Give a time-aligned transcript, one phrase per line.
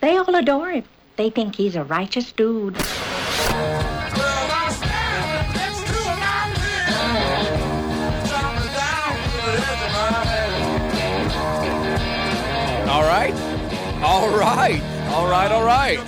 [0.00, 0.84] they all adore him.
[1.16, 2.76] They think he's a righteous dude.
[12.88, 13.34] All right.
[14.02, 14.82] All right.
[15.10, 15.52] All right.
[15.52, 15.98] All right.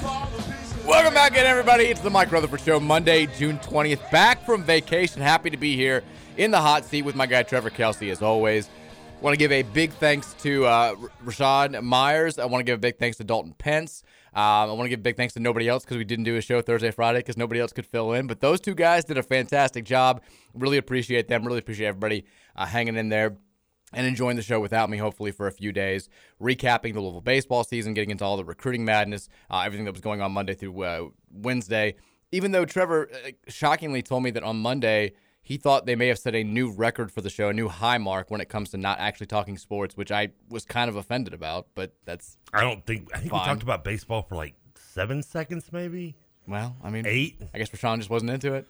[0.86, 1.84] Welcome back again, everybody.
[1.84, 4.10] It's the Mike Rutherford Show, Monday, June 20th.
[4.10, 5.22] Back from vacation.
[5.22, 6.02] Happy to be here
[6.36, 8.68] in the hot seat with my guy, Trevor Kelsey, as always.
[9.22, 12.40] Want to give a big thanks to uh, Rashad Myers.
[12.40, 14.02] I want to give a big thanks to Dalton Pence.
[14.34, 16.40] Um, I want to give big thanks to nobody else because we didn't do a
[16.40, 18.26] show Thursday, Friday because nobody else could fill in.
[18.26, 20.22] But those two guys did a fantastic job.
[20.54, 21.46] Really appreciate them.
[21.46, 22.24] Really appreciate everybody
[22.56, 23.36] uh, hanging in there
[23.92, 26.08] and enjoying the show without me, hopefully, for a few days,
[26.40, 30.00] recapping the Louisville baseball season, getting into all the recruiting madness, uh, everything that was
[30.00, 31.94] going on Monday through uh, Wednesday.
[32.32, 36.18] Even though Trevor uh, shockingly told me that on Monday he thought they may have
[36.18, 38.76] set a new record for the show, a new high mark when it comes to
[38.76, 42.38] not actually talking sports, which I was kind of offended about, but that's.
[42.52, 43.10] I don't think.
[43.12, 43.40] I think fine.
[43.40, 46.14] we talked about baseball for like seven seconds, maybe.
[46.46, 47.40] Well, I mean, eight.
[47.52, 48.66] I guess Rashawn just wasn't into it.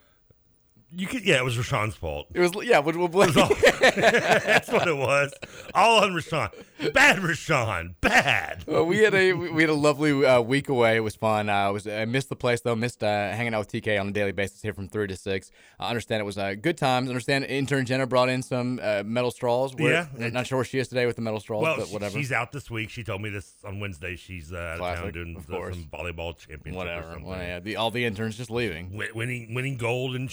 [0.95, 2.27] You could, yeah, it was Rashawn's fault.
[2.35, 3.31] It was, yeah, we'll, we'll blame.
[3.37, 3.49] All,
[3.81, 5.33] that's what it was.
[5.75, 6.51] All on Rashawn.
[6.93, 7.95] Bad Rashawn.
[8.01, 8.65] Bad.
[8.67, 10.97] Well, we had a we had a lovely uh, week away.
[10.97, 11.49] It was fun.
[11.49, 12.75] Uh, was I missed the place though.
[12.75, 15.51] Missed uh, hanging out with TK on a daily basis here from three to six.
[15.79, 17.09] I understand it was uh, good times.
[17.09, 19.75] I understand intern Jenna brought in some uh, metal straws.
[19.75, 22.19] We're, yeah, not sure where she is today with the metal straws, well, but whatever.
[22.19, 22.91] She's out this week.
[22.91, 24.17] She told me this on Wednesday.
[24.17, 26.75] She's uh, out Classic, of town doing of the, some volleyball championship.
[26.75, 27.19] Whatever.
[27.23, 29.01] Well, yeah, the, all the interns just leaving.
[29.15, 30.29] Winning winning gold in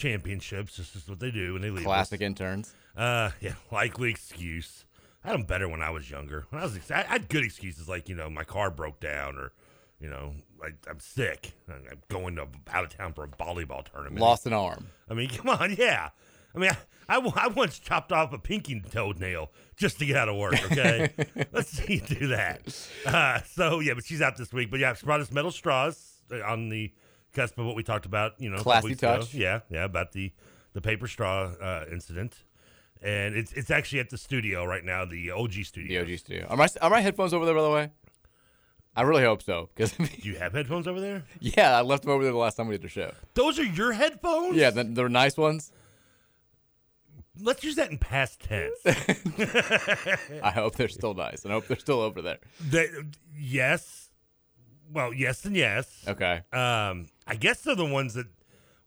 [0.49, 0.91] championships.
[0.93, 1.85] This is what they do when they leave.
[1.85, 2.25] Classic us.
[2.25, 2.73] interns.
[2.97, 4.85] Uh, yeah, likely excuse.
[5.23, 6.45] I had them better when I was younger.
[6.49, 9.51] When I was, I had good excuses like you know my car broke down or,
[9.99, 10.33] you know,
[10.63, 11.53] I, I'm sick.
[11.69, 14.19] I'm going to out of town for a volleyball tournament.
[14.19, 14.87] Lost an arm.
[15.09, 16.09] I mean, come on, yeah.
[16.55, 16.71] I mean,
[17.07, 20.55] I, I, I once chopped off a pinky toenail just to get out of work.
[20.71, 21.11] Okay,
[21.51, 22.61] let's see you do that.
[23.05, 24.71] Uh, so yeah, but she's out this week.
[24.71, 26.91] But yeah, she brought us metal straws uh, on the
[27.33, 28.33] cusp of what we talked about.
[28.39, 29.23] You know, Classy weeks ago.
[29.31, 30.31] Yeah, yeah, about the
[30.73, 32.43] the paper straw uh, incident.
[33.01, 36.03] And it's it's actually at the studio right now, the OG studio.
[36.03, 36.47] The OG studio.
[36.49, 37.91] Are my are my headphones over there by the way?
[38.95, 41.23] I really hope so because Do you have headphones over there?
[41.39, 43.13] yeah, I left them over there the last time we did the show.
[43.33, 44.57] Those are your headphones?
[44.57, 45.71] Yeah, the, they're nice ones.
[47.41, 48.75] Let's use that in past tense.
[50.43, 52.39] I hope they're still nice, and I hope they're still over there.
[52.59, 52.89] They,
[53.37, 54.09] yes.
[54.91, 56.03] Well, yes and yes.
[56.05, 56.41] Okay.
[56.51, 58.27] Um, I guess they're the ones that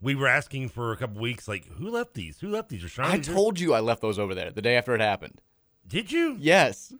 [0.00, 1.46] we were asking for a couple weeks.
[1.48, 2.40] Like, who left these?
[2.40, 2.82] Who left these?
[2.82, 5.40] Rashawn, I told you I left those over there the day after it happened.
[5.86, 6.36] Did you?
[6.38, 6.92] Yes,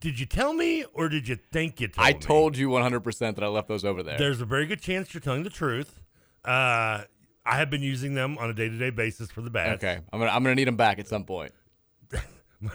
[0.00, 2.18] Did you tell me, or did you think you told I me?
[2.18, 4.16] told you 100% that I left those over there.
[4.18, 6.00] There's a very good chance you're telling the truth.
[6.44, 7.02] Uh,
[7.44, 9.82] I have been using them on a day to day basis for the bats.
[9.82, 11.52] okay, I'm gonna I'm gonna need them back at some point.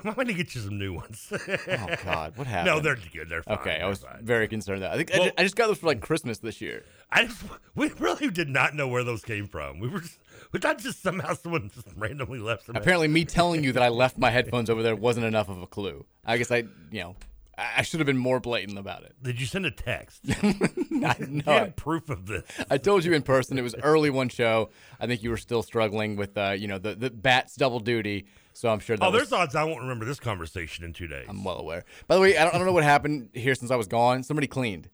[0.03, 1.31] I'm going to get you some new ones.
[1.67, 2.75] Oh God, what happened?
[2.75, 3.29] No, they're good.
[3.29, 3.57] They're fine.
[3.59, 5.85] Okay, I was very concerned that I think I, Well- I just got those for
[5.87, 6.83] like Christmas this year.
[7.11, 7.43] I just,
[7.75, 9.79] we really did not know where those came from.
[9.79, 10.17] We were just,
[10.51, 12.75] we thought just somehow someone just randomly left them.
[12.75, 15.67] Apparently, me telling you that I left my headphones over there wasn't enough of a
[15.67, 16.05] clue.
[16.25, 17.15] I guess I, you know,
[17.57, 19.15] I should have been more blatant about it.
[19.23, 20.19] Did you send a text?
[20.29, 22.43] I, no, proof of this.
[22.69, 23.57] I told you in person.
[23.57, 24.71] It was early one show.
[24.99, 28.25] I think you were still struggling with, uh, you know, the the bats double duty.
[28.51, 31.07] So I'm sure that Oh, was- there's odds I won't remember this conversation in two
[31.07, 31.27] days.
[31.29, 31.85] I'm well aware.
[32.07, 34.23] By the way, I don't, I don't know what happened here since I was gone.
[34.23, 34.89] Somebody cleaned,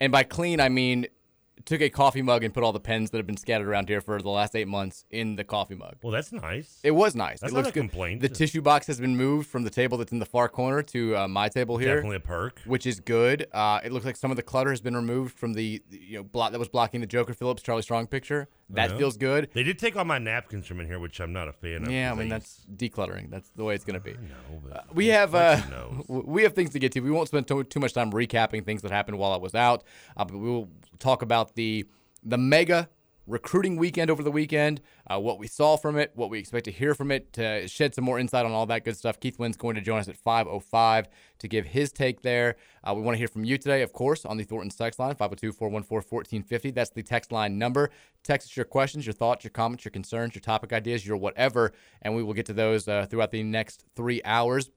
[0.00, 1.06] and by clean I mean
[1.64, 4.00] took a coffee mug and put all the pens that have been scattered around here
[4.00, 5.96] for the last eight months in the coffee mug.
[6.02, 6.80] Well, that's nice.
[6.84, 7.40] It was nice.
[7.40, 7.80] That's it not looks a good.
[7.80, 8.20] complaint.
[8.20, 11.16] The tissue box has been moved from the table that's in the far corner to
[11.16, 11.96] uh, my table here.
[11.96, 12.60] Definitely a perk.
[12.66, 13.46] Which is good.
[13.52, 16.18] Uh, it looks like some of the clutter has been removed from the the, you
[16.18, 18.48] know block that was blocking the Joker Phillips Charlie Strong picture.
[18.70, 19.50] That feels good.
[19.52, 21.90] They did take all my napkins from in here, which I'm not a fan of.
[21.90, 23.30] Yeah, I mean that's decluttering.
[23.30, 24.12] That's the way it's going to be.
[24.14, 26.04] know, but Uh, we have uh, you know.
[26.08, 27.00] w- we have things to get to.
[27.00, 29.84] We won't spend too, too much time recapping things that happened while I was out.
[30.16, 30.68] Uh, but we will
[30.98, 31.86] talk about the
[32.24, 32.88] the mega
[33.26, 34.80] recruiting weekend over the weekend,
[35.10, 37.94] uh, what we saw from it, what we expect to hear from it, to shed
[37.94, 39.18] some more insight on all that good stuff.
[39.18, 41.06] Keith Wynn's going to join us at 5:05
[41.38, 42.56] to give his take there.
[42.82, 45.14] Uh, we want to hear from you today, of course, on the Thornton text line
[45.14, 46.74] 502-414-1450.
[46.74, 47.90] That's the text line number.
[48.22, 51.72] Text us your questions, your thoughts, your comments, your concerns, your topic ideas, your whatever,
[52.02, 54.70] and we will get to those uh, throughout the next three hours.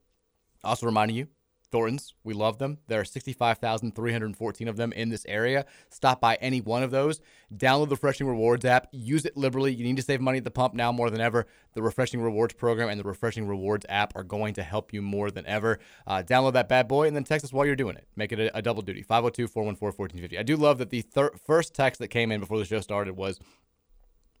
[0.62, 1.28] Also reminding you,
[1.70, 2.78] Thorntons, we love them.
[2.88, 5.66] There are 65,314 of them in this area.
[5.90, 7.20] Stop by any one of those.
[7.54, 8.88] Download the Refreshing Rewards app.
[8.92, 9.72] Use it liberally.
[9.72, 11.46] You need to save money at the pump now more than ever.
[11.74, 15.30] The Refreshing Rewards program and the Refreshing Rewards app are going to help you more
[15.30, 15.78] than ever.
[16.06, 18.06] Uh, download that bad boy and then text us while you're doing it.
[18.16, 19.02] Make it a, a double duty.
[19.02, 20.38] 502 414 1450.
[20.38, 23.16] I do love that the thir- first text that came in before the show started
[23.16, 23.38] was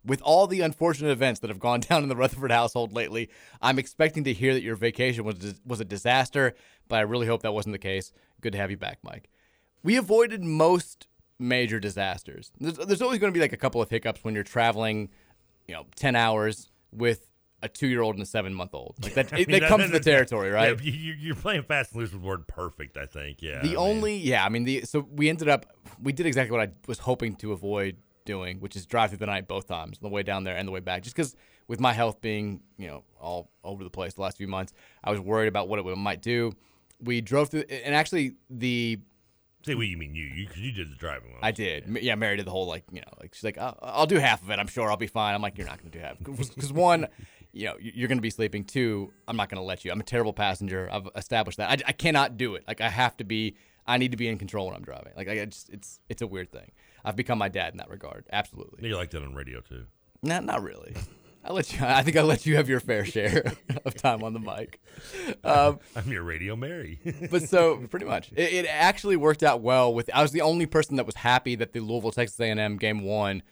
[0.04, 3.30] with all the unfortunate events that have gone down in the Rutherford household lately,
[3.60, 6.54] I'm expecting to hear that your vacation was was a disaster,
[6.90, 8.12] but I really hope that wasn't the case.
[8.42, 9.30] Good to have you back, Mike.
[9.82, 11.08] We avoided most
[11.38, 12.52] major disasters.
[12.60, 15.08] There's, there's always going to be like a couple of hiccups when you're traveling,
[15.66, 17.30] you know, 10 hours with
[17.62, 18.96] a two-year-old and a seven-month-old.
[19.02, 20.76] Like that, I it, mean, that comes to the territory, right?
[20.82, 22.96] Yeah, you, you're playing fast and loose with the word perfect.
[22.96, 23.40] I think.
[23.40, 23.60] Yeah.
[23.60, 25.66] The I mean, only, yeah, I mean, the so we ended up,
[26.02, 29.26] we did exactly what I was hoping to avoid doing, which is drive through the
[29.26, 31.02] night both times, on the way down there and the way back.
[31.02, 31.34] Just because
[31.68, 34.72] with my health being, you know, all over the place the last few months,
[35.04, 36.52] I was worried about what it might do.
[37.02, 38.98] We drove through, and actually the
[39.62, 41.34] Say what you mean you you 'cause you did the driving.
[41.42, 41.84] I did.
[41.84, 44.16] M- Yeah, Mary did the whole like, you know, like she's like, I'll, I'll do
[44.16, 44.58] half of it.
[44.58, 45.34] I'm sure I'll be fine.
[45.34, 47.08] I'm like, you're not going to do half because one,
[47.52, 48.64] you know, you- you're going to be sleeping.
[48.64, 49.92] Two, I'm not going to let you.
[49.92, 50.88] I'm a terrible passenger.
[50.90, 51.68] I've established that.
[51.70, 52.64] I, I cannot do it.
[52.66, 53.54] Like I have to be.
[53.86, 55.12] I need to be in control when I'm driving.
[55.16, 56.70] Like I just, it's it's a weird thing.
[57.04, 58.24] I've become my dad in that regard.
[58.32, 58.88] Absolutely.
[58.88, 59.84] You like that on radio too.
[60.22, 60.94] Not not really.
[61.42, 61.78] I let you.
[61.82, 63.52] I think I let you have your fair share
[63.84, 64.80] of time on the mic.
[65.42, 67.00] Um, I'm your radio Mary.
[67.30, 69.92] but so pretty much, it, it actually worked out well.
[69.94, 73.02] With I was the only person that was happy that the Louisville Texas A&M game
[73.02, 73.42] one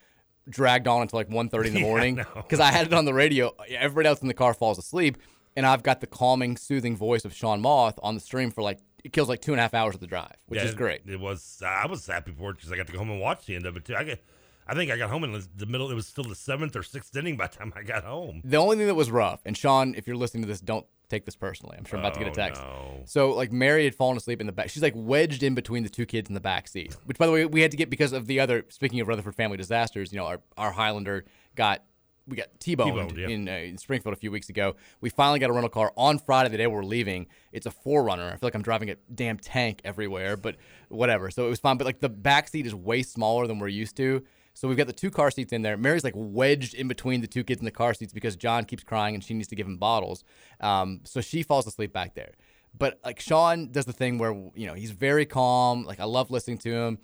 [0.47, 3.05] dragged on until like 1.30 in the Yeah, I morning because I had it on
[3.05, 3.55] the radio.
[3.69, 5.17] Everybody else in the car falls asleep,
[5.55, 8.77] and I've got the calming, soothing voice of Sean Moth on the stream for like
[9.03, 11.01] it kills like two and a half hours of the drive, which Yeah, is great.
[11.07, 11.63] It was.
[11.65, 13.65] I was happy for it because I got to go home and watch the end
[13.65, 13.95] of it too.
[13.95, 14.23] I get.
[14.69, 15.89] I think I got home in the middle.
[15.89, 18.41] It was still the seventh or sixth inning by the time I got home.
[18.43, 21.25] The only thing that was rough, and Sean, if you're listening to this, don't take
[21.25, 21.75] this personally.
[21.77, 22.61] I'm sure I'm about to get a Oh, text.
[22.61, 23.01] no.
[23.05, 24.69] So like Mary had fallen asleep in the back.
[24.69, 26.95] She's like wedged in between the two kids in the back seat.
[27.05, 28.63] Which by the way, we had to get because of the other.
[28.69, 31.25] Speaking of Rutherford family disasters, you know, our our Highlander
[31.55, 31.83] got.
[32.27, 33.27] We got T-boned, T-boned, yeah.
[33.27, 34.75] in, uh, in Springfield a few weeks ago.
[35.01, 37.25] We finally got a rental car on Friday, the day we're leaving.
[37.51, 38.27] It's a 4Runner.
[38.27, 40.57] I feel like I'm driving a damn tank everywhere, but
[40.89, 41.31] whatever.
[41.31, 41.77] So it was fine.
[41.77, 44.23] But like the back seat is way smaller than we're used to.
[44.53, 45.77] So we've got the two car seats in there.
[45.77, 48.83] Mary's like wedged in between the two kids in the car seats because John keeps
[48.83, 50.23] crying and she needs to give him bottles.
[50.59, 52.33] Um, so she falls asleep back there.
[52.77, 55.85] But like Sean does the thing where you know he's very calm.
[55.85, 56.99] Like I love listening to him,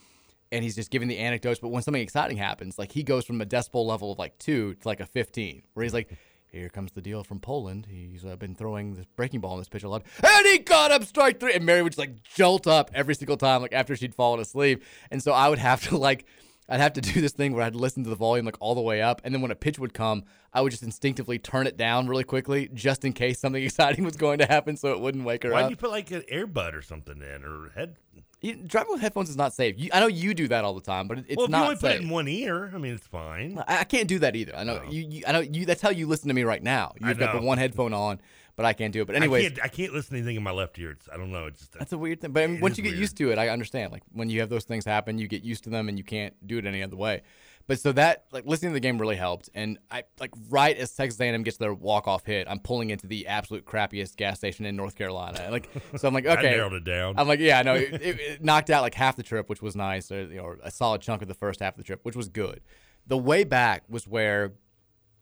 [0.51, 1.59] and he's just giving the anecdotes.
[1.59, 4.75] But when something exciting happens, like he goes from a decibel level of like two
[4.75, 6.09] to like a fifteen, where he's like.
[6.51, 7.85] Here comes the deal from Poland.
[7.89, 10.89] He's uh, been throwing this breaking ball in this pitch a lot, and he got
[10.89, 11.53] up strike three.
[11.53, 14.81] And Mary would just like jolt up every single time, like after she'd fallen asleep.
[15.11, 16.25] And so I would have to like
[16.67, 18.81] I'd have to do this thing where I'd listen to the volume like all the
[18.81, 20.23] way up, and then when a pitch would come,
[20.53, 24.15] I would just instinctively turn it down really quickly, just in case something exciting was
[24.15, 25.53] going to happen, so it wouldn't wake her up.
[25.53, 25.69] Why up.
[25.69, 27.95] did you put like an earbud or something in or head?
[28.41, 29.75] You- driving with headphones is not safe.
[29.77, 31.57] You, I know you do that all the time, but it, it's well, if not
[31.57, 31.81] you only safe.
[31.81, 33.61] put it in one ear, I mean, it's fine.
[33.67, 34.55] I, I can't do that either.
[34.55, 34.91] I know oh.
[34.91, 35.23] you, you.
[35.27, 35.65] I know you.
[35.65, 36.93] That's how you listen to me right now.
[36.99, 38.19] You've got the one headphone on,
[38.55, 39.05] but I can't do it.
[39.05, 40.91] But I can't, I can't listen to anything in my left ear.
[40.91, 41.47] It's, I don't know.
[41.47, 42.31] It's just That's a weird thing.
[42.31, 42.99] But I mean, once you get weird.
[42.99, 43.91] used to it, I understand.
[43.91, 46.35] Like when you have those things happen, you get used to them and you can't
[46.47, 47.23] do it any other way.
[47.67, 49.49] But so that like listening to the game really helped.
[49.55, 53.07] And I like right as Texas A&M gets their walk off hit, I'm pulling into
[53.07, 55.47] the absolute crappiest gas station in North Carolina.
[55.49, 57.15] Like so, I'm like okay, narrowed it down.
[57.17, 59.75] I'm like yeah, no, it, it, it knocked out like half the trip, which was
[59.75, 62.15] nice, or you know, a solid chunk of the first half of the trip, which
[62.15, 62.61] was good.
[63.07, 64.53] The way back was where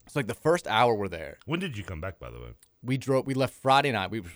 [0.05, 1.37] it's like the first hour we're there.
[1.45, 2.53] When did you come back, by the way?
[2.83, 3.25] We drove.
[3.25, 4.11] We left Friday night.
[4.11, 4.29] We, mean,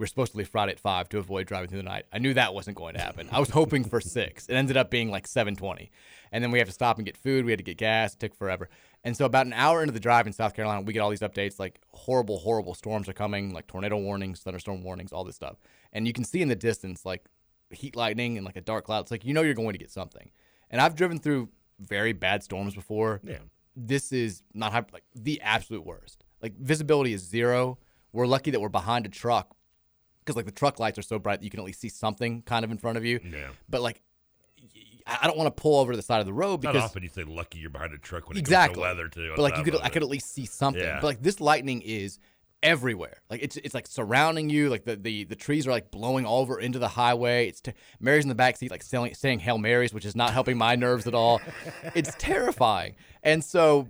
[0.00, 2.06] we were supposed to leave Friday at five to avoid driving through the night.
[2.10, 3.28] I knew that wasn't going to happen.
[3.30, 4.46] I was hoping for six.
[4.48, 5.90] It ended up being like seven twenty,
[6.32, 7.44] and then we have to stop and get food.
[7.44, 8.14] We had to get gas.
[8.14, 8.70] It took forever.
[9.04, 11.20] And so about an hour into the drive in South Carolina, we get all these
[11.20, 15.56] updates like horrible, horrible storms are coming, like tornado warnings, thunderstorm warnings, all this stuff.
[15.92, 17.26] And you can see in the distance like
[17.70, 19.00] heat lightning and like a dark cloud.
[19.00, 20.30] It's like you know you're going to get something.
[20.70, 23.20] And I've driven through very bad storms before.
[23.22, 23.38] Yeah.
[23.76, 26.24] This is not like the absolute worst.
[26.42, 27.78] Like visibility is zero.
[28.12, 29.54] We're lucky that we're behind a truck
[30.20, 32.42] because like the truck lights are so bright that you can at least see something
[32.42, 33.20] kind of in front of you.
[33.24, 33.48] Yeah.
[33.68, 34.02] But like
[35.06, 37.02] I don't want to pull over to the side of the road Not because often
[37.02, 39.32] you say lucky you're behind a truck when it exactly comes to weather too.
[39.34, 40.82] But like you could, I could at least see something.
[40.82, 41.00] Yeah.
[41.00, 42.18] But like this lightning is
[42.62, 43.22] everywhere.
[43.30, 44.68] Like it's it's like surrounding you.
[44.68, 47.48] Like the the, the trees are like blowing over into the highway.
[47.48, 50.32] It's t- Mary's in the back seat like saying, saying hail marys, which is not
[50.32, 51.40] helping my nerves at all.
[51.94, 52.96] It's terrifying.
[53.22, 53.88] And so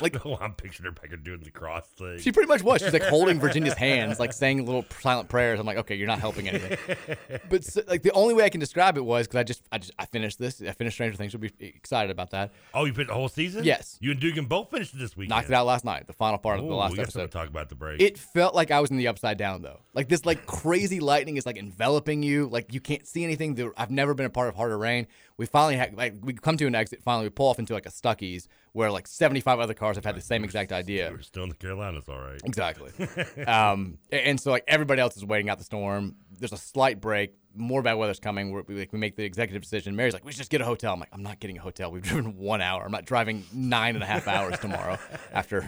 [0.00, 2.18] like oh, I'm picturing her back there doing the cross thing.
[2.18, 2.80] she pretty much was.
[2.82, 5.58] She's like holding Virginia's hands, like saying little silent prayers.
[5.60, 6.78] I'm like, okay, you're not helping anything.
[7.50, 9.78] But so, like the only way I can describe it was because I just I
[9.78, 10.60] just I finished this.
[10.60, 11.32] I finished Stranger Things.
[11.32, 12.52] You'll be excited about that.
[12.74, 13.64] Oh, you finished the whole season?
[13.64, 13.96] Yes.
[14.00, 15.30] You and Dugan both finished it this weekend.
[15.30, 16.06] Knocked it out last night.
[16.06, 17.22] The final part of the Ooh, last we episode.
[17.22, 18.00] to talk about the break.
[18.00, 19.80] It felt like I was in the upside down though.
[19.94, 22.48] Like this like crazy lightning is like enveloping you.
[22.48, 23.54] Like you can't see anything.
[23.54, 25.06] There- I've never been a part of harder rain.
[25.36, 27.02] We finally had like we come to an exit.
[27.02, 28.48] Finally, we pull off into like a Stuckey's
[28.78, 31.10] where like 75 other cars have had the same exact idea.
[31.10, 32.40] We're still in the Carolinas, all right.
[32.44, 32.92] Exactly.
[33.44, 36.14] um, and so like everybody else is waiting out the storm.
[36.38, 37.34] There's a slight break.
[37.56, 38.52] More bad weather's coming.
[38.52, 39.96] We're, we like we make the executive decision.
[39.96, 40.94] Mary's like, we should just get a hotel.
[40.94, 41.90] I'm like, I'm not getting a hotel.
[41.90, 42.84] We've driven one hour.
[42.84, 44.96] I'm not driving nine and a half hours tomorrow
[45.32, 45.66] after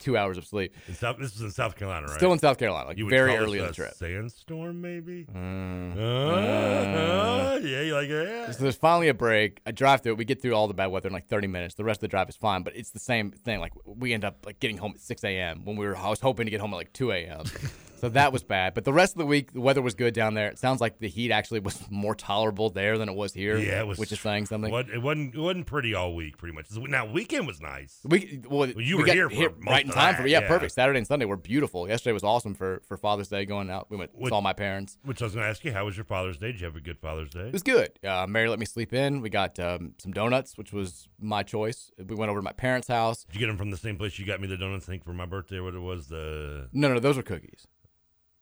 [0.00, 0.74] two hours of sleep.
[0.94, 2.16] South, this is in South Carolina, right?
[2.16, 3.94] Still in South Carolina, like You very early in the trip.
[3.94, 5.26] Sandstorm, maybe.
[5.32, 5.96] Mm.
[5.96, 8.54] Uh, uh, yeah, you like it?
[8.54, 9.60] So there's finally a break.
[9.66, 10.18] I drive through it.
[10.18, 11.74] We get through all the bad weather in like 30 minutes.
[11.74, 13.60] The rest of the drive is fine, but it's the same thing.
[13.60, 15.64] Like we end up like getting home at 6 a.m.
[15.64, 15.96] when we were.
[15.96, 17.44] I was hoping to get home at like 2 a.m.
[18.00, 18.74] so that was bad.
[18.74, 20.48] But the rest of the week, the weather was good down there.
[20.48, 23.58] It sounds like the heat actually was more tolerable there than it was here.
[23.58, 23.98] Yeah, it was.
[23.98, 24.72] which is saying something.
[24.72, 25.34] What, it wasn't.
[25.34, 26.66] It wasn't pretty all week, pretty much.
[26.72, 28.00] Now weekend was nice.
[28.04, 30.48] We well, you we were here for right time that, for yeah, yeah.
[30.48, 30.72] perfect.
[30.72, 31.88] Saturday and Sunday were beautiful.
[31.88, 33.44] Yesterday was awesome for for Father's Day.
[33.44, 34.98] Going out, we went Which- saw my parents.
[35.04, 36.52] Which I was going to ask you, how was your Father's Day?
[36.52, 37.46] Did you have a good Father's Day?
[37.48, 37.90] It was good.
[38.04, 39.20] Uh, Mary let me sleep in.
[39.20, 41.90] We got um, some donuts, which was my choice.
[41.98, 43.24] We went over to my parents' house.
[43.24, 44.86] Did you get them from the same place you got me the donuts?
[44.88, 47.66] I think for my birthday, what it was the No, no, those were cookies.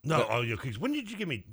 [0.04, 0.18] no.
[0.18, 0.78] The- oh, yeah, cookies.
[0.78, 1.44] When did you give me?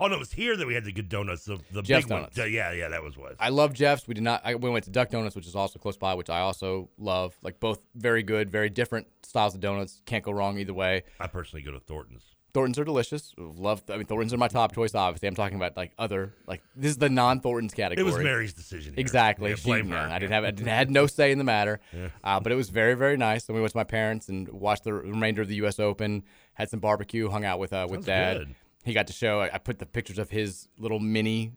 [0.00, 1.44] Oh no, it was here that we had the good donuts.
[1.44, 2.20] The the Jeff's big one.
[2.22, 2.36] Donuts.
[2.38, 3.36] Yeah, yeah, that was what.
[3.38, 4.06] I love Jeff's.
[4.06, 4.42] We did not.
[4.44, 7.36] I, we went to Duck Donuts, which is also close by, which I also love.
[7.42, 10.02] Like both very good, very different styles of donuts.
[10.06, 11.04] Can't go wrong either way.
[11.20, 12.24] I personally go to Thornton's.
[12.54, 13.34] Thornton's are delicious.
[13.36, 13.82] Love.
[13.90, 14.94] I mean, Thornton's are my top choice.
[14.94, 18.06] Obviously, I'm talking about like other like this is the non Thornton's category.
[18.06, 18.94] It was Mary's decision.
[18.94, 19.00] here.
[19.00, 19.50] Exactly.
[19.50, 20.14] Yeah, blame yeah, her.
[20.14, 20.44] I didn't have.
[20.44, 21.80] I didn't, had no say in the matter.
[21.92, 22.08] Yeah.
[22.22, 23.48] Uh, but it was very, very nice.
[23.48, 25.80] And we went to my parents and watched the remainder of the U.S.
[25.80, 26.22] Open.
[26.52, 27.28] Had some barbecue.
[27.28, 28.38] Hung out with uh, with Sounds dad.
[28.38, 28.54] good.
[28.84, 29.40] He got to show.
[29.40, 31.52] I, I put the pictures of his little mini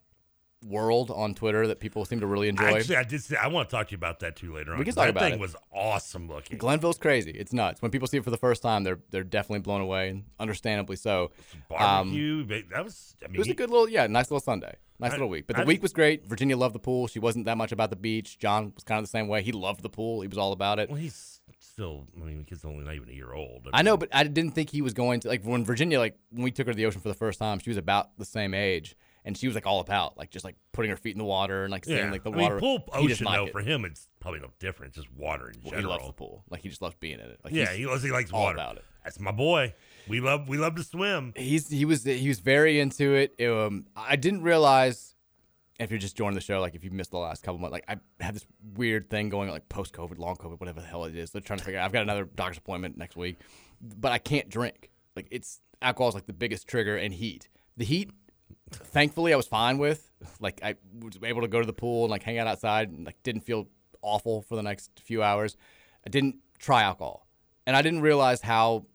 [0.64, 2.66] world on Twitter that people seem to really enjoy.
[2.78, 3.22] Actually, I did.
[3.22, 4.80] Say, I want to talk to you about that too later on.
[4.80, 5.40] We can talk that about thing it.
[5.40, 6.58] was awesome looking.
[6.58, 7.32] Glenville's crazy.
[7.32, 7.82] It's nuts.
[7.82, 10.96] When people see it for the first time, they're they're definitely blown away, and understandably
[10.96, 11.32] so.
[11.54, 12.46] Um, Barbecue.
[12.46, 13.16] ba- that was.
[13.24, 15.46] I mean, it was a good little, yeah, nice little Sunday, nice I- little week.
[15.48, 16.26] But I the week didn't- was great.
[16.26, 17.08] Virginia loved the pool.
[17.08, 18.40] She wasn't that much about the beach.
[18.40, 19.44] John was kind of the same way.
[19.44, 20.22] He loved the pool.
[20.22, 20.90] He was all about it.
[20.90, 21.37] Well, he's
[21.78, 22.08] still.
[22.20, 23.68] I mean, the kid's only not even a year old.
[23.72, 26.44] I know, but I didn't think he was going to like when Virginia like when
[26.44, 27.60] we took her to the ocean for the first time.
[27.60, 30.56] She was about the same age, and she was like all about like just like
[30.74, 32.60] putting her feet in the water and like seeing Yeah, like the I mean, water.
[32.60, 33.52] pool he ocean though it.
[33.52, 34.96] for him, it's probably no different.
[34.96, 35.82] It's just water in Well, general.
[35.94, 36.44] he loves the pool.
[36.50, 37.40] Like he just loves being in it.
[37.44, 38.02] Like, yeah, he loves.
[38.04, 38.56] He likes all water.
[38.56, 38.84] about it.
[39.04, 39.74] That's my boy.
[40.08, 40.50] We love.
[40.50, 41.34] We love to swim.
[41.36, 43.40] He's he was he was very into it.
[43.48, 45.14] Um, I didn't realize
[45.80, 47.86] if you're just joining the show, like if you missed the last couple months, like
[47.88, 51.16] I have this weird thing going, like post COVID, long COVID, whatever the hell it
[51.16, 51.32] is.
[51.32, 51.80] They're trying to figure.
[51.80, 51.86] out.
[51.86, 53.38] I've got another doctor's appointment next week,
[53.82, 54.90] but I can't drink.
[55.16, 57.48] Like it's alcohol is like the biggest trigger, and heat.
[57.78, 58.12] The heat,
[58.72, 60.12] thankfully, I was fine with.
[60.40, 63.06] Like I was able to go to the pool and like hang out outside, and
[63.06, 63.68] like didn't feel
[64.02, 65.58] awful for the next few hours.
[66.06, 67.28] I didn't try alcohol,
[67.68, 68.86] and I didn't realize how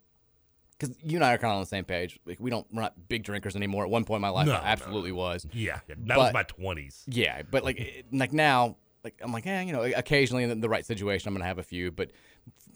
[0.83, 2.19] because you and I are kind of on the same page.
[2.27, 3.85] Like we don't, we're not big drinkers anymore.
[3.85, 5.47] At one point in my life, No, I no, absolutely was.
[5.53, 7.05] Yeah, that was my twenties.
[7.07, 10.69] Yeah, but like, it- like now, like I'm like, eh, you know, occasionally in the
[10.69, 11.91] right situation, I'm gonna have a few.
[11.91, 12.11] But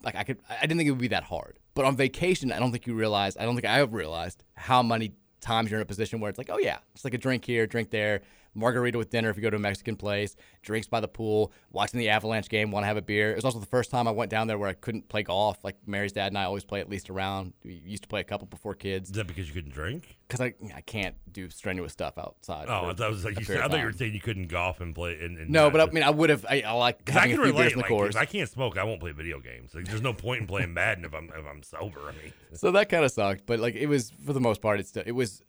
[0.02, 1.58] like, I could, I didn't think it would be that hard.
[1.74, 3.36] But on vacation, I don't think you realize.
[3.36, 6.38] I don't think I have realized how many times you're in a position where it's
[6.38, 8.22] like, oh yeah, it's like a drink here, drink there.
[8.56, 11.98] Margarita with dinner if you go to a Mexican place, drinks by the pool, watching
[12.00, 13.30] the Avalanche game, want to have a beer.
[13.32, 15.58] It was also the first time I went down there where I couldn't play golf.
[15.62, 17.52] Like Mary's dad and I always play at least around.
[17.64, 20.16] We used to play a couple before kids Is that because you couldn't drink?
[20.26, 22.66] because I I can't do strenuous stuff outside.
[22.68, 23.58] Oh, thought was like you said.
[23.60, 25.18] I thought you were saying you couldn't golf and play.
[25.20, 26.44] And, and No, but I mean, I would have.
[26.48, 27.72] I, I like 'Cause I can a few beers relate.
[27.72, 28.14] in the Like, course.
[28.16, 29.74] if I can't smoke, I won't play video games.
[29.74, 32.00] Like, there's no point in playing Madden if I'm if I'm sober.
[32.08, 34.80] I mean, So that kind of sucked, but like it was for the most part.
[34.80, 35.42] It's it was.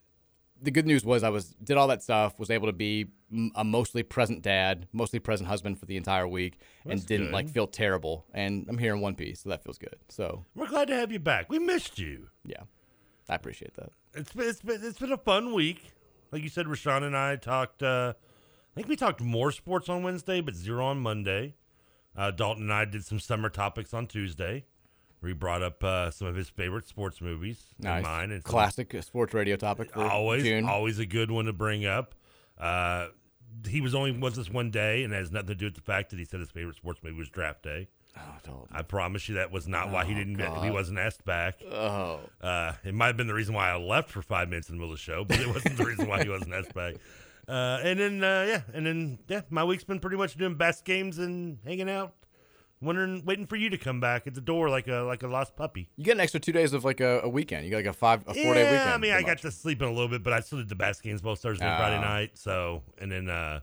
[0.62, 3.08] The good news was I was did all that stuff, was able to be
[3.56, 7.34] a mostly present dad, mostly present husband for the entire week, and didn't good.
[7.34, 8.26] like feel terrible.
[8.34, 9.98] And I'm here in one piece, so that feels good.
[10.10, 11.50] So we're glad to have you back.
[11.50, 12.30] We missed you.
[12.44, 12.64] yeah,
[13.30, 13.92] I appreciate that.
[14.14, 15.92] It's been it's been it's been a fun week.
[16.32, 17.84] Like you said, Rashawn and I talked.
[17.84, 21.56] Uh, I think we talked more sports on Wednesday, but zero on Monday.
[22.16, 24.66] Uh, Dalton and I did some summer topics on Tuesday.
[25.26, 27.64] He brought up uh, some of his favorite sports movies.
[27.78, 30.66] and Nice, mine and classic uh, sports radio topic for always June.
[30.66, 32.14] always a good one to bring up.
[32.60, 33.08] Uh,
[33.68, 35.82] he was only was this one day, and it has nothing to do with the
[35.82, 37.88] fact that he said his favorite sports movie was Draft Day.
[38.50, 38.66] Oh.
[38.72, 40.36] I promise you that was not why he Oh, didn't.
[40.38, 41.60] Get, he wasn't asked back.
[41.72, 42.20] Oh.
[42.42, 44.80] Uh, it might have been the reason why I left for five minutes in the
[44.80, 46.96] middle of the show, but it wasn't the reason why he wasn't asked back.
[47.48, 50.84] Uh, and then uh, yeah, and then yeah, my week's been pretty much doing best
[50.84, 52.14] games and hanging out,
[52.82, 55.56] wondering, waiting for you to come back at the door like a like a lost
[55.56, 55.90] puppy.
[55.96, 57.66] You get an extra two days of like a, a weekend.
[57.66, 58.90] You got like a five, a four day Yeah, weekend.
[58.90, 60.76] I mean, I got to sleep in a little bit, but I still did the
[60.76, 62.38] best games both Thursday and Friday night.
[62.38, 63.62] So, and then uh,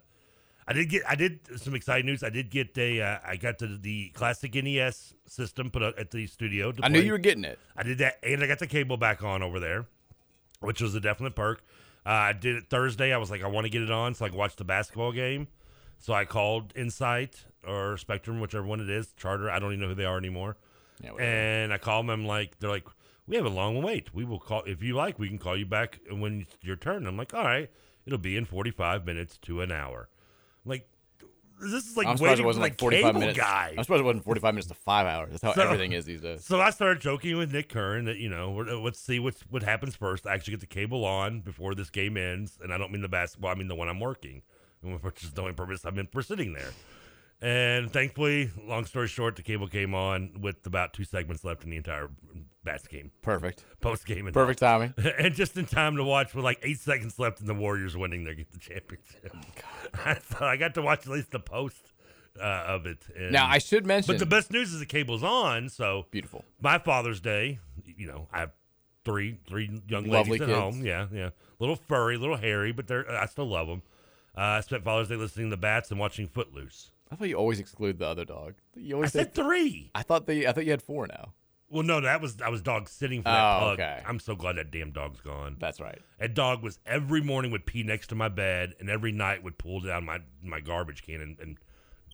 [0.66, 2.22] I did get, I did some exciting news.
[2.22, 6.10] I did get a, uh, I got the, the classic NES system put up at
[6.10, 6.72] the studio.
[6.72, 7.58] to I knew you were getting it.
[7.76, 9.86] I did that, and I got the cable back on over there,
[10.60, 11.62] which was a definite perk.
[12.06, 13.12] Uh, I did it Thursday.
[13.12, 15.12] I was like, I want to get it on so I can watch the basketball
[15.12, 15.48] game.
[15.98, 19.50] So I called Insight or Spectrum, whichever one it is, Charter.
[19.50, 20.56] I don't even know who they are anymore.
[21.02, 22.10] Yeah, and I call them.
[22.10, 22.86] I'm like, they're like,
[23.26, 24.14] we have a long wait.
[24.14, 25.18] We will call if you like.
[25.18, 27.06] We can call you back when it's your turn.
[27.06, 27.70] I'm like, all right,
[28.06, 30.08] it'll be in 45 minutes to an hour.
[30.64, 30.88] I'm like,
[31.60, 33.38] this is like I'm waiting it wasn't for like 45 cable minutes.
[33.38, 33.74] guy.
[33.76, 35.30] I'm surprised it wasn't 45 minutes to five hours.
[35.32, 36.44] That's how So- everything is these days.
[36.44, 39.40] So I started joking with Nick Kern that you know we're, uh, let's see what's
[39.50, 40.26] what happens first.
[40.26, 43.08] I actually get the cable on before this game ends, and I don't mean the
[43.08, 43.50] basketball.
[43.50, 44.42] I mean the one I'm working,
[44.82, 46.70] which is the only purpose I'm in for sitting there.
[47.42, 51.70] And thankfully, long story short, the cable came on with about two segments left in
[51.70, 52.08] the entire
[52.64, 53.10] bats game.
[53.20, 53.64] Perfect.
[53.82, 54.30] Post game.
[54.32, 54.94] Perfect timing.
[55.18, 58.24] and just in time to watch with like eight seconds left and the Warriors winning,
[58.24, 59.34] they get the championship.
[60.30, 61.92] so I got to watch at least the post
[62.40, 62.98] uh, of it.
[63.14, 65.68] And, Now, I should mention- but the best news is the cable's on.
[65.68, 66.44] So beautiful.
[66.62, 68.52] My Father's Day, you know, I have
[69.04, 70.58] three three young Lovely ladies at kids.
[70.58, 70.82] home.
[70.86, 73.82] Yeah, yeah, little furry, little hairy, but they're I still love them.
[74.36, 76.90] Uh, I spent Father's Day listening to the Bats and watching Footloose.
[77.10, 78.54] I thought you always exclude the other dog.
[78.74, 79.90] You always I said three.
[79.94, 80.46] I thought they.
[80.46, 81.32] I thought you had four now.
[81.70, 83.80] Well, no, that was I was dog sitting for that Oh, pug.
[83.80, 84.02] okay.
[84.06, 85.56] I'm so glad that damn dog's gone.
[85.58, 86.00] That's right.
[86.20, 89.58] That dog was every morning would pee next to my bed, and every night would
[89.58, 91.58] pull down my my garbage can and, and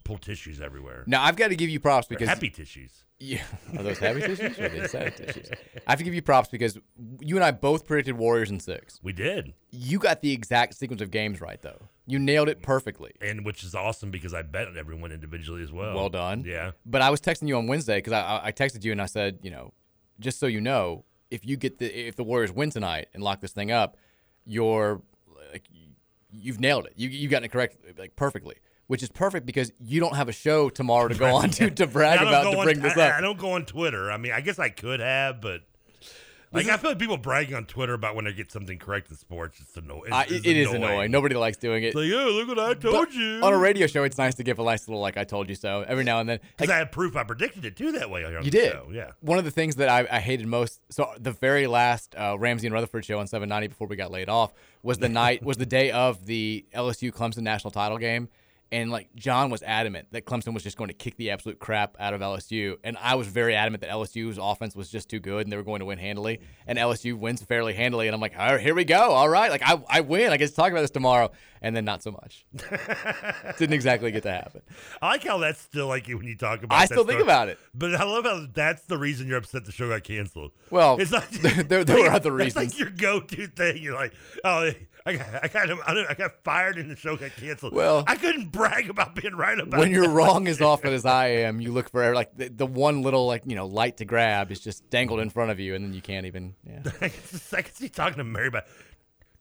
[0.05, 1.05] pull tissues everywhere.
[1.07, 3.05] Now I've got to give you props They're because happy tissues.
[3.19, 3.43] Yeah,
[3.77, 5.51] are those happy tissues or are they sad tissues?
[5.87, 6.79] I have to give you props because
[7.21, 8.99] you and I both predicted Warriors in six.
[9.03, 9.53] We did.
[9.71, 11.83] You got the exact sequence of games right though.
[12.11, 13.13] You nailed it perfectly.
[13.21, 15.95] and which is awesome because I bet on everyone individually as well.
[15.95, 16.45] Well done.
[16.47, 16.73] Yeah.
[16.85, 19.39] But I was texting you on Wednesday because I, I texted you and I said,
[19.43, 19.73] you know,
[20.19, 23.41] just so you know, if you get the if the Warriors win tonight and lock
[23.41, 23.97] this thing up,
[24.45, 25.01] you're
[25.53, 25.65] like
[26.33, 26.95] you've nailed it.
[26.97, 28.57] You you've gotten it correct like perfectly.
[28.89, 31.87] Which is perfect because you don't have a show tomorrow to go on to, to
[31.87, 33.15] brag about to on- bring this I, up.
[33.15, 34.11] I don't go on Twitter.
[34.11, 35.61] I mean, I guess I could have, but
[36.53, 39.17] like I feel like people bragging on Twitter about when they get something correct in
[39.17, 39.61] sports.
[39.61, 40.13] It's annoying.
[40.13, 41.11] I, it is annoying.
[41.11, 41.89] Nobody likes doing it.
[41.89, 43.41] It's like, yeah, look what I told But you.
[43.43, 45.55] On a radio show, it's nice to give a nice little like I told you
[45.55, 46.41] so every now and then.
[46.57, 48.25] Because I had proof I predicted it too that way.
[48.25, 48.73] On You did.
[48.73, 48.89] Show.
[48.93, 49.13] Yeah.
[49.21, 52.67] One of the things that I, I hated most, so the very last uh, Ramsey
[52.67, 55.67] and Rutherford show on 790 before we got laid off was the night was the
[55.67, 58.29] day of the LSU Clemson national title game,
[58.73, 61.97] and like John was adamant that Clemson was just going to kick the absolute crap
[61.99, 65.47] out of LSU, and I was very adamant that LSU's offense was just too good
[65.47, 68.35] and they were going to win handily, and LSU wins fairly handily, and I'm like,
[68.39, 70.71] all right, here we go, all right, like I, I win, I get to talk
[70.71, 71.31] about this tomorrow,
[71.63, 72.47] and then not so much.
[73.59, 74.63] Didn't exactly get to happen.
[75.03, 76.79] I like how that's still like when you talk about.
[76.79, 77.23] I still think story.
[77.23, 77.59] about it.
[77.75, 80.53] But I love how that's the reason you're upset the show got canceled.
[80.71, 81.29] Well, it's not.
[81.69, 82.55] there- there were other reasons.
[82.55, 83.79] That's like your go-to thing.
[83.83, 84.71] You're like, oh,
[85.07, 87.73] I got, I got, I don't- I got fired and the show got canceled.
[87.75, 89.81] Well- I couldn't brag about being right about.
[89.81, 90.13] when you're that.
[90.13, 93.43] wrong as often as I am, you look for like the, the one little like
[93.47, 96.03] you know light to grab is just dangled in front of you, and then you
[96.03, 96.55] can't even.
[96.67, 96.83] Yeah.
[97.01, 98.65] I can see- talking to Mary about.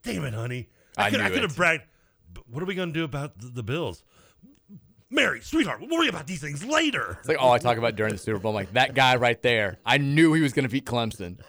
[0.04, 0.70] Damn it, honey.
[0.98, 1.84] I could, I could have bragged.
[2.34, 4.04] But what are we gonna do about the, the Bills?
[5.12, 7.18] Mary, sweetheart, we'll worry about these things later.
[7.20, 8.52] It's like all I talk about during the Super Bowl.
[8.52, 9.80] I'm like that guy right there.
[9.84, 11.40] I knew he was going to beat Clemson.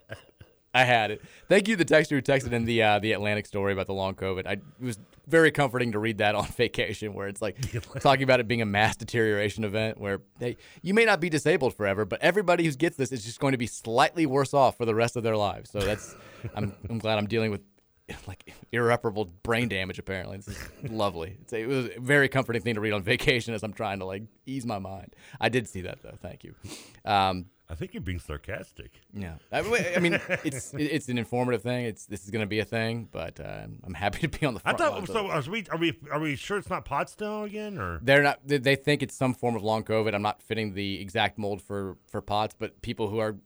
[0.72, 1.22] I had it.
[1.48, 4.14] Thank you, the texter who texted in the uh, the Atlantic story about the long
[4.14, 4.46] COVID.
[4.46, 7.56] I, it was very comforting to read that on vacation, where it's like
[8.00, 11.74] talking about it being a mass deterioration event, where hey, you may not be disabled
[11.74, 14.84] forever, but everybody who gets this is just going to be slightly worse off for
[14.84, 15.70] the rest of their lives.
[15.70, 16.14] So that's
[16.54, 17.62] I'm I'm glad I'm dealing with
[18.26, 19.98] like irreparable brain damage.
[19.98, 21.36] Apparently, this is lovely.
[21.42, 23.98] It's a, it was a very comforting thing to read on vacation as I'm trying
[24.00, 25.14] to like ease my mind.
[25.40, 26.16] I did see that though.
[26.20, 26.54] Thank you.
[27.04, 29.00] Um, I think you're being sarcastic.
[29.14, 31.84] yeah, I mean, I mean, it's it's an informative thing.
[31.84, 34.54] It's this is going to be a thing, but uh, I'm happy to be on
[34.54, 35.28] the I thought so.
[35.28, 35.64] Are we?
[35.70, 35.98] Are we?
[36.10, 37.78] Are we sure it's not Pottstown again?
[37.78, 38.40] Or They're not.
[38.44, 40.14] They, they think it's some form of long COVID.
[40.14, 43.36] I'm not fitting the exact mold for for POTS, but people who are,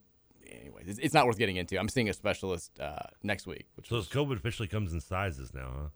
[0.50, 1.78] anyway, it's, it's not worth getting into.
[1.78, 5.70] I'm seeing a specialist uh, next week, which so COVID officially comes in sizes now,
[5.76, 5.88] huh?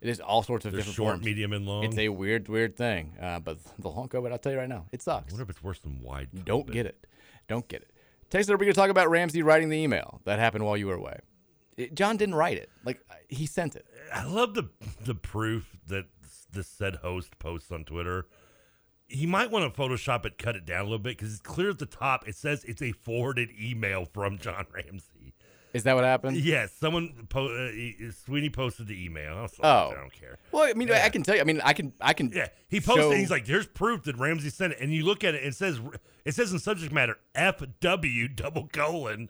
[0.00, 1.24] it is all sorts of There's different short, forms.
[1.24, 1.82] medium, and long.
[1.84, 3.14] It's a weird, weird thing.
[3.20, 5.32] Uh, but the long COVID, I'll tell you right now, it sucks.
[5.32, 6.28] I wonder if it's worse than wide.
[6.32, 7.04] You don't get it.
[7.48, 7.90] Don't get it.
[8.30, 10.94] Texter, we're going to talk about Ramsey writing the email that happened while you were
[10.94, 11.18] away.
[11.76, 12.70] It- John didn't write it.
[12.84, 13.86] Like he sent it.
[14.12, 14.68] I love the
[15.04, 16.06] the proof that
[16.52, 18.26] this said host posts on Twitter,
[19.08, 21.70] he might want to Photoshop it, cut it down a little bit because it's clear
[21.70, 22.26] at the top.
[22.26, 25.15] It says it's a forwarded email from John Ramsey.
[25.76, 26.36] Is that what happened?
[26.38, 27.70] Yes, someone po- uh,
[28.24, 29.34] Sweeney posted the email.
[29.36, 29.92] I was like, Oh.
[29.96, 30.38] I don't care.
[30.52, 31.40] Well, I mean, I can tell you.
[31.40, 32.30] I mean, I can, I can.
[32.34, 33.02] Yeah, he posted.
[33.04, 35.44] show- He's like, "There's proof that Ramsey sent it," and you look at it.
[35.44, 35.80] It says,
[36.24, 39.28] "It says in subject matter FW double colon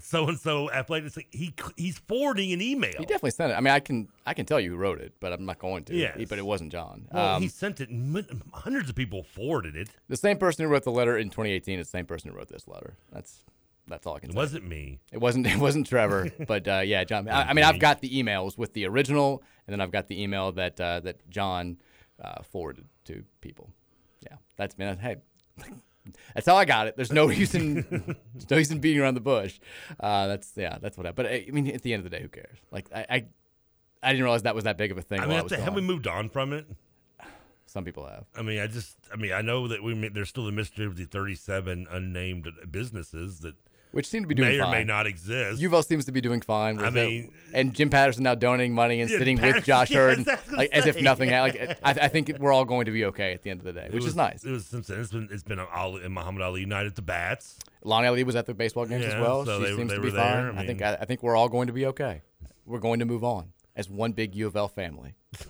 [0.00, 2.92] so and so athletic." It's like he he's forwarding an email.
[2.98, 3.54] He definitely sent it.
[3.54, 5.84] I mean, I can, I can tell you who wrote it, but I'm not going
[5.84, 5.94] to.
[5.94, 7.06] Yeah, But it wasn't John.
[7.12, 7.88] Well, Um, he sent it.
[8.52, 9.90] Hundreds of people forwarded it.
[10.08, 12.48] the same person who wrote the letter in 2018 is the same person who wrote
[12.48, 12.96] this letter.
[13.12, 13.44] That's,
[13.86, 14.30] that's all I can.
[14.30, 14.36] It say.
[14.36, 15.00] wasn't me.
[15.12, 15.46] It wasn't.
[15.54, 16.30] It wasn't Trevor.
[16.46, 17.28] but uh, yeah, John.
[17.28, 20.22] I, I mean, I've got the emails with the original, and then I've got the
[20.22, 21.78] email that uh, that John
[22.22, 23.70] uh, forwarded to people.
[24.22, 24.98] Yeah, that's man.
[24.98, 25.16] Hey,
[26.34, 26.96] that's how I got it.
[26.96, 28.16] There's no reason.
[28.34, 29.60] there's no reason beating around the bush.
[30.00, 30.78] Uh, that's yeah.
[30.80, 31.06] That's what.
[31.06, 32.58] I, but I, I mean, at the end of the day, who cares?
[32.70, 33.24] Like I, I,
[34.02, 35.20] I didn't realize that was that big of a thing.
[35.20, 36.66] I mean, I have, was to- have we moved on from it?
[37.66, 38.26] Some people have.
[38.36, 40.96] I mean, I just, I mean, I know that we there's still the mystery of
[40.96, 43.56] the 37 unnamed businesses that
[43.94, 44.70] Which seem to be doing may or fine.
[44.72, 45.60] may not exist.
[45.60, 46.78] U of L seems to be doing fine.
[46.78, 50.18] I mean- and Jim Patterson now donating money and Yeah, sitting Patterson- with Josh Heird,
[50.18, 51.30] and, I was gonna like as if nothing.
[51.30, 53.72] Like I, I think we're all going to be okay at the end of the
[53.72, 54.44] day, which was, is nice.
[54.44, 57.58] It was since it's been it's been Ali and Muhammad Ali United at the bats.
[57.84, 59.44] Lonnie Ali was at the baseball games as well.
[59.46, 60.50] so she they- seems they to were be there.
[60.52, 60.58] fine.
[60.58, 62.22] I I, think I, I think we're all going to be okay.
[62.66, 65.14] We're going to move on as one big U of L family.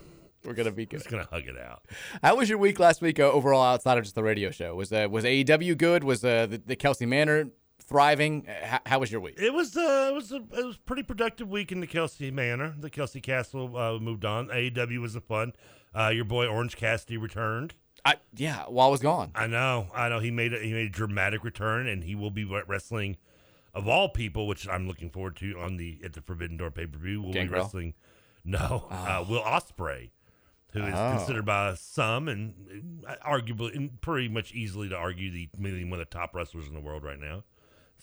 [0.45, 0.99] We're gonna be good.
[0.99, 1.85] Just gonna hug it out.
[2.23, 4.75] How was your week last week uh, overall outside of just the radio show?
[4.75, 6.05] Was uh, was AEW good?
[6.05, 7.49] Was uh, the, the Kelsey Manor
[7.87, 8.47] thriving?
[8.49, 9.35] Uh, how, how was your week?
[9.38, 12.31] It was uh, it was a it was a pretty productive week in the Kelsey
[12.31, 12.75] Manor.
[12.79, 14.49] The Kelsey Castle uh, moved on.
[14.49, 15.53] AEW was a fun.
[15.97, 17.75] Uh, your boy Orange Cassidy returned.
[18.05, 19.31] I yeah, while I was gone.
[19.35, 20.18] I know, I know.
[20.18, 23.16] He made a, he made a dramatic return, and he will be wrestling
[23.73, 26.87] of all people, which I'm looking forward to on the at the Forbidden Door pay
[26.87, 27.23] per view.
[27.23, 27.94] Will be wrestling.
[28.44, 30.11] No, uh, Will Ospreay,
[30.73, 31.16] who is Oh.
[31.16, 35.94] considered by some and uh, arguably and pretty much easily to argue the maybe one
[35.94, 37.42] of the top wrestlers in the world right now.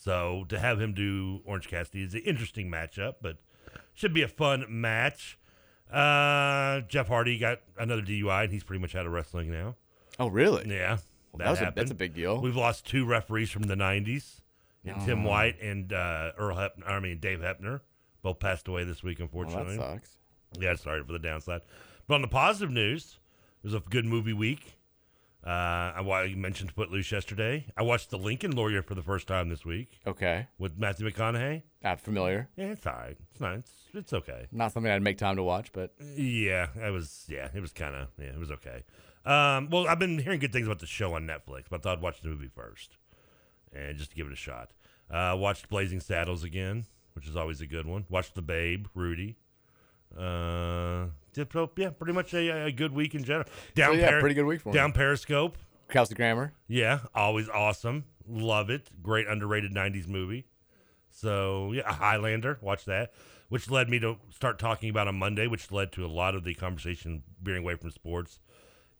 [0.03, 3.37] So to have him do Orange Cassidy is an interesting matchup, but
[3.93, 5.37] should be a fun match.
[5.91, 9.75] Uh, Jeff Hardy got another DUI, and he's pretty much out of wrestling now.
[10.17, 10.67] Oh really?
[10.67, 10.97] Yeah,
[11.31, 12.41] Well, that was a- that's a big deal.
[12.41, 14.41] We've lost two referees from the '90s,
[14.83, 15.29] and Tim Oh.
[15.29, 17.81] White and uh, Earl Hep- I mean Dave Hebner,
[18.23, 19.19] both passed away this week.
[19.19, 20.17] Unfortunately, That sucks.
[20.59, 21.61] Yeah, sorry for the downside.
[22.07, 23.19] But on the positive news,
[23.63, 24.77] it was a good movie week.
[25.45, 27.65] Uh, I you mentioned Footloose yesterday.
[27.75, 31.63] I watched The Lincoln Lawyer for the first time this week Okay, with Matthew McConaughey.
[31.83, 32.47] not familiar.
[32.55, 33.17] Yeah, it's all right.
[33.31, 33.53] It's not.
[33.55, 34.45] It's, it's okay.
[34.51, 37.25] Not something I'd make time to watch, but Yeah, it was.
[37.27, 38.09] Yeah, it was kind of.
[38.19, 38.83] Yeah, it was okay.
[39.25, 41.97] Um, well, I've been hearing good things about the show on Netflix, but I thought
[41.97, 42.97] I'd watch the movie first,
[43.73, 44.71] and just to give it a shot.
[45.09, 48.05] Uh, watched Blazing Saddles again, which is always a good one.
[48.09, 49.37] Watched The Babe, Rudy.
[50.15, 53.47] Uh, yeah, pretty much a, a good week in general.
[53.75, 54.73] Down yeah, pretty good week for.
[54.73, 55.57] Down Periscope.
[55.89, 56.53] Kelsey Grammer.
[56.67, 58.05] Yeah, always awesome.
[58.27, 58.89] Love it.
[59.03, 60.45] Great underrated '90s movie.
[61.09, 62.57] So yeah, Highlander.
[62.61, 63.13] Watch that,
[63.49, 66.43] which led me to start talking about on Monday, which led to a lot of
[66.43, 68.39] the conversation veering away from sports.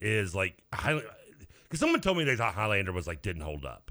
[0.00, 3.90] Is like because someone told me they thought Highlander was like didn't hold up,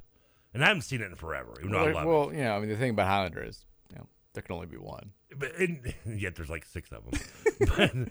[0.54, 1.54] and I haven't seen it in forever.
[1.60, 3.65] Even though I well, love well, you know, I mean, the thing about Highlander is,
[3.89, 5.12] you know, there can only be one.
[5.32, 7.22] It, but and yet there's like six of them.
[7.78, 8.10] but,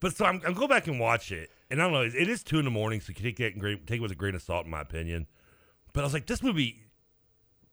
[0.00, 2.02] but so I'm, I'm go back and watch it, and I don't know.
[2.02, 4.12] It is two in the morning, so you can take that and take it with
[4.12, 5.26] a grain of salt, in my opinion.
[5.92, 6.84] But I was like, this movie,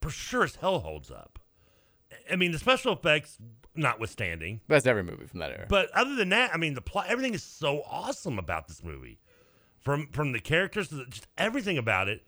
[0.01, 1.39] for sure as hell, holds up.
[2.31, 3.37] I mean, the special effects
[3.75, 5.65] notwithstanding, That's every movie from that era.
[5.69, 9.19] but other than that, I mean, the plot, everything is so awesome about this movie,
[9.79, 12.25] from from the characters, to the, just everything about it,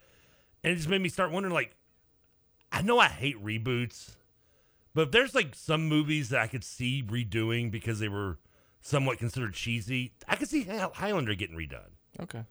[0.63, 1.53] and it just made me start wondering.
[1.53, 1.75] Like,
[2.71, 4.15] I know I hate reboots,
[4.93, 8.39] but if there's like some movies that I could see redoing because they were
[8.81, 11.91] somewhat considered cheesy, I could see Highlander getting redone.
[12.19, 12.43] okay,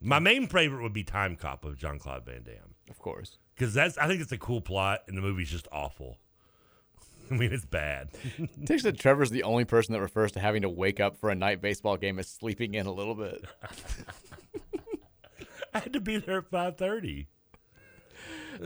[0.00, 3.38] My main favorite would be Time Cop of John Claude Van Damme of course.
[3.54, 6.16] because that's I think it's a cool plot, and the movie's just awful.
[7.30, 8.08] I mean, it's bad.
[8.66, 11.36] Takes that Trevor's the only person that refers to having to wake up for a
[11.36, 13.44] night baseball game as sleeping in a little bit.
[15.72, 17.28] I had to be there at five thirty.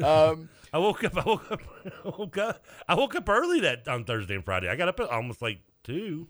[0.02, 1.16] Um, I woke up.
[1.16, 1.60] I woke up.
[2.04, 2.64] I woke up.
[2.88, 4.68] I woke up early that on Thursday and Friday.
[4.68, 6.28] I got up at almost like two.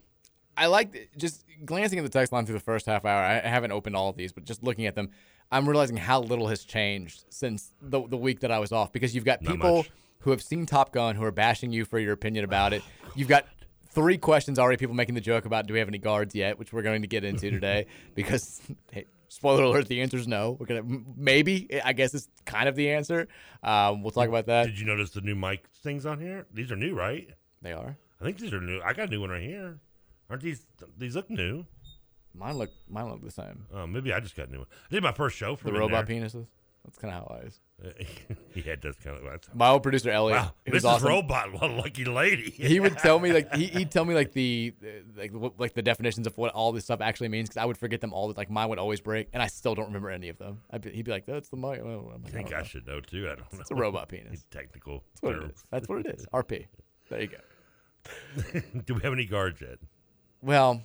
[0.57, 3.21] I like just glancing at the text line through the first half hour.
[3.21, 5.09] I haven't opened all of these, but just looking at them,
[5.51, 8.91] I'm realizing how little has changed since the the week that I was off.
[8.93, 9.91] Because you've got Not people much.
[10.19, 12.83] who have seen Top Gun who are bashing you for your opinion about it.
[13.15, 13.47] You've got
[13.89, 14.77] three questions already.
[14.77, 17.07] People making the joke about do we have any guards yet, which we're going to
[17.07, 17.87] get into today.
[18.15, 20.57] because hey, spoiler alert, the answer is no.
[20.59, 20.83] We're gonna
[21.15, 21.81] maybe.
[21.83, 23.27] I guess it's kind of the answer.
[23.63, 24.67] Um, we'll talk about that.
[24.67, 26.45] Did you notice the new mic things on here?
[26.53, 27.29] These are new, right?
[27.61, 27.97] They are.
[28.19, 28.81] I think these are new.
[28.81, 29.79] I got a new one right here.
[30.29, 30.65] Aren't these?
[30.97, 31.65] These look new.
[32.33, 33.65] Mine look mine look the same.
[33.73, 34.67] Oh, maybe I just got a new one.
[34.89, 36.47] I did my first show for The robot penises.
[36.85, 37.59] That's kind of how I is.
[38.55, 39.23] yeah, it does kind of.
[39.23, 40.87] That's, My old producer Elliot, wow, who's Mrs.
[40.87, 42.51] awesome, Robot, what a lucky lady.
[42.51, 44.73] he would tell me like he, he'd tell me like the
[45.17, 47.77] like what- like the definitions of what all this stuff actually means because I would
[47.77, 48.31] forget them all.
[48.37, 50.61] Like mine would always break, and I still don't remember any of them.
[50.71, 52.87] I'd be, he'd be like, "That's the mic." Well, I like, think don't I should
[52.87, 53.25] know too.
[53.25, 53.59] I don't know.
[53.59, 54.27] It's a robot penis.
[54.31, 55.03] He's technical.
[55.15, 55.63] That's what it terms.
[55.71, 56.25] That's what it is.
[56.33, 56.67] RP.
[57.09, 58.61] There you go.
[58.85, 59.79] Do we have any guards yet?
[60.41, 60.81] Well,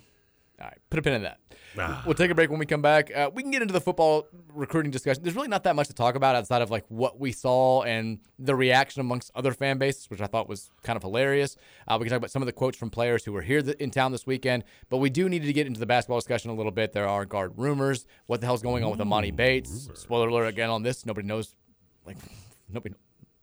[0.61, 0.77] all right.
[0.91, 1.39] Put a pin in that.
[1.79, 2.03] Ah.
[2.05, 3.15] We'll take a break when we come back.
[3.15, 5.23] Uh, we can get into the football recruiting discussion.
[5.23, 8.19] There's really not that much to talk about outside of like what we saw and
[8.37, 11.55] the reaction amongst other fan bases, which I thought was kind of hilarious.
[11.87, 13.77] Uh, we can talk about some of the quotes from players who were here th-
[13.77, 16.53] in town this weekend, but we do need to get into the basketball discussion a
[16.53, 16.93] little bit.
[16.93, 18.05] There are guard rumors.
[18.27, 19.89] What the hell's going on with Emoni Bates?
[19.95, 21.05] Spoiler alert again on this.
[21.07, 21.55] Nobody knows.
[22.05, 22.17] Like
[22.69, 22.93] nobody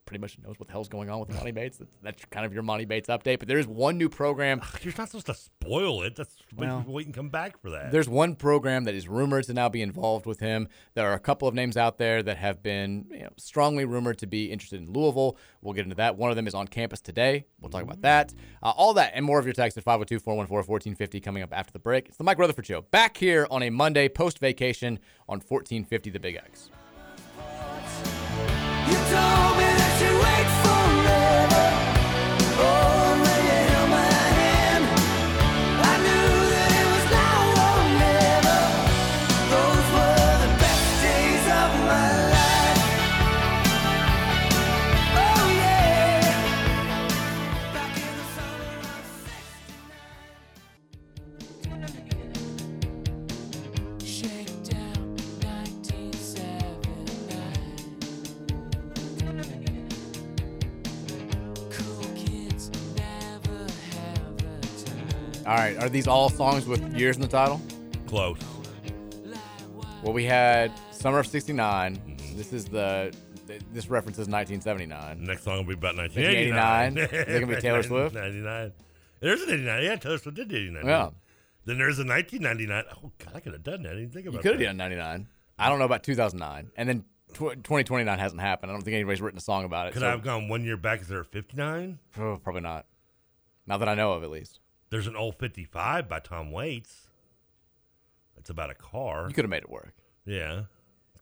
[0.09, 1.77] pretty much knows what the hell's going on with Monty Bates.
[1.77, 3.39] That's, that's kind of your Monty Bates update.
[3.39, 4.63] But there is one new program.
[4.83, 6.17] You're not supposed to spoil it.
[6.17, 7.93] That's Well, well, wait and come back for that.
[7.93, 10.69] There's one program that is rumored to now be involved with him.
[10.95, 14.17] There are a couple of names out there that have been you know, strongly rumored
[14.19, 15.37] to be interested in Louisville.
[15.61, 16.17] We'll get into that.
[16.17, 17.45] One of them is on campus today.
[17.61, 18.33] We'll talk about that.
[18.63, 21.73] Uh, all that and more of your text at 502 414 1450 coming up after
[21.73, 22.09] the break.
[22.09, 26.19] It's the Mike Rutherford Show back here on a Monday post vacation on 1450 The
[26.19, 26.71] Big X.
[65.49, 65.79] All right.
[65.79, 67.59] Are these all songs with years in the title?
[68.07, 68.37] Close.
[70.03, 71.97] Well, we had Summer of 69.
[71.97, 72.37] Mm-hmm.
[72.37, 73.15] This is the.
[73.73, 75.25] This references 1979.
[75.25, 76.95] Next song will be about 1989.
[76.97, 76.99] 1989.
[76.99, 78.15] Is it going to be Taylor Swift?
[78.15, 78.73] 99.
[79.21, 79.83] There's an 89.
[79.85, 80.85] Yeah, Taylor Swift did 89.
[80.85, 81.11] Yeah.
[81.65, 82.85] Then there's a 1999.
[83.03, 83.93] Oh, God, I could have done that.
[83.93, 85.29] I didn't think about You could have done 99.
[85.59, 86.73] I don't know about 2009.
[86.77, 88.71] And then tw- 2029 hasn't happened.
[88.71, 89.95] I don't think anybody's written a song about it.
[89.95, 91.01] Could so- I have gone one year back?
[91.01, 91.99] Is there a 59?
[92.19, 92.85] Oh, probably not.
[93.67, 94.61] Not that I know of, at least.
[94.91, 97.09] There's an old 55 by Tom Waits.
[98.39, 99.27] It's about a car.
[99.29, 99.93] You could have made it work.
[100.25, 100.63] Yeah.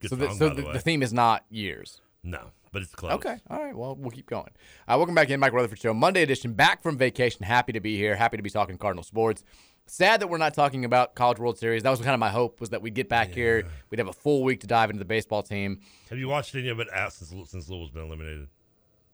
[0.01, 2.01] Good so song, the, so the, the, theme is not years.
[2.23, 3.13] No, but it's close.
[3.15, 3.39] Okay.
[3.51, 3.75] All right.
[3.75, 4.51] Well, we'll keep going.
[4.87, 6.53] Uh, welcome back in, Mike Rutherford Show, Monday edition.
[6.53, 7.45] Back from vacation.
[7.45, 8.15] Happy to be here.
[8.15, 9.43] Happy to be talking Cardinal sports.
[9.87, 11.85] Sad that we're not talking about College World Series.
[11.85, 13.67] That was kind of my hope was that we'd get back here.
[13.91, 15.81] We'd have a full week to dive into the baseball team.
[16.11, 18.49] Have you watched any of it out since, since Louisville's been eliminated?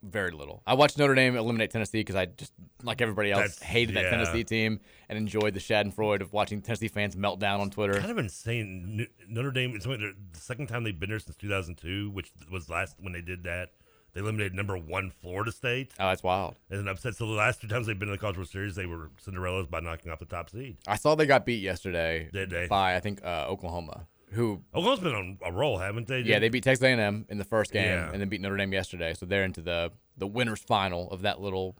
[0.02, 0.62] Very little.
[0.66, 4.04] I watched Notre Dame eliminate Tennessee because I just, like everybody else, That's- hated that
[4.04, 4.10] yeah.
[4.10, 7.98] Tennessee team and enjoyed the Schadenfreude of watching Tennessee fans melt down on Twitter.
[7.98, 9.06] Kind of insane.
[9.28, 9.74] Notre Dame.
[9.76, 13.20] It's only the second time they've been there since 2002, which was last when they
[13.20, 13.70] did that.
[14.14, 15.92] They eliminated number one Florida State.
[15.98, 16.56] Oh, that's wild.
[16.68, 17.14] And then upset.
[17.14, 19.70] So the last two times they've been in the College World Series, they were Cinderellas
[19.70, 20.76] by knocking off the top seed.
[20.86, 22.66] I saw they got beat yesterday Did they?
[22.66, 26.20] by I think uh, Oklahoma, who Oklahoma's been on a roll, haven't they?
[26.20, 28.10] yeah they beat Texas A&M in the first game Yeah.
[28.12, 31.40] and then beat Notre Dame yesterday, so they're into the the winners final of that
[31.40, 31.76] little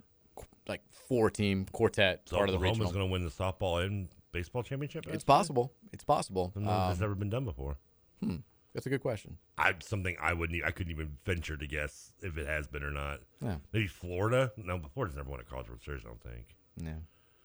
[0.68, 4.08] like four team quartet So part of the Oklahoma's going to win the softball and
[4.32, 5.06] baseball championship.
[5.08, 5.72] It's possible.
[5.92, 6.52] It's possible.
[6.54, 7.76] I don't know if it's Um, never been done before.
[8.22, 8.36] hmm,
[8.72, 9.38] that's a good question.
[9.58, 10.64] I something I wouldn't.
[10.64, 13.20] I couldn't even venture to guess if it has been or not.
[13.42, 13.56] Yeah.
[13.72, 14.52] Maybe Florida.
[14.56, 16.02] No, Florida's never won a College World Series.
[16.04, 16.56] I don't think.
[16.76, 16.94] Yeah.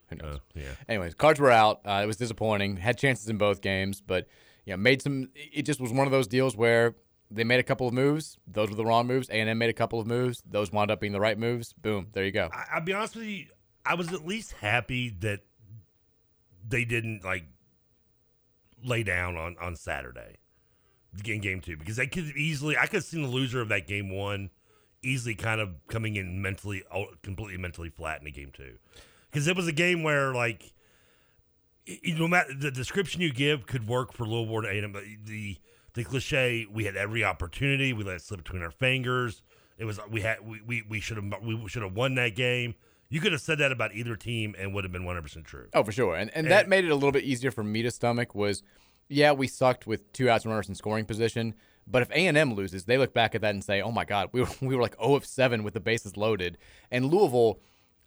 [0.10, 0.36] Who knows?
[0.36, 0.64] Uh, yeah.
[0.88, 1.82] Anyways, cards were out.
[1.84, 2.78] Uh, it was disappointing.
[2.78, 4.28] Had chances in both games, but
[4.68, 5.30] yeah, made some.
[5.34, 6.94] It just was one of those deals where
[7.32, 8.38] they made a couple of moves.
[8.46, 9.30] Those were the wrong moves.
[9.30, 10.44] A and M made a couple of moves.
[10.46, 11.72] Those wound up being the right moves.
[11.72, 12.08] Boom.
[12.12, 12.50] There you go.
[12.52, 13.46] I, I'll be honest with you.
[13.86, 15.40] I was at least happy that
[16.68, 17.46] they didn't like
[18.84, 20.36] lay down on on Saturday
[21.26, 22.76] in game two because they could easily.
[22.78, 24.50] I could have seen the loser of that game one
[25.02, 28.80] easily kind of coming in mentally, oh, completely mentally flat in a game two
[29.32, 30.74] because it was a game where like
[31.88, 35.58] you know, matter the description you give could work for Louisville to A&M, but the
[35.94, 39.42] the cliche we had every opportunity, we let it slip between our fingers.
[39.78, 42.76] It was we had we we, we should have we should have won that game.
[43.10, 45.46] You could have said that about either team and would have been one hundred percent
[45.46, 45.68] true.
[45.74, 46.16] Oh, for sure.
[46.16, 48.64] And and that made it a little bit easier for me to stomach was,
[49.08, 51.56] yeah, we sucked with two outs and runners in scoring position.
[51.88, 54.04] But if A and M loses, they look back at that and say, "Oh my
[54.04, 56.58] God, we were we were like 0 of seven with the bases loaded."
[56.92, 57.60] And Louisville,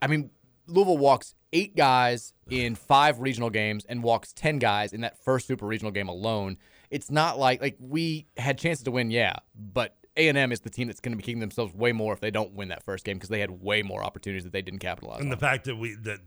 [0.02, 0.30] I mean,
[0.66, 5.46] Louisville walks eight guys in five regional games and walks ten guys in that first
[5.46, 6.56] super regional game alone.
[6.90, 10.60] It's not like like we had chances to win, yeah, but A and M is
[10.60, 12.82] the team that's going to be kicking themselves way more if they don't win that
[12.84, 15.30] first game because they had way more opportunities that they didn't capitalize And on.
[15.30, 16.18] the fact that we that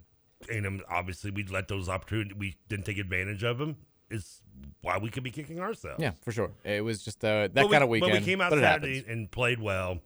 [0.50, 3.78] A&M obviously we let those opportunities we didn't take advantage of them
[4.10, 4.41] is
[4.82, 6.02] why we could be kicking ourselves.
[6.02, 6.52] Yeah, for sure.
[6.63, 8.12] It was just uh, that But we- kind of weekend.
[8.12, 10.00] But we came out Saturday and played well.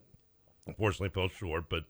[0.66, 1.84] Unfortunately, fell short, but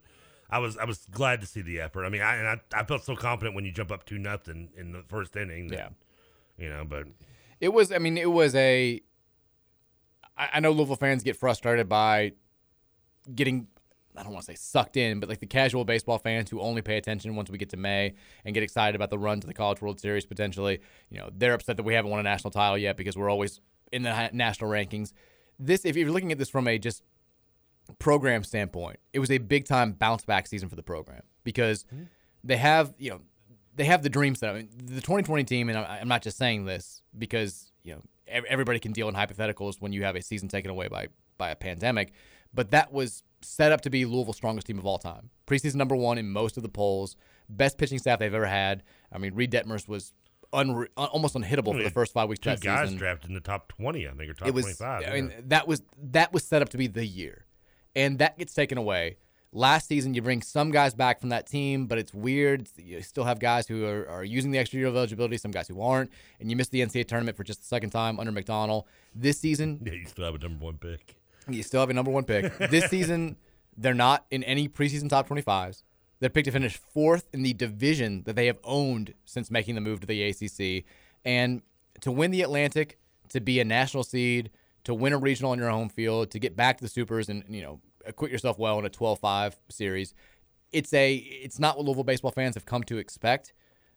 [0.50, 2.04] I was I was glad to see the effort.
[2.04, 4.70] I mean, I and I, I felt so confident when you jump up two nothing
[4.76, 5.68] in the first inning.
[5.68, 5.76] that,
[6.58, 6.64] Yeah.
[6.64, 7.06] you know, but
[7.60, 7.92] It was.
[7.92, 9.00] I mean, it was a.
[10.36, 12.32] I, I know Louisville fans get frustrated by
[13.34, 13.66] getting.
[14.16, 16.82] I don't want to say sucked in, but like the casual baseball fans who only
[16.82, 19.54] pay attention once we get to May and get excited about the run to the
[19.54, 20.80] College World Series potentially.
[21.08, 23.60] You know, they're upset that we haven't won a national title yet because we're always
[23.92, 25.12] in the national rankings.
[25.60, 27.04] This, if you're looking at this from a just
[27.98, 32.04] program standpoint, it was a big time bounce back season for the program because hmm.
[32.44, 33.20] they have, you know,
[33.74, 34.50] they have the dream set.
[34.50, 38.78] I mean, the 2020 team, and I'm not just saying this because you know everybody
[38.78, 42.12] can deal in hypotheticals when you have a season taken away by by a pandemic,
[42.52, 45.30] but that was set up to be Louisville's strongest team of all time.
[45.46, 47.16] Preseason number one in most of the polls,
[47.48, 48.82] best pitching staff they've ever had.
[49.12, 50.12] I mean, Reid Detmers was
[50.52, 53.34] unre- almost unhittable for the first five weeks two of that guys season drafted in
[53.34, 55.04] the top twenty, I think, or top was, twenty-five.
[55.06, 55.40] I mean, yeah.
[55.46, 57.46] that was that was set up to be the year,
[57.94, 59.16] and that gets taken away.
[59.50, 62.68] Last season, you bring some guys back from that team, but it's weird.
[62.76, 65.66] You still have guys who are, are using the extra year of eligibility, some guys
[65.68, 68.84] who aren't, and you missed the NCAA tournament for just the second time under McDonnell.
[69.14, 71.16] This season, yeah, you still have a number one pick.
[71.48, 72.52] you still have a number one pick.
[72.70, 73.36] This season,
[73.76, 75.82] they're not in any preseason top 25s.
[76.20, 79.80] They're picked to finish fourth in the division that they have owned since making the
[79.80, 80.84] move to the ACC.
[81.24, 81.62] And
[82.00, 82.98] to win the Atlantic,
[83.30, 84.50] to be a national seed,
[84.88, 87.44] to win a regional on your home field, to get back to the Supers and,
[87.48, 90.14] you know, acquit yourself well in a 12-5 series,
[90.72, 93.52] it's a it's not what Louisville baseball fans have come to expect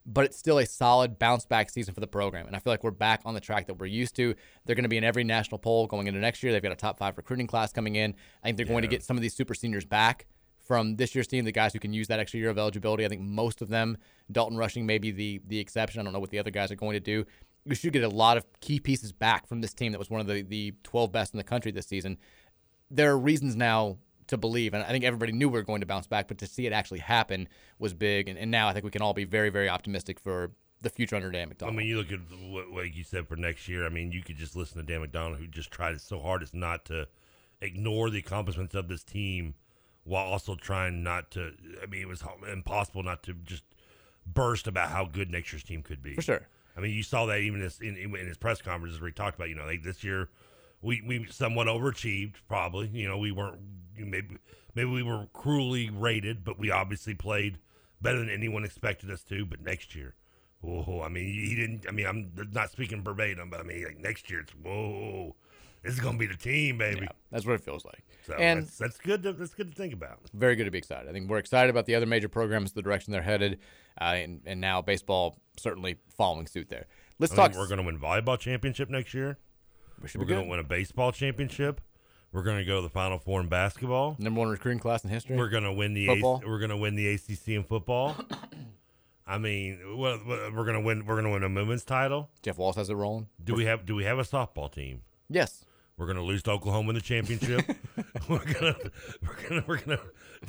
[0.06, 2.48] but it's still a solid bounce back season for the program.
[2.48, 4.34] And I feel like we're back on the track that we're used to.
[4.66, 6.52] They're going to be in every national poll going into next year.
[6.52, 8.16] They've got a top five recruiting class coming in.
[8.44, 10.26] I think they're going to get some of these super seniors back
[10.60, 13.06] from this year's team, the guys who can use that extra year of eligibility.
[13.06, 13.98] I think most of them,
[14.32, 16.00] Dalton Rushing may be the, the exception.
[16.00, 17.26] I don't know what the other guys are going to do.
[17.66, 20.22] You should get a lot of key pieces back from this team that was one
[20.22, 22.18] of the, the 12 best in the country this season.
[22.90, 23.98] There are reasons now
[24.28, 26.48] to believe, and I think everybody knew we were going to bounce back, but to
[26.48, 27.48] see it actually happen
[27.80, 28.28] was big.
[28.28, 31.16] And, and now I think we can all be very, very optimistic for the future
[31.16, 31.68] under Dan McDonnell.
[31.68, 32.20] I mean, you look at
[32.50, 33.86] what, like you said for next year.
[33.86, 36.54] I mean, you could just listen to Dan McDonnell, who just tried so hard as
[36.54, 37.08] not to
[37.62, 39.54] ignore the accomplishments of this team,
[40.04, 41.52] while also trying not to.
[41.82, 43.64] I mean, it was impossible not to just
[44.26, 46.16] burst about how good next year's team could be.
[46.16, 46.48] For sure.
[46.76, 49.50] I mean, you saw that even in, in, his press conferences where he talked about,
[49.50, 50.30] you know, like this year
[50.82, 52.88] we, we somewhat overachieved, probably.
[52.88, 53.60] You know, we weren't
[53.98, 54.38] maybe
[54.76, 57.60] maybe we were cruelly rated, but we obviously played
[58.02, 59.46] better than anyone expected us to.
[59.46, 60.16] But next year,
[60.62, 61.02] whoa!
[61.04, 61.86] I mean, he didn't.
[61.88, 65.36] I mean, I'm not speaking verbatim, but I mean, like next year, it's whoa.
[65.84, 67.02] This is gonna be the team, baby.
[67.02, 68.04] Yeah, that's what it feels like.
[68.28, 69.24] So and that's, that's good.
[69.24, 70.20] To, that's good to think about.
[70.34, 71.10] very good to be excited.
[71.10, 73.60] I think we're excited about the other major programs, the direction they're headed,
[74.00, 76.86] uh, and, and now baseball certainly following suit there.
[77.18, 77.56] Let's I talk.
[77.56, 79.38] we're gonna win volleyball championship next year.
[80.02, 81.82] We should We're be gonna win a baseball championship.
[82.32, 84.16] We're gonna go to the Final Four in basketball.
[84.20, 85.36] Number one recruiting class in history.
[85.36, 86.38] We're gonna win the Football.
[86.38, 88.16] AC, we're gonna win the ACC in football.
[89.28, 91.06] I mean, what, we're gonna win.
[91.06, 92.30] We're gonna win a women's title.
[92.42, 93.28] Jeff Walz has it rolling.
[93.44, 95.02] Do we have Do we have a softball team?
[95.30, 95.66] Yes.
[95.98, 97.64] We're gonna lose to Oklahoma in the championship.
[98.30, 98.76] we're gonna
[99.22, 100.00] we're gonna we're gonna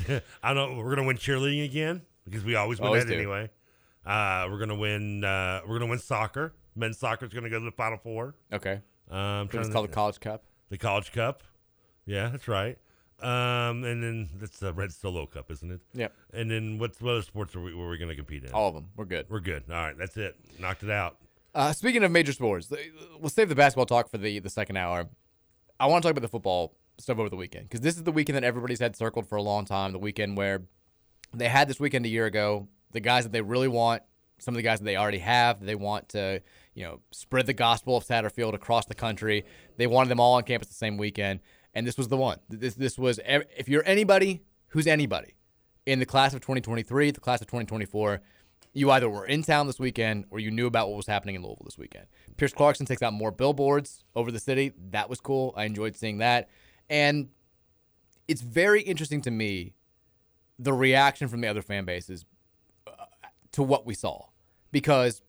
[0.42, 0.82] I don't know.
[0.82, 3.18] We're gonna win cheerleading again because we always win Always that do.
[3.18, 3.50] anyway.
[4.04, 5.24] Uh, we're gonna win.
[5.24, 6.54] Uh, we're gonna win soccer.
[6.74, 8.34] Men's soccer is gonna go to the Final Four.
[8.52, 8.80] Okay.
[9.10, 10.44] Um, It's called the College Cup.
[10.70, 11.42] The College Cup.
[12.06, 12.78] Yeah, that's right.
[13.20, 15.80] Um, and then that's the Red Solo Cup, isn't it?
[15.94, 16.12] Yep.
[16.32, 18.50] And then what's what other sports are we, were we going to compete in?
[18.52, 18.88] All of them.
[18.96, 19.26] We're good.
[19.28, 19.62] We're good.
[19.70, 20.34] All right, that's it.
[20.58, 21.18] Knocked it out.
[21.54, 22.72] Uh, speaking of major sports,
[23.20, 25.08] we'll save the basketball talk for the the second hour.
[25.82, 28.12] I want to talk about the football stuff over the weekend because this is the
[28.12, 29.90] weekend that everybody's had circled for a long time.
[29.90, 30.62] The weekend where
[31.34, 32.68] they had this weekend a year ago.
[32.92, 34.04] The guys that they really want,
[34.38, 36.40] some of the guys that they already have, they want to,
[36.74, 39.44] you know, spread the gospel of Satterfield across the country.
[39.76, 41.40] They wanted them all on campus the same weekend,
[41.74, 42.38] and this was the one.
[42.48, 45.34] This this was if you're anybody who's anybody
[45.84, 48.20] in the class of 2023, the class of 2024,
[48.72, 51.42] you either were in town this weekend or you knew about what was happening in
[51.42, 52.06] Louisville this weekend.
[52.36, 54.72] Pierce Clarkson takes out more billboards over the city.
[54.90, 55.52] That was cool.
[55.56, 56.48] I enjoyed seeing that.
[56.88, 57.28] And
[58.28, 59.74] it's very interesting to me
[60.58, 62.24] the reaction from the other fan bases
[62.86, 62.92] uh,
[63.52, 64.26] to what we saw
[64.70, 65.20] because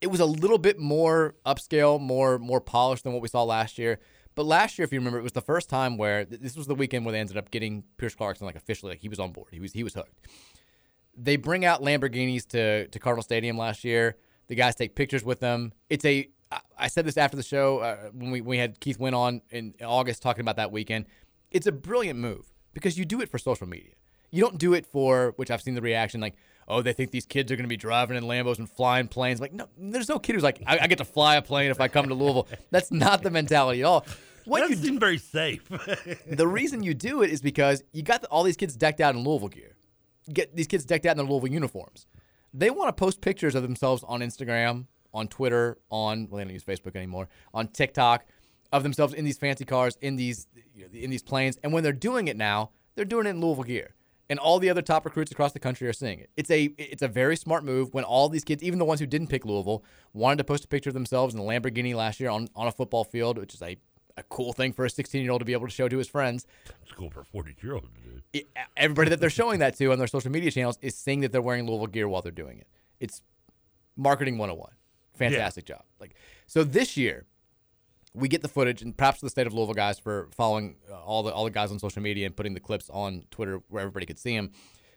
[0.00, 3.78] it was a little bit more upscale, more more polished than what we saw last
[3.78, 4.00] year.
[4.34, 6.74] But last year, if you remember, it was the first time where this was the
[6.74, 9.48] weekend where they ended up getting Pierce Clarkson like officially like he was on board.
[9.52, 10.12] He was he was hooked.
[11.16, 14.16] They bring out Lamborghinis to to Cardinal Stadium last year.
[14.48, 15.72] The guys take pictures with them.
[15.88, 16.28] It's a
[16.78, 19.74] I said this after the show uh, when we, we had Keith went on in
[19.82, 21.06] August talking about that weekend.
[21.50, 23.92] It's a brilliant move because you do it for social media.
[24.30, 26.34] You don't do it for which I've seen the reaction like,
[26.66, 29.40] oh, they think these kids are going to be driving in Lambos and flying planes.
[29.40, 31.80] Like, no, there's no kid who's like, I, I get to fly a plane if
[31.80, 32.48] I come to Louisville.
[32.70, 34.04] That's not the mentality at all.
[34.44, 35.66] What That you seemed very safe.
[36.26, 39.14] the reason you do it is because you got the, all these kids decked out
[39.14, 39.74] in Louisville gear.
[40.32, 42.06] Get these kids decked out in their Louisville uniforms.
[42.52, 46.52] They want to post pictures of themselves on Instagram, on Twitter, on well, they don't
[46.52, 48.24] use Facebook anymore, on TikTok,
[48.72, 51.58] of themselves in these fancy cars, in these you know, in these planes.
[51.62, 53.94] And when they're doing it now, they're doing it in Louisville gear.
[54.30, 56.30] And all the other top recruits across the country are seeing it.
[56.36, 59.06] It's a it's a very smart move when all these kids, even the ones who
[59.06, 62.30] didn't pick Louisville, wanted to post a picture of themselves in a Lamborghini last year
[62.30, 63.76] on, on a football field, which is a
[64.16, 66.08] a cool thing for a 16 year old to be able to show to his
[66.08, 66.46] friends.
[66.82, 68.42] It's cool for a 42 year old to do.
[68.76, 71.42] Everybody that they're showing that to on their social media channels is seeing that they're
[71.42, 72.68] wearing Louisville gear while they're doing it.
[73.00, 73.22] It's
[73.96, 74.70] marketing 101.
[75.14, 75.82] Fantastic job.
[76.00, 76.14] Like
[76.46, 77.26] so this year
[78.14, 81.22] we get the footage and perhaps the state of Louisville guys for following uh, all
[81.22, 84.06] the all the guys on social media and putting the clips on Twitter where everybody
[84.06, 84.52] could see them.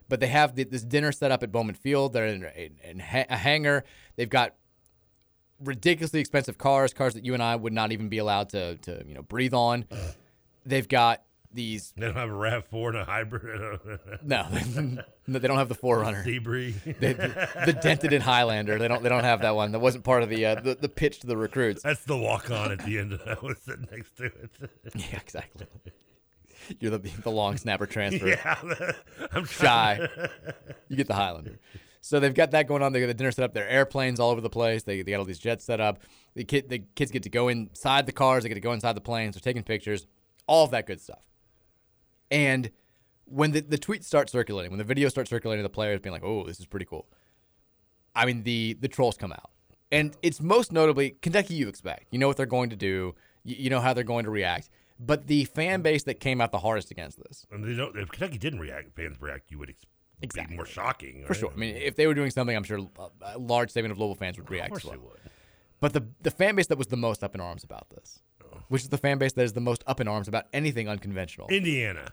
[0.10, 2.14] But they have the, this dinner set up at Bowman Field.
[2.14, 3.84] They're in, in, in ha- a hangar.
[4.16, 4.54] They've got
[5.64, 9.04] ridiculously expensive cars, cars that you and I would not even be allowed to to
[9.08, 9.86] you know breathe on.
[10.66, 11.94] They've got these.
[11.98, 13.80] They don't have a RAV4 and a hybrid.
[14.22, 14.48] No,
[15.28, 16.24] no, they don't have the 4Runner.
[16.24, 16.72] Debris.
[16.86, 18.78] the, the, the dented in Highlander.
[18.78, 19.02] They don't.
[19.04, 19.72] They don't have that one.
[19.72, 21.84] That wasn't part of the uh, the, the pitch to the recruits.
[21.84, 23.14] That's the walk on at the end.
[23.14, 24.52] Of that was sitting next to it.
[24.96, 25.68] Yeah, exactly.
[26.80, 28.28] You're the the long snapper transfer.
[28.28, 28.56] Yeah,
[29.32, 30.06] I'm shy.
[30.90, 31.60] You get the Highlander.
[32.02, 32.94] So they've got that going on.
[32.94, 33.54] They got the dinner set up.
[33.54, 34.84] There are airplanes all over the place.
[34.84, 36.00] They, they got all these jets set up.
[36.36, 38.44] The kid the kids get to go inside the cars.
[38.44, 39.36] They get to go inside the planes.
[39.36, 40.08] They're taking pictures.
[40.48, 41.22] All of that good stuff.
[42.32, 42.72] And
[43.26, 46.24] when the, the tweets start circulating, when the videos start circulating, the players being like,
[46.24, 47.08] "Oh, this is pretty cool."
[48.16, 49.52] I mean, the the trolls come out,
[49.92, 51.56] and it's most notably Kentucky.
[51.56, 54.26] You expect, you know what they're going to do, you, you know how they're going
[54.26, 54.70] to react.
[55.00, 57.96] But the fan base that came out the hardest against this, And they don't.
[57.98, 59.86] If Kentucky didn't react, fans react, you would ex-
[60.22, 60.56] Exactly.
[60.56, 61.24] more shocking.
[61.26, 61.52] for sure.
[61.54, 62.80] I mean, if they were doing something, I'm sure
[63.22, 65.00] a- large segment of Louisville fans would react course as well.
[65.00, 65.20] they would.
[65.80, 68.58] But the the fan base that was the most up in arms about this, oh.
[68.70, 71.48] which is the fan base that is the most up in arms about anything unconventional,
[71.50, 72.12] Indiana.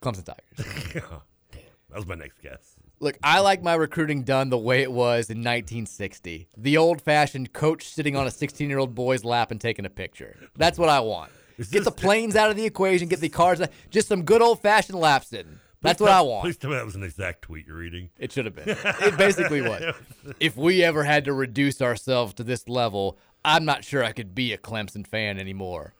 [0.00, 1.02] Clemson Tigers.
[1.10, 1.60] Oh, damn.
[1.90, 2.76] That was my next guess.
[3.00, 6.48] Look, I like my recruiting done the way it was in 1960.
[6.56, 9.90] The old fashioned coach sitting on a 16 year old boy's lap and taking a
[9.90, 10.36] picture.
[10.56, 11.32] That's what I want.
[11.70, 14.62] Get the planes out of the equation, get the cars, out- just some good old
[14.62, 15.58] fashioned lap sitting.
[15.82, 16.42] That's Please what tell- I want.
[16.44, 18.10] Please tell me that was an exact tweet you're reading.
[18.18, 18.68] It should have been.
[19.00, 19.94] It basically was.
[20.40, 24.34] If we ever had to reduce ourselves to this level, I'm not sure I could
[24.34, 25.94] be a Clemson fan anymore.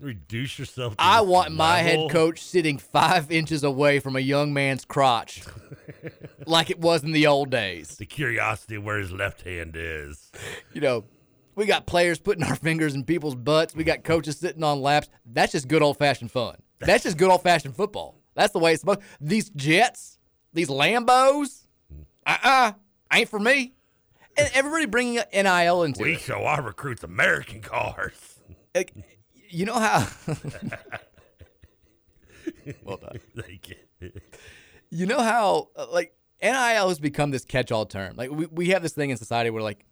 [0.00, 0.96] Reduce yourself.
[0.96, 5.42] To I want my head coach sitting five inches away from a young man's crotch,
[6.46, 7.96] like it was in the old days.
[7.96, 10.30] The curiosity of where his left hand is.
[10.74, 11.04] You know,
[11.54, 13.74] we got players putting our fingers in people's butts.
[13.74, 15.08] We got coaches sitting on laps.
[15.24, 16.56] That's just good old fashioned fun.
[16.78, 18.18] That's just good old fashioned football.
[18.36, 19.00] That's the way it's supposed.
[19.20, 20.18] These Jets,
[20.52, 21.66] these Lambos,
[22.26, 22.72] uh uh
[23.12, 23.72] ain't for me.
[24.38, 26.20] And everybody bringing NIL into We it.
[26.20, 28.38] show our recruits American cars.
[28.74, 28.92] Like,
[29.48, 30.06] you know how?
[32.84, 33.18] well done.
[33.36, 33.76] Thank you.
[34.90, 38.14] You know how uh, like NIL has become this catch-all term.
[38.16, 39.84] Like we, we have this thing in society where like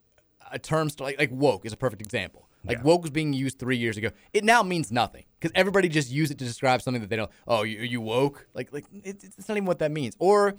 [0.52, 2.48] a term like like woke is a perfect example.
[2.64, 2.84] Like Yeah.
[2.84, 4.10] woke was being used three years ago.
[4.32, 7.30] It now means nothing because everybody just use it to describe something that they don't.
[7.46, 8.46] Oh, you, you woke?
[8.54, 10.16] Like like it, it's not even what that means.
[10.18, 10.54] Or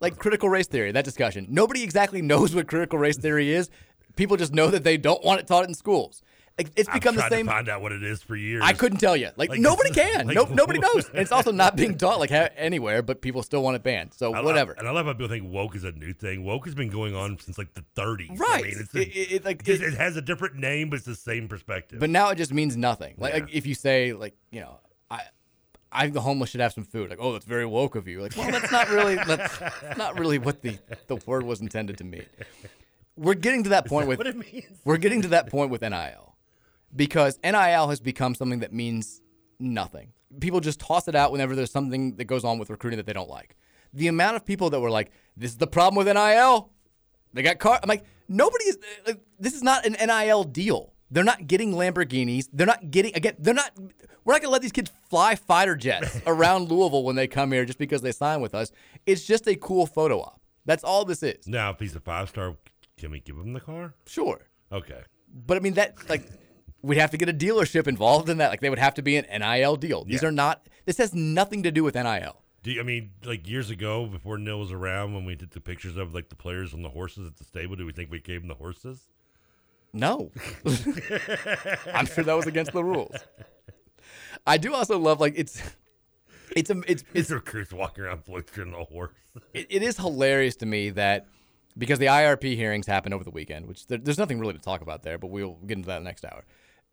[0.00, 0.92] like critical race theory.
[0.92, 1.46] That discussion.
[1.50, 3.68] Nobody exactly knows what critical race theory is.
[4.16, 6.22] People just know that they don't want it taught in schools.
[6.60, 7.46] Like it's become the same.
[7.46, 8.60] to find out what it is for years.
[8.62, 9.30] I couldn't tell you.
[9.36, 10.26] Like, Like, nobody can.
[10.26, 11.08] like- no, nobody knows.
[11.08, 14.12] And it's also not being taught like anywhere, but people still want it banned.
[14.12, 14.72] So I whatever.
[14.72, 16.44] and I love how people think woke is a new thing.
[16.44, 18.32] Woke has been going on since like the 30s.
[18.32, 18.64] I Right.
[18.64, 21.14] mean, it's It- it- it, like, it- it has a different name, but it's the
[21.14, 21.98] same perspective.
[21.98, 23.14] But now it just means nothing.
[23.16, 23.40] Like, Yeah.
[23.40, 24.80] like if you say like you know
[25.10, 25.22] I.
[25.92, 27.10] I think the homeless should have some food.
[27.10, 28.20] Like, oh, that's very woke of you.
[28.22, 29.58] Like, well, that's not really that's
[29.96, 32.26] not really what the, the word was intended to mean.
[33.16, 34.66] We're getting to that point with what it means?
[34.84, 36.29] we're getting to that point with NIL
[36.94, 39.20] because NIL has become something that means
[39.58, 40.12] nothing.
[40.40, 43.12] People just toss it out whenever there's something that goes on with recruiting that they
[43.12, 43.56] don't like.
[43.92, 46.70] The amount of people that were like, "This is the problem with NIL."
[47.32, 47.78] They got car.
[47.82, 48.76] I'm like, nobody is.
[48.76, 50.92] Uh, like, this is not an NIL deal.
[51.10, 52.48] They're not getting Lamborghinis.
[52.52, 53.34] They're not getting again.
[53.38, 53.72] They're not.
[54.24, 57.64] We're not gonna let these kids fly fighter jets around Louisville when they come here
[57.64, 58.70] just because they sign with us.
[59.06, 60.40] It's just a cool photo op.
[60.66, 61.48] That's all this is.
[61.48, 62.56] now, if he's a five star,
[62.96, 63.94] can we give him the car?
[64.06, 64.40] Sure.
[64.70, 65.00] Okay.
[65.46, 66.28] But I mean that like
[66.82, 68.50] we'd have to get a dealership involved in that.
[68.50, 70.04] Like they would have to be an NIL deal.
[70.04, 70.28] These Yeah.
[70.28, 70.66] are not.
[70.86, 72.42] This has nothing to do with NIL.
[72.62, 75.60] Do you, I mean like years ago before Nil was around when we did the
[75.60, 77.76] pictures of like the players on the horses at the stable?
[77.76, 79.06] Do we think we gave him the horses?
[79.92, 80.30] No,
[81.92, 83.14] I'm sure that was against the rules.
[84.46, 85.62] I do also love like it's
[86.54, 89.12] it's um, a it's it's recruits walking around floating a horse.
[89.54, 91.26] it, it is hilarious to me that
[91.78, 94.80] because the IRP hearings happened over the weekend, which there, there's nothing really to talk
[94.80, 96.44] about there, but we'll get into that next hour.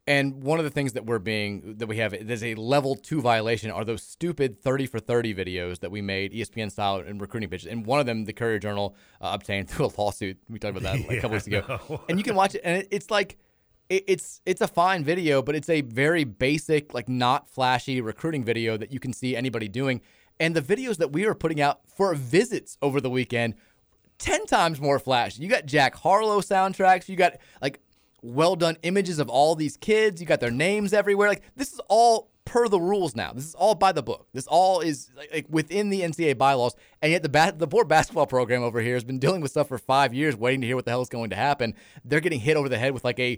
[0.08, 3.22] And one of the things that we're being that we have there's a level two
[3.22, 7.50] violation are those stupid 30 for 30 videos that we made ESPN style and recruiting
[7.50, 7.68] pitches.
[7.68, 10.38] And one of them, the Courier Journal uh, obtained through a lawsuit.
[10.50, 12.02] We talked about that like, a couple weeks ago.
[12.08, 13.38] And you can watch it, and it, it's like
[13.90, 18.46] it, it's it's a fine video, but it's a very basic, like not flashy recruiting
[18.46, 20.02] video that you can see anybody doing.
[20.40, 23.56] And the videos that we are putting out for visits over the weekend,
[24.20, 25.44] ten times more flashy.
[25.44, 27.10] You got Jack Harlow soundtracks.
[27.10, 27.82] You got like
[28.22, 30.20] well done images of all these kids.
[30.22, 31.30] You got their names everywhere.
[31.30, 33.34] Like this is all per the rules now.
[33.34, 34.28] This is all by the book.
[34.34, 36.76] This all is like, like within the NCAA bylaws.
[37.02, 39.68] And yet the ba- the poor basketball program over here has been dealing with stuff
[39.68, 41.76] for five years, waiting to hear what the hell is going to happen.
[42.06, 43.38] They're getting hit over the head with like a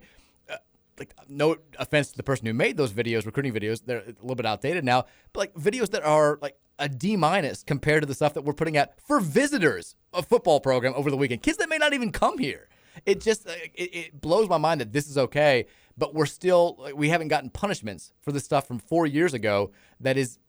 [0.49, 0.57] uh,
[0.99, 4.35] like no offense to the person who made those videos, recruiting videos, they're a little
[4.35, 8.13] bit outdated now, but like videos that are like a D minus compared to the
[8.13, 11.69] stuff that we're putting out for visitors a football program over the weekend, kids that
[11.69, 12.69] may not even come here.
[13.05, 15.65] It just uh, it, it blows my mind that this is okay,
[15.97, 20.17] but we're still we haven't gotten punishments for the stuff from four years ago that
[20.17, 20.39] is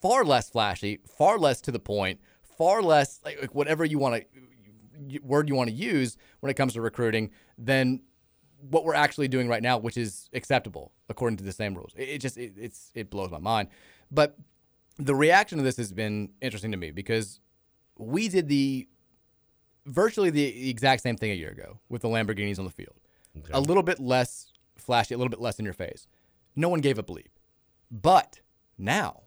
[0.00, 5.20] far less flashy, far less to the point, far less like, whatever you want to
[5.22, 8.00] word you want to use when it comes to recruiting than
[8.70, 11.92] what we're actually doing right now, which is acceptable according to the same rules.
[11.96, 13.68] It, it just it, it's it blows my mind.
[14.10, 14.36] But
[14.98, 17.40] the reaction to this has been interesting to me because
[17.98, 18.88] we did the
[19.86, 22.96] virtually the exact same thing a year ago with the Lamborghinis on the field.
[23.52, 26.06] A little bit less flashy, a little bit less in your face.
[26.54, 27.28] No one gave a bleep.
[27.90, 28.40] But
[28.78, 29.22] now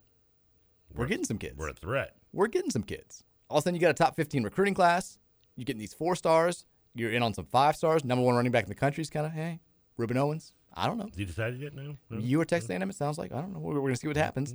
[0.93, 1.57] we're, getting some kids.
[1.57, 2.15] We're a threat.
[2.33, 3.23] We're getting some kids.
[3.49, 5.17] All of a sudden, you got a top 15 recruiting class.
[5.55, 6.65] You're getting these four stars.
[6.93, 8.03] You're in on some five stars.
[8.03, 9.59] Number one running back in the country is kind of, hey,
[9.99, 10.53] Rueben Owens.
[10.73, 11.05] I don't know.
[11.05, 11.73] Has he decided yet?
[11.73, 11.95] No.
[12.09, 12.19] No?
[12.19, 13.31] You were texting A&M, it sounds like.
[13.31, 13.59] I don't know.
[13.59, 14.53] We're, we're going to see what happens.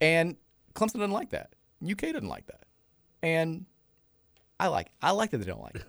[0.00, 0.36] And
[0.74, 1.54] Clemson doesn't like that.
[1.88, 2.64] UK doesn't like that.
[3.22, 3.64] And
[4.62, 4.92] I like it.
[5.02, 5.84] I like that they don't like it.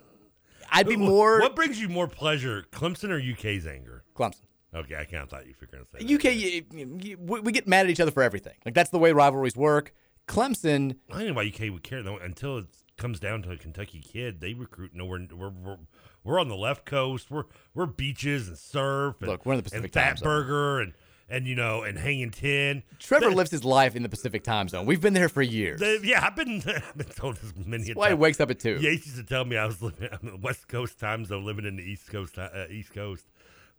[0.71, 4.03] I'd be more What brings you more pleasure, Clemson or UK's anger?
[4.15, 4.45] Clemson.
[4.73, 6.15] Okay, I kind of thought you were going to say.
[6.15, 8.55] UK, you, you- we get mad at each other for everything.
[8.65, 9.93] Like that's the way rivalries work.
[10.27, 12.17] Clemson, I don't know why UK would care though.
[12.17, 12.65] Until it
[12.97, 15.27] comes down to a Kentucky kid, they recruit nowhere.
[15.31, 15.77] We're, we're
[16.23, 17.29] we're on the left coast.
[17.29, 17.43] We're
[17.75, 19.17] we're beaches and surf.
[19.19, 20.23] And, Look, we're in the Pacific and Fat.
[20.23, 20.93] Burger and
[21.29, 22.83] and you know and hanging ten.
[22.99, 24.85] Trevor lives his life in the Pacific time zone.
[24.85, 25.79] We've been there for years.
[25.79, 27.83] they- yeah, I've been I've been told this many.
[27.85, 28.77] That's why he wakes up at two.
[28.81, 31.65] Yates used to tell me I was living on the West Coast time zone, living
[31.65, 33.25] in the East Coast uh, East Coast.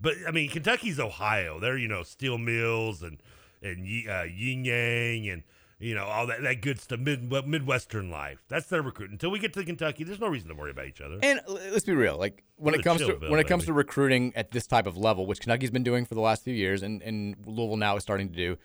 [0.00, 1.60] But I mean, Kentucky's Ohio.
[1.60, 3.18] They're you know steel mills and
[3.62, 5.42] and uh, yin yang and
[5.78, 7.00] you know all that that good stuff.
[7.00, 8.42] Mid, midwestern life.
[8.48, 9.10] That's their recruit.
[9.10, 11.18] Until we get to Kentucky, there's no reason to worry about each other.
[11.22, 13.68] And let's be real, like when We're it comes to Chillville, when it comes baby.
[13.68, 16.54] to recruiting at this type of level, which Kentucky's been doing for the last few
[16.54, 18.56] years, and, and Louisville now is starting to do,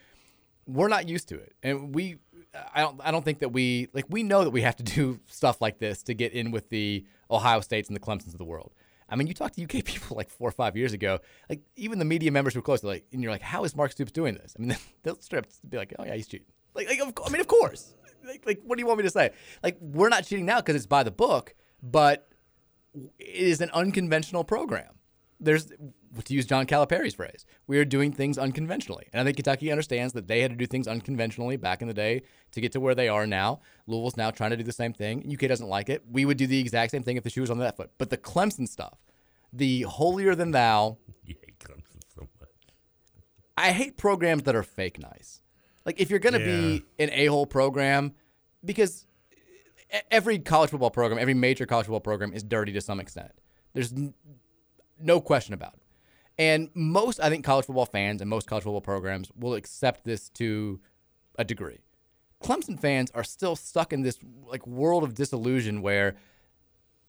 [0.68, 2.18] we're not used to it, and we,
[2.74, 5.20] I don't, I don't think that we like we know that we have to do
[5.28, 8.46] stuff like this to get in with the Ohio States and the Clemsons of the
[8.46, 8.74] world.
[9.12, 12.00] I mean, you talked to UK people like four or five years ago, like even
[12.00, 14.12] the media members who were close, they're like, and you're like, how is Mark Stoops
[14.12, 14.56] doing this?
[14.58, 16.48] I mean, they'll strip to be like, oh yeah, he's cheating.
[16.80, 17.94] Like, like of, I mean, of course.
[18.26, 19.32] Like, like, what do you want me to say?
[19.64, 22.30] Like, we're not cheating now because it's by the book, but
[23.18, 24.94] it is an unconventional program.
[25.42, 29.08] There's, to use John Calipari's phrase, we are doing things unconventionally.
[29.14, 31.94] And I think Kentucky understands that they had to do things unconventionally back in the
[31.94, 33.62] day to get to where they are now.
[33.88, 35.30] Louisville's now trying to do the same thing.
[35.32, 36.04] UK doesn't like it.
[36.10, 37.92] We would do the exact same thing if the shoe was on that foot.
[37.98, 38.98] But the Clemson stuff,
[39.52, 42.50] the holier than thou, You hate Clemson so much.
[43.58, 45.42] I hate programs that are fake nice.
[45.86, 48.14] Like if you're going to be an a-hole program,
[48.64, 49.06] because
[50.12, 53.32] every college football program, every major college football program is dirty to some extent.
[53.74, 54.14] There's n-
[55.00, 55.82] no question about it.
[56.38, 60.30] And most, I think, college football fans and most college football programs will accept this
[60.32, 60.80] to
[61.38, 61.80] a degree.
[62.42, 66.16] Clemson fans are still stuck in this like world of disillusion where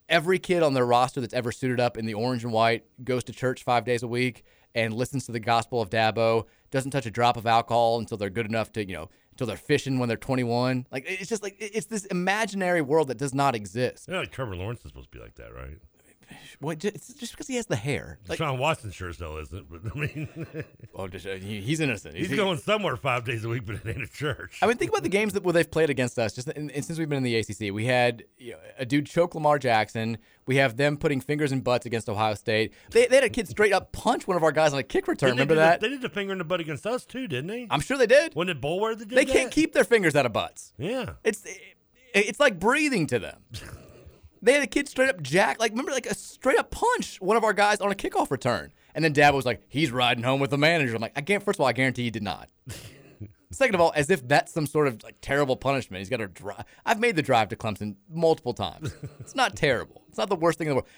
[0.09, 3.23] every kid on their roster that's ever suited up in the orange and white goes
[3.25, 4.45] to church five days a week
[4.75, 8.31] and listens to the gospel of Dabo, doesn't touch a drop of alcohol until they're
[8.31, 10.87] good enough to, you know, until they're fishing when they're 21.
[10.91, 14.09] Like it's just like it's this imaginary world that does not exist.
[14.09, 15.79] Know, like Trevor Lawrence is supposed to be like that, right?
[16.61, 18.19] Well, just, just because he has the hair.
[18.29, 19.67] Like, Sean Watson sure as hell isn't.
[19.71, 20.65] But I mean,
[20.95, 22.15] oh, just, uh, he- he's innocent.
[22.17, 24.59] he's going somewhere five days a week, but it ain't a church.
[24.63, 26.33] I mean, think about the games that where they've played against us.
[26.35, 29.07] Just in, in- since we've been in the ACC, we had you know, a dude
[29.07, 30.19] choke Lamar Jackson.
[30.47, 32.73] We have them putting fingers in butts against Ohio State.
[32.91, 35.07] They, they had a kid straight up punch one of our guys on a kick
[35.09, 35.37] return.
[35.37, 35.81] Didn't they Remember do the- that?
[35.81, 37.67] they did the finger in the butt against us too, didn't they?
[37.71, 38.35] I'm sure they did.
[38.35, 39.33] Wasn't it Bulwer that did They that?
[39.33, 40.73] can't keep their fingers out of butts.
[40.79, 41.11] Yeah.
[41.25, 41.45] It's
[42.13, 43.39] it's like breathing to them.
[44.43, 47.37] They had a kid straight up jack, like remember, like a straight up punch one
[47.37, 50.41] of our guys on a kickoff return, and then Dabo was like, "He's riding home
[50.41, 51.43] with the manager." I'm like, I can't.
[51.43, 52.49] First of all, I guarantee he did not.
[53.53, 55.99] Second of all, as if that's some sort of like terrible punishment.
[56.01, 56.65] He's got to drive.
[56.87, 58.95] I've made the drive to Clemson multiple times.
[59.19, 60.05] it's not terrible.
[60.09, 60.89] It's not the worst thing in the world.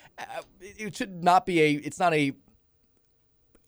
[0.60, 1.72] It should not be a.
[1.72, 2.32] It's not a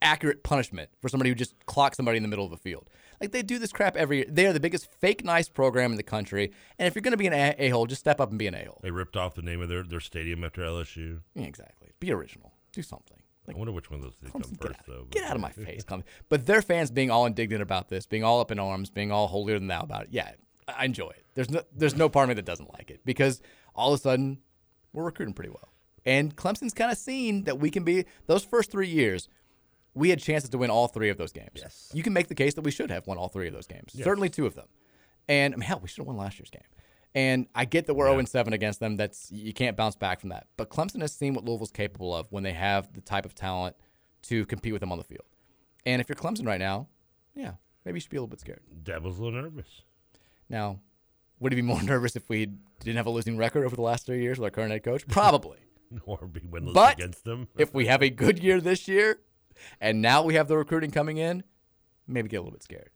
[0.02, 2.90] accurate punishment for somebody who just clocks somebody in the middle of the field.
[3.24, 4.26] Like they do this crap every year.
[4.28, 6.52] They are the biggest fake nice program in the country.
[6.78, 8.54] And if you're going to be an a hole, just step up and be an
[8.54, 8.80] a hole.
[8.82, 11.20] They ripped off the name of their, their stadium after LSU.
[11.34, 11.92] Yeah, exactly.
[12.00, 12.52] Be original.
[12.72, 13.16] Do something.
[13.48, 15.06] I wonder which one of those did come first, get out, though.
[15.10, 16.04] Get out of my face, Clemson.
[16.28, 19.26] But their fans being all indignant about this, being all up in arms, being all
[19.26, 20.08] holier than thou about it.
[20.12, 20.32] Yeah,
[20.68, 21.24] I enjoy it.
[21.34, 23.42] There's no, there's no part of me that doesn't like it because
[23.74, 24.38] all of a sudden
[24.92, 25.68] we're recruiting pretty well,
[26.04, 28.04] and Clemson's kind of seen that we can be.
[28.26, 29.28] Those first three years,
[29.94, 31.50] we had chances to win all three of those games.
[31.56, 33.66] Yes, you can make the case that we should have won all three of those
[33.66, 33.92] games.
[33.94, 34.04] Yes.
[34.04, 34.66] Certainly two of them,
[35.28, 36.62] and I mean, hell, we should have won last year's game.
[37.16, 38.96] And I get that we're 0 7 against them.
[38.96, 40.48] That's you can't bounce back from that.
[40.56, 43.76] But Clemson has seen what Louisville's capable of when they have the type of talent
[44.22, 45.26] to compete with them on the field.
[45.86, 46.88] And if you're Clemson right now,
[47.34, 47.52] yeah,
[47.84, 48.62] maybe you should be a little bit scared.
[48.82, 49.82] Dabo's a little nervous.
[50.48, 50.80] Now,
[51.38, 52.46] would he be more nervous if we
[52.80, 55.06] didn't have a losing record over the last three years with our current head coach?
[55.06, 55.58] Probably.
[56.06, 57.46] or be winless but against them.
[57.56, 59.20] if we have a good year this year,
[59.80, 61.42] and now we have the recruiting coming in,
[62.06, 62.90] maybe get a little bit scared.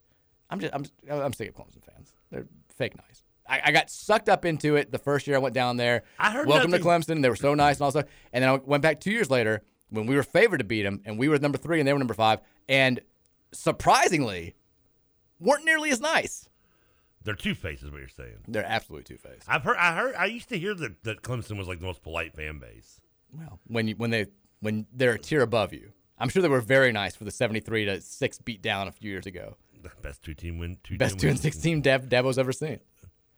[0.50, 2.12] I'm just I'm I'm sick of Clemson fans.
[2.30, 2.46] They're
[2.76, 3.22] fake nice.
[3.46, 6.02] I, I got sucked up into it the first year I went down there.
[6.18, 7.22] I heard welcome nothing- to Clemson.
[7.22, 8.04] They were so nice and all stuff.
[8.32, 11.00] And then I went back two years later when we were favored to beat them,
[11.06, 13.00] and we were number three and they were number five, and
[13.52, 14.54] surprisingly,
[15.40, 16.48] weren't nearly as nice.
[17.24, 17.90] They're two faces.
[17.90, 18.36] What you're saying?
[18.46, 19.44] They're absolutely two faced.
[19.48, 19.76] I've heard.
[19.76, 20.14] I heard.
[20.14, 23.00] I used to hear that that Clemson was like the most polite fan base.
[23.32, 24.26] Well, when you when they
[24.60, 27.84] when they're a tier above you, I'm sure they were very nice for the 73
[27.86, 29.56] to six beat down a few years ago.
[29.82, 30.78] The best two team win.
[30.82, 32.80] Two Best team two and six team Dev Dabo's ever seen.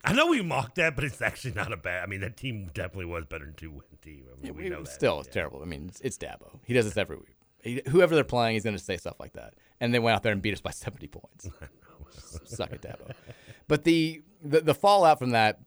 [0.02, 2.02] I know we mocked that, but it's actually not a bad.
[2.02, 4.24] I mean, that team definitely was better than two win team.
[4.32, 4.88] I mean, we know that.
[4.88, 5.60] Still, it's terrible.
[5.62, 6.58] I mean, it's, it's Dabo.
[6.64, 7.36] He does this every week.
[7.62, 9.54] He, whoever they're playing, he's going to say stuff like that.
[9.78, 11.50] And they went out there and beat us by 70 points.
[12.46, 13.12] Suck it, Dabo.
[13.68, 15.60] But the, the the fallout from that,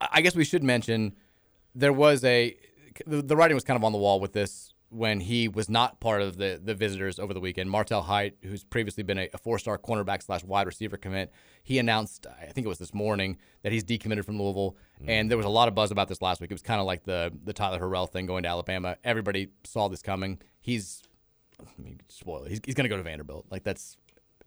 [0.00, 1.14] I I guess we should mention,
[1.74, 2.56] there was a
[3.06, 6.00] the, the writing was kind of on the wall with this when he was not
[6.00, 7.70] part of the the visitors over the weekend.
[7.70, 11.32] Martel Hight, who's previously been a, a four star cornerback slash wide receiver commit,
[11.62, 14.76] he announced I think it was this morning that he's decommitted from Louisville.
[15.06, 16.50] And there was a lot of buzz about this last week.
[16.50, 18.96] It was kind of like the the Tyler Harrell thing going to Alabama.
[19.04, 20.40] Everybody saw this coming.
[20.60, 21.02] He's
[21.60, 22.50] I mean, spoil it.
[22.50, 23.46] He's, he's going to go to Vanderbilt.
[23.50, 23.96] Like that's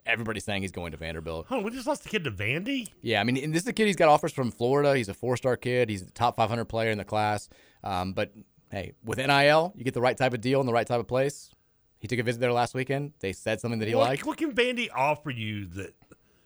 [0.06, 1.48] everybody's saying he's going to Vanderbilt.
[1.50, 2.90] Oh, we just lost the kid to Vandy.
[3.02, 3.88] Yeah, I mean, and this is a kid.
[3.88, 4.96] He's got offers from Florida.
[4.96, 5.90] He's a four-star kid.
[5.90, 7.50] He's the top 500 player in the class.
[7.84, 8.32] Um, but
[8.72, 11.08] hey, with NIL, you get the right type of deal in the right type of
[11.08, 11.52] place.
[12.00, 13.14] He took a visit there last weekend.
[13.20, 14.26] They said something that he what, liked.
[14.26, 15.94] What can Vandy offer you that?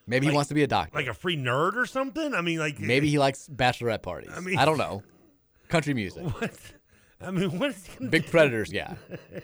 [0.07, 0.95] Maybe he wants to be a doctor.
[0.95, 2.33] Like a free nerd or something?
[2.33, 4.31] I mean, like Maybe he likes bachelorette parties.
[4.35, 5.01] I mean- I don't know.
[5.69, 6.23] Country music.
[6.39, 6.53] What?
[7.21, 8.29] I mean, what is he Big do?
[8.29, 8.95] Predators Yeah,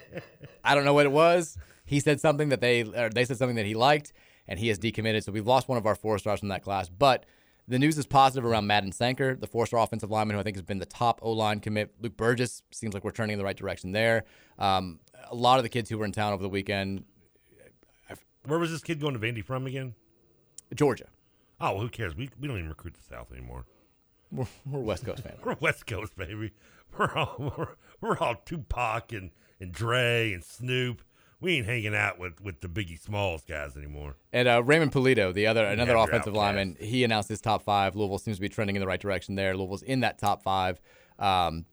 [0.64, 1.58] I don't know what it was.
[1.86, 4.12] He said something that they or they said something that he liked,
[4.48, 5.24] and he has decommitted.
[5.24, 6.90] So we've lost one of our four stars from that class.
[6.90, 7.26] But
[7.68, 10.58] the news is positive around Madden Sanker, the four star offensive lineman who I think
[10.58, 11.94] has been the top O line commit.
[12.02, 14.26] Luke Burgess seems like we're turning in the right direction there.
[14.60, 15.00] Um,
[15.30, 17.06] a lot of the kids who were in town over the weekend,
[18.46, 19.96] Where was this kid going to Vandy from again?
[20.74, 21.06] Georgia.
[21.60, 22.16] Oh, who cares?
[22.16, 23.66] We we don't even recruit the South anymore.
[24.32, 25.40] We're, we're West Coast fans.
[25.44, 26.52] We're West Coast, baby.
[26.98, 27.68] We're all we're,
[28.00, 31.02] we're all Tupac and, and Dre and Snoop.
[31.42, 34.16] We ain't hanging out with, with the Biggie Smalls guys anymore.
[34.32, 36.36] And uh, Raymond Polito, the other another Never offensive outcast.
[36.36, 37.96] lineman, he announced his top five.
[37.96, 39.58] Louisville seems to be trending in the right direction there.
[39.58, 40.80] Louisville's in that top five.
[41.18, 41.66] Um,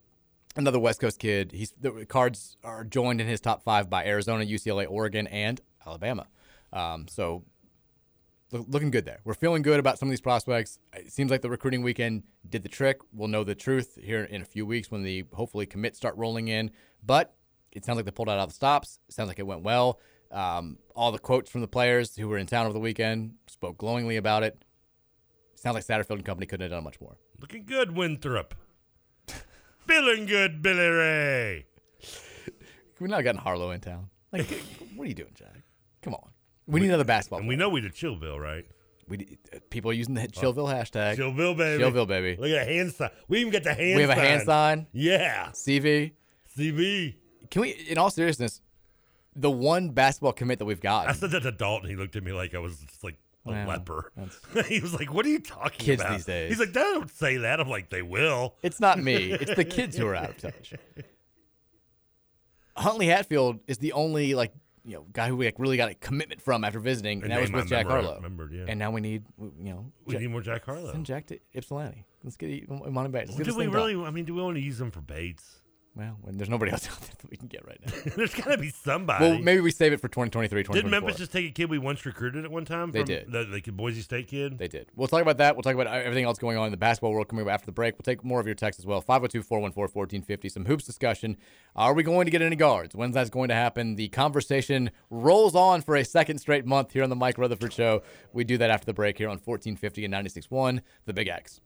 [0.56, 1.52] another West Coast kid.
[1.52, 6.26] He's the Cards are joined in his top five by Arizona, UCLA, Oregon, and Alabama.
[6.72, 7.44] Um, so
[8.52, 9.20] loo- looking good there.
[9.24, 10.78] We're feeling good about some of these prospects.
[10.94, 13.00] It seems like the recruiting weekend did the trick.
[13.12, 16.48] We'll know the truth here in a few weeks when the hopefully commits start rolling
[16.48, 16.70] in.
[17.04, 17.34] But
[17.78, 18.98] it sounds like they pulled out all the stops.
[19.08, 20.00] It sounds like it went well.
[20.30, 23.78] Um, all the quotes from the players who were in town over the weekend spoke
[23.78, 24.62] glowingly about it.
[25.54, 27.16] Sounds like Satterfield and company couldn't have done much more.
[27.40, 28.54] Looking good, Winthrop.
[29.86, 31.66] Feeling good, Billy Ray.
[33.00, 34.10] We not gotten Harlow in town.
[34.32, 34.46] Like,
[34.96, 35.62] what are you doing, Jack?
[36.02, 36.30] Come on.
[36.66, 37.38] We need another basketball.
[37.38, 38.66] And we know we did Chillville, right?
[39.08, 41.16] We uh, people are using the Chillville hashtag.
[41.16, 41.82] Chillville, baby.
[41.82, 42.36] Chillville, baby.
[42.38, 43.10] Look at a hand sign.
[43.28, 44.18] We even got the hand we have sign.
[44.18, 44.86] a hand sign.
[44.92, 45.48] Yeah.
[45.52, 46.12] CV.
[46.58, 47.14] CV.
[47.50, 48.60] Can we, in all seriousness,
[49.36, 51.08] the one basketball commit that we've got.
[51.08, 51.88] I said that to Dalton.
[51.88, 54.12] He looked at me like I was just like a Wow, leper.
[54.66, 56.50] he was like, "What are you talking Kids about?" these days.
[56.50, 59.32] He's like, "Don't say that." I'm like, "They will." it's not me.
[59.40, 60.74] It's the kids who are out of touch.
[62.76, 64.52] Huntley Hatfield is the only like
[64.84, 67.40] you know guy who we like really got a commitment from after visiting, and that
[67.40, 68.16] was with Jack Harlow.
[68.16, 68.64] remembered, yeah.
[68.68, 70.92] And now we need you know We Jack- need more Jack Harlow.
[70.92, 72.04] Send Jack to Ypsilanti.
[72.24, 73.28] Let's get him on him back.
[73.28, 73.94] Let's do we really?
[74.04, 75.60] I mean, do we want to use them for baits?
[75.98, 77.92] Well, when there's nobody else out there that we can get right now.
[78.16, 79.24] There's got to be somebody.
[79.24, 80.90] well, maybe we save it for 2023, Did 2024.
[81.00, 82.92] Memphis just take a kid we once recruited at one time?
[82.92, 83.32] They from did.
[83.32, 84.58] The, the Boise State kid?
[84.58, 84.92] They did.
[84.94, 85.56] We'll talk about that.
[85.56, 87.72] We'll talk about everything else going on in the basketball world coming up after the
[87.72, 87.94] break.
[87.94, 89.00] We'll take more of your texts as well.
[89.00, 90.48] 502 414 1450.
[90.48, 91.36] Some hoops discussion.
[91.74, 92.94] Are we going to get any guards?
[92.94, 93.96] When's that's going to happen?
[93.96, 98.02] The conversation rolls on for a second straight month here on the Mike Rutherford Show.
[98.32, 101.60] We do that after the break here on 1450 and 96.1, The Big X.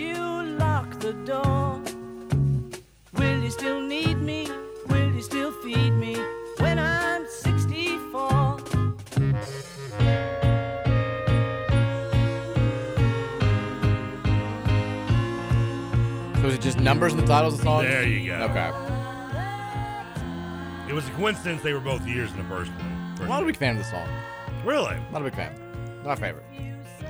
[0.00, 1.80] you lock the door?
[3.12, 4.48] Will you still need me?
[4.88, 6.16] Will you still feed me
[6.58, 8.58] when I'm 64?
[16.40, 17.82] So is it just numbers in the titles of the song?
[17.82, 18.36] There you go.
[18.44, 18.72] Okay.
[20.88, 23.16] It was a coincidence they were both years in the first one.
[23.20, 24.08] I'm not a big fan of the song.
[24.64, 24.96] Really?
[25.12, 25.54] Not a big fan.
[25.98, 26.44] Not my favorite.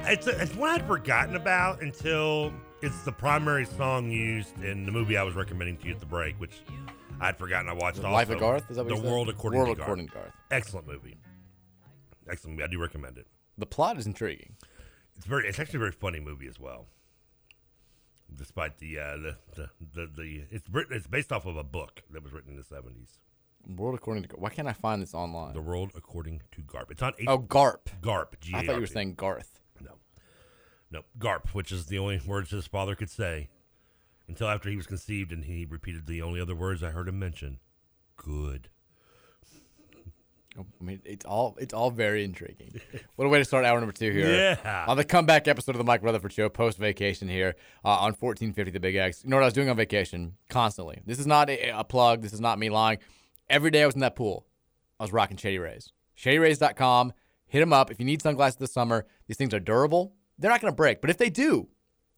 [0.07, 2.53] It's, a, it's one I'd forgotten about until
[2.83, 6.07] it's the primary song used in the movie I was recommending to you at the
[6.07, 6.61] break, which
[7.21, 8.13] I'd forgotten I watched The also.
[8.15, 8.71] Life of Garth?
[8.71, 9.09] Is that what The?
[9.09, 9.87] World According World to Garth.
[9.87, 10.33] According to Garth.
[10.51, 11.17] Excellent movie.
[12.31, 12.65] Excellent movie.
[12.65, 13.27] I do recommend it.
[13.59, 14.57] The plot is intriguing.
[15.17, 15.47] It's very.
[15.49, 16.87] It's actually a very funny movie as well.
[18.35, 22.03] Despite the uh, the, the the the it's written, it's based off of a book
[22.13, 23.19] that was written in the seventies.
[23.77, 24.41] World According to Garth.
[24.41, 25.53] Why can't I find this online?
[25.53, 26.91] The World According to Garp.
[26.91, 27.13] It's on.
[27.19, 27.89] H- Oh, Garp.
[28.01, 28.29] Garp.
[28.55, 29.60] I thought you were saying Garth.
[30.91, 31.03] No.
[31.19, 33.49] Garp, which is the only words his father could say
[34.29, 37.19] until after he was conceived, and he repeated the only other words I heard him
[37.19, 37.59] mention.
[38.17, 38.69] Good.
[40.59, 42.81] I mean, it's all it's all very intriguing.
[43.17, 44.59] what a way to start hour number two here.
[44.65, 44.85] Yeah.
[44.89, 48.71] On the comeback episode of the Mike Rutherford Show, post vacation here uh, on 1450
[48.73, 49.23] The Big X.
[49.23, 50.35] You know what I was doing on vacation?
[50.49, 51.01] Constantly.
[51.07, 52.23] This is not a, a plug.
[52.23, 52.99] This is not me lying.
[53.49, 54.47] Every day I was in that pool,
[54.99, 55.93] I was rocking Shady Rays.
[56.19, 57.13] ShadyRays.com.
[57.47, 59.07] Hit them up if you need sunglasses this summer.
[59.27, 60.15] These things are durable.
[60.41, 61.69] They're not going to break, but if they do,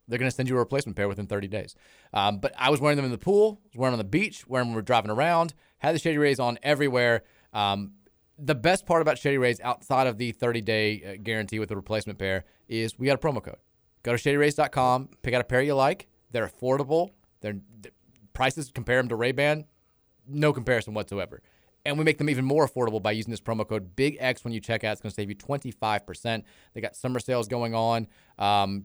[0.08, 1.74] they're going to send you a replacement pair within 30 days.
[2.12, 4.46] Um, but I was wearing them in the pool, was wearing them on the beach,
[4.46, 7.22] wearing them when we were driving around, had the Shady Rays on everywhere.
[7.52, 7.92] Um,
[8.38, 11.76] the best part about Shady Rays outside of the 30 day uh, guarantee with the
[11.76, 13.56] replacement pair is we got a promo code.
[14.02, 16.08] Go to shadyrays.com, pick out a pair you like.
[16.32, 17.10] They're affordable.
[17.40, 17.52] They're,
[17.82, 17.94] th-
[18.32, 19.64] prices compare them to Ray-Ban,
[20.26, 21.42] no comparison whatsoever.
[21.84, 24.52] And we make them even more affordable by using this promo code Big X when
[24.52, 24.92] you check out.
[24.92, 26.44] It's going to save you 25%.
[26.74, 28.06] They got summer sales going on.
[28.38, 28.84] Um,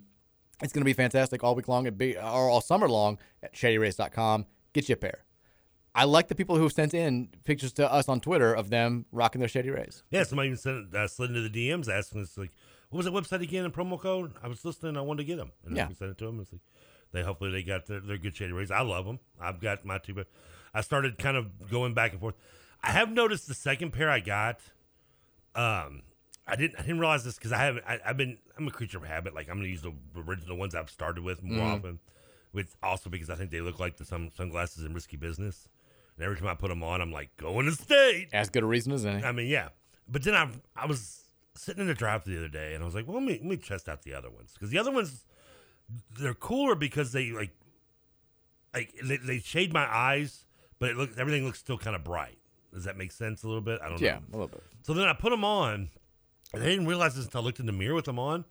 [0.64, 3.54] it's going to be fantastic all week long at Big, or all summer long at
[3.54, 4.48] shadyrays.com.
[4.74, 5.24] Get you a pair.
[5.94, 9.40] I like the people who sent in pictures to us on Twitter of them rocking
[9.40, 10.04] their Shady Rays.
[10.12, 12.52] Yeah, somebody even sent uh, slid into the DMs asking us like,
[12.90, 14.96] "What was that website again and promo code?" I was listening.
[14.96, 15.88] I wanted to get them, and Yeah.
[15.88, 16.40] sent it to them.
[16.40, 16.62] It's like,
[17.14, 18.70] they hopefully they got their, their good shady rays.
[18.70, 19.20] I love them.
[19.42, 20.28] I've got my two, but
[20.72, 22.36] I started kind of going back and forth.
[22.88, 24.60] I have noticed the second pair I got.
[25.56, 26.04] Um,
[26.48, 27.84] I didn't I didn't realize this because I haven't.
[27.88, 29.36] I, I've been I'm a creature of habit.
[29.36, 31.76] Like I'm gonna use the original ones I've started with more Mhm.
[31.76, 32.00] often.
[32.54, 35.68] With also because I think they look like the some sunglasses in risky business.
[36.16, 38.30] And every time I put them on, I'm like going to state.
[38.32, 39.24] As good a reason as any.
[39.24, 39.70] I mean, yeah.
[40.08, 41.24] But then I I was
[41.56, 43.44] sitting in the drive the other day, and I was like, well, let me let
[43.44, 45.26] me test out the other ones because the other ones
[46.20, 47.52] they're cooler because they like
[48.74, 50.46] like they, they shade my eyes,
[50.80, 52.38] but it looks everything looks still kind of bright.
[52.74, 53.80] Does that make sense a little bit?
[53.82, 54.20] I don't Yeah, know.
[54.20, 54.64] Yeah, a little bit.
[54.84, 55.90] So then I put them on,
[56.54, 58.46] and I didn't realize this until I looked in the mirror with them on.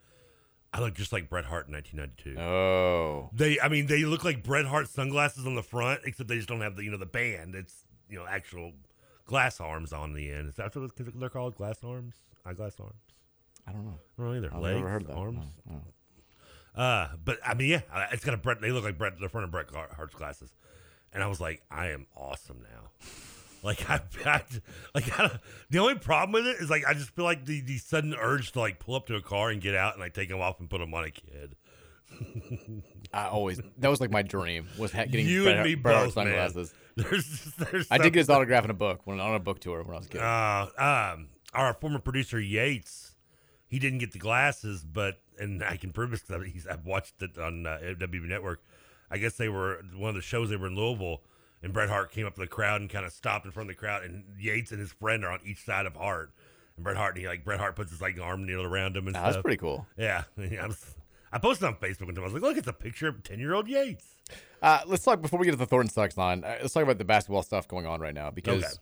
[0.73, 2.39] I look just like Bret Hart in 1992.
[2.41, 3.31] Oh.
[3.33, 6.49] They, I mean, they look like Bret Hart sunglasses on the front, except they just
[6.49, 7.55] don't have the, you know, the band.
[7.55, 8.73] It's, you know, actual
[9.27, 10.49] glass arms on the end.
[10.49, 11.55] Is that what they're called?
[11.57, 12.17] Glass arms?
[12.45, 13.01] Eyeglass arms?
[13.67, 13.99] I don't know.
[14.19, 14.55] I don't know either.
[14.55, 15.15] I've Legs, never heard that.
[15.17, 15.45] arms.
[15.67, 15.75] No,
[16.77, 16.83] no.
[16.83, 17.81] Uh, but I mean, yeah,
[18.13, 18.61] it's got a Bret.
[18.61, 19.19] They look like Bret.
[19.19, 20.53] The front of Bret Hart's glasses,
[21.13, 22.91] and I was like, I am awesome now.
[23.63, 24.43] Like I, I
[24.95, 25.39] like I,
[25.71, 28.53] the only problem with it is like I just feel like the, the sudden urge
[28.53, 30.61] to like pull up to a car and get out and like take them off
[30.61, 31.57] and put them on a kid.
[33.13, 36.07] I always that was like my dream was ha- getting You Bret, and me Bret
[36.07, 36.27] both, man.
[36.27, 36.75] sunglasses.
[36.97, 39.83] There's, there's I did get his autograph in a book when on a book tour
[39.83, 40.21] when I was a kid.
[40.23, 43.17] Uh, um, our former producer Yates,
[43.69, 47.37] he didn't get the glasses, but and I can prove this because I've watched it
[47.37, 48.63] on uh, WB Network.
[49.11, 51.21] I guess they were one of the shows they were in Louisville,
[51.63, 53.77] and Bret Hart came up to the crowd and kind of stopped in front of
[53.77, 56.33] the crowd, and Yates and his friend are on each side of Hart,
[56.77, 59.17] and Bret Hart, he like Bret Hart puts his like arm needle around him and
[59.17, 59.33] stuff.
[59.33, 59.87] that's pretty cool.
[59.97, 60.95] Yeah, I, was,
[61.33, 63.55] I posted on Facebook and I was like, look, it's a picture of ten year
[63.55, 64.07] old Yates.
[64.63, 66.43] Uh, let's talk before we get to the Thornton Sucks line.
[66.45, 68.73] Uh, let's talk about the basketball stuff going on right now because Okay.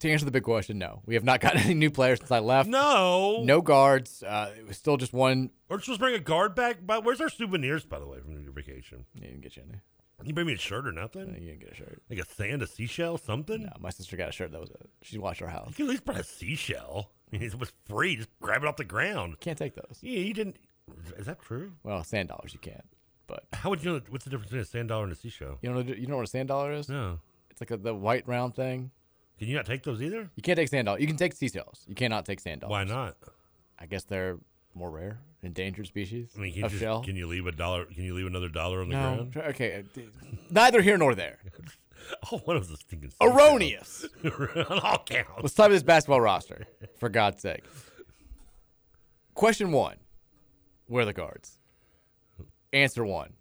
[0.00, 2.40] to answer the big question, no, we have not gotten any new players since I
[2.40, 2.68] left.
[2.68, 4.22] No, no guards.
[4.22, 5.50] Uh, it was still just one.
[5.68, 6.78] We're supposed to bring a guard back.
[6.84, 9.06] But where's our souvenirs, by the way, from your vacation?
[9.14, 9.78] You didn't get you any.
[10.24, 11.28] You bring me a shirt or nothing?
[11.34, 12.02] You didn't get a shirt.
[12.10, 13.62] Like a sand, a seashell, something?
[13.62, 14.76] No, my sister got a shirt that was a.
[15.02, 15.68] She washed our house.
[15.70, 17.10] You can at least buy a seashell.
[17.32, 18.16] I mean, it was free.
[18.16, 19.40] Just grab it off the ground.
[19.40, 19.98] Can't take those.
[20.00, 20.56] Yeah, you didn't.
[21.16, 21.72] Is that true?
[21.82, 22.84] Well, sand dollars you can't.
[23.26, 24.00] But how would you know?
[24.10, 25.58] What's the difference between a sand dollar and a seashell?
[25.62, 26.88] You know, you know what a sand dollar is?
[26.88, 27.20] No.
[27.50, 28.90] It's like a, the white round thing.
[29.38, 30.30] Can you not take those either?
[30.36, 31.00] You can't take sand dollars.
[31.00, 31.84] You can take seashells.
[31.88, 32.70] You cannot take sand dollars.
[32.70, 33.16] Why not?
[33.78, 34.38] I guess they're
[34.74, 37.02] more rare, endangered species I mean, can you, of just, shell.
[37.02, 37.84] can you leave a dollar?
[37.86, 39.00] Can you leave another dollar on the no.
[39.00, 39.36] ground?
[39.36, 39.84] Okay.
[39.96, 40.00] uh,
[40.50, 41.38] Neither here nor there.
[42.30, 43.12] oh, what was this stinking?
[43.20, 44.06] Erroneous.
[44.24, 45.30] on all counts.
[45.40, 46.66] Let's type this basketball roster,
[46.98, 47.64] for God's sake.
[49.34, 49.96] Question one:
[50.86, 51.58] Where are the guards?
[52.72, 53.32] Answer one: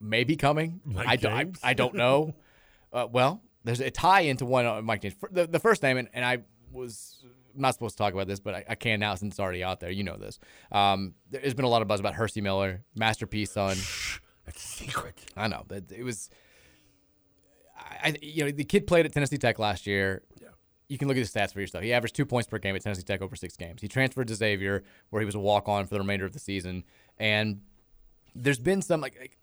[0.00, 0.80] Maybe coming.
[0.96, 1.32] I, don't,
[1.62, 2.34] I, I don't know.
[2.92, 5.14] uh, well, there's a tie into one on Mike James.
[5.30, 6.38] The, the first name, and, and I
[6.72, 7.24] was
[7.54, 9.80] not supposed to talk about this, but I, I can now since it's already out
[9.80, 9.90] there.
[9.90, 10.38] You know this.
[10.70, 13.76] Um, there's been a lot of buzz about Hersey Miller, Master P's son.
[14.46, 15.20] That's secret.
[15.36, 15.64] I know.
[15.66, 16.30] But it was.
[17.76, 20.22] I, you know, the kid played at Tennessee Tech last year.
[20.40, 20.48] Yeah.
[20.88, 21.82] You can look at the stats for yourself.
[21.82, 23.80] He averaged two points per game at Tennessee Tech over six games.
[23.80, 26.38] He transferred to Xavier, where he was a walk on for the remainder of the
[26.38, 26.84] season.
[27.18, 27.62] And
[28.34, 29.38] there's been some like, like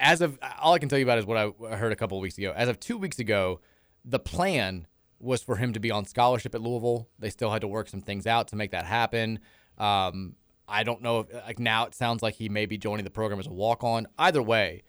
[0.00, 2.22] as of all I can tell you about is what I heard a couple of
[2.22, 2.52] weeks ago.
[2.54, 3.60] As of two weeks ago,
[4.04, 4.86] the plan
[5.22, 7.08] was for him to be on scholarship at Louisville.
[7.18, 9.38] They still had to work some things out to make that happen.
[9.78, 10.34] Um,
[10.68, 13.38] I don't know if like now it sounds like he may be joining the program
[13.38, 14.06] as a walk on.
[14.18, 14.82] Either way,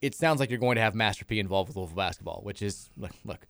[0.00, 2.90] it sounds like you're going to have Master P involved with Louisville basketball, which is
[2.96, 3.46] look, look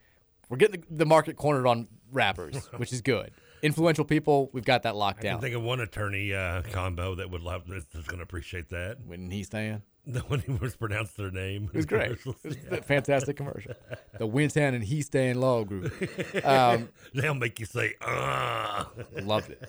[0.48, 3.32] we're getting the, the market cornered on rappers, which is good.
[3.62, 5.32] Influential people, we've got that locked I down.
[5.34, 8.98] can think of one attorney uh, combo that would love that's going to appreciate that.
[9.04, 12.12] When he's saying the one who mispronounced their name, it was great.
[12.12, 12.36] It was
[12.70, 13.74] a fantastic commercial.
[14.18, 15.92] The Wintown and He Stand Law Group.
[16.44, 18.88] Um, They'll make you say, "Ah."
[19.20, 19.62] Loved it.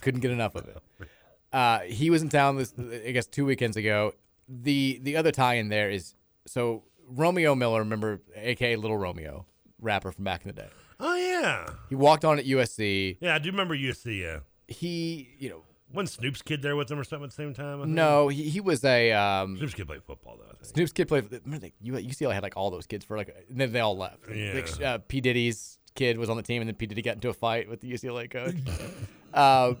[0.00, 1.08] Couldn't get enough of it.
[1.52, 4.14] Uh, he was in town this, I guess, two weekends ago.
[4.48, 6.14] The the other tie in there is
[6.46, 9.46] so Romeo Miller, remember, aka Little Romeo,
[9.80, 10.68] rapper from back in the day.
[10.98, 13.18] Oh yeah, he walked on at USC.
[13.20, 14.20] Yeah, I do remember USC.
[14.20, 15.62] Yeah, he you know.
[15.92, 17.94] When Snoop's kid there with him or something at the same time?
[17.94, 20.50] No, he, he was a um, Snoop's kid played football though.
[20.50, 20.64] I think.
[20.64, 21.30] Snoop's kid played.
[21.44, 24.18] Remember they, UCLA had like all those kids for like, and then they all left.
[24.34, 24.54] Yeah.
[24.54, 27.28] Like, uh, P Diddy's kid was on the team, and then P Diddy got into
[27.28, 28.54] a fight with the UCLA coach.
[29.34, 29.74] uh,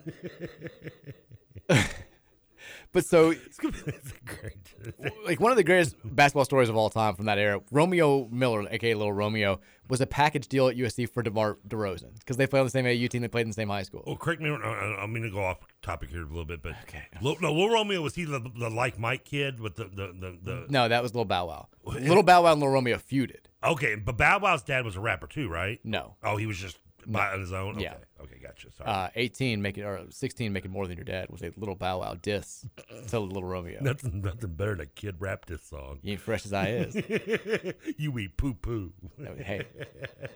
[2.92, 3.28] but so,
[5.26, 8.66] like one of the greatest basketball stories of all time from that era, Romeo Miller,
[8.70, 12.60] aka Little Romeo, was a package deal at USC for DeMar DeRozan because they played
[12.60, 14.02] on the same AU team, they played in the same high school.
[14.06, 14.50] Oh, correct me.
[14.50, 17.02] I'm going to go off topic here a little bit, but okay.
[17.20, 20.66] no, Lil Romeo was he the, the like Mike kid with the the the, the
[20.68, 21.68] No, that was Little Bow Wow.
[21.84, 23.46] Little Bow Wow and Little Romeo feuded.
[23.64, 25.78] Okay, but Bow Wow's dad was a rapper too, right?
[25.84, 26.16] No.
[26.22, 27.74] Oh, he was just by on his own.
[27.74, 27.82] Okay.
[27.82, 27.94] Yeah.
[28.22, 28.72] Okay, gotcha.
[28.72, 28.88] Sorry.
[28.88, 32.16] Uh, 18 making or 16 making more than your dad was a Little Bow Wow
[32.20, 32.66] diss
[33.08, 33.80] to Little Romeo.
[33.80, 35.98] nothing, nothing better than a kid rap this song.
[36.02, 36.94] You ain't fresh as I is.
[37.98, 38.92] you eat poo poo.
[39.38, 39.66] hey,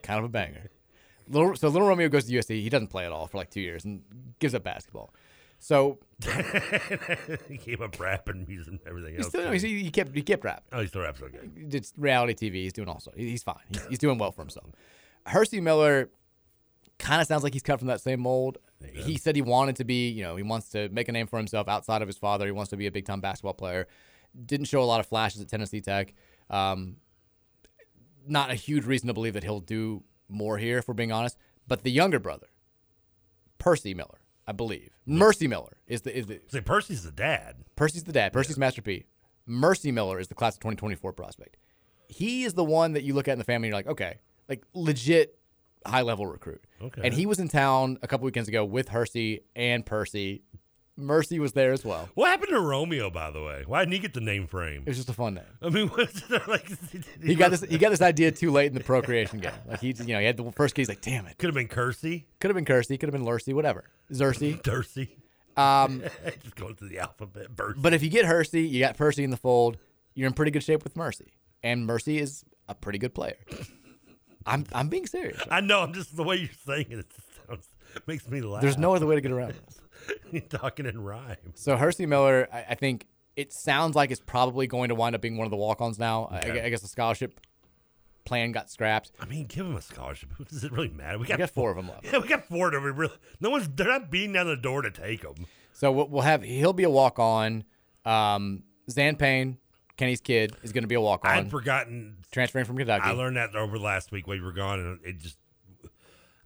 [0.03, 0.71] kind of a banger.
[1.29, 2.63] Little, so Little Romeo goes to USC.
[2.63, 4.03] He doesn't play at all for like two years and
[4.39, 5.13] gives up basketball.
[5.59, 5.99] So
[7.49, 9.29] he gave up rap and music and everything else.
[9.29, 10.65] still, he's, he kept he kept rapping.
[10.73, 11.49] Oh, he still raps okay.
[11.57, 12.55] It's reality TV.
[12.57, 13.13] He's doing also.
[13.17, 13.57] He's fine.
[13.69, 14.67] He's, he's doing well for himself.
[15.27, 16.11] Hersey Miller
[16.99, 18.59] kind of sounds like he's cut from that same mold.
[18.93, 21.39] He said he wanted to be, you know, he wants to make a name for
[21.39, 22.47] himself outside of his father.
[22.47, 23.89] He wants to be a big time basketball player.
[24.45, 26.15] Didn't show a lot of flashes at Tennessee Tech.
[26.51, 26.97] Um,
[28.27, 31.39] not a huge reason to believe that he'll do more here, if we're being honest.
[31.67, 32.49] But the younger brother,
[33.59, 36.41] Percy Miller, I believe, Mercy Miller is the is the.
[36.49, 37.57] Say Percy's the dad.
[37.77, 38.33] Percy's the dad.
[38.33, 39.07] Percy's Master P.
[39.47, 41.57] Mercy Miller is the class of 2024 prospect.
[42.09, 44.19] He is the one that you look at in the family and you're like, okay,
[44.49, 45.39] like legit
[45.87, 46.63] high level recruit.
[46.83, 47.03] Okay.
[47.05, 50.43] And he was in town a couple weekends ago with Hersey and Percy.
[50.99, 52.09] Mercy was there as well.
[52.15, 53.65] What happened to Romeo, by the way?
[53.67, 54.83] Why didn't he get the name frame?
[54.87, 55.45] It was just a fun name.
[55.61, 56.71] I mean, what's like?
[57.23, 57.61] He got this.
[57.63, 59.53] He got this idea too late in the procreation game.
[59.69, 60.83] Like he, you know, he had the first kid.
[60.83, 62.27] He's like, "Damn it!" Could have been Kersey.
[62.41, 62.97] Could have been Kersey.
[62.97, 63.53] Could have been Lursey.
[63.53, 63.85] Whatever.
[64.11, 64.63] Zersey.
[64.63, 65.09] Dursey.
[65.59, 66.03] Um,
[66.43, 67.55] just going through the alphabet.
[67.55, 67.81] Bursey.
[67.83, 69.77] but if you get Hersey, you got Percy in the fold.
[70.15, 73.37] You're in pretty good shape with Mercy, and Mercy is a pretty good player.
[74.47, 75.41] I'm I'm being serious.
[75.51, 75.81] I know.
[75.81, 76.99] I'm just the way you're saying it.
[77.01, 77.07] It
[77.49, 77.69] sounds
[78.07, 78.63] makes me laugh.
[78.63, 79.81] There's no other way to get around this.
[80.31, 81.37] You're talking in rhyme.
[81.55, 85.21] So Hersey Miller, I, I think it sounds like it's probably going to wind up
[85.21, 86.29] being one of the walk-ons now.
[86.31, 86.61] I- Okay.
[86.63, 87.41] I, guess the scholarship
[88.25, 89.13] plan got scrapped.
[89.21, 90.31] I mean, give him a scholarship.
[90.49, 91.19] Does it really matter?
[91.19, 92.05] We We got four of them left.
[92.05, 92.85] Yeah, we got four of them.
[92.85, 93.69] We really, no one's.
[93.69, 95.47] They're not beating down the door to take them.
[95.73, 97.65] So we'll, we'll have he'll be a walk-on.
[98.05, 99.59] Um, Zan Payne,
[99.97, 101.31] Kenny's kid, is going to be a walk-on.
[101.31, 102.19] I'd forgotten.
[102.31, 103.05] transferring from Kentucky.
[103.05, 105.39] I learned that over last week while you were gone, and it just.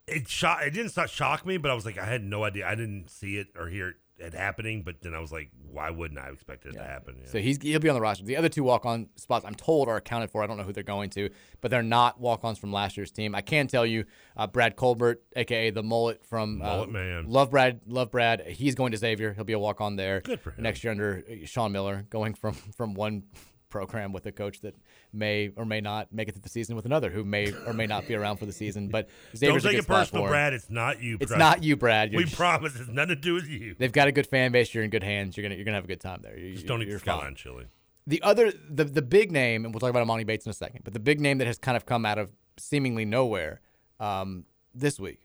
[0.06, 0.60] it shock.
[0.62, 2.66] It didn't shock me, but I was like, I had no idea.
[2.66, 3.96] I didn't see it or hear it
[4.34, 4.82] happening.
[4.82, 7.16] But then I was like, why wouldn't I expect it to happen?
[7.20, 7.30] Yeah.
[7.30, 8.24] So he's he'll be on the roster.
[8.24, 10.42] The other two walk-on spots, I'm told, are accounted for.
[10.42, 13.34] I don't know who they're going to, but they're not walk-ons from last year's team.
[13.34, 14.04] I can tell you,
[14.36, 17.26] uh, Brad Colbert, aka the mullet from uh, man.
[17.28, 18.46] love Brad, love Brad.
[18.46, 19.32] He's going to Xavier.
[19.32, 20.20] He'll be a walk-on there.
[20.20, 20.62] Good for him.
[20.62, 23.24] Next year under uh, Sean Miller, going from from one
[23.68, 24.74] program with a coach that
[25.12, 27.86] may or may not make it through the season with another who may or may
[27.86, 28.88] not be around for the season.
[28.88, 30.26] But Xavier's Don't a take it personal.
[30.26, 30.52] Brad.
[30.52, 31.18] It's not you.
[31.20, 31.36] It's Brad.
[31.36, 32.12] It's not you, Brad.
[32.12, 32.74] You're we just- promise.
[32.76, 33.74] It's nothing to do with you.
[33.78, 34.72] They've got a good fan base.
[34.74, 35.36] You're in good hands.
[35.36, 36.38] You're gonna you're gonna have a good time there.
[36.38, 36.98] You, Just don't eat fine.
[37.00, 37.66] skyline chili.
[38.06, 40.80] The other, the the big name, and we'll talk about Emoni Bates in a second,
[40.84, 43.60] but the big name that has kind of come out of seemingly nowhere
[44.00, 44.44] um,
[44.74, 45.20] this week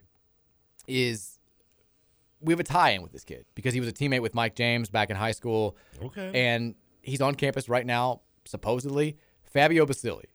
[0.88, 1.40] is
[2.42, 4.90] we have a tie-in with this kid because he was a teammate with Mike James
[4.90, 5.76] back in high school.
[6.04, 6.32] Okay.
[6.34, 9.18] And he's on campus right now, supposedly.
[9.56, 10.26] Fabio Basili.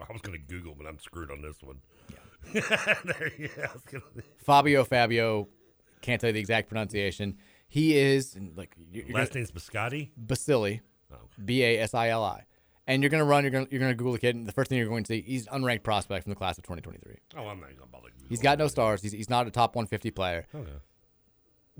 [0.00, 1.80] I was going to Google, but I'm screwed on this one.
[2.10, 2.60] Yeah.
[3.38, 4.04] yeah gonna,
[4.38, 5.48] Fabio Fabio,
[6.00, 7.36] can't tell you the exact pronunciation.
[7.68, 8.76] He is like
[9.10, 10.10] last gonna- name's Biscotti.
[10.16, 10.80] Basili,
[11.12, 12.44] oh, B A S I L I.
[12.88, 13.44] And you're gonna run.
[13.44, 15.22] You're gonna you're gonna Google the kid, and the first thing you're going to see,
[15.22, 17.14] he's unranked prospect from the class of 2023.
[17.36, 18.08] Oh, I'm not going to bother.
[18.28, 19.02] He's got no stars.
[19.02, 20.48] He's, he's not a top 150 player.
[20.52, 20.68] Okay.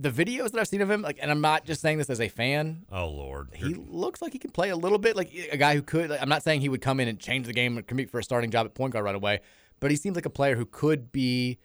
[0.03, 2.20] The videos that I've seen of him, like, and I'm not just saying this as
[2.20, 2.84] a fan.
[2.90, 5.82] Oh Lord, He looks like he can play a little bit, like a guy who
[5.82, 6.11] could.
[6.11, 8.18] Like, I'm not saying he would come in and change the game and compete for
[8.18, 9.40] a starting job at point guard right away,
[9.78, 11.59] but he seems like a player who could be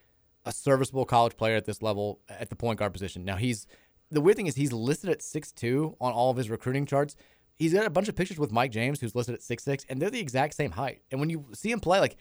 [0.44, 3.24] a serviceable college player at this level at the point guard position.
[3.24, 3.66] Now he's
[4.10, 7.16] the weird thing is he's listed at six two on all of his recruiting charts.
[7.56, 10.00] He's got a bunch of pictures with Mike James, who's listed at six six, and
[10.00, 11.02] they're the exact same height.
[11.10, 12.16] And when you see him play, like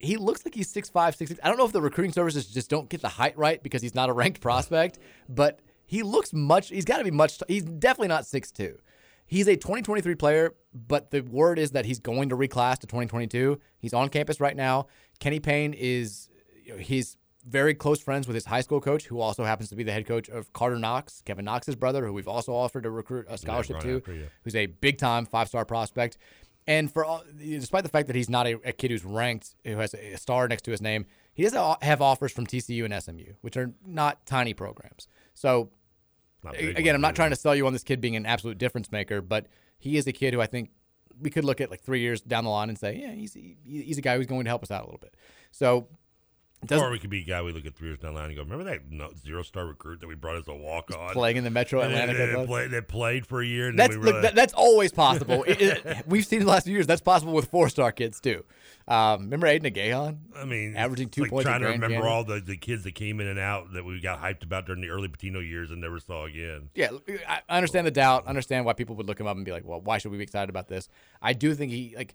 [0.00, 1.38] he looks like he's 6'5, 6'6.
[1.42, 3.94] I don't know if the recruiting services just don't get the height right because he's
[3.94, 4.98] not a ranked prospect,
[5.28, 8.76] but he looks much, he's got to be much, he's definitely not 6'2.
[9.26, 13.60] He's a 2023 player, but the word is that he's going to reclass to 2022.
[13.78, 14.86] He's on campus right now.
[15.20, 16.28] Kenny Payne is,
[16.64, 19.76] you know, he's very close friends with his high school coach, who also happens to
[19.76, 22.90] be the head coach of Carter Knox, Kevin Knox's brother, who we've also offered to
[22.90, 24.00] recruit a scholarship right to,
[24.42, 26.18] who's a big time five star prospect.
[26.70, 29.76] And for all, despite the fact that he's not a, a kid who's ranked, who
[29.78, 31.52] has a star next to his name, he does
[31.82, 35.08] have offers from TCU and SMU, which are not tiny programs.
[35.34, 35.70] So
[36.44, 37.16] Not a- big again, I'm not either.
[37.16, 39.46] trying to sell you on this kid being an absolute difference maker, but
[39.78, 40.70] he is a kid who I think
[41.20, 43.98] we could look at like three years down the line and say, yeah, he's he's
[43.98, 45.14] a guy who's going to help us out a little bit.
[45.50, 45.88] So
[46.66, 48.28] doesn't Or we could be a guy we look at three years down the line
[48.28, 51.12] and go, remember that no, zero star recruit that we brought as a walk on?
[51.14, 52.12] playing in the Metro Atlanta.
[52.14, 53.68] That, played, played for a year.
[53.68, 55.44] And That's look, that, that's always possible.
[55.46, 58.20] It- it- we've seen in the last few years that's possible with four star kids
[58.20, 58.44] too.
[58.86, 60.18] Um, remember Aidan Igiehon?
[60.36, 61.44] I mean, averaging two like points.
[61.46, 64.20] Trying to remember all the, the kids that came in and out that we got
[64.20, 66.70] hyped about during the early Pitino years and never saw again.
[66.74, 66.90] Yeah,
[67.28, 68.26] I I understand the doubt.
[68.26, 70.24] Understand why people would look him up and be like, "Well, why should we be
[70.24, 70.88] excited about this?"
[71.22, 72.14] I do think he like,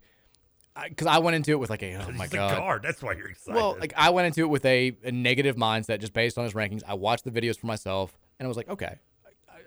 [0.90, 2.84] because I, went into it with like a, "Oh my He's god." guard.
[2.84, 3.56] That's why you're excited.
[3.56, 6.54] Well, like I went into it with a, a negative mindset just based on his
[6.54, 6.82] rankings.
[6.86, 9.00] I watched the videos for myself, and I was like, okay,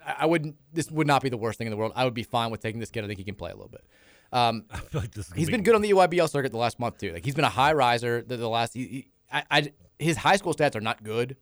[0.07, 0.57] I, I wouldn't.
[0.73, 1.93] This would not be the worst thing in the world.
[1.97, 3.05] I would be fine with taking this kid.
[3.05, 3.85] I think he can play a little bit.
[4.33, 6.79] Um, I feel like this he's be- been good on the EYBL circuit the last
[6.79, 7.13] month too.
[7.13, 8.23] Like he's been a high riser.
[8.23, 11.37] The, the last, he, he- I, I, his high school stats are not good.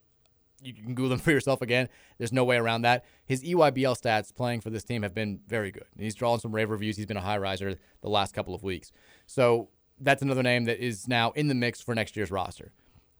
[0.61, 1.87] You can Google them for yourself again.
[2.17, 3.05] There's no way around that.
[3.25, 5.85] His EYBL stats playing for this team have been very good.
[5.97, 6.97] He's drawn some rave reviews.
[6.97, 8.91] He's been a high riser the last couple of weeks.
[9.25, 12.71] So that's another name that is now in the mix for next year's roster.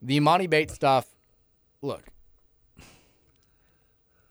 [0.01, 1.07] The Emoni Bates stuff,
[1.81, 2.03] look,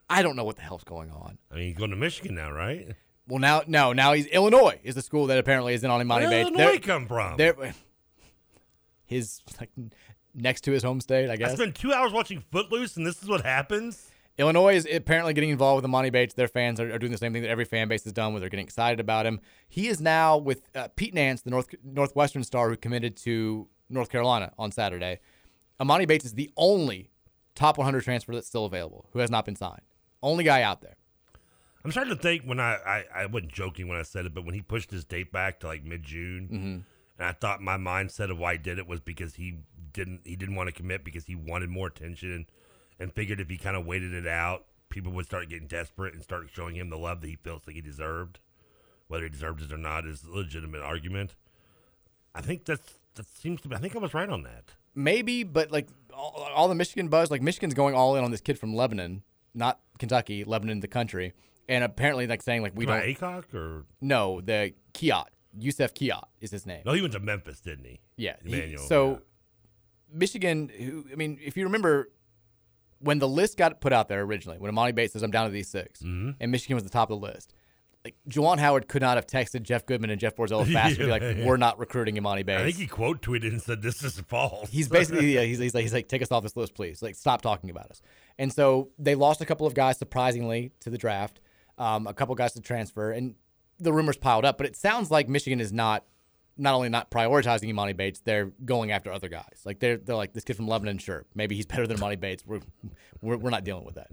[0.09, 1.39] I don't know what the hell's going on.
[1.51, 2.95] I mean, he's going to Michigan now, right?
[3.29, 6.21] Well, now, no, now he's Illinois is the school that apparently is in on Emoni
[6.21, 6.49] Where Bates.
[6.51, 7.37] Illinois They're- come from?
[7.37, 7.75] they're-
[9.05, 9.71] his like
[10.37, 11.53] next to his home state, I guess.
[11.53, 14.11] I spent two hours watching Footloose, and this is what happens.
[14.39, 16.35] Illinois is apparently getting involved with Emoni Bates.
[16.35, 18.41] Their fans are, are doing the same thing that every fan base has done, where
[18.41, 19.41] they're getting excited about him.
[19.69, 24.11] He is now with uh, Pete Nance, the North Northwestern star who committed to North
[24.11, 25.21] Carolina on Saturday.
[25.81, 27.11] Emoni Bates is the only
[27.55, 29.81] top 100 transfer that's still available who has not been signed.
[30.23, 30.97] Only guy out there.
[31.85, 34.45] I'm starting to think when I, I I wasn't joking when I said it, but
[34.45, 37.19] when he pushed his date back to like mid June, Mhm.
[37.19, 39.61] and I thought my mindset of why he did it was because he
[39.97, 42.47] didn't he didn't want to commit because he wanted more attention,
[43.01, 46.23] and figured if he kind of waited it out, people would start getting desperate and
[46.23, 48.39] start showing him the love that he feels like he deserved,
[49.09, 51.35] whether he deserved it or not is a legitimate argument.
[52.35, 53.75] I think that's that seems to be.
[53.75, 54.65] I think I was right on that.
[54.95, 58.41] Maybe, but like all, all the Michigan buzz, like Michigan's going all in on this
[58.41, 59.23] kid from Lebanon,
[59.55, 61.33] not Kentucky, Lebanon, the country,
[61.69, 63.01] and apparently like saying like we don't.
[63.03, 65.27] Acock or No, the Kiat,
[65.59, 66.83] Youssef Khayat is his name.
[66.85, 68.01] no, he went to Memphis, didn't he?
[68.17, 68.37] Yeah.
[68.45, 68.83] he- Emmanuel.
[68.85, 69.21] so
[70.13, 72.11] Michigan, who I mean, if you remember
[73.01, 75.53] when the list got put out there originally, when Emoni Bates says I'm down to
[75.53, 76.31] these 6 Mm-hmm.
[76.41, 77.53] and Michigan was the top of the list,
[78.05, 81.03] like Juwan Howard could not have texted Jeff Goodman and Jeff Borzello faster.
[81.03, 81.47] and be like, Yeah, yeah.
[81.47, 82.61] we're not recruiting Emoni Bates.
[82.61, 85.75] I think he quote tweeted and said, "This is false." He's basically yeah, he's, he's
[85.75, 87.03] like he's like take us off this list, please.
[87.03, 88.01] Like stop talking about us.
[88.39, 91.41] And so they lost a couple of guys surprisingly to the draft,
[91.79, 93.35] um, a couple guys to transfer, and
[93.79, 94.57] the rumors piled up.
[94.57, 96.05] But it sounds like Michigan is not
[96.57, 99.63] not only not prioritizing Emoni Bates, they're going after other guys.
[99.65, 102.45] Like they're they're like this kid from Lebanon, sure, maybe he's better than Emoni Bates.
[102.47, 102.61] We're
[103.21, 104.11] we're, we're not dealing with that.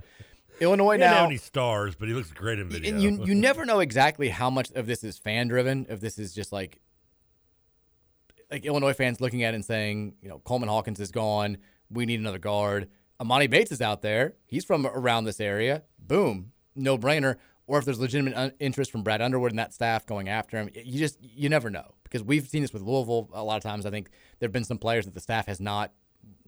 [0.59, 2.91] Illinois He now have any stars, but he looks great in video.
[2.91, 6.19] and you you never know exactly how much of this is fan driven, if this
[6.19, 6.79] is just like
[8.51, 11.57] like Illinois fans looking at it and saying, you know, Coleman Hawkins is gone,
[11.89, 12.89] we need another guard.
[13.19, 14.33] Emoni Bates is out there.
[14.45, 15.83] He's from around this area.
[15.97, 17.37] Boom, no brainer.
[17.65, 20.69] Or if there's legitimate un- interest from Brad Underwood and that staff going after him,
[20.75, 23.88] you just you never know because we've seen this with Louisville a lot of times.
[23.88, 25.91] I think there have been some players that the staff has not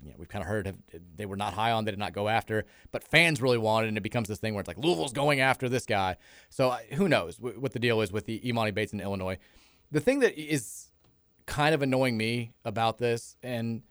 [0.03, 0.77] you know, we've kind of heard have,
[1.15, 3.97] they were not high on, they did not go after, but fans really wanted, and
[3.97, 6.17] it becomes this thing where it's like Louisville's going after this guy.
[6.51, 9.39] So uh, who knows wh- what the deal is with the Emoni Bates in Illinois.
[9.91, 10.91] The thing that is
[11.47, 13.81] kind of annoying me about this, and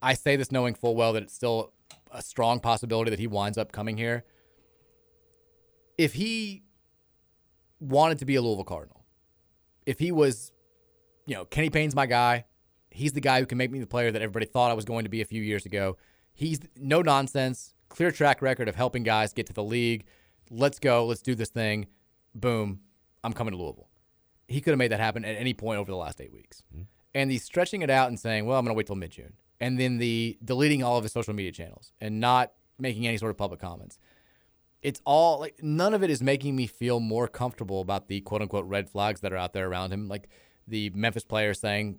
[0.00, 1.72] I say this knowing full well that it's still
[2.12, 4.24] a strong possibility that he winds up coming here.
[5.98, 6.62] If he
[7.80, 9.04] wanted to be a Louisville Cardinal,
[9.84, 10.52] if he was,
[11.26, 12.44] you know, Kenny Payne's my guy,
[12.94, 15.02] He's the guy who can make me the player that everybody thought I was going
[15.02, 15.96] to be a few years ago.
[16.32, 20.04] He's no nonsense, clear track record of helping guys get to the league.
[20.48, 21.04] Let's go.
[21.04, 21.88] Let's do this thing.
[22.36, 22.80] Boom.
[23.24, 23.88] I'm coming to Louisville.
[24.46, 26.62] He could have made that happen at any point over the last eight weeks.
[26.72, 26.84] Mm-hmm.
[27.16, 29.32] And the stretching it out and saying, well, I'm going to wait till mid June.
[29.58, 33.30] And then the deleting all of his social media channels and not making any sort
[33.30, 33.98] of public comments.
[34.82, 38.42] It's all like none of it is making me feel more comfortable about the quote
[38.42, 40.06] unquote red flags that are out there around him.
[40.08, 40.28] Like
[40.66, 41.98] the Memphis players saying,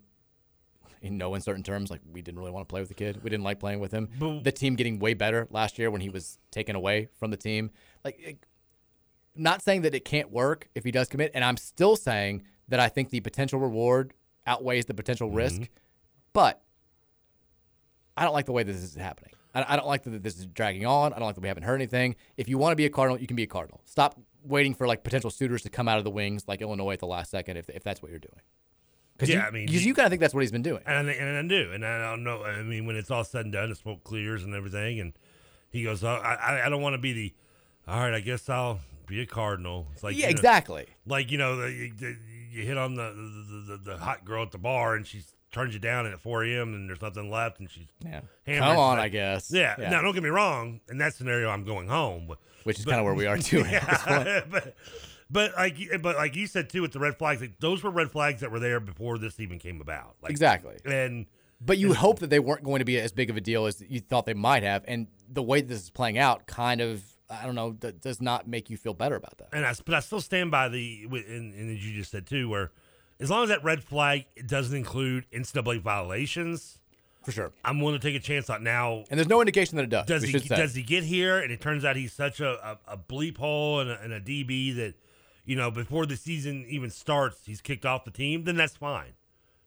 [1.01, 3.23] in no uncertain terms, like we didn't really want to play with the kid.
[3.23, 4.09] We didn't like playing with him.
[4.17, 7.37] But- the team getting way better last year when he was taken away from the
[7.37, 7.71] team.
[8.03, 8.45] Like, it-
[9.35, 12.79] not saying that it can't work if he does commit, and I'm still saying that
[12.79, 14.13] I think the potential reward
[14.47, 15.37] outweighs the potential mm-hmm.
[15.37, 15.61] risk.
[16.33, 16.61] But
[18.17, 19.33] I don't like the way this is happening.
[19.53, 21.13] I, I don't like that this is dragging on.
[21.13, 22.15] I don't like that we haven't heard anything.
[22.37, 23.81] If you want to be a Cardinal, you can be a Cardinal.
[23.85, 26.99] Stop waiting for like potential suitors to come out of the wings like Illinois at
[26.99, 28.41] the last second if, if that's what you're doing.
[29.17, 30.81] Because Yeah, you, I mean, you, you kind of think that's what he's been doing.
[30.85, 32.43] And I, and I do, and I don't know.
[32.43, 35.13] I mean, when it's all said and done, the smoke clears and everything, and
[35.69, 37.33] he goes, oh, I, I- don't want to be the.
[37.87, 39.87] All right, I guess I'll be a cardinal.
[39.93, 40.87] It's like Yeah, you know, exactly.
[41.05, 42.17] like you know, the, you, the-
[42.51, 45.73] you hit on the the, the the hot girl at the bar, and she turns
[45.73, 46.73] you down at 4 a.m.
[46.73, 48.21] and there's nothing left, and she's Yeah.
[48.45, 48.61] hammered.
[48.63, 49.51] Come on, Like, I guess.
[49.53, 49.75] Yeah.
[49.79, 49.89] Yeah.
[49.89, 50.81] Now, don't get me wrong.
[50.89, 53.87] In that scenario, I'm going home, but, Which is kinda where we are, too, at
[53.87, 54.25] this point.
[54.27, 54.75] Yeah, but,
[55.29, 58.11] but like, but like you said too, with the red flags, like, those were red
[58.11, 60.15] flags that were there before this even came about.
[60.21, 60.77] Like, Exactly.
[60.85, 61.25] And
[61.59, 63.81] But you hope that they weren't going to be as big of a deal as
[63.87, 64.83] you thought they might have.
[64.87, 68.69] And the way this is playing out kind of, I don't know, does not make
[68.69, 69.49] you feel better about that.
[69.51, 72.47] and I, but I still stand by the, and, and as you just said too,
[72.49, 72.71] where
[73.19, 76.77] as long as that red flag doesn't include NCAA violations,
[77.23, 79.05] for sure, I'm willing to take a chance on now.
[79.09, 80.05] And there's no indication that it does.
[80.05, 82.97] Does he does he get here and it turns out he's such a, a, a
[82.97, 84.93] bleep hole and a, and a DB that
[85.45, 88.43] you know before the season even starts he's kicked off the team?
[88.43, 89.13] Then that's fine.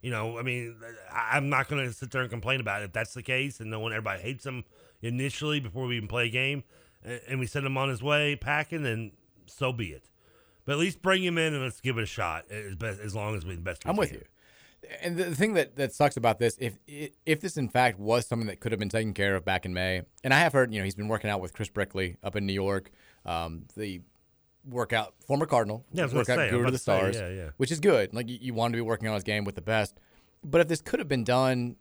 [0.01, 0.77] You know, I mean,
[1.13, 3.69] I'm not going to sit there and complain about it if that's the case and
[3.69, 4.65] no one everybody hates him
[5.03, 6.63] initially before we even play a game
[7.05, 8.83] and, we send him on his way packing.
[8.83, 9.13] Then
[9.47, 10.11] so be it.
[10.65, 13.15] But at least bring him in and let's give it a shot as best as
[13.15, 13.85] long as we best.
[13.85, 14.25] we I'm with you.
[15.03, 18.27] And the the thing that, that sucks about this, if if this in fact was
[18.27, 20.73] something that could have been taken care of back in May, and I have heard,
[20.73, 22.93] you know, he's been working out with Chris Brickley up in New York,
[23.27, 24.03] um, the
[24.69, 27.17] workout former Cardinal, Yeah, I was gonna workout say, guru to the to say, stars,
[27.17, 27.51] yeah, yeah.
[27.57, 28.15] which is good.
[28.15, 29.99] Like you, you want to be working on his game with the best,
[30.45, 31.77] but if this could have been done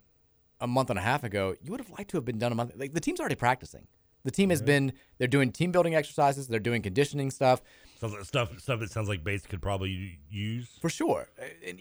[0.59, 2.55] a month and a half ago, you would have liked to have been done a
[2.55, 2.73] month.
[2.75, 3.87] Like the team's already practicing.
[4.23, 7.61] The team has been they're doing team building exercises, they're doing conditioning stuff.
[8.01, 10.77] Like stuff stuff that sounds like Bates could probably use.
[10.81, 11.29] For sure.
[11.65, 11.79] And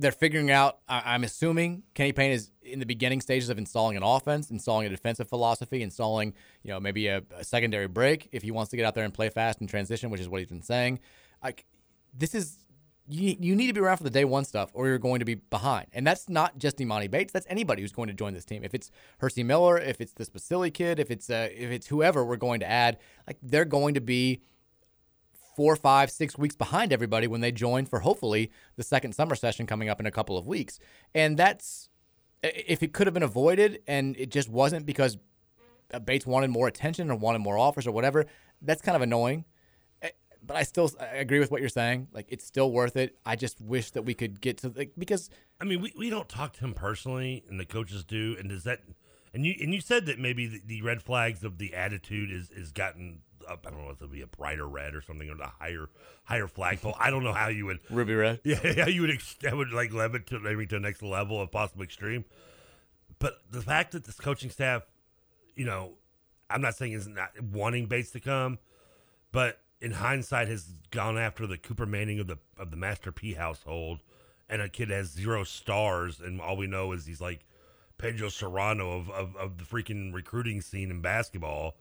[0.00, 3.96] they're figuring out, I- I'm assuming Kenny Payne is in the beginning stages of installing
[3.96, 8.42] an offense, installing a defensive philosophy, installing, you know, maybe a, a secondary break if
[8.42, 10.48] he wants to get out there and play fast and transition, which is what he's
[10.48, 11.00] been saying.
[11.44, 11.66] Like,
[12.14, 12.58] this is,
[13.06, 15.24] you, you need to be around for the day one stuff or you're going to
[15.24, 15.88] be behind.
[15.92, 17.32] And that's not just Emoni Bates.
[17.32, 18.64] That's anybody who's going to join this team.
[18.64, 22.24] If it's Hercy Miller, if it's this Basili kid, if it's, uh, if it's whoever
[22.24, 24.42] we're going to add, like, they're going to be
[25.60, 29.66] four, five, six weeks behind everybody when they join for hopefully the second summer session
[29.66, 30.78] coming up in a couple of weeks.
[31.14, 31.90] And that's
[32.42, 35.18] if it could have been avoided and it just wasn't because
[35.92, 38.24] uh, Bates wanted more attention or wanted more offers or whatever,
[38.62, 39.44] that's kind of annoying.
[40.00, 40.08] Eh,
[40.42, 42.08] But I still I agree with what you're saying.
[42.10, 43.18] Like it's still worth it.
[43.26, 45.28] I just wish that we could get to like because
[45.60, 48.34] I mean, we, we don't talk to him personally, and the coaches do.
[48.38, 48.80] And does that?
[49.34, 52.50] And you and you said that maybe the, the red flags of the attitude is
[52.50, 53.20] is gotten
[53.50, 55.88] I don't know if it'll be a brighter red or something or the higher
[56.24, 56.94] higher flagpole.
[56.98, 58.40] I don't know how you would Ruby red.
[58.44, 61.40] Yeah, how you would ex- that would like levitate to maybe to the next level
[61.40, 62.24] of possible extreme.
[63.18, 64.82] But the fact that this coaching staff,
[65.54, 65.92] you know,
[66.48, 68.58] I'm not saying is not wanting Bates to come,
[69.32, 73.34] but in hindsight has gone after the Cooper Manning of the of the Master P
[73.34, 74.00] household,
[74.48, 77.44] and a kid has zero stars, and all we know is he's like
[77.98, 81.76] Pedro Cerrano of, of, of the freaking recruiting scene in basketball.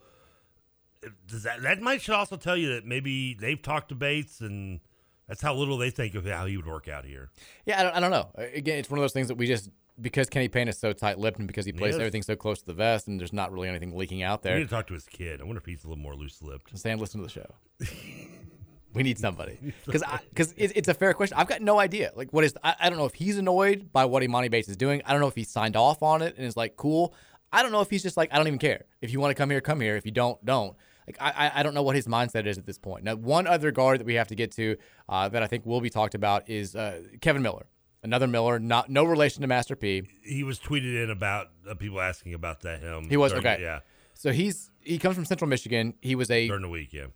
[1.27, 4.80] Does that that might should also tell you that maybe they've talked to Bates and
[5.27, 7.30] that's how little they think of how he would work out here.
[7.65, 8.30] Yeah, I don't, I don't know.
[8.53, 9.69] Again, it's one of those things that we just
[10.01, 11.99] because Kenny Payne is so tight-lipped and because he plays Yes.
[11.99, 14.57] everything so close to the vest, and there's not really anything leaking out We there.
[14.57, 15.39] need to talk to his kid.
[15.39, 16.77] I wonder if he's a little more loose-lipped.
[16.80, 17.53] Sam, listen to the show.
[18.93, 21.38] we need somebody because because it, it's a fair question.
[21.38, 22.11] I've got no idea.
[22.15, 22.57] Like, what is?
[22.63, 25.01] I, I don't know if he's annoyed by what Emoni Bates is doing.
[25.05, 27.13] I don't know if he signed off on it and is like cool.
[27.51, 28.85] I don't know if he's just like I don't even care.
[29.01, 29.95] If you want to come here, come here.
[29.95, 30.76] If you don't, don't.
[31.10, 33.03] Like I, I- don't know what his mindset is at this point.
[33.03, 34.76] Now, one other guard that we have to get to
[35.07, 37.65] uh, that I think will be talked about is uh, Kevin Miller.
[38.03, 40.03] Another Miller, not no relation to Master P.
[40.23, 43.10] He was tweeted in about uh, people asking about that him.
[43.10, 43.61] He was during- okay.
[43.61, 43.80] Yeah,
[44.14, 45.95] So he's he comes from Central Michigan.
[46.02, 46.94] He was a during the week.
[46.94, 47.07] Yeah,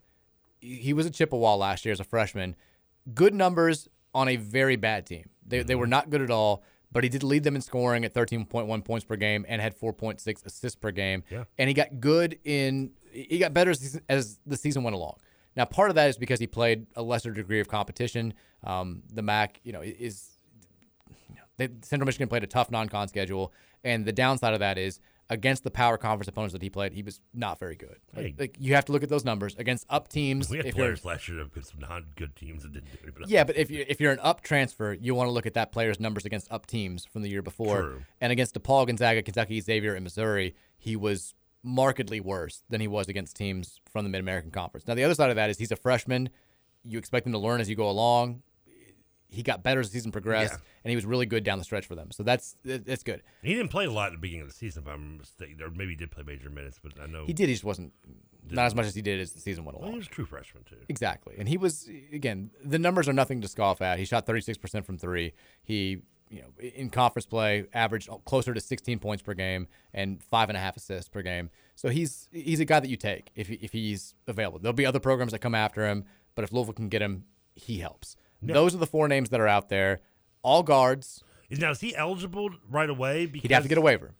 [0.60, 2.56] he was a Chippewa last year as a freshman.
[3.14, 5.30] Good numbers on a very bad team.
[5.46, 6.62] They, they were not good at all,
[6.92, 10.46] but he did lead them in scoring at 13.1 points per game and had 4.6
[10.46, 11.22] assists per game.
[11.30, 11.44] Yeah.
[11.58, 15.16] And he got good in, he got better as, as the season went along.
[15.56, 18.34] Now, part of that is because he played a lesser degree of competition.
[18.64, 20.30] Um, the MAC, you know, is
[21.28, 23.52] you know, they, Central Michigan played a tough non-con schedule,
[23.84, 24.98] and the downside of that is
[25.30, 27.96] against the power conference opponents that he played, he was not very good.
[28.14, 28.34] Like, Hey.
[28.38, 30.50] like, you have to look at those numbers against up teams.
[30.50, 33.22] we had if players last year been some non-good teams that didn't do anything.
[33.28, 35.72] yeah, but if you if you're an up transfer, you want to look at that
[35.72, 37.80] player's numbers against up teams from the year before.
[37.80, 38.02] True.
[38.20, 41.32] And against DePaul, Gonzaga, Kentucky, Xavier, and Missouri, he was
[41.64, 44.86] markedly worse than he was against teams from the Mid American Conference.
[44.86, 46.28] Now the other side of that is he's a freshman.
[46.84, 48.42] You expect him to learn as you go along.
[49.28, 50.60] He got better as the season progressed, Yeah.
[50.84, 52.12] and he was really good down the stretch for them.
[52.12, 53.22] So that's it- it's good.
[53.42, 55.70] he didn't play a lot at the beginning of the season, if I'm mistaken, or
[55.70, 57.48] maybe he did play major minutes, but I know He did.
[57.48, 57.92] He just wasn't
[58.50, 59.92] not as much as he did as the season went Well, along.
[59.94, 60.76] he was a true freshman too.
[60.88, 61.34] Exactly.
[61.38, 63.98] And he was again, the numbers are nothing to scoff at.
[63.98, 65.32] He shot 36% from 3.
[65.64, 66.02] He,
[66.34, 70.56] you know, in conference play averaged closer to 16 points per game and five and
[70.56, 71.50] a half assists per game.
[71.76, 74.58] So he's he's a guy that you take if he- if he's available.
[74.58, 76.04] There'll be other programs that come after him,
[76.34, 77.24] but if Louisville can get him,
[77.54, 78.16] he helps.
[78.42, 80.00] Those are the four names that are out there.
[80.42, 81.22] All guards.
[81.48, 83.26] Is now is he eligible right away?
[83.26, 84.12] Because, He'd have to get a waiver.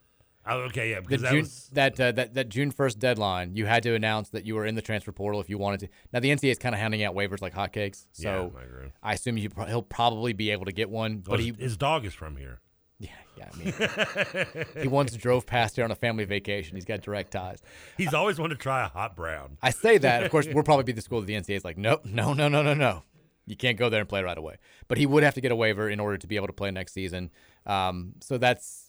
[0.47, 3.65] Oh, okay, yeah, because that June, was that uh, that that June first deadline, you
[3.67, 5.89] had to announce that you were in the transfer portal if you wanted to.
[6.13, 9.11] Now the NCAA is kind of handing out waivers like hotcakes, so Yeah, I.
[9.11, 11.19] I assume you pro- he'll probably be able to get one.
[11.19, 12.61] But But he, his, his dog is from here.
[12.99, 13.09] yeah,
[13.39, 16.77] yeah, I mean, he once drove past here on a family vacation.
[16.77, 17.63] He's got direct ties.
[17.97, 19.57] He's always wanted to try a hot brown.
[19.63, 21.79] I say that, of course, we'll probably be the school that the NCAA is like,
[21.79, 23.03] nope, no, no, no, no, no.
[23.47, 24.57] You can't go there and play right away.
[24.89, 26.71] But he would have to get a waiver in order to be able to play
[26.71, 27.31] next season.
[27.67, 28.84] Um, so that's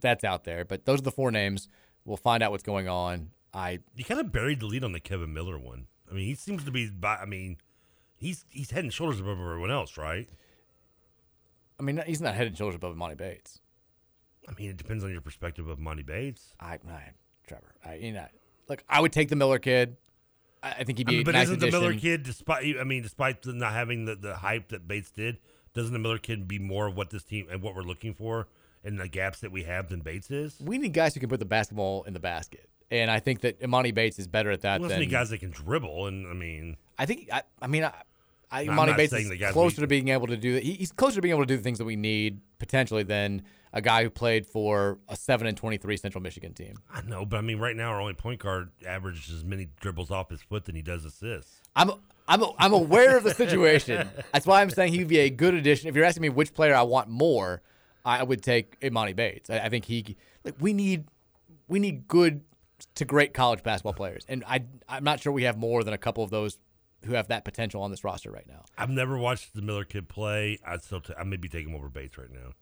[0.00, 0.64] that's out there.
[0.64, 1.68] But those are the four names.
[2.04, 3.30] We'll find out what's going on.
[3.52, 5.86] I You kind of buried the lead on the Kevin Miller one.
[6.10, 6.90] I mean, he seems to be.
[7.02, 7.58] I mean,
[8.16, 10.28] he's he's head and shoulders above everyone else, right?
[11.78, 13.60] I mean, he's not head and shoulders above Monty Bates.
[14.48, 16.54] I mean, it depends on your perspective of Monty Bates.
[16.60, 17.10] I, I
[17.46, 18.26] Trevor, I, you know,
[18.68, 19.96] look, I would take the Miller kid.
[20.62, 22.76] I, I think he'd I be mean, a but nice isn't the Miller kid, despite
[22.78, 25.38] I mean, despite the not having the, the hype that Bates did,
[25.74, 28.48] doesn't the Miller kid be more of what this team and what we're looking for
[28.86, 30.56] and the gaps that we have than Bates is?
[30.60, 33.60] We need guys who can put the basketball in the basket, and I think that
[33.60, 36.32] Emoni Bates is better at that Well, than any guys that can dribble, and I
[36.32, 37.28] mean, I think.
[37.32, 37.92] I, I mean, I,
[38.50, 40.54] I, I'm Emoni Bates is closer we- to being able to do.
[40.54, 43.42] He, he's closer to being able to do the things that we need potentially than
[43.72, 46.76] a guy who played for a seven and twenty three Central Michigan team.
[46.90, 50.10] I know, but I mean, right now our only point guard averages as many dribbles
[50.10, 51.60] off his foot than he does assists.
[51.74, 51.90] I'm
[52.28, 54.08] I'm I'm aware of the situation.
[54.32, 55.88] That's why I'm saying he would be a good addition.
[55.88, 57.62] If you're asking me which player I want more,
[58.06, 59.50] I would take Emoni Bates.
[59.50, 61.08] I, I think he like we need
[61.66, 62.42] we need good
[62.94, 65.98] to great college basketball players, and I I'm not sure we have more than a
[65.98, 66.58] couple of those
[67.04, 68.64] who have that potential on this roster right now.
[68.78, 70.58] I've never watched the Miller kid play.
[70.66, 72.52] I'd still, t- I may be taking over Bates right now,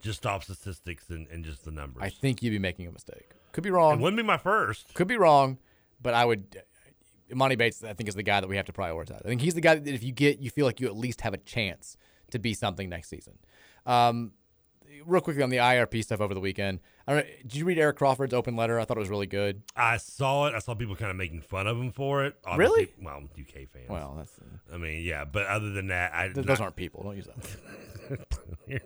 [0.00, 2.02] just off statistics and, and just the numbers.
[2.02, 3.30] I think you'd be making a mistake.
[3.52, 3.94] Could be wrong.
[3.98, 4.92] It wouldn't be my first.
[4.94, 5.58] Could be wrong,
[6.00, 6.62] but I would.
[7.30, 9.24] Emoni Bates, I think, is the guy that we have to prioritize.
[9.24, 11.22] I think he's the guy that if you get, you feel like you at least
[11.22, 11.96] have a chance
[12.30, 13.38] to be something next season.
[13.86, 14.32] Um,
[15.06, 16.80] real quickly on the IRP stuff over the weekend.
[17.06, 18.78] I don't know, did you read Eric Crawford's open letter?
[18.78, 19.62] I thought it was really good.
[19.74, 20.54] I saw it.
[20.54, 22.36] I saw people kind of making fun of him for it.
[22.56, 22.92] Really?
[23.00, 23.88] Well, UK fans.
[23.88, 24.38] Well, that's.
[24.72, 27.02] I mean, yeah, but other than that, I Th- those aren't people.
[27.02, 28.82] Don't use that.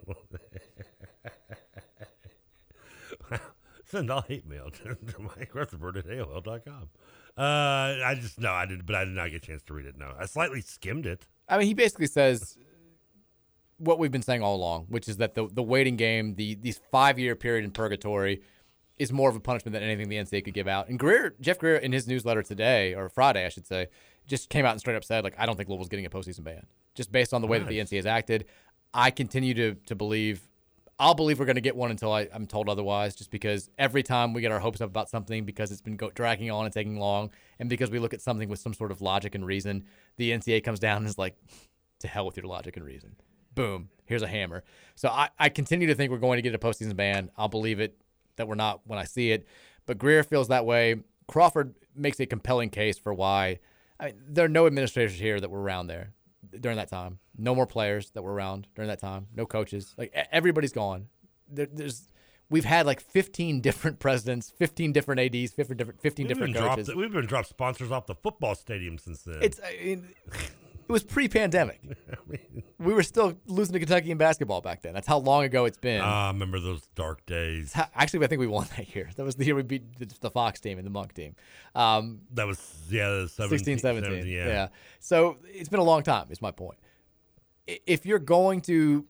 [3.84, 6.88] Send all hate mail to, to Mike Rutherford at AOL.com.
[7.38, 7.42] Uh,
[8.04, 9.96] I just no, I did, but I did not get a chance to read it.
[9.98, 11.26] No, I slightly skimmed it.
[11.48, 12.56] I mean, he basically says
[13.78, 16.80] what we've been saying all along, which is that the the waiting game, the these
[16.90, 18.42] five year period in purgatory,
[18.98, 20.88] is more of a punishment than anything the NCAA could give out.
[20.88, 23.88] And Greer, Jeff Greer, in his newsletter today or Friday, I should say,
[24.26, 26.44] just came out and straight up said, like, I don't think Louisville's getting a postseason
[26.44, 27.90] ban, just based on the way that the Nice.
[27.90, 28.46] NCAA has acted.
[28.94, 30.48] I continue to to believe.
[30.98, 34.02] I'll believe we're going to get one until I, I'm told otherwise, just because every
[34.02, 36.72] time we get our hopes up about something because it's been go, dragging on and
[36.72, 39.84] taking long, and because we look at something with some sort of logic and reason,
[40.16, 41.36] the NCAA comes down and is like,
[42.00, 43.14] to hell with your logic and reason.
[43.56, 44.62] Boom, here's a hammer.
[44.94, 47.30] So I, I continue to think we're going to get a postseason ban.
[47.36, 47.98] I'll believe it
[48.36, 49.46] that we're not when I see it.
[49.86, 50.96] But Greer feels that way.
[51.26, 53.58] Crawford makes a compelling case for why.
[53.98, 56.12] I mean, there are no administrators here that were around there
[56.60, 57.18] during that time.
[57.36, 59.26] No more players that were around during that time.
[59.34, 59.94] No coaches.
[59.96, 61.08] Like everybody's gone.
[61.48, 62.10] There, there's
[62.50, 66.62] we've had like 15 different presidents, 15 different ads, 15 different 15 We've different been
[66.62, 66.86] coaches.
[66.86, 66.98] dropped.
[66.98, 69.38] We've been dropped sponsors off the football stadium since then.
[69.40, 70.08] It's I mean,
[70.88, 71.80] it was pre-pandemic.
[72.78, 74.94] we were still losing to Kentucky in basketball back then.
[74.94, 76.00] That's how long ago it's been.
[76.00, 77.72] Ah, remember those dark days?
[77.94, 79.10] Actually, I think we won that year.
[79.16, 81.34] That was the year we beat the, the Fox team and the Monk team.
[81.74, 82.58] Um, That was
[82.88, 84.26] yeah, the 16, 17, 17.
[84.26, 84.46] yeah.
[84.46, 84.68] yeah.
[85.00, 86.78] So it's been a long time, is my point.
[87.66, 89.06] If you're going to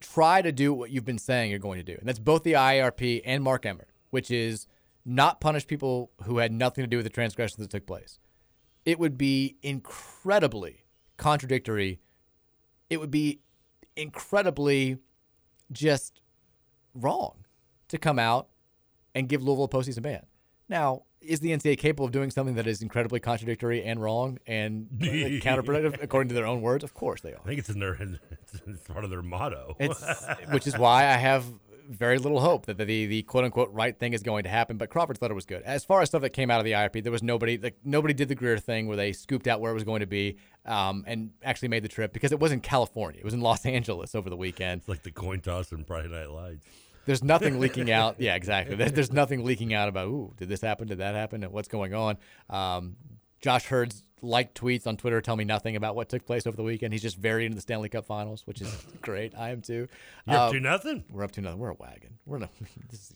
[0.00, 2.52] try to do what you've been saying you're going to do, and that's both the
[2.52, 4.66] IARP and Mark Emmert, which is
[5.04, 8.18] not punish people who had nothing to do with the transgressions that took place,
[8.84, 10.79] it would be incredibly
[11.20, 12.00] contradictory.
[12.88, 13.40] It would be
[13.94, 14.98] incredibly
[15.70, 16.20] just
[16.94, 17.44] wrong
[17.88, 18.48] to come out
[19.14, 20.26] and give Louisville a postseason ban.
[20.68, 24.88] Now, is the NCAA capable of doing something that is incredibly contradictory and wrong and
[24.98, 26.82] counterproductive according to their own words?
[26.82, 27.40] Of course they are.
[27.44, 27.94] I think it's in their
[28.66, 29.76] it's part of their motto.
[30.50, 31.44] Which is why I have
[31.90, 34.76] very little hope that the, the, the quote unquote right thing is going to happen.
[34.76, 35.62] But Crawford's letter was good.
[35.62, 38.14] As far as stuff that came out of the IRP, there was nobody like nobody
[38.14, 40.36] did the Greer thing where they scooped out where it was going to be
[40.66, 43.20] um, and actually made the trip because it was in California.
[43.20, 44.80] It was in Los Angeles over the weekend.
[44.80, 46.64] It's like the coin toss in Friday Night Lights.
[47.06, 48.16] There's nothing leaking out.
[48.18, 48.76] Yeah, exactly.
[48.76, 50.86] There's nothing leaking out about, ooh, did this happen?
[50.88, 51.42] Did that happen?
[51.42, 52.18] And what's going on?
[52.48, 52.96] Um,
[53.40, 56.62] Josh Heird's like tweets on Twitter tell me nothing about what took place over the
[56.62, 56.92] weekend.
[56.92, 59.34] He's just very into the Stanley Cup Finals, which is great.
[59.36, 59.88] I am too.
[60.26, 61.04] You're up Um, to nothing.
[61.10, 61.58] We're up to nothing.
[61.58, 62.18] We're a wagon.
[62.26, 62.50] We're in a,
[62.90, 63.14] this is,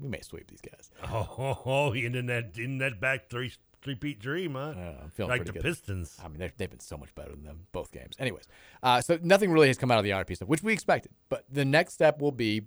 [0.00, 0.90] we may sweep these guys.
[1.10, 3.52] Oh, oh, oh in that in that back three
[3.82, 4.74] three peat dream, huh?
[5.02, 5.62] I'm feeling like the good.
[5.62, 6.16] Pistons.
[6.24, 8.14] I mean, they've, they've been so much better than them both games.
[8.18, 8.44] Anyways,
[8.82, 11.12] uh, so nothing really has come out of the IRP stuff, which we expected.
[11.28, 12.62] But the next step will be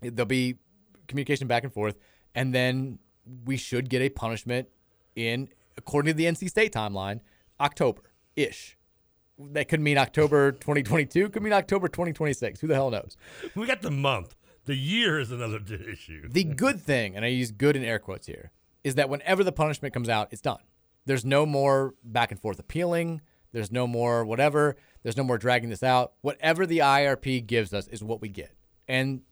[0.00, 0.56] there'll be
[1.08, 1.98] communication back and forth,
[2.34, 2.98] and then
[3.44, 4.68] we should get a punishment
[5.16, 7.20] in, according to the NC State timeline,
[7.60, 8.02] October
[8.36, 8.76] ish.
[9.38, 12.60] That could mean October 2022, could mean October 2026.
[12.60, 13.16] Who the hell knows?
[13.54, 14.34] We got the month.
[14.64, 15.58] The year is another
[15.92, 16.28] issue.
[16.28, 18.52] The good thing, and I use good in air quotes here,
[18.84, 20.60] is that whenever the punishment comes out, it's done.
[21.04, 23.22] There's no more back and forth appealing.
[23.52, 24.76] There's no more whatever.
[25.02, 26.12] There's no more dragging this out.
[26.20, 28.54] Whatever the IRP gives us is what we get.
[28.86, 29.22] And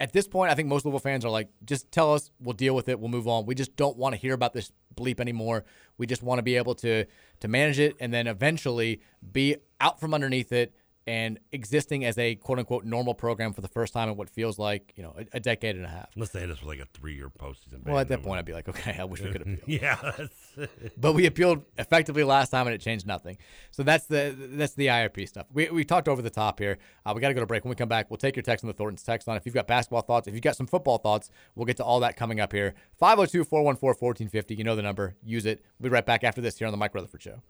[0.00, 2.74] at this point, I think most Louisville fans are like, just tell us, we'll deal
[2.74, 3.46] with it, we'll move on.
[3.46, 5.64] We just don't want to hear about this bleep anymore.
[5.96, 7.04] We just want to be able to
[7.40, 9.00] to manage it and then eventually
[9.32, 10.74] be out from underneath it
[11.08, 14.58] and existing as a quote unquote normal program for the first time in what feels
[14.58, 16.10] like, you know, a, a decade and a half.
[16.14, 17.82] Unless they hit us with like a three year postseason.
[17.86, 19.58] Well, at that point, I'd be like, okay, I wish we could appeal.
[19.66, 20.68] yeah, that's
[20.98, 23.38] but we appealed effectively last time, and it changed nothing.
[23.70, 25.46] So that's the that's the IRP stuff.
[25.50, 26.76] We, we talked over the top here.
[27.06, 27.64] Uh, we got to go to break.
[27.64, 29.38] When we come back, we'll take your text on the Thornton's text line.
[29.38, 32.00] If you've got basketball thoughts, if you've got some football thoughts, we'll get to all
[32.00, 32.74] that coming up here.
[32.98, 34.54] 502 414 1450.
[34.54, 35.16] You know the number.
[35.24, 35.64] Use it.
[35.78, 37.42] We'll be right back after this here on the Mike Rutherford Show.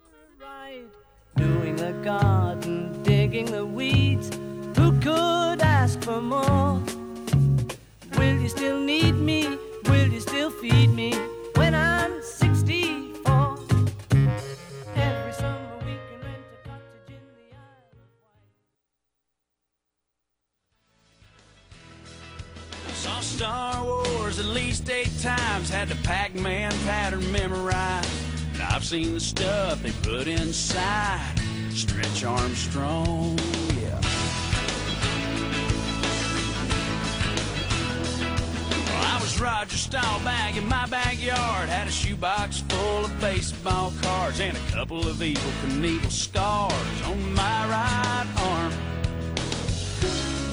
[1.37, 2.98] Doing the garden,
[3.31, 4.31] digging the weeds.
[4.79, 6.81] Who could ask for more?
[8.17, 9.59] Will you still need me?
[9.85, 11.13] Will you still feed me
[11.55, 13.59] when I'm 64?
[14.97, 17.21] Every summer we can rent a cottage in
[22.87, 28.09] the Saw Star Wars at least eight times, had the Pac-Man pattern memorized.
[28.63, 31.48] I've seen the stuff they put inside.
[31.79, 33.39] Stretch Armstrong,
[33.81, 34.01] yeah.
[38.97, 41.69] I was Roger Staubach in my backyard.
[41.69, 47.33] Had a shoebox full of baseball cards and a couple of evil Knievel scars on
[47.35, 48.73] my right arm.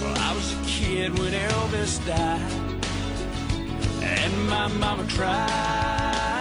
[0.02, 2.86] Well, I was a kid when Elvis died,
[4.04, 6.35] and my mama cried.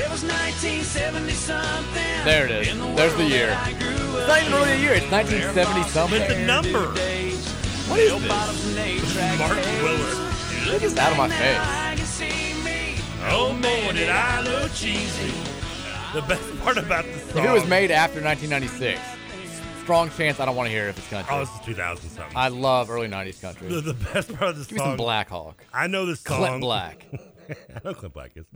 [0.00, 2.24] It was 1970 something.
[2.24, 2.78] There it is.
[2.78, 3.48] the There's the year.
[3.48, 4.80] that I grew It's not even really a in.
[4.80, 4.94] year.
[4.94, 6.20] It's 1970 something.
[6.20, 6.86] But the number.
[7.88, 8.28] What is this?
[8.28, 10.34] Mark Mark Willard.
[10.72, 11.58] It's just out of my face.
[13.28, 15.32] Oh, man, did I look cheesy.
[16.14, 17.44] The best part about the song.
[17.44, 18.98] If it was made after 1996,
[19.82, 21.34] strong chance I don't want to hear it if it's country.
[21.34, 22.36] Oh, this is 2000 something.
[22.36, 23.68] I love early 90s country.
[23.68, 24.88] The, the best part of this Give me song.
[24.92, 25.62] some Black Hawk.
[25.72, 26.38] I know this song.
[26.38, 27.06] Clint Black.
[27.50, 28.46] I know Clint Black is.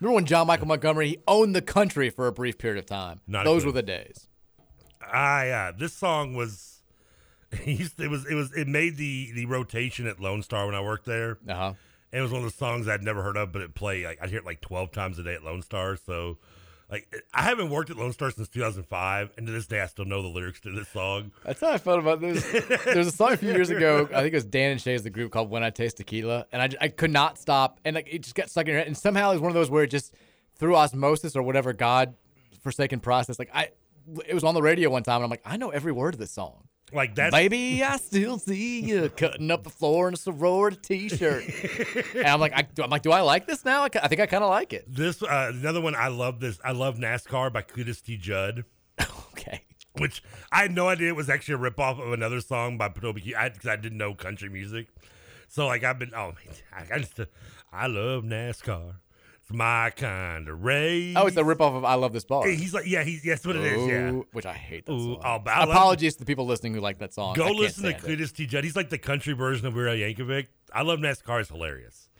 [0.00, 3.20] Remember when John Michael Montgomery he owned the country for a brief period of time?
[3.26, 4.28] Not Those were the days.
[5.12, 6.82] Uh, this song was.
[7.64, 10.80] used- It was it was it made the the rotation at Lone Star when I
[10.80, 11.38] worked there.
[11.48, 11.72] Uh huh.
[12.12, 14.04] And it was one of the songs I'd never heard of, but it played.
[14.04, 15.96] Like, I'd hear it like twelve times a day at Lone Star.
[15.96, 16.38] So,
[16.90, 20.04] like, I haven't worked at Lone Star since 2005, and to this day, I still
[20.04, 21.32] know the lyrics to this song.
[21.44, 22.44] That's how I felt about this.
[22.84, 24.08] There was a song a few years ago.
[24.14, 26.62] I think it was Dan and Shay's the group called "When I Taste Tequila," and
[26.62, 28.86] I I could not stop, and like it just got stuck in your head.
[28.86, 30.14] And somehow it was one of those where it just
[30.56, 32.14] through osmosis or whatever God
[32.60, 33.38] forsaken process.
[33.38, 33.70] Like I,
[34.26, 36.20] it was on the radio one time, and I'm like, I know every word of
[36.20, 36.65] this song.
[36.92, 41.44] Like that, Baby, I still see you cutting up the floor in a sorority t-shirt.
[42.14, 43.82] and I'm like, I, I'm like, do I like this now?
[43.82, 44.84] I, I think I kind of like it.
[44.86, 45.96] This uh, another one.
[45.96, 46.60] I love this.
[46.64, 48.16] I love NASCAR by Cletus T.
[48.16, 48.64] Judd.
[49.32, 49.62] okay.
[49.98, 50.22] Which
[50.52, 53.36] I had no idea it was actually a ripoff of another song by Toby Keith
[53.52, 54.86] because I, didn't know country music.
[55.48, 57.18] So like I've been oh man, I just
[57.72, 58.94] I love NASCAR.
[59.48, 61.14] It's my kind of race.
[61.16, 63.54] Oh, it's a ripoff of "I Love This Bar." He's like yeah, he's yes, what
[63.54, 63.86] it is.
[63.86, 64.10] Yeah.
[64.10, 65.22] Ooh, which I hate that Ooh, song.
[65.24, 67.34] oh, Apologies to the people listening who like that song.
[67.34, 68.18] I Go can't listen to stand it.
[68.18, 68.46] Cletus T.
[68.46, 68.64] Judd.
[68.64, 70.48] He's like the country version of Weird Al Yankovic.
[70.72, 71.40] I love NASCAR.
[71.40, 72.10] It's hilarious.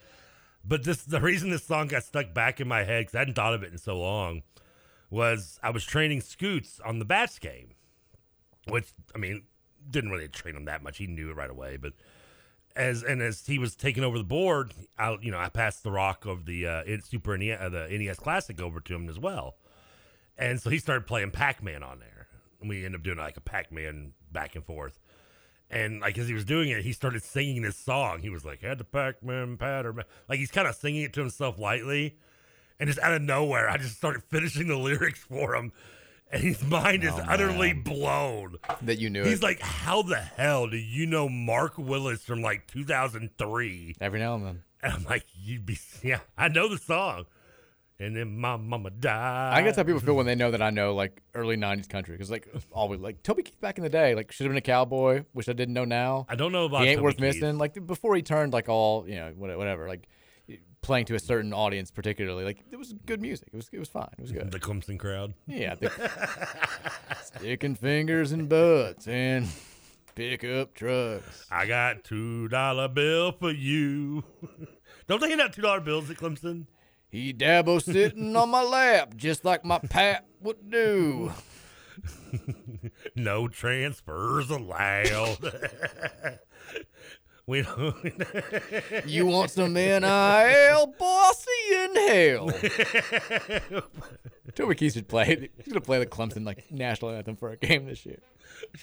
[0.64, 3.34] But this the reason this song got stuck back in my head because I hadn't
[3.34, 4.42] thought of it in so long
[5.10, 7.70] was I was training Scoots on the Bats game,
[8.68, 9.42] which I mean
[9.90, 10.98] didn't really train him that much.
[10.98, 11.92] He knew it right away, but
[12.76, 15.90] as and as he was taking over the board, I you know I passed the
[15.90, 19.56] rock of the uh, Super NES, uh, the NES Classic over to him as well,
[20.36, 22.28] and so he started playing Pac Man on there,
[22.60, 25.00] and we ended up doing like a Pac Man back and forth.
[25.68, 28.20] And like as he was doing it, he started singing this song.
[28.20, 31.58] He was like, "Had the Pac-Man pattern," like he's kind of singing it to himself
[31.58, 32.16] lightly,
[32.78, 35.72] and just out of nowhere, I just started finishing the lyrics for him,
[36.30, 38.56] and his mind is Oh, utterly blown.
[38.82, 39.26] That you knew it.
[39.28, 39.42] He's it.
[39.42, 44.44] like, "How the hell do you know Mark Wills from like 2003?" Every now and
[44.46, 44.62] then.
[44.82, 47.26] And I'm like, "You'd be, yeah, I know the song."
[47.98, 49.54] And then my mama died.
[49.54, 52.12] I guess how people feel when they know that I know like early '90s country
[52.14, 54.60] because like always like Toby Keith back in the day like should have been a
[54.60, 56.26] cowboy, which I didn't know now.
[56.28, 57.40] I don't know about he ain't Toby worth Keith.
[57.40, 57.56] missing.
[57.56, 60.08] Like before he turned like all you know whatever like
[60.86, 63.48] playing to a certain audience particularly like it was good music.
[63.52, 64.08] It was it was fine.
[64.16, 64.50] It was good.
[64.50, 65.34] The Clemson crowd.
[65.46, 65.92] Yeah, think
[67.22, 69.48] sticking fingers in butts and
[70.14, 71.46] pickup trucks.
[71.50, 74.24] I got two dollar bill for you.
[75.08, 76.66] Don't they hand out two dollar bills at Clemson?
[77.08, 81.32] He dabble sitting on my lap just like my pap would do.
[83.16, 85.38] no transfers allowed.
[87.46, 87.96] we don't.
[89.06, 90.04] You want some NIL?
[90.04, 90.94] I'll
[91.72, 92.50] in hell.
[94.54, 95.50] Toby Keith should play.
[95.56, 98.18] He's gonna play the Clemson like national anthem for a game this year.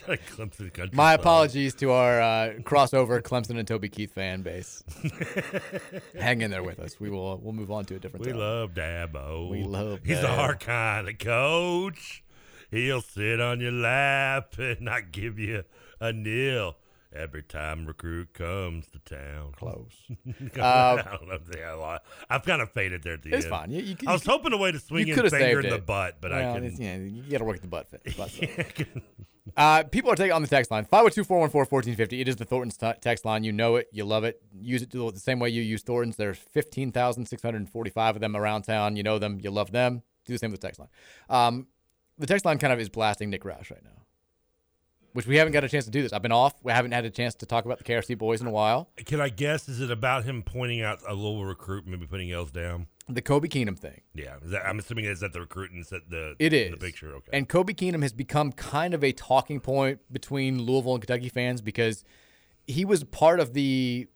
[0.06, 0.90] Clemson country.
[0.92, 1.20] My song.
[1.20, 4.84] apologies to our uh, crossover Clemson and Toby Keith fan base.
[6.18, 7.00] Hang in there with us.
[7.00, 7.38] We will.
[7.38, 8.24] We'll move on to a different.
[8.24, 9.50] We love Dabo.
[9.50, 10.38] We love He's Dabo.
[10.38, 12.22] our kind of coach.
[12.70, 15.64] He'll sit on your lap and not give you
[16.00, 16.76] a nil
[17.14, 19.52] every time recruit comes to town.
[19.56, 19.92] Close.
[20.60, 21.34] I don't know.
[21.34, 23.50] if they had a lot- I've kind of faded there at the It's end.
[23.50, 23.70] fine.
[23.70, 26.18] You- you- I was hoping a way to swing you in finger in the butt,
[26.20, 26.82] but Well, I it's- can.
[26.82, 28.16] yeah, you got to work at the butt fit.
[28.16, 28.32] butt.
[29.58, 32.18] Uh, people are taking on the text line 502 414 1450.
[32.18, 33.44] It is the Thornton's t- text line.
[33.44, 33.88] You know it.
[33.92, 34.40] You love it.
[34.58, 36.16] Use it the same way you use Thornton's.
[36.16, 38.96] There's 15,645 of them around town.
[38.96, 39.38] You know them.
[39.42, 40.02] You love them.
[40.24, 40.88] Do the same with the text line.
[41.28, 41.66] Um,
[42.18, 44.03] the text line kind of is blasting Nick Roush right now,
[45.14, 46.12] which we haven't got a chance to do this.
[46.12, 46.54] I've been off.
[46.62, 48.90] We haven't had a chance to talk about the KRC boys in a while.
[49.06, 49.68] Can I guess?
[49.68, 52.88] Is it about him pointing out a Louisville recruit, maybe putting L's down?
[53.08, 54.00] The Kobe Keenum thing.
[54.14, 56.72] Yeah, is that, I'm assuming is that the recruit and set the It is.
[56.72, 57.14] the picture.
[57.16, 61.28] Okay, And Kobe Keenum has become kind of a talking point between Louisville and Kentucky
[61.28, 62.02] fans because
[62.66, 64.08] he was part of the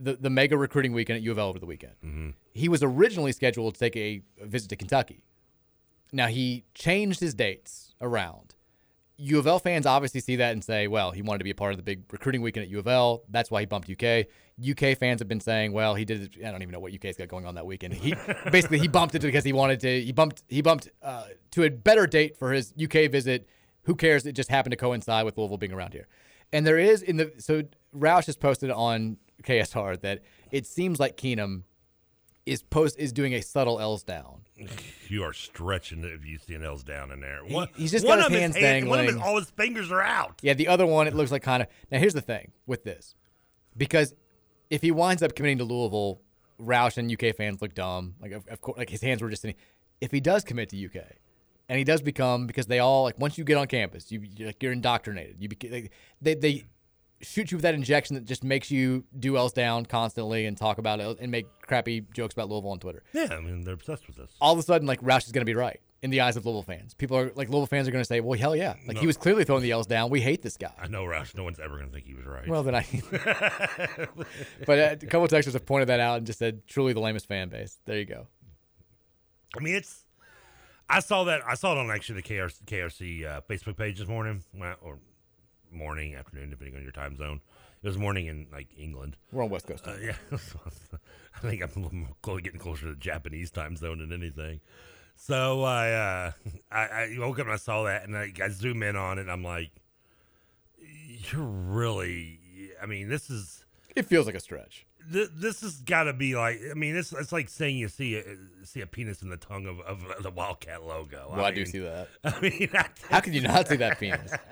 [0.00, 1.94] the, the mega recruiting weekend at U of L over the weekend.
[2.04, 2.30] Mm-hmm.
[2.52, 5.24] He was originally scheduled to take a visit to Kentucky.
[6.12, 8.51] Now he changed his dates around.
[9.18, 11.54] U of L fans obviously see that and say, well, he wanted to be a
[11.54, 13.22] part of the big recruiting weekend at U of L.
[13.28, 14.26] That's why he bumped UK.
[14.68, 16.22] UK fans have been saying, well, he did.
[16.36, 17.94] it- I don't even know what UK's got going on that weekend.
[17.94, 18.14] He
[18.50, 20.00] basically he bumped it because he wanted to.
[20.00, 23.48] He bumped he bumped uh, to a better date for his UK visit.
[23.84, 24.26] Who cares?
[24.26, 26.08] It just happened to coincide with Louisville being around here.
[26.52, 27.62] And there is in the so
[27.96, 30.20] Roush has posted on KSR that
[30.50, 31.62] it seems like Keenum
[32.46, 34.40] is post is doing a subtle L's down.
[35.08, 37.44] you are stretching if you see an L's down in there.
[37.44, 39.24] He- One, he's just one got of his hands hand- One of dangling.
[39.24, 40.38] all his fingers are out.
[40.42, 41.68] Yeah, the other one it looks like kind of.
[41.90, 43.14] Now here's the thing with this,
[43.76, 44.14] because
[44.70, 46.20] if he winds up committing to Louisville,
[46.60, 48.14] Roush and UK fans look dumb.
[48.20, 49.56] Like of, of course, like his hands were just sitting.
[50.00, 51.02] If he does commit to UK,
[51.68, 54.48] and he does become because they all like once you get on campus, you you're,
[54.48, 55.36] like, you're indoctrinated.
[55.38, 56.64] You like, they they
[57.22, 60.78] shoot you with that injection that just makes you do else down constantly and talk
[60.78, 63.02] about it and make crappy jokes about Louisville on Twitter.
[63.12, 64.32] Yeah, I mean they're obsessed with this.
[64.40, 66.44] All of a sudden, like Roush is going to be right in the eyes of
[66.44, 66.94] Louisville fans.
[66.94, 68.74] People are like Louisville fans are going to say, "Well, hell yeah!
[68.86, 70.10] Like he was clearly throwing the L's down.
[70.10, 71.34] We hate this guy." I know Roush.
[71.36, 72.46] No one's ever going to think he was right.
[72.46, 72.86] Well, then I.
[74.66, 77.00] but uh, a couple of texters have pointed that out and just said, "Truly the
[77.00, 78.26] lamest fan base." There you go.
[79.56, 80.04] I mean, it's.
[80.88, 81.42] I saw that.
[81.46, 84.42] I saw it on actually the KRC, KRC uh, Facebook page this morning,
[84.82, 84.98] or
[85.72, 87.40] morning, afternoon, depending on your time zone.
[87.82, 89.16] It was morning in like England.
[89.32, 89.86] We're on West Coast.
[89.86, 93.98] Uh, yeah, I think I'm a little more getting closer to the Japanese time zone
[93.98, 94.60] than anything.
[95.16, 96.32] So I, uh,
[96.70, 99.22] I, I woke up and I saw that, and I, I zoom in on it,
[99.22, 99.70] and I'm like,
[100.78, 102.38] "You're really."
[102.80, 103.64] I mean, this is.
[103.94, 104.86] It feels like a stretch.
[105.10, 106.60] Th- this has got to be like.
[106.70, 108.22] I mean, it's it's like saying you see a
[108.64, 111.28] see a penis in the tongue of, of the Wildcat logo.
[111.30, 112.08] Well, I, do mean, see that.
[112.24, 114.32] I mean, I- how could you not see that penis?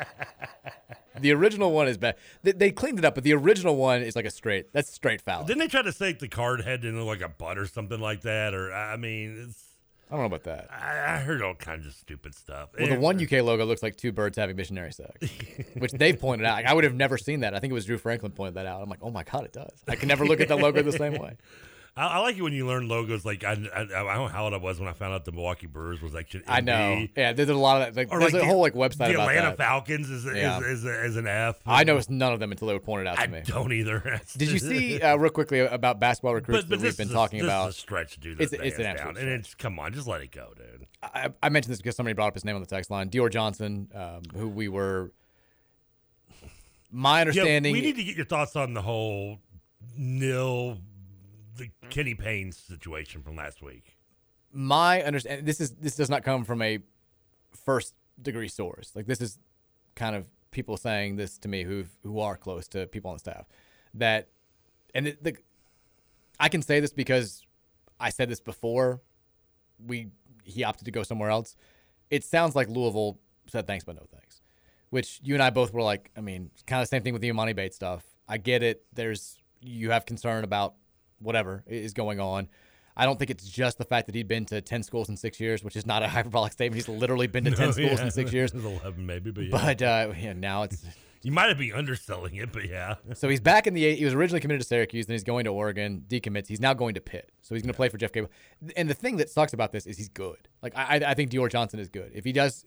[1.19, 2.17] The original one is bad.
[2.43, 4.73] They, they cleaned it up, but the original one is like a straight.
[4.73, 5.45] That's straight foul.
[5.45, 8.23] Didn't they try to say the card head didn't like a butt or something like
[8.23, 8.55] that?
[8.55, 9.70] Or I mean, it's,
[10.11, 10.69] I don't know about that.
[10.73, 12.71] I, I heard all kinds of stupid stuff.
[12.77, 15.31] Well, the one UK logo looks like two birds having missionary sex,
[15.79, 16.55] which they've pointed out.
[16.57, 17.55] Like, I would have never seen that.
[17.55, 18.83] I think it was Drew Franklin pointed that out.
[18.83, 19.71] I'm like, oh my god, it does.
[19.87, 21.37] I can never look at that logo the same way.
[21.97, 23.25] I, I like it when you learn logos.
[23.25, 25.33] Like I, I, I don't know how old I was when I found out the
[25.33, 26.45] Milwaukee Brewers was actually.
[26.47, 27.07] I know.
[27.17, 28.01] Yeah, there's a lot of that.
[28.01, 29.55] Like, Or there's like a the- whole like website The Atlanta.
[29.57, 30.59] Falcons is, Yeah.
[30.61, 31.57] is, is, is an F.
[31.67, 33.43] I noticed none of them until they were pointed out to I me.
[33.45, 34.21] don't either.
[34.37, 37.13] Did you see uh, real quickly about basketball recruits But, but that we've been a-
[37.13, 37.69] talking this about?
[37.71, 38.41] Is a stretch, dude.
[38.41, 40.87] It's, It's, an absolute and it's come on, just let it go, dude.
[41.03, 43.11] I, I mentioned this because somebody brought up his name on the text line.
[43.11, 45.13] Dior Johnson, um, who we were.
[46.93, 47.75] My understanding.
[47.75, 49.39] Yeah, we need to get your thoughts on the whole
[49.97, 50.79] nil,
[51.61, 53.97] the Kenny Payne situation from last week.
[54.53, 55.45] my understanding.
[55.45, 56.79] This is this does not come from a
[57.65, 58.93] first degree source.
[58.95, 59.39] Like this is
[59.95, 63.47] kind of people saying this to me who who are close to people on staff.
[63.95, 64.29] That
[64.95, 65.37] and the, the
[66.39, 67.45] I can say this because
[67.99, 69.01] I said this before.
[69.87, 70.09] We
[70.45, 71.57] he opted to go somewhere else.
[72.11, 74.41] It sounds like Louisville said thanks but no thanks,
[74.91, 76.11] which you and I both were like.
[76.17, 78.05] I mean, kind of the same thing with the Emoni Bates stuff.
[78.29, 78.85] I get it.
[78.93, 80.75] There's you have concern about
[81.21, 82.49] whatever is going on.
[82.97, 85.41] I don't think it's just the fact that he'd been to ten schools in six
[85.41, 86.85] years, which is not a hyperbolic statement.
[86.85, 88.05] He's literally been to No, ten schools yeah.
[88.05, 88.51] in six years.
[88.55, 89.51] It was 11 maybe, but yeah.
[89.51, 90.85] But uh, yeah, now it's
[91.23, 92.95] You might have been underselling it, but yeah.
[93.13, 93.99] so he's back in the eight.
[93.99, 96.47] He was originally committed to Syracuse, then he's going to Oregon, decommits.
[96.47, 98.31] He's now going to Pitt, so he's going to play for Jeff Capel.
[98.75, 100.49] And the thing that sucks about this is he's good.
[100.63, 102.11] Like I, I think Dior Johnson is good.
[102.15, 102.65] If he does,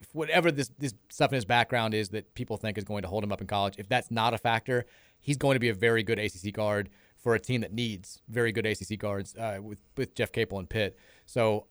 [0.00, 3.08] if whatever this this stuff in his background is that people think is going to
[3.08, 4.86] hold him up in college, if that's not a factor,
[5.18, 6.88] he's going to be a very good ACC guard
[7.26, 10.70] for a team that needs very good ACC guards uh, with with Jeff Capel and
[10.70, 10.96] Pitt.
[11.24, 11.66] So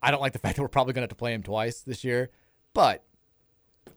[0.00, 1.80] I don't like the fact that we're probably going to have to play him twice
[1.80, 2.30] this year,
[2.74, 3.02] but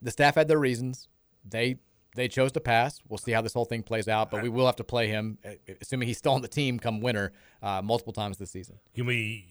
[0.01, 1.09] the staff had their reasons.
[1.47, 1.75] They
[2.15, 2.99] they chose to pass.
[3.07, 5.37] We'll see how this whole thing plays out, but we will have to play him,
[5.45, 7.31] uh, assuming he's still on the team come winter,
[7.61, 8.79] uh, multiple times this season.
[8.95, 9.45] Can we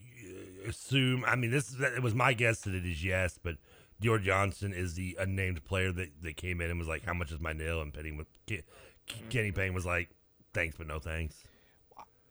[0.67, 1.25] uh, assume?
[1.25, 3.55] I mean, this it was my guess that it is yes, but
[4.03, 7.31] Dior Johnson is the unnamed player that, that came in and was like, "How much
[7.31, 8.65] is my nil?" And Penny with Ke-
[9.31, 10.11] Kenny Payne was like,
[10.53, 11.37] "Thanks, but no thanks."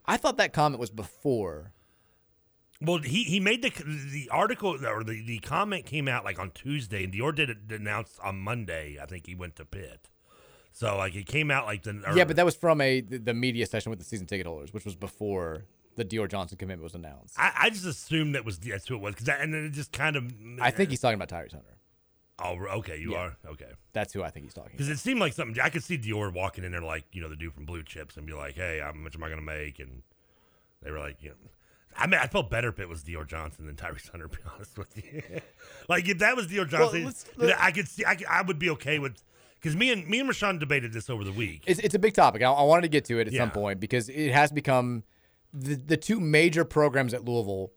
[0.06, 1.74] I thought that comment was before.
[2.82, 6.52] Well, he, he made the the article or the, the comment came out like on
[6.52, 8.98] Tuesday, and Dior did it announced on Monday.
[9.02, 10.10] I think he went to Pitt,
[10.72, 13.34] so like it came out like the Yeah, but that was from a the, the
[13.36, 15.66] media session with the season ticket holders, which was before
[15.96, 17.36] the Dior Johnson commitment was announced.
[17.38, 19.92] I, I just assumed that was that's who it was because and then it just
[19.92, 21.78] kind of I think he's talking about Tyrese Hunter.
[22.40, 23.18] Oh, okay, you Yeah.
[23.20, 23.68] are okay.
[23.94, 24.72] That's who I think he's talking.
[24.72, 27.30] Because it seemed like something I could see Dior walking in there like you know
[27.30, 29.80] the dude from Blue Chips and be like, "Hey, how much am I gonna make?"
[29.80, 30.02] And
[30.82, 31.36] they were like, "You know."
[31.96, 34.28] I mean, I felt better if it was Dior Johnson than Tyrese Hunter.
[34.32, 35.22] To be honest with you,
[35.90, 38.58] like if that was Dior Johnson, let's- then I could see, I, could- I would
[38.60, 39.22] be okay with.
[39.56, 41.64] Because me and me and Rashawn debated this over the week.
[41.68, 42.42] It's, it's a big topic.
[42.42, 43.42] I, I wanted to get to it at Yeah.
[43.42, 45.04] some point because it has become
[45.54, 47.72] the, the two major programs at Louisville.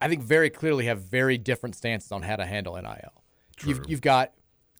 [0.00, 3.21] I think very clearly have very different stances on how to handle NIL.
[3.64, 4.32] You've, you've got,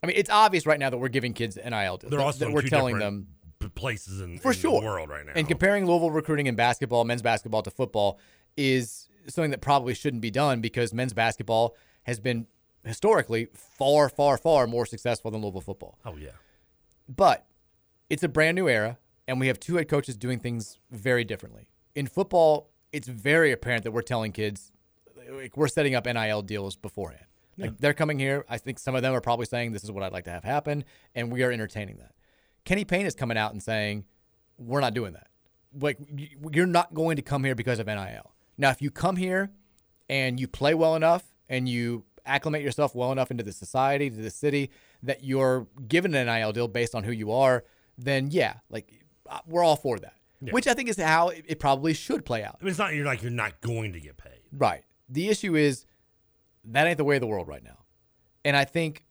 [0.03, 1.97] I mean, it's obvious right now that we're giving kids NIL.
[1.99, 3.29] deals, They're also we're telling them
[3.75, 5.33] places in, for in sure the world right now.
[5.35, 8.19] And comparing Louisville recruiting in basketball, men's basketball to football
[8.57, 12.47] is something that probably shouldn't be done because men's basketball has been
[12.85, 15.99] historically far, far, far more successful than Louisville football.
[16.05, 16.31] oh yeah,
[17.09, 17.47] But
[18.11, 21.69] it's a brand new era, and we have two head coaches doing things very differently.
[21.95, 24.73] In football, it's very apparent that we're telling kids,
[25.31, 27.27] like, we're setting up NIL deals beforehand.
[27.59, 28.45] Like they're coming here.
[28.49, 30.45] I think some of them are probably saying this is what I'd like to have
[30.45, 30.85] happen,
[31.15, 32.13] and we are entertaining that.
[32.65, 34.05] Kenny Payne is coming out and saying
[34.59, 35.29] we're not doing that.
[35.79, 35.99] like
[36.53, 38.33] you're not going to come here because of NIL.
[38.59, 39.51] Now, if you come here
[40.09, 44.17] and you play well enough and you acclimate yourself well enough into the society, to
[44.17, 44.71] the city,
[45.03, 47.65] that you're given an NIL deal based on who you are,
[47.99, 50.15] then yeah, like uh, we're all for that.
[50.41, 50.53] Yeah.
[50.53, 52.59] Which I think is how it it probably should play out.
[52.61, 54.41] I mean, it's not you're like you're not going to get paid.
[54.53, 54.85] Right.
[55.09, 55.85] The issue is
[56.65, 57.79] that ain't the way of the world right now.
[58.45, 59.05] And I think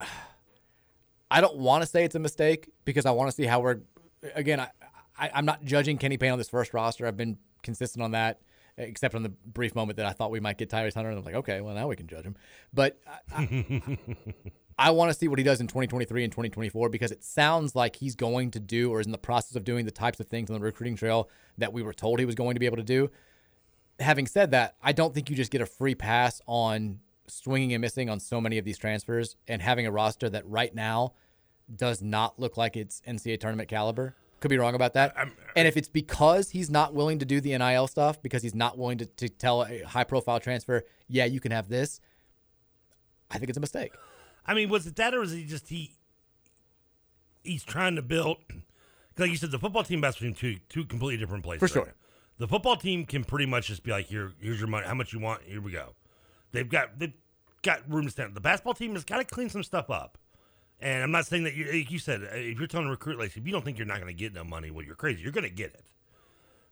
[1.30, 3.80] I don't want to say it's a mistake because I want to see how we're
[4.34, 4.70] again, I,
[5.18, 7.06] I I'm not judging Kenny Payne on this first roster.
[7.06, 8.40] I've been consistent on that,
[8.76, 11.10] except on the brief moment that I thought we might get Tyrese Hunter.
[11.10, 12.36] And I'm like, okay, well now we can judge him.
[12.72, 13.98] But I, I,
[14.78, 17.96] I want to see what he does in 2023 and 2024 because it sounds like
[17.96, 20.50] he's going to do or is in the process of doing the types of things
[20.50, 21.28] on the recruiting trail
[21.58, 23.10] that we were told he was going to be able to do.
[24.00, 27.80] Having said that, I don't think you just get a free pass on swinging and
[27.80, 31.12] missing on so many of these transfers and having a roster that right now
[31.74, 34.14] does not look like it's NCAA tournament caliber.
[34.40, 35.16] Could be wrong about that.
[35.56, 38.78] and if it's because he's not willing to do the NIL stuff, because he's not
[38.78, 42.00] willing to, to tell a high profile transfer, yeah, you can have this,
[43.30, 43.92] I think it's a mistake.
[44.46, 45.94] I mean, was it that, or is he just he?
[47.42, 48.38] He's trying to build,
[49.18, 51.60] like you said, the football team basketball team two two completely different places.
[51.60, 51.86] For sure.
[51.86, 51.92] now.
[52.38, 55.12] The football team can pretty much just be like, here, here's your money, how much
[55.12, 55.94] you want, here we go.
[56.52, 57.12] They've got they've
[57.62, 58.34] got room to stand.
[58.34, 60.18] The basketball team has got to clean some stuff up.
[60.80, 63.36] And I'm not saying that you, like you said, if you're telling a recruit like
[63.36, 65.20] if you don't think you're not going to get no money, well, you're crazy.
[65.22, 65.84] You're going to get it.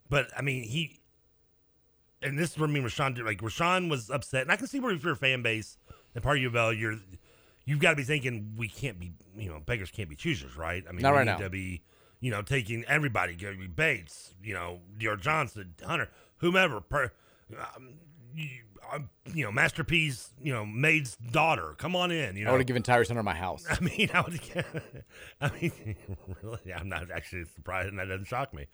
[0.08, 1.00] But I mean, he
[2.22, 3.24] and this is where me and Rashawn did.
[3.24, 5.76] Like Rashawn was upset, and I can see where if you're a fan base
[6.14, 6.96] and part of your well, you're
[7.64, 10.84] you've got to be thinking we can't be, you know, beggars can't be choosers, right?
[10.88, 11.38] I mean, Not we right need now.
[11.38, 11.82] to be,
[12.20, 17.12] you know, taking everybody, Gary Bates, you know, Dior Johnson, Hunter, whomever, per,
[17.56, 17.94] um,
[18.34, 18.48] you,
[18.92, 21.74] um, you know, Master P's, you know, maid's daughter.
[21.78, 23.66] Come on in, you know, I would have given Tyrese Hunter my house.
[23.70, 24.40] I mean, I would.
[25.40, 25.96] I mean,
[26.42, 28.66] really, I'm not actually surprised, and that doesn't shock me.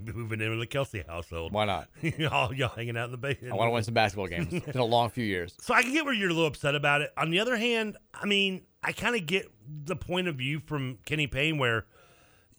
[0.00, 1.52] Moving into the Kelsey household.
[1.52, 1.88] Why not?
[2.30, 3.52] All y'all hanging out in the basement.
[3.52, 4.52] I want to win some basketball games.
[4.52, 5.54] It's been a long few years.
[5.60, 7.12] So I can get where you're a little upset about it.
[7.16, 10.98] On the other hand, I mean, I kind of get the point of view from
[11.04, 11.86] Kenny Payne where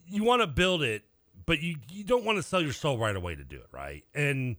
[0.09, 1.03] you want to build it,
[1.45, 4.03] but you you don't want to sell your soul right away to do it, right?
[4.13, 4.57] And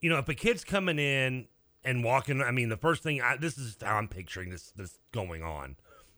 [0.00, 1.46] you know, if a kid's coming in
[1.84, 4.98] and walking, I mean, the first thing I, this is how I'm picturing this this
[5.12, 5.76] going on,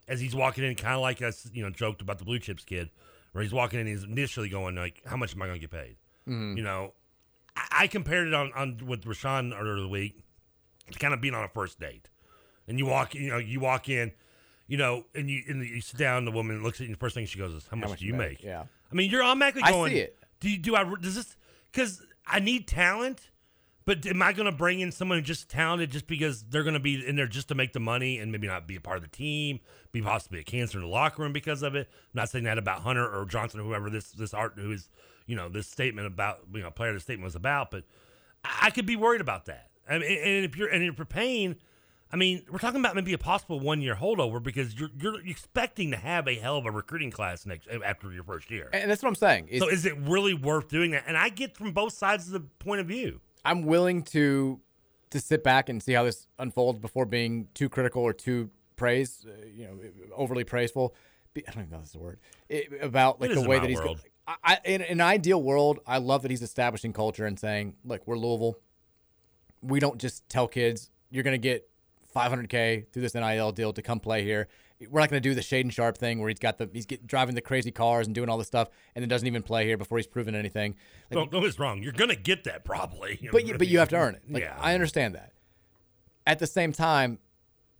[0.08, 2.64] as he's walking in, kind of like us, you know, joked about the blue chips
[2.64, 2.90] kid,
[3.32, 5.70] where he's walking in, he's initially going like, "How much am I going to get
[5.70, 5.96] paid?"
[6.26, 6.56] Mhm.
[6.56, 6.92] You know,
[7.56, 10.24] I, I compared it on on with Rashawn earlier the week
[10.90, 12.08] to kind of being on a first date,
[12.68, 14.12] and you walk, you know, you walk in,
[14.66, 17.14] you know, and you and you sit down, the woman looks at you, the first
[17.14, 18.64] thing she goes is, "How much, do you make?" Yeah.
[18.90, 19.92] I mean, you're automatically I going.
[19.92, 20.18] see it.
[20.40, 21.36] Do you do I does this
[21.72, 23.30] because I need talent,
[23.84, 26.74] but am I going to bring in someone who's just talented just because they're going
[26.74, 28.96] to be in there just to make the money and maybe not be a part
[28.96, 29.60] of the team,
[29.92, 31.88] be possibly a cancer in the locker room because of it?
[31.90, 34.90] I'm not saying that about Hunter or Johnson or whoever this this art who is
[35.26, 37.84] you know this statement about you know player the statement was about, but
[38.44, 39.70] I, I could be worried about that.
[39.88, 41.56] I mean, and if you're and if you're paying.
[42.12, 45.90] I mean, we're talking about maybe a possible one year holdover because you're you're expecting
[45.90, 48.70] to have a hell of a recruiting class next after your first year.
[48.72, 49.48] And that's what I'm saying.
[49.58, 51.04] so is it really worth doing that?
[51.06, 53.20] And I get from both sides of the point of view.
[53.44, 54.60] I'm willing to
[55.10, 59.26] to sit back and see how this unfolds before being too critical or too praise,
[59.26, 59.78] uh, you know,
[60.14, 60.94] overly praiseful.
[61.36, 62.18] I don't even know if that's the word
[62.48, 63.78] it, about like It the way that he's.
[63.78, 64.00] world.
[64.26, 67.74] I, I, in, in an ideal world, I love that he's establishing culture and saying,
[67.84, 68.58] "Look, we're Louisville.
[69.60, 71.68] We don't just tell kids you're going to get
[72.16, 74.48] 500k through this NIL deal to come play here.
[74.90, 77.06] We're not going to do the Shaedon Sharpe thing where he's got the he's get,
[77.06, 79.76] driving the crazy cars and doing all this stuff and then doesn't even play here
[79.76, 80.76] before he's proven anything.
[81.10, 81.82] Like, Don't, don't get wrong.
[81.82, 83.28] You're going to get that probably.
[83.32, 84.22] but you, but you have to earn it.
[84.28, 84.56] Like, yeah.
[84.58, 85.32] I understand that.
[86.26, 87.18] At the same time,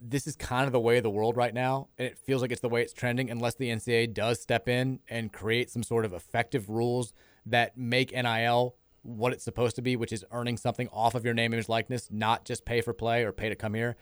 [0.01, 2.53] this is kind of the way of the world right now, and it feels like
[2.53, 3.31] it's the way it's trending.
[3.31, 7.13] Unless the NCAA does step in and create some sort of effective rules
[7.47, 11.35] that make NIL what it's supposed to be, which is earning something off of your
[11.35, 13.97] name, image, likeness, not just pay for play or pay to come here.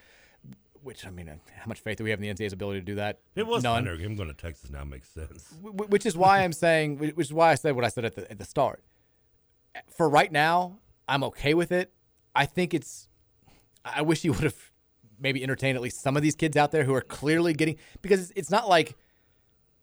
[0.84, 2.96] Which I mean, how much faith do we have in the NCAA's ability to do
[2.96, 3.20] that?
[3.34, 3.86] It was none.
[3.86, 3.96] Hunter.
[3.96, 5.48] Him going to Texas now makes sense.
[5.62, 8.30] Which is why I'm saying, which is why I said what I said at the
[8.30, 8.84] at the start.
[9.88, 10.78] For right now,
[11.08, 11.90] I'm okay with it.
[12.34, 13.08] I think it's.
[13.82, 14.72] I wish he would have
[15.18, 18.20] maybe entertained at least some of these kids out there who are clearly getting because
[18.20, 18.94] it's, it's not like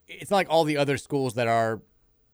[0.07, 1.81] it's not like all the other schools that are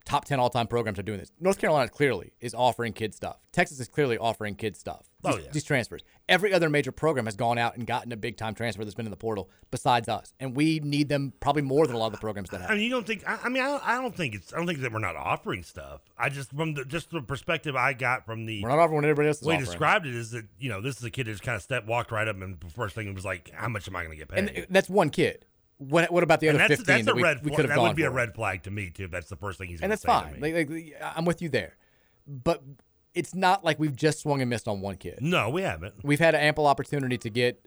[0.08, 1.32] top 10 all-time programs are doing this.
[1.40, 3.38] North Carolina clearly is offering kids stuff.
[3.52, 5.10] Texas is clearly offering kids stuff.
[5.26, 5.52] Oh, These, yeah.
[5.52, 6.02] these transfers.
[6.30, 9.06] Every other major program has gone out and gotten a big time transfer that's been
[9.06, 10.34] in the portal besides us.
[10.40, 12.72] And we need them probably more than a lot of the programs that have.
[12.72, 13.28] I mean, you don't think?
[13.28, 14.54] I, I mean, I don't, I don't think it's.
[14.54, 16.02] I don't think that we're not offering stuff.
[16.18, 19.06] I just from the just the perspective I got from the We're not offering what
[19.06, 19.66] everybody else is way offering.
[19.66, 22.12] described it is that you know this is a kid who's kind of stepped walked
[22.12, 24.30] right up and the first thing was like, how much am I going to get
[24.30, 24.58] paid?
[24.58, 25.46] And that's one kid.
[25.78, 27.56] What What about the And other that's, 15 that's that we, red we flag.
[27.56, 29.06] could have That would be a red flag to me too.
[29.06, 30.34] If that's the first thing he's and going that's to say fine.
[30.34, 30.54] to me.
[30.54, 31.76] Like, like, I'm with you there,
[32.28, 32.64] but
[33.14, 35.20] it's not like we've just swung and missed on one kid.
[35.22, 35.95] No, we haven't.
[36.04, 37.62] We've had ample opportunity to get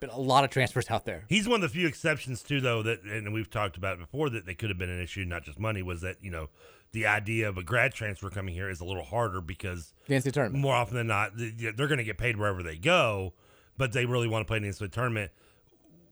[0.00, 1.24] been a lot of transfers out there.
[1.28, 4.46] He's one of the few exceptions too, though that, and we've talked about before that
[4.46, 5.82] they could have been an issue, not just money.
[5.82, 6.50] Was that you know
[6.92, 10.32] the idea of a grad transfer coming here is a little harder because The NCAA
[10.32, 10.60] tournament.
[10.62, 13.32] more often than not they're going to get paid wherever they go,
[13.76, 15.32] but they really want to play in the NCAA tournament.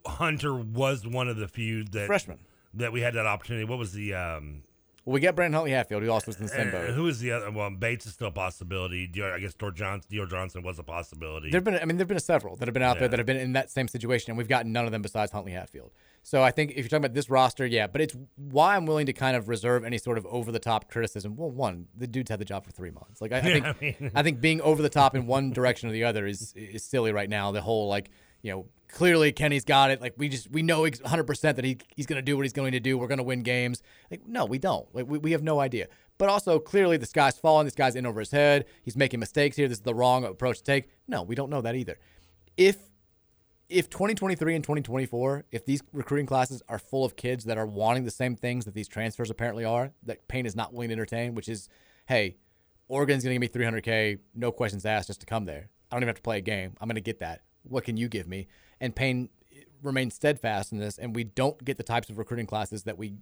[0.07, 2.39] Hunter was one of the few that Freshman.
[2.75, 3.65] that we had that opportunity.
[3.65, 4.63] What was the um,
[5.05, 6.91] Well, we got Brandon Huntley Hatfield, who also was in the same uh, boat.
[6.91, 7.51] who was the other?
[7.51, 9.07] Well, Bates is still a possibility.
[9.09, 11.51] Dior, I guess Dior Johnson, Dior Johnson was a possibility.
[11.51, 13.01] There've been, I mean, there've been several that have been out Yeah.
[13.01, 15.33] there that have been in that same situation, and we've gotten none of them besides
[15.33, 15.91] Huntley Hatfield.
[16.23, 19.07] So I think if you're talking about this roster, yeah, but it's why I'm willing
[19.07, 21.35] to kind of reserve any sort of over the top criticism.
[21.37, 23.21] Well, one, the dude's had the job for three months.
[23.23, 25.51] Like I, I Yeah, think, I mean- I think being over the top in one
[25.51, 27.53] direction or the other is is silly right now.
[27.53, 28.11] The whole like,
[28.43, 30.01] you know, clearly Kenny's got it.
[30.01, 32.53] Like we just we know 100 percent that he he's going to do what he's
[32.53, 32.99] going to do.
[32.99, 33.83] We're going to win games.
[34.11, 34.87] Like no, we don't.
[34.95, 35.89] Like we, we have no idea.
[36.19, 37.65] But also clearly this guy's falling.
[37.65, 38.67] This guy's in over his head.
[38.83, 39.69] He's making mistakes here.
[39.69, 40.91] This is the wrong approach to take.
[41.09, 41.99] No, we don't know that either.
[42.57, 42.77] If
[43.71, 48.05] if 2023 and 2024, if these recruiting classes are full of kids that are wanting
[48.05, 51.35] the same things that these transfers apparently are, that Payne is not willing to entertain,
[51.35, 51.69] which is,
[52.07, 52.37] hey,
[52.89, 55.69] Oregon's going to give me 300K, no questions asked, just to come there.
[55.91, 56.75] I don't even have to play a game.
[56.81, 57.43] I'm going to get that.
[57.63, 58.49] What can you give me?
[58.81, 59.29] And Payne
[59.83, 63.15] remains steadfast in this, and we don't get the types of recruiting classes that we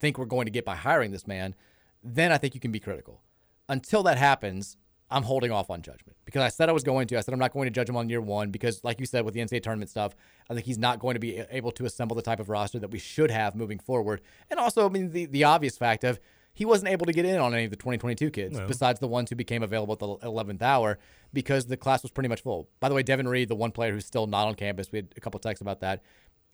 [0.00, 1.54] think we're going to get by hiring this man,
[2.02, 3.20] then I think you can be critical.
[3.68, 4.76] Until that happens,
[5.10, 7.16] I'm holding off on judgment because I said I was going to.
[7.16, 9.24] I said I'm not going to judge him on year one because, like you said,
[9.24, 10.14] with the NCAA tournament stuff,
[10.50, 12.90] I think he's not going to be able to assemble the type of roster that
[12.90, 14.20] we should have moving forward.
[14.50, 16.20] And also, I mean, the, the obvious fact of
[16.58, 18.66] he wasn't able to get in on any of the 2022 kids No.
[18.66, 20.98] besides the ones who became available at the 11th hour
[21.32, 22.68] because the class was pretty much full.
[22.80, 25.14] By the way, Devin Ree, the one player who's still not on campus, we had
[25.16, 26.02] a couple texts about that.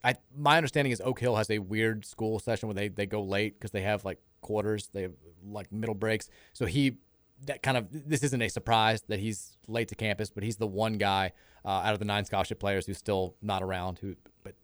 [0.05, 3.23] I my understanding is Oak Hill has a weird school session where they, they go
[3.23, 5.13] late because they have like quarters, they have
[5.43, 6.29] like middle breaks.
[6.53, 6.99] So he
[7.47, 10.67] that kind of this isn't a surprise that he's late to campus, but he's the
[10.67, 11.33] one guy
[11.65, 14.01] uh, out of the nine scholarship players who's still not around.
[14.01, 14.55] Who, but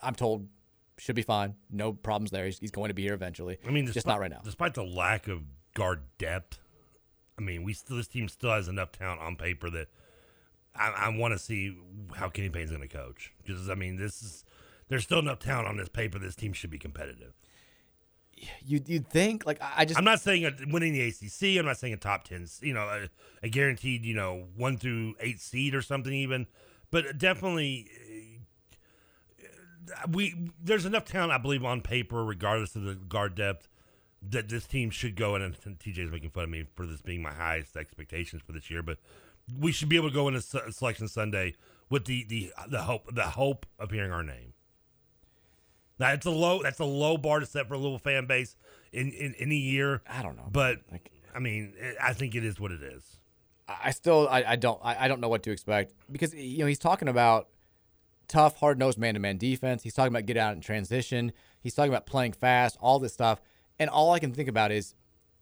[0.00, 0.46] I'm told
[0.98, 2.46] should be fine, no problems there.
[2.46, 3.58] He's, he's going to be here eventually.
[3.66, 4.40] I mean, just not right now.
[4.44, 5.42] Despite the lack of
[5.74, 6.60] guard depth,
[7.38, 9.88] I mean, we still this team still has enough talent on paper that
[10.74, 11.76] I, I want to see
[12.14, 13.32] how Kenny Payne's going to coach.
[13.44, 14.44] Because I mean, this is
[14.88, 16.18] there's still enough talent on this paper.
[16.18, 17.34] This team should be competitive.
[18.64, 21.58] You you'd think like I I just I'm not saying a, winning the ACC.
[21.58, 22.46] I'm not saying a top ten.
[22.60, 23.08] You know, a,
[23.42, 26.46] a guaranteed you know one through eight seed or something even,
[26.90, 27.88] but definitely.
[30.10, 33.68] We there's enough talent, I believe, on paper, regardless of the guard depth,
[34.22, 35.42] that this team should go in.
[35.42, 38.82] And TJ's making fun of me for this being my highest expectations for this year,
[38.82, 38.98] but
[39.58, 41.54] we should be able to go into se- selection Sunday
[41.90, 44.52] with the the the hope the hope of hearing our name.
[45.98, 48.56] Now it's a low that's a low bar to set for a little fan base
[48.92, 50.02] in in any year.
[50.08, 50.80] I don't know, but
[51.34, 53.02] I mean, I think it is what it is.
[53.68, 56.58] I I still I, I don't I, I don't know what to expect because you
[56.58, 57.48] know he's talking about
[58.28, 59.82] tough, hard nosed man to man defense.
[59.82, 61.32] He's talking about get out and transition.
[61.60, 63.40] He's talking about playing fast, all this stuff.
[63.78, 64.94] And all I can think about is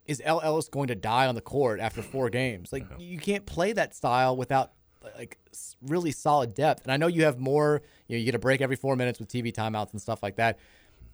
[0.06, 2.72] is El Ellis going to die on the court after four games?
[2.72, 4.72] Like you can't play that style without
[5.16, 5.38] like
[5.82, 6.82] really solid depth.
[6.84, 7.82] And I know you have more.
[8.08, 10.36] You know, you get a break every four minutes with TV timeouts and stuff like
[10.36, 10.58] that.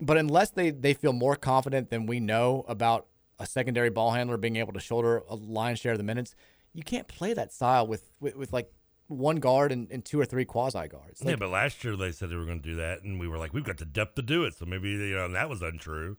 [0.01, 3.06] But unless they they feel more confident than we know about
[3.38, 6.34] a secondary ball handler being able to shoulder a lion's share of the minutes,
[6.72, 8.72] you can't play that style with with, with like
[9.11, 11.23] one guard and, and two or three quasi guards.
[11.24, 13.39] yeah, but last year they said they were going to do that, and we were
[13.39, 14.55] like, we've got the depth to do it.
[14.55, 16.16] So maybe you know that was untrue.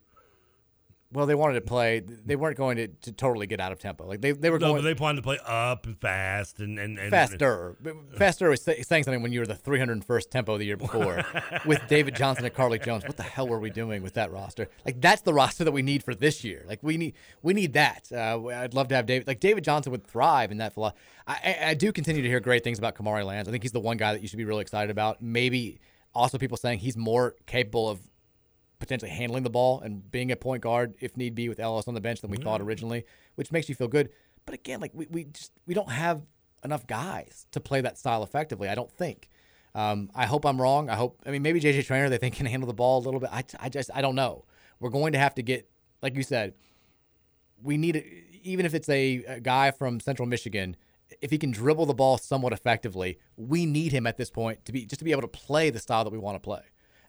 [1.14, 2.00] Well, they wanted to play.
[2.00, 4.08] They weren't going to, to totally get out of tempo.
[4.08, 6.80] Like they, they were No, going but they planned to play up and fast and
[6.80, 7.76] and, and faster.
[7.82, 11.24] But Faster was saying something when you were the 301st tempo the year before
[11.66, 13.04] with David Johnson and Carlik Jones.
[13.04, 14.70] What the hell were we doing with that roster?
[14.86, 16.64] Like that's the roster that we need for this year.
[16.68, 18.08] Like we need we need that.
[18.12, 19.28] Uh, I'd love to have David.
[19.28, 20.74] Like David Johnson would thrive in that.
[21.28, 23.48] I, I do continue to hear great things about Kamari Lands.
[23.50, 25.22] I think he's the one guy that you should be really excited about.
[25.22, 25.80] Maybe
[26.14, 28.00] also people saying he's more capable of
[28.82, 31.94] potentially handling the ball and being a point guard if need be with Ellis on
[31.94, 33.06] the bench than we thought originally,
[33.36, 34.10] which makes you feel good.
[34.45, 36.24] But again, like we, we just we don't have
[36.66, 38.68] enough guys to play that style effectively.
[38.68, 39.30] I don't think.
[39.74, 40.90] Um, I hope I'm wrong.
[40.90, 41.22] I hope.
[41.26, 43.30] I mean, maybe JJ Traynor they think can handle the ball a little bit.
[43.32, 44.45] I, I just I don't know.
[44.80, 45.70] We're going to have to get
[46.02, 46.56] like you said.
[47.64, 48.03] We need a,
[48.44, 50.76] even if it's a, a guy from Central Michigan.
[51.22, 54.72] If he can dribble the ball somewhat effectively, we need him at this point to
[54.72, 56.62] be just to be able to play the style that we want to play.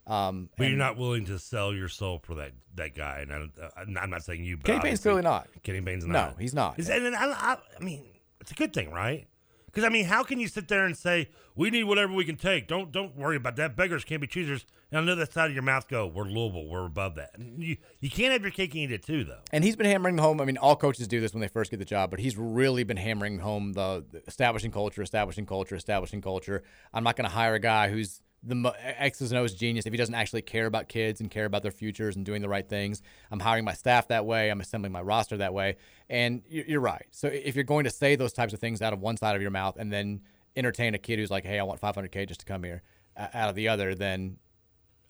[0.06, 3.20] Um, But you're not willing to sell your soul for that that guy.
[3.20, 4.56] And I, don't- uh, I'm not saying you.
[4.56, 5.48] But Kenny Payne's clearly not.
[5.62, 6.30] Kenny Payne's not.
[6.32, 6.78] No, he's not.
[6.78, 8.04] Is- And, I, I, I mean,
[8.40, 9.26] it's a good thing, right?
[9.66, 12.36] Because I mean, how can you sit there and say we need whatever we can
[12.36, 12.66] take?
[12.68, 13.74] Don't don't worry about that.
[13.76, 14.66] Beggars can't be choosers.
[14.90, 17.30] And I know that side of your mouth go, we're Louisville, we're above that.
[17.38, 19.38] And You, you can't have your cake and eat it too, though.
[19.50, 20.38] And he's been hammering home.
[20.42, 22.84] I mean, all coaches do this when they first get the job, but he's really
[22.84, 26.62] been hammering home the, the establishing culture, establishing culture, establishing culture.
[26.92, 29.92] I'm not going to hire a guy who's the mo- X's and O's genius if
[29.92, 32.68] he doesn't actually care about kids and care about their futures and doing the right
[32.68, 33.02] things.
[33.30, 34.50] I'm hiring my staff that way.
[34.50, 35.76] I'm assembling my roster that way.
[36.10, 37.06] And you're, you're right.
[37.10, 39.42] So if you're going to say those types of things out of one side of
[39.42, 40.22] your mouth and then
[40.56, 42.82] entertain a kid who's like, "Hey, I want 500k just to come here,"
[43.16, 44.38] out of the other, then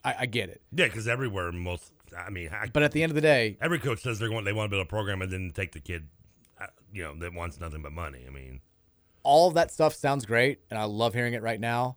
[0.04, 0.62] I, I get it.
[0.72, 3.78] Yeah, because everywhere, most, I mean, I, But at the end of the day, every
[3.78, 6.08] coach says they're going, they want to build a program and then take the kid,
[6.60, 8.24] uh, you know, that wants nothing but money.
[8.26, 8.60] I mean,
[9.22, 11.96] all of that stuff sounds great, and I love hearing it right now.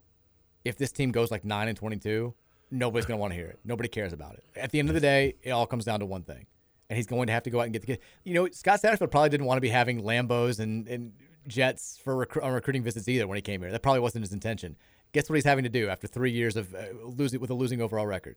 [0.66, 2.34] If this team goes like nine and twenty-two,
[2.72, 3.60] nobody's gonna want to hear it.
[3.64, 4.44] Nobody cares about it.
[4.56, 6.46] At the end of the day, it all comes down to one thing,
[6.90, 8.00] and he's going to have to go out and get the kid.
[8.24, 11.14] You know, Scott Satterfield probably didn't want to be having Lambos and, and
[11.48, 13.72] jets for recru- on recruiting visits either when he came here.
[13.72, 14.76] That probably wasn't his intention.
[15.12, 17.80] Guess what he's having to do after three years of uh, losing with a losing
[17.82, 18.36] overall record?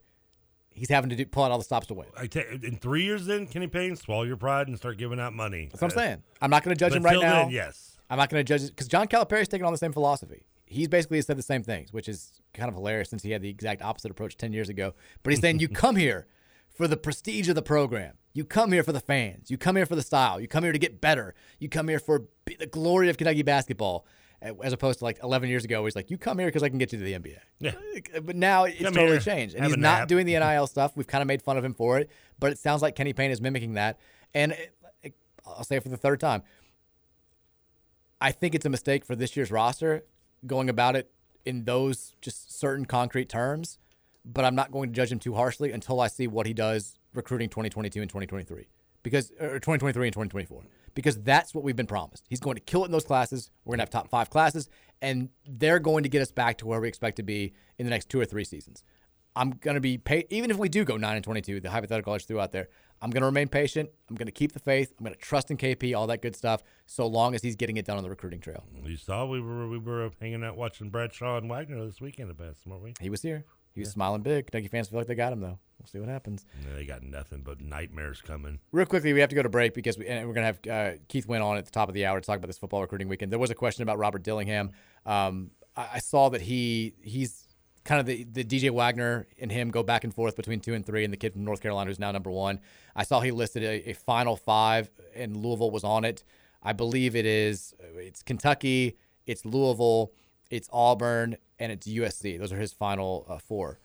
[0.70, 2.06] He's having to do, pull out all the stops to win.
[2.16, 5.32] I ta- in three years, then Kenny Payne, swallow your pride and start giving out
[5.32, 5.68] money.
[5.72, 6.22] That's what I'm Uh, saying.
[6.40, 7.42] I'm not going to judge but him right now.
[7.44, 7.96] then, yes.
[8.10, 10.44] I'm not going to judge because John Calipari's taking on the same philosophy.
[10.70, 13.48] He's basically said the same things, which is kind of hilarious since he had the
[13.48, 14.94] exact opposite approach 10 years ago.
[15.22, 16.26] But he's saying you come here
[16.68, 18.14] for the prestige of the program.
[18.34, 19.50] You come here for the fans.
[19.50, 20.40] You come here for the style.
[20.40, 21.34] You come here to get better.
[21.58, 22.24] You come here for
[22.58, 24.06] the glory of Kentucky basketball.
[24.62, 26.68] As opposed to like 11 years ago, where he's like, "You come here because I
[26.68, 27.72] can get you to the NBA." Yeah.
[28.14, 30.68] Uh, but now it's Come totally here, changed, and have he's not doing the NIL
[30.68, 30.92] stuff.
[30.96, 32.08] We've kind of made fun of him for it,
[32.38, 33.98] but it sounds like Kenny Payne is mimicking that.
[34.34, 35.14] And it, it-
[35.44, 36.44] I'll say it for the third time.
[38.20, 40.04] I think it's a mistake for this year's roster
[40.46, 41.10] going about it
[41.44, 43.78] in those just certain concrete terms,
[44.24, 46.98] but I'm not going to judge him too harshly until I see what he does
[47.14, 48.68] recruiting 2022 and 2023
[49.02, 50.62] because or 2023 and 2024
[50.94, 52.24] because that's what we've been promised.
[52.28, 53.50] He's going to kill it in those classes.
[53.64, 54.68] We're going to have top 5 classes
[55.00, 57.90] and they're going to get us back to where we expect to be in the
[57.90, 58.82] next 2 or 3 seasons.
[59.34, 62.12] I'm going to be paid even if we do go 9 and 22, the hypothetical
[62.12, 62.68] I just threw out there.
[63.00, 63.90] I'm going to remain patient.
[64.08, 64.92] I'm going to keep the faith.
[64.98, 67.76] I'm going to trust in KP, all that good stuff, so long as he's getting
[67.76, 68.64] it done on the recruiting trail.
[68.84, 72.34] You saw we were we were hanging out watching Bradshaw and Wagner this weekend, the
[72.34, 72.94] best, weren't we?
[73.00, 73.44] He was here.
[73.74, 74.46] He was smiling big.
[74.46, 75.58] Kentucky fans feel like they got him though.
[75.78, 76.44] We'll see what happens.
[76.66, 78.58] Yeah, they got nothing but nightmares coming.
[78.72, 80.96] Real quickly, we have to go to break because we, and we're going to have
[80.96, 82.80] uh, Keith Wynne on at the top of the hour to talk about this football
[82.80, 83.30] recruiting weekend.
[83.30, 84.72] There was a question about Robert Dillingham.
[85.06, 87.44] Um, I, I saw that he he's
[87.88, 90.84] kind of the, the DJ Wagner and him go back and forth between two and
[90.84, 92.60] three, and the kid from North Carolina who's now number one.
[92.94, 96.22] I saw he listed a, a final five, and Louisville was on it.
[96.62, 100.12] I believe it is it's Kentucky, it's Louisville,
[100.50, 102.38] it's Auburn, and it's USC.
[102.38, 103.78] Those are his final uh, four.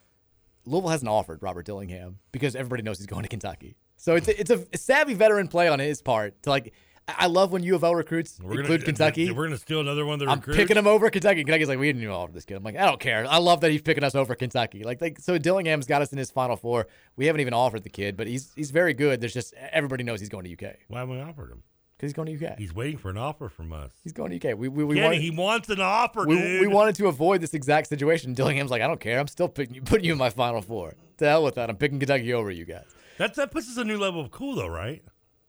[0.66, 3.78] Louisville hasn't offered Robert Dillingham because everybody knows he's going to Kentucky.
[3.96, 6.74] So it's a, it's a savvy veteran play on his part to like.
[7.08, 9.32] I love when U of L recruits We're include gonna, Kentucky.
[9.32, 10.58] We're gonna steal another one of the I'm recruits.
[10.58, 11.44] picking him over Kentucky.
[11.44, 12.56] Kentucky's like, we didn't even offer this kid.
[12.56, 13.26] I'm like, I don't care.
[13.28, 14.84] I love that he's picking us over Kentucky.
[14.84, 16.88] Like, like so Dillingham's got us in his final four.
[17.18, 19.20] We haven't even offered the kid, but he's he's very good.
[19.20, 21.64] There's just everybody knows he's going to UK Why haven't we offered him?
[22.04, 22.58] because he's going to UK.
[22.58, 23.92] He's waiting for an offer from us.
[24.04, 24.58] He's going to UK.
[24.58, 26.62] We we, we Kenny, wanted, he wants an offer, we, dude.
[26.62, 28.34] we wanted to avoid this exact situation.
[28.34, 29.20] Dillingham's like, I don't care.
[29.20, 30.96] I'm still picking you, putting you in my final four.
[31.20, 31.70] To hell with that.
[31.70, 32.86] I'm picking Kentucky over you guys.
[33.18, 35.04] That that puts us a new level of cool, though, right?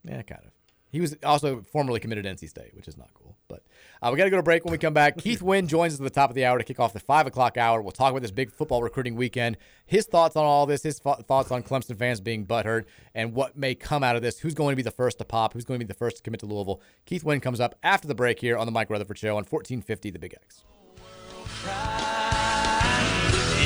[0.04, 0.50] Yeah, kind of.
[0.94, 3.36] He was also formerly committed to NC State, which is not cool.
[3.48, 3.64] But
[4.00, 5.18] uh, we got to go to break when we come back.
[5.18, 7.26] Keith Wynne joins us at the top of the hour to kick off the 5
[7.26, 7.82] o'clock hour.
[7.82, 9.56] We'll talk about this big football recruiting weekend,
[9.86, 13.74] his thoughts on all this, his thoughts on Clemson fans being butthurt, and what may
[13.74, 14.38] come out of this.
[14.38, 15.52] Who's going to be the first to pop?
[15.52, 16.80] Who's going to be the first to commit to Louisville?
[17.06, 20.12] Keith Wynne comes up after the break here on the Mike Rutherford Show on 1450
[20.12, 20.62] The Big X.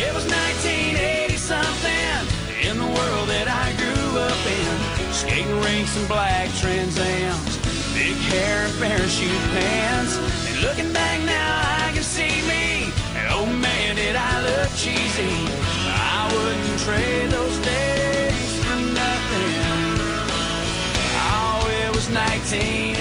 [0.01, 5.13] It was 1980 something in the world that I grew up in.
[5.13, 7.57] Skating rinks and black Trans Ams,
[7.95, 10.19] big hair and parachute pants.
[10.49, 12.93] And looking back now, I can see me.
[13.17, 15.35] And oh man, did I look cheesy.
[15.87, 19.55] I wouldn't trade those days for nothing.
[21.31, 22.98] Oh, it was 1980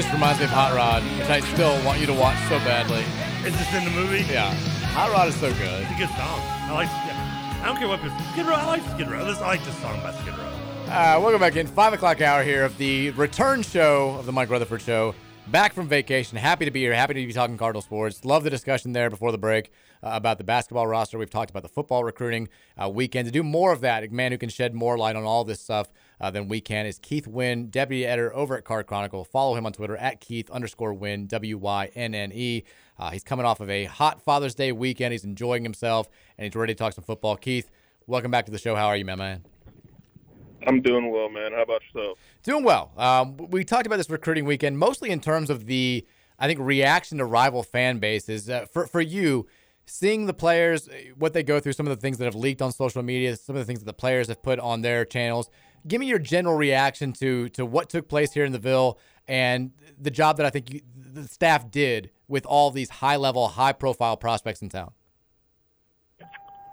[0.00, 3.04] just reminds me of Hot Rod, which I still want you to watch so badly.
[3.46, 4.24] Is this in the movie?
[4.32, 4.54] Yeah.
[4.96, 5.82] Hot Rod is so good.
[5.82, 6.40] It's a good song.
[6.40, 6.88] I like.
[6.88, 8.54] I don't care what this Skid Row.
[8.54, 9.26] I like Skid Row.
[9.26, 10.44] This, I like this song by Skid Row.
[10.86, 11.66] Uh, welcome back in.
[11.66, 15.14] Five o'clock hour here of the return show of the Mike Rutherford Show.
[15.48, 16.38] back from vacation.
[16.38, 16.94] Happy to be here.
[16.94, 18.24] Happy to be talking Cardinal sports.
[18.24, 19.70] Love the discussion there before the break
[20.02, 21.18] uh, about the basketball roster.
[21.18, 22.48] We've talked about the football recruiting
[22.82, 23.26] uh, weekend.
[23.26, 25.60] To do more of that, a man who can shed more light on all this
[25.60, 25.88] stuff
[26.20, 29.24] uh, than we can is Keith Wynne, deputy editor over at Card Chronicle.
[29.24, 32.64] Follow him on Twitter at Keith underscore Wynne, W Y N N E.
[32.98, 35.12] Uh, he's coming off of a hot Father's Day weekend.
[35.12, 37.36] He's enjoying himself and he's ready to talk some football.
[37.36, 37.70] Keith,
[38.06, 38.74] welcome back to the show.
[38.74, 39.44] How are you, my man?
[40.66, 41.52] I'm doing well, man.
[41.52, 42.18] How about yourself?
[42.42, 42.92] Doing well.
[42.96, 46.06] Um, we talked about this recruiting weekend mostly in terms of the,
[46.38, 48.50] I think, reaction to rival fan bases.
[48.50, 49.46] Uh, for for you,
[49.86, 52.60] seeing the players, uh, what they go through, some of the things that have leaked
[52.60, 55.48] on social media, some of the things that the players have put on their channels.
[55.86, 59.72] Give me your general reaction to to what took place here in the Ville and
[59.98, 63.72] the job that I think you, the staff did with all these high level, high
[63.72, 64.92] profile prospects in town.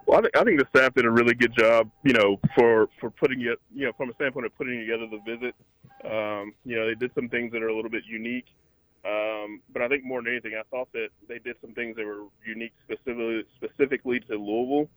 [0.06, 2.88] Well, I think, I think the staff did a really good job, you know, for
[3.00, 5.56] for putting it, you know, from a standpoint of putting together the visit.
[6.06, 8.46] Um, you know, they did some things that are a little bit unique,
[9.04, 12.06] um, but I think more than anything, I thought that they did some things that
[12.06, 14.90] were unique specifically specifically to Louisville.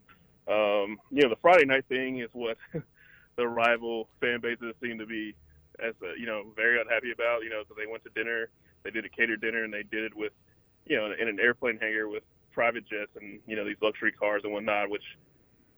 [0.46, 2.56] Um, you know, the Friday night thing is what
[3.40, 5.34] the rival fan bases seem to be,
[5.82, 7.42] as a, you know, very unhappy about.
[7.42, 8.50] You know, because they went to dinner,
[8.84, 10.32] they did a catered dinner, and they did it with,
[10.86, 12.22] you know, in an airplane hangar with
[12.52, 14.90] private jets and you know these luxury cars and whatnot.
[14.90, 15.04] Which,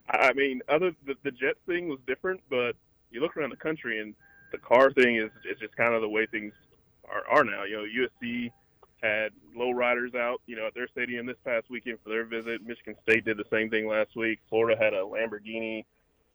[0.09, 2.75] I mean, other the, the jet thing was different, but
[3.11, 4.13] you look around the country and
[4.51, 6.53] the car thing is is just kind of the way things
[7.09, 7.63] are, are now.
[7.63, 8.51] You know, USC
[9.01, 12.65] had lowriders out, you know, at their stadium this past weekend for their visit.
[12.65, 14.39] Michigan State did the same thing last week.
[14.49, 15.85] Florida had a Lamborghini.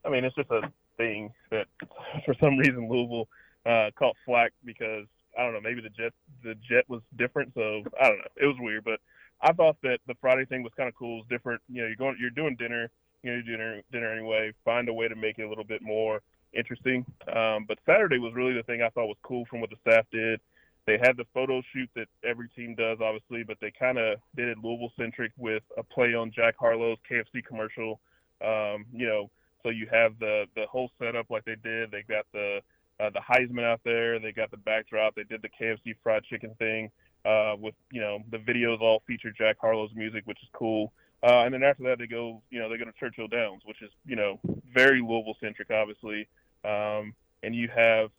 [0.05, 1.67] I mean, it's just a thing that
[2.27, 3.29] for some reason Louisville
[3.65, 5.07] uh, caught flack because
[5.39, 6.13] I don't know, maybe the jet
[6.43, 7.53] the jet was different.
[7.55, 9.01] So I don't know, it was weird, but
[9.41, 11.21] I thought that the Friday thing was kind of cool.
[11.21, 11.63] It's different.
[11.69, 12.91] You know, you're going, you're doing dinner,
[13.25, 14.53] gonna do dinner, dinner anyway.
[14.65, 16.21] Find a way to make it a little bit more
[16.53, 17.05] interesting.
[17.35, 20.07] Um, but Saturday was really the thing I thought was cool from what the staff
[20.11, 20.41] did.
[20.87, 24.49] They had the photo shoot that every team does, obviously, but they kind of did
[24.49, 28.01] it Louisville centric with a play on Jack Harlow's KFC commercial.
[28.43, 29.31] Um, you know,
[29.63, 31.91] so you have the the whole setup like they did.
[31.91, 32.61] They got the
[33.01, 34.19] uh, the Heisman out there.
[34.19, 35.15] They got the backdrop.
[35.15, 36.91] They did the KFC fried chicken thing
[37.25, 40.93] uh, with you know the videos all feature Jack Harlow's music, which is cool.
[41.23, 43.83] Uh, and then after that, they go you know they go to Churchill Downs, which
[43.83, 44.41] is you know
[44.73, 46.29] very Louisville centric, obviously.
[46.65, 48.11] Um, and you have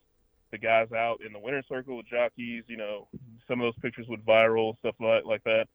[0.50, 2.64] the guys out in the winter circle with jockeys.
[2.66, 3.08] You know
[3.48, 5.66] some of those pictures went viral, stuff like like that.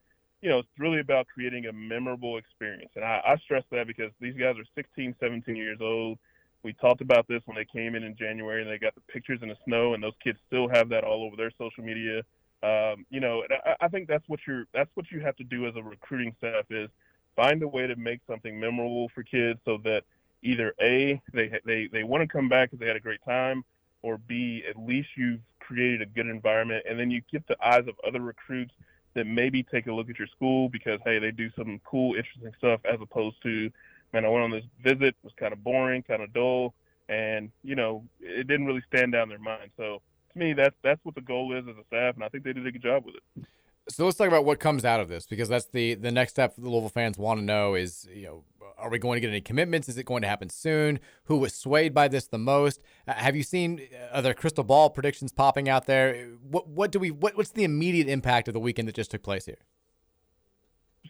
[0.45, 2.91] You know, it's really about creating a memorable experience.
[2.95, 6.19] And I, I stress that because these guys are 16, 17 years old.
[6.61, 9.39] We talked about this when they came in in January and they got the pictures
[9.41, 12.19] in the snow, and those kids still have that all over their social media.
[12.61, 15.65] Um, you know, I, I think that's what you're that's what you have to do
[15.65, 16.91] as a recruiting staff is
[17.35, 20.03] find a way to make something memorable for kids so that
[20.43, 23.65] either a they they they want to come back because they had a great time,
[24.03, 27.87] or b at least you've created a good environment, and then you get the eyes
[27.87, 28.75] of other recruits
[29.15, 32.51] that maybe take a look at your school because hey they do some cool interesting
[32.57, 33.71] stuff as opposed to
[34.13, 36.73] man I went on this visit it was kind of boring kind of dull
[37.09, 40.01] and you know it didn't really stand down their mind so
[40.35, 42.53] to me, that's that's what the goal is as a staff, and I think they
[42.53, 43.45] did a good job with it.
[43.87, 46.55] So let's talk about what comes out of this because that's the the next step
[46.55, 48.43] the Louisville fans want to know is you know
[48.77, 49.89] are we going to get any commitments?
[49.89, 50.99] Is it going to happen soon?
[51.25, 52.81] Who was swayed by this the most?
[53.07, 53.81] Uh, have you seen
[54.11, 56.27] other crystal ball predictions popping out there?
[56.49, 59.23] What what do we what, what's the immediate impact of the weekend that just took
[59.23, 59.59] place here?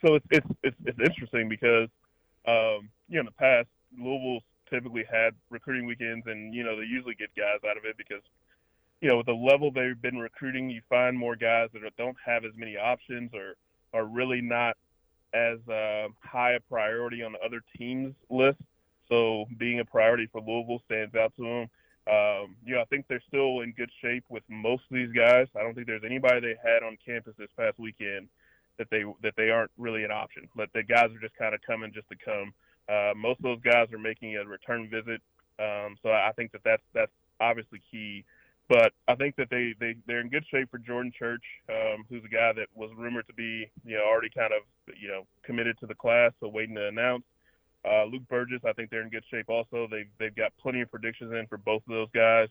[0.05, 1.89] So it's it's it's, it's interesting because
[2.47, 3.67] um, you know in the past
[3.97, 7.97] Louisville's typically had recruiting weekends and you know they usually get guys out of it
[7.97, 8.21] because
[9.01, 12.45] you know, with the level they've been recruiting, you find more guys that don't have
[12.45, 13.55] as many options or
[13.93, 14.77] are really not
[15.35, 18.59] as uh, high a priority on the other teams' list.
[19.09, 21.69] So being a priority for Louisville stands out to them.
[22.07, 25.47] Um, you know, I think they're still in good shape with most of these guys.
[25.55, 28.29] I don't think there's anybody they had on campus this past weekend
[28.77, 30.47] that they that they aren't really an option.
[30.55, 32.53] But the guys are just kind of coming just to come.
[32.87, 35.21] Uh, most of those guys are making a return visit.
[35.57, 38.23] Um, so I think that that's that's obviously key
[38.67, 42.23] but I think that they, they, they're in good shape for Jordan Church, um, who's
[42.25, 44.63] a guy that was rumored to be, you know, already kind of,
[44.99, 47.23] you know, committed to the class, so waiting to announce.
[47.87, 49.87] Uh, Luke Burgess, I think they're in good shape also.
[49.89, 52.49] They've, they've got plenty of predictions in for both of those guys.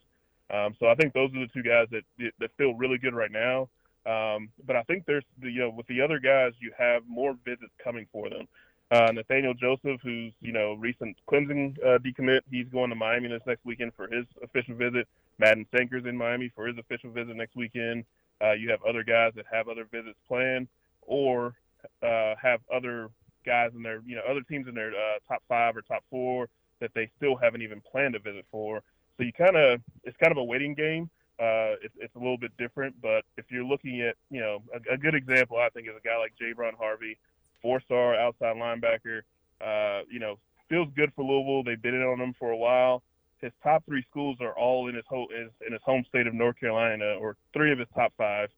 [0.52, 2.04] Um, so I think those are the two guys that,
[2.38, 3.68] that feel really good right now.
[4.06, 7.36] Um, but I think there's, the, you know, with the other guys, you have more
[7.44, 8.46] visits coming for them.
[8.90, 13.42] Uh, Nathaniel Joseph, who's you know recent Clemson uh, decommit, he's going to Miami this
[13.46, 15.08] next weekend for his official visit.
[15.38, 18.04] Madden Sanker's in Miami for his official visit next weekend.
[18.42, 20.68] Uh, you have other guys that have other visits planned,
[21.02, 21.54] or
[22.02, 23.08] uh, have other
[23.44, 26.48] guys in their you know other teams in their uh, top five or top four
[26.80, 28.82] that they still haven't even planned a visit for.
[29.16, 31.10] So you kind of it's kind of a waiting game.
[31.38, 32.94] uh, it's, it's a little bit different.
[33.00, 36.06] But if you're looking at, you know, a, a good example, I think is a
[36.06, 37.18] guy like Javon Harvey,
[37.64, 39.22] four-star outside linebacker.
[39.60, 40.38] Uh, you know,
[40.68, 41.64] feels good for Louisville.
[41.64, 43.02] They've been in on him for a while.
[43.40, 45.28] His top three schools are all in his home
[45.66, 48.50] in his home state of North Carolina, or three of his top five,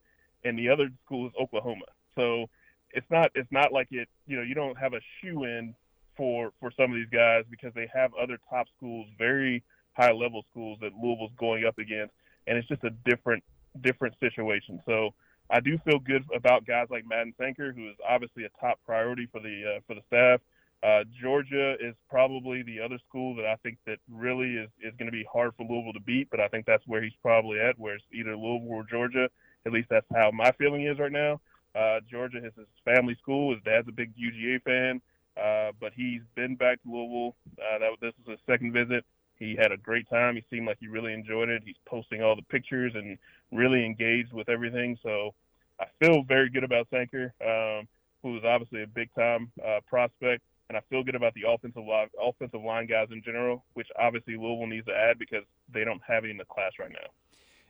[0.44, 1.86] and the other school is Oklahoma.
[2.16, 2.46] So
[2.92, 4.08] it's not it's not like it.
[4.26, 5.74] You know, you don't have a shoe in
[6.16, 9.62] for for some of these guys because they have other top schools, very
[9.94, 12.12] high level schools that Louisville's going up against,
[12.46, 13.42] and it's just a different
[13.82, 14.80] different situation.
[14.86, 15.14] So
[15.50, 19.28] I do feel good about guys like Madden Sanker, who is obviously a top priority
[19.30, 20.40] for the uh, for the staff.
[20.82, 25.06] Uh, Georgia is probably the other school that I think that really is, is going
[25.06, 27.78] to be hard for Louisville to beat, but I think that's where he's probably at,
[27.78, 29.28] where it's either Louisville or Georgia.
[29.64, 31.40] At least that's how my feeling is right now.
[31.74, 33.54] Uh, Georgia is his family school.
[33.54, 35.00] His dad's a big UGA fan,
[35.36, 37.34] uh, but he's been back to Louisville.
[37.58, 39.04] Uh, that this was his second visit.
[39.38, 40.36] He had a great time.
[40.36, 41.62] He seemed like he really enjoyed it.
[41.64, 43.18] He's posting all the pictures and
[43.52, 44.98] really engaged with everything.
[45.02, 45.34] So
[45.80, 47.86] I feel very good about Sanker, um,
[48.22, 51.84] who is obviously a big time uh, prospect and I feel good about the offensive
[51.86, 56.02] line, offensive line guys in general, which obviously Louisville needs to add because they don't
[56.06, 57.08] have any in the class right now.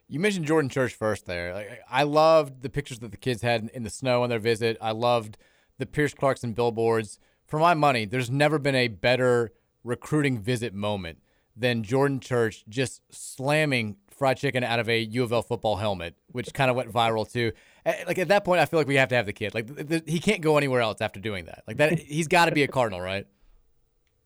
[0.08, 1.52] You mentioned Jordan Church first there.
[1.52, 4.78] Like, I loved the pictures that the kids had in the snow on their visit.
[4.80, 5.36] I loved
[5.78, 7.18] the Pierce Clarkson billboards.
[7.44, 9.52] For my money, there's never been a better
[9.84, 11.18] recruiting visit moment
[11.56, 16.14] than Jordan Church just slamming fried chicken out of a U of L football helmet,
[16.28, 17.52] which kind of went viral too.
[17.84, 19.54] Like at that point, I feel like we have to have the kid.
[19.54, 21.62] Like the, the, he can't go anywhere else after doing that.
[21.66, 23.26] Like that, he's got to be a Cardinal, right?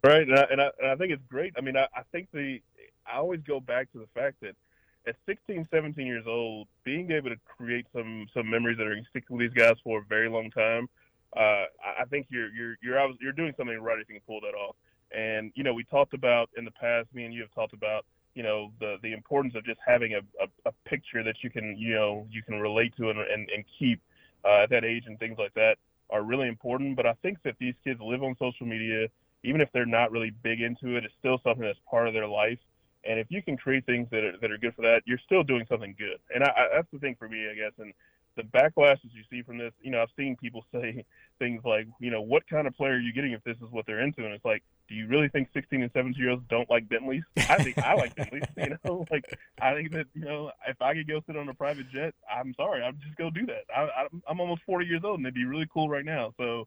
[0.02, 1.52] Right, and I, and I, and I think it's great.
[1.58, 2.60] I mean, I, I think the
[3.06, 4.54] I always go back to the fact that
[5.06, 9.04] at 16, 17 years old, being able to create some some memories that are going
[9.04, 10.88] to stick with these guys for a very long time,
[11.36, 11.64] uh,
[11.98, 14.76] I think you're you're you're you're doing something right if you can pull that off.
[15.16, 17.08] And you know, we talked about in the past.
[17.14, 18.04] Me and you have talked about
[18.34, 21.76] you know the the importance of just having a, a, a picture that you can
[21.76, 24.00] you know you can relate to and and, and keep
[24.44, 25.76] uh, at that age and things like that
[26.10, 26.96] are really important.
[26.96, 29.08] But I think that these kids live on social media,
[29.44, 32.28] even if they're not really big into it, it's still something that's part of their
[32.28, 32.58] life.
[33.04, 35.42] And if you can create things that are that are good for that, you're still
[35.42, 36.18] doing something good.
[36.34, 37.72] And I, I, that's the thing for me, I guess.
[37.78, 37.92] And
[38.36, 41.04] the backlashes you see from this, you know, I've seen people say
[41.38, 43.86] things like, you know, what kind of player are you getting if this is what
[43.86, 44.24] they're into?
[44.24, 47.22] And it's like, do you really think 16 and 17 year olds don't like Bentleys?
[47.36, 48.42] I think I like Bentleys.
[48.56, 49.24] You know, like
[49.62, 52.52] I think that you know, if I could go sit on a private jet, I'm
[52.54, 53.64] sorry, I'm just go do that.
[53.74, 56.34] I, I, I'm almost 40 years old, and it'd be really cool right now.
[56.36, 56.66] So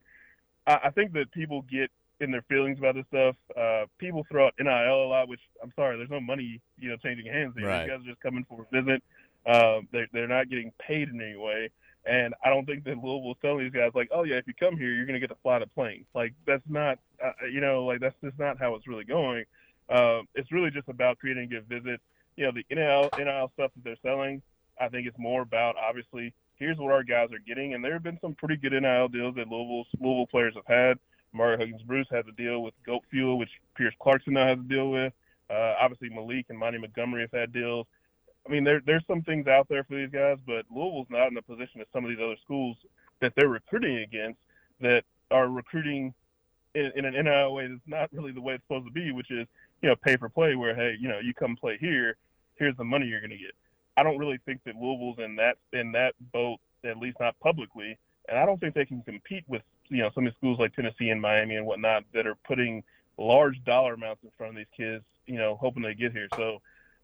[0.66, 1.92] I, I think that people get
[2.22, 3.36] in their feelings about this stuff.
[3.56, 6.96] Uh, people throw out NIL a lot, which I'm sorry, there's no money, you know,
[6.98, 7.68] changing hands here.
[7.68, 7.86] Right.
[7.86, 9.04] You guys are just coming for a visit.
[9.46, 11.70] Uh, they're, they're not getting paid in any way.
[12.06, 14.78] And I don't think that Louisville's telling these guys like, oh yeah, if you come
[14.78, 16.06] here, you're gonna get to fly the plane.
[16.14, 19.46] Like that's not, uh, you know, like that's just not how it's really going.
[19.90, 22.02] Uh, it's really just about creating a good visit.
[22.36, 24.42] You know, the NIL NIL stuff that they're selling,
[24.80, 28.04] I think it's more about obviously here's what our guys are getting, and there have
[28.04, 31.00] been some pretty good NIL deals that Louisville Louisville players have had.
[31.32, 34.64] Mario Huggins Bruce has a deal with Goat Fuel, which Pierce Clarkson now has a
[34.64, 35.14] deal with.
[35.50, 37.88] Uh, obviously Malik and Monty Montgomery have had deals.
[38.48, 41.34] I mean, there there's some things out there for these guys, but Louisville's not in
[41.34, 42.78] the position of some of these other schools
[43.20, 44.40] that they're recruiting against
[44.82, 46.14] that are recruiting
[46.76, 49.32] in, in an NIL way that's not really the way it's supposed to be, which
[49.32, 49.48] is
[49.82, 52.18] you know pay for play, where hey, you know you come play here,
[52.56, 53.54] here's the money you're going to get.
[53.96, 57.98] I don't really think that Louisville's in that in that boat, at least not publicly,
[58.28, 60.76] and I don't think they can compete with you know some of the schools like
[60.76, 62.84] Tennessee and Miami and whatnot that are putting
[63.18, 66.28] large dollar amounts in front of these kids, you know, hoping they get here.
[66.36, 66.62] So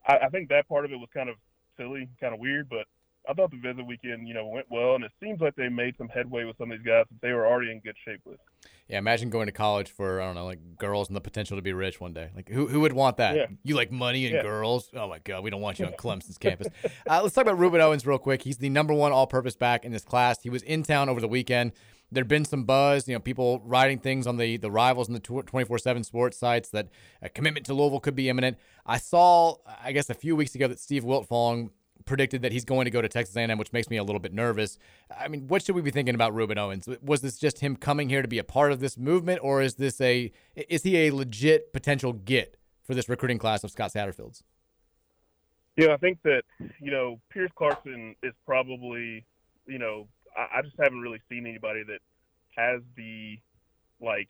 [0.09, 1.35] I, I think that part of it was kind of
[1.77, 2.85] silly, kind of weird, but
[3.29, 5.95] I thought the visit weekend, you know, went well, and it seems like they made
[5.97, 8.39] some headway with some of these guys that they were already in good shape with.
[8.87, 11.61] Yeah, imagine going to college for I don't know, like girls and the potential to
[11.61, 12.31] be rich one day.
[12.35, 13.35] Like who who would want that?
[13.35, 13.45] Yeah.
[13.63, 14.41] You like money and Yeah.
[14.41, 14.89] girls?
[14.95, 16.69] Oh my god, we don't want you on Clemson's campus.
[17.07, 18.41] Uh, let's talk about Rueben Owens real quick.
[18.41, 20.41] He's the number one all-purpose back in this class.
[20.41, 21.73] He was in town over the weekend.
[22.11, 25.19] There'd been some buzz, you know, people writing things on the the rivals and the
[25.19, 26.89] twenty four seven sports sites that
[27.21, 28.57] a commitment to Louisville could be imminent.
[28.85, 31.69] I saw, I guess, a few weeks ago that Steve Wiltfong
[32.05, 34.33] predicted that he's going to go to Texas A&M, which makes me a little bit
[34.33, 34.79] nervous.
[35.15, 36.89] I mean, what should we be thinking about Rueben Owens?
[37.03, 39.75] Was this just him coming here to be a part of this movement, or is
[39.75, 44.43] this a is he a legit potential get for this recruiting class of Scott Satterfield's?
[45.77, 46.43] Yeah, I think that
[46.81, 49.25] you know Pierce Clarkson is probably
[49.67, 50.07] you know
[50.39, 51.99] I, I just haven't really seen anybody that
[52.55, 53.39] has the
[54.01, 54.29] like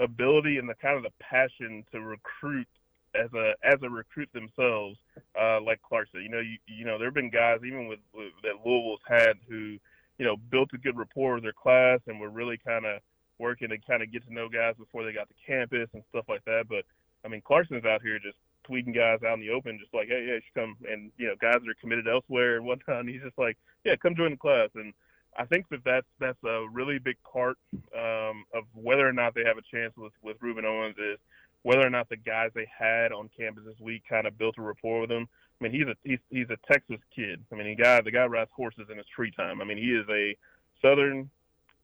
[0.00, 2.68] ability and the kind of the passion to recruit
[3.14, 4.96] as a as a recruit themselves,
[5.40, 6.22] uh, like Clarkson.
[6.22, 9.36] You know, you you know there have been guys even with, with that Louisville's had
[9.48, 9.78] who
[10.18, 13.00] you know built a good rapport with their class and were really kind of
[13.38, 16.24] working to kind of get to know guys before they got to campus and stuff
[16.28, 16.64] like that.
[16.68, 16.84] But
[17.24, 18.38] I mean, Clarkson's out here just
[18.68, 20.76] tweeting guys out in the open, just like, hey, yeah, you should come.
[20.90, 23.00] And you know, guys are committed elsewhere and whatnot.
[23.00, 24.70] And he's just like, yeah, come join the class.
[24.74, 24.92] And
[25.36, 27.58] I think that that's that's a really big part
[27.94, 31.18] um, of whether or not they have a chance with with Rueben Owens is
[31.62, 34.62] whether or not the guys they had on campus this week kind of built a
[34.62, 35.28] rapport with him.
[35.60, 37.42] I mean, he's a he's he's a Texas kid.
[37.52, 39.60] I mean, the guy the guy rides horses in his free time.
[39.60, 40.36] I mean, he is a
[40.80, 41.30] southern,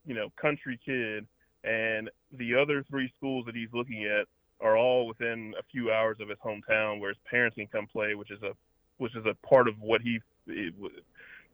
[0.06, 1.26] you know, country kid,
[1.64, 4.26] and the other three schools that he's looking at
[4.60, 8.14] are all within a few hours of his hometown, where his parents can come play,
[8.14, 8.52] which is a
[8.98, 10.20] which is a part of what he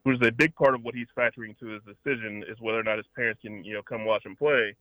[0.03, 2.83] which is a big part of what he's factoring to his decision is whether or
[2.83, 4.75] not his parents can you know come watch him play.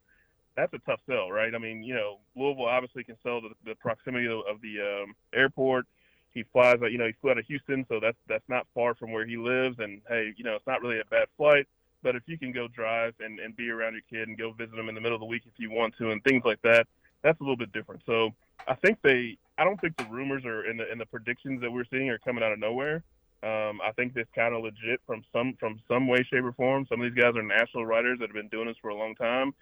[0.56, 1.54] That's a tough sell, right?
[1.54, 5.86] I mean, you know, Louisville obviously can sell the, the proximity of, the um, airport.
[6.34, 9.12] He flies, you know, he flew out of Houston, so that's that's not far from
[9.12, 9.78] where he lives.
[9.80, 11.68] And hey, you know, it's not really a bad flight.
[12.04, 14.78] But if you can go drive and, and be around your kid and go visit
[14.78, 16.88] him in the middle of the week if you want to and things like that,
[17.24, 18.02] that's a little bit different.
[18.06, 18.32] So
[18.68, 21.72] I think they, I don't think the rumors are in the in the predictions that
[21.72, 23.04] we're seeing are coming out of nowhere.
[23.44, 26.88] Um, I think it's kind of legit from some from some way, shape, or form.
[26.90, 29.16] Some of these guys are national writers that have been doing this for a long
[29.16, 29.54] time.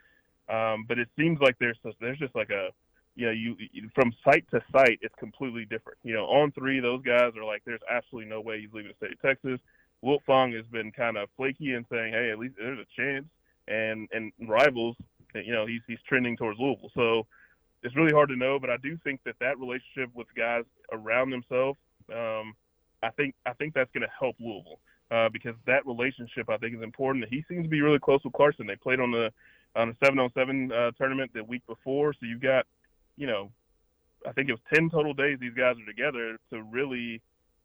[0.48, 2.70] Um, but it seems like there's just, there's just like a
[3.16, 5.98] you know you, you from site to site it's completely different.
[6.04, 9.06] You know, on three those guys are like there's absolutely no way he's leaving the
[9.06, 9.60] state of Texas.
[10.04, 13.26] Wiltfong has been kind of flaky and saying hey at least there's a chance.
[13.68, 14.96] And and rivals,
[15.34, 16.92] you know, he's he's trending towards Louisville.
[16.94, 17.26] So
[17.84, 21.32] it's really hard to know, but I do think that that relationship with guys around
[21.32, 21.78] themselves.
[22.14, 22.56] Um,
[23.04, 24.80] I think I think that's going to help Louisville
[25.12, 27.26] uh, because that relationship I think is important.
[27.30, 28.68] He seems to be really close with Clarkson.
[28.68, 29.32] They played on the
[29.76, 32.66] on a seven on seven uh, tournament the week before, so you've got
[33.18, 33.52] you know
[34.28, 37.22] I think it was ten total days these guys are together to really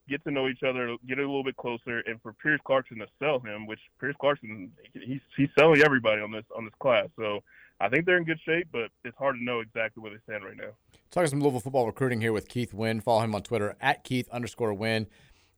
[0.09, 3.07] get to know each other, get a little bit closer, and for Pierce Clarkson to
[3.19, 7.09] sell him, which Pierce Clarkson he's he's selling everybody on this on this class.
[7.16, 7.40] So
[7.81, 10.44] I think they're in good shape, but it's hard to know exactly where they stand
[10.44, 10.73] right now.
[11.11, 13.01] Talking some Louisville football recruiting here with Keith Wynne.
[13.01, 15.07] Follow him on Twitter at Keith underscore Wynne.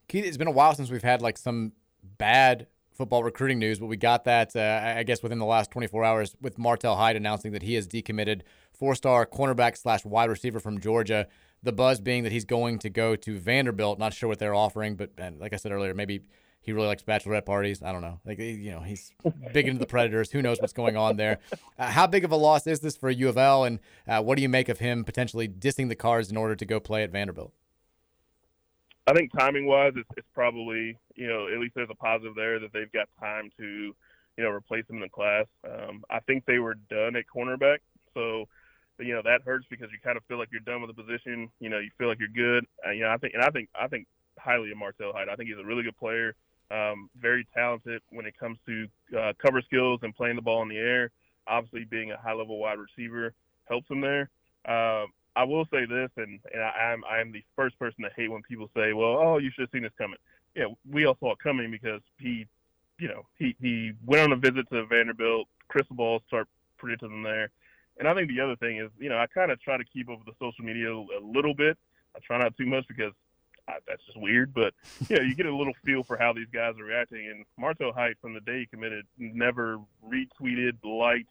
[0.09, 1.73] Keith, it's been a while since we've had like some
[2.19, 6.05] bad football recruiting news, but we got that, uh, I guess, within the last 24
[6.05, 8.43] hours with Martel Hight announcing that he has decommitted
[8.73, 11.27] four star cornerback slash wide receiver from Georgia.
[11.62, 13.99] The buzz being that he's going to go to Vanderbilt.
[13.99, 16.23] Not sure what they're offering, but like I said earlier, maybe
[16.62, 17.82] he really likes bachelorette parties.
[17.82, 18.20] I don't know.
[18.24, 19.12] Like you know, he's
[19.52, 20.30] big into the Predators.
[20.30, 21.40] Who knows what's going on there?
[21.78, 24.36] Uh, how big of a loss is this for U of L, and uh, what
[24.36, 27.10] do you make of him potentially dissing the cards in order to go play at
[27.10, 27.52] Vanderbilt?
[29.06, 32.60] I think timing wise, it's, it's probably you know at least there's a positive there
[32.60, 35.47] that they've got time to you know replace him in the class.
[35.68, 37.78] Um, I think they were done at cornerback,
[38.14, 38.47] so
[39.01, 41.51] you know that hurts because you kind of feel like you're done with the position.
[41.59, 42.66] You know, you feel like you're good.
[42.86, 44.06] Uh, you know, I think and I think I think
[44.39, 45.28] highly of Martel Hight.
[45.28, 46.34] I think he's a really good player,
[46.73, 48.89] um, very talented when it comes to
[49.19, 51.11] uh, cover skills and playing the ball in the air.
[51.47, 53.35] Obviously, being a high level wide receiver
[53.69, 54.31] helps him there.
[54.65, 58.31] Um, I will say this, and, and I, I'm I'm the first person to hate
[58.31, 60.19] when people say, "Well, oh, you should have seen this coming."
[60.55, 62.47] Yeah, we all saw it coming because he,
[62.99, 65.49] you know, he he went on a visit to Vanderbilt.
[65.69, 67.51] Crystal balls start predicting them there,
[67.99, 70.09] and I think the other thing is, you know, I kind of try to keep
[70.11, 71.78] up with the social media a little bit.
[72.15, 73.12] I try not too much because
[73.66, 74.74] That's just weird, but
[75.09, 77.26] yeah, you get a little feel for how these guys are reacting.
[77.28, 81.30] And Martel Hight, from the day he committed, never retweeted, liked,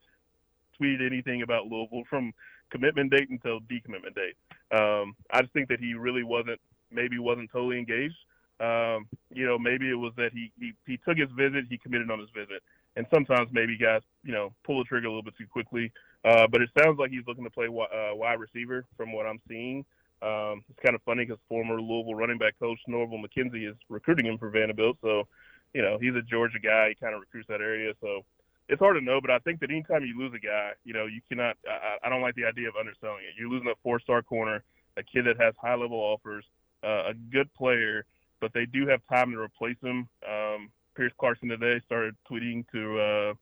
[0.79, 2.33] tweeted anything about Louisville from
[2.69, 4.35] commitment date until decommitment date.
[4.71, 6.59] Um, I just think that he really wasn't,
[6.91, 8.15] maybe wasn't totally engaged.
[8.59, 12.11] Um, you know, maybe it was that he, he he took his visit, he committed
[12.11, 12.61] on his visit,
[12.95, 15.91] and sometimes maybe guys, you know, pull the trigger a little bit too quickly.
[16.23, 19.41] Uh, but it sounds like he's looking to play uh, wide receiver from what I'm
[19.47, 19.83] seeing.
[20.21, 24.27] Um, it's kind of funny because former Louisville running back coach Norval McKenzie is recruiting
[24.27, 24.97] him for Vanderbilt.
[25.01, 25.27] So,
[25.73, 26.89] you know, he's a Georgia guy.
[26.89, 27.93] He kind of recruits that area.
[28.01, 28.21] So
[28.69, 31.05] it's hard to know, but I think that anytime you lose a guy, you know,
[31.05, 31.57] you cannot.
[31.67, 33.33] I, I don't like the idea of underselling it.
[33.37, 34.63] You're losing a four-star corner,
[34.95, 36.45] a kid that has high-level offers,
[36.83, 38.05] uh, a good player,
[38.39, 40.07] but they do have time to replace him.
[40.27, 43.33] Um, Pierce Clarkson today started tweeting to uh,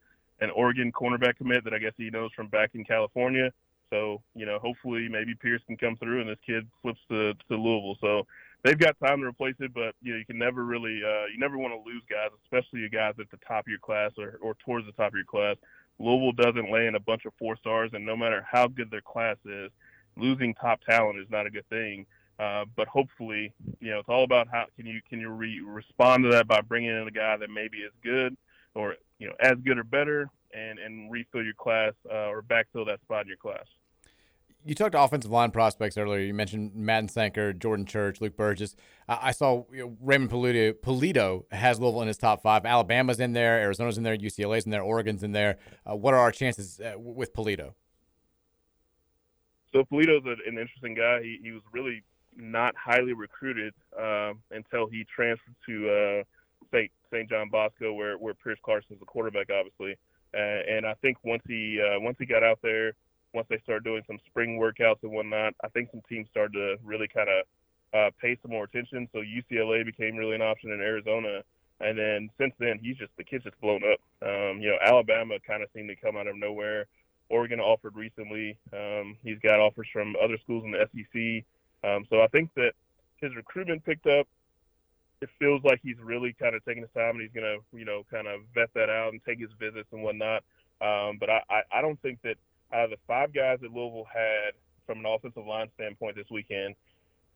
[0.42, 3.52] an Oregon cornerback commit that I guess he knows from back in California.
[3.90, 7.56] So, you know, hopefully maybe Pierce can come through and this kid flips to, to
[7.56, 7.98] Louisville.
[8.02, 8.28] So
[8.64, 11.40] they've got time to replace it, but you know, you can never really uh, you
[11.40, 14.38] never want to lose guys, especially you guys at the top of your class or,
[14.42, 15.56] or towards the top of your class.
[16.00, 19.02] Louisville doesn't lay in a bunch of four stars, and no matter how good their
[19.02, 19.70] class is,
[20.16, 22.06] losing top talent is not a good thing.
[22.40, 26.24] Uh, but hopefully, you know, it's all about how can you can you re- respond
[26.24, 28.36] to that by bringing in a guy that maybe is good
[28.76, 32.86] or you know as good or better, and and refill your class uh, or backfill
[32.86, 33.66] that spot in your class
[34.66, 36.20] you talked offensive line prospects earlier.
[36.20, 38.76] You mentioned Madden Sanker, Jordan Church, Luke Burgess.
[39.08, 42.66] Uh, I saw you know, Raymond Pulido, Pulido has Louisville in his top five.
[42.66, 45.58] Alabama's in there, Arizona's in there, UCLA's in there, Oregon's in there.
[45.90, 47.74] Uh, what are our chances uh, with Pulido?
[49.72, 51.22] So Pulido's an interesting guy.
[51.22, 52.04] He, he was really
[52.36, 56.24] not highly recruited uh, until he transferred to uh,
[56.74, 56.92] St.
[57.12, 57.30] St.
[57.30, 59.96] John Bosco, where where Pierce Clarkson's the quarterback, obviously.
[60.34, 62.94] Uh, and I think once he uh, once he got out there,
[63.34, 66.78] once they started doing some spring workouts and whatnot, I think some teams started to
[66.84, 67.46] really kind of
[67.94, 69.08] uh, pay some more attention.
[69.14, 71.42] So UCLA became really an option in Arizona,
[71.80, 74.00] and then since then he's just the kid's just blown up.
[74.28, 76.88] Um, you know, Alabama kind of seemed to come out of nowhere.
[77.30, 78.58] Oregon offered recently.
[78.74, 81.46] Um, he's got offers from other schools in the SEC.
[81.90, 82.74] Um, so I think that
[83.22, 84.28] his recruitment picked up.
[85.22, 87.84] It feels like he's really kind of taking his time and he's going to, you
[87.84, 90.44] know, kind of vet that out and take his visits and whatnot.
[90.82, 92.38] Um, but I, I, I don't think that
[92.74, 94.54] out of the five guys that Louisville had
[94.86, 96.76] from an offensive line standpoint this weekend,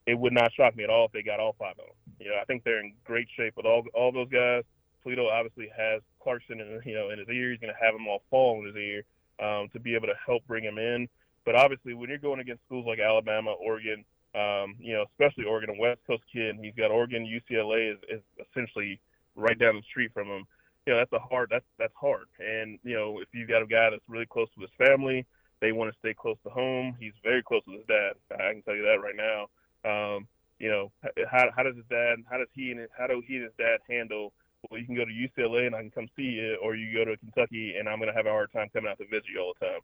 [0.05, 2.15] it would not shock me at all if they got all five of them.
[2.19, 4.63] You know, I think they're in great shape with all all those guys.
[5.05, 7.51] Pulido obviously has Clarkson in you know in his ear.
[7.51, 9.03] He's going to have them all fall in his ear
[9.39, 11.07] um, to be able to help bring him in.
[11.45, 14.05] But obviously, when you're going against schools like Alabama, Oregon,
[14.35, 18.21] um, you know, especially Oregon, a West Coast kid, he's got Oregon, UCLA is, is
[18.39, 18.99] essentially
[19.35, 20.45] right down the street from him.
[20.85, 21.49] You know, that's a hard.
[21.49, 22.27] That's that's hard.
[22.39, 25.25] And you know, if you've got a guy that's really close to his family,
[25.61, 26.95] they want to stay close to home.
[26.99, 28.13] He's very close with his dad.
[28.31, 29.47] I can tell you that right now.
[29.85, 30.27] Um,
[30.59, 30.91] you know,
[31.31, 32.19] how how does his dad?
[32.29, 34.33] How does he and his, how do he and his dad handle?
[34.69, 37.03] Well, you can go to UCLA and I can come see you, or you go
[37.03, 39.41] to Kentucky and I'm going to have a hard time coming out to visit you
[39.41, 39.79] all the time.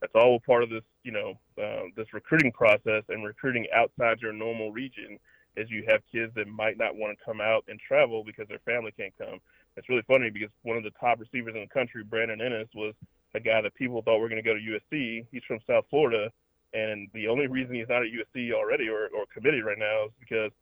[0.00, 4.32] That's all part of this, you know, uh, this recruiting process and recruiting outside your
[4.32, 5.18] normal region.
[5.56, 8.58] Is you have kids that might not want to come out and travel because their
[8.64, 9.38] family can't come.
[9.76, 12.94] It's really funny because one of the top receivers in the country, Brandon Ennis, was
[13.34, 15.26] a guy that people thought were going to go to USC.
[15.32, 16.30] He's from South Florida,
[16.72, 20.12] and the only reason he's not at USC already or, or committed right now is
[20.20, 20.52] because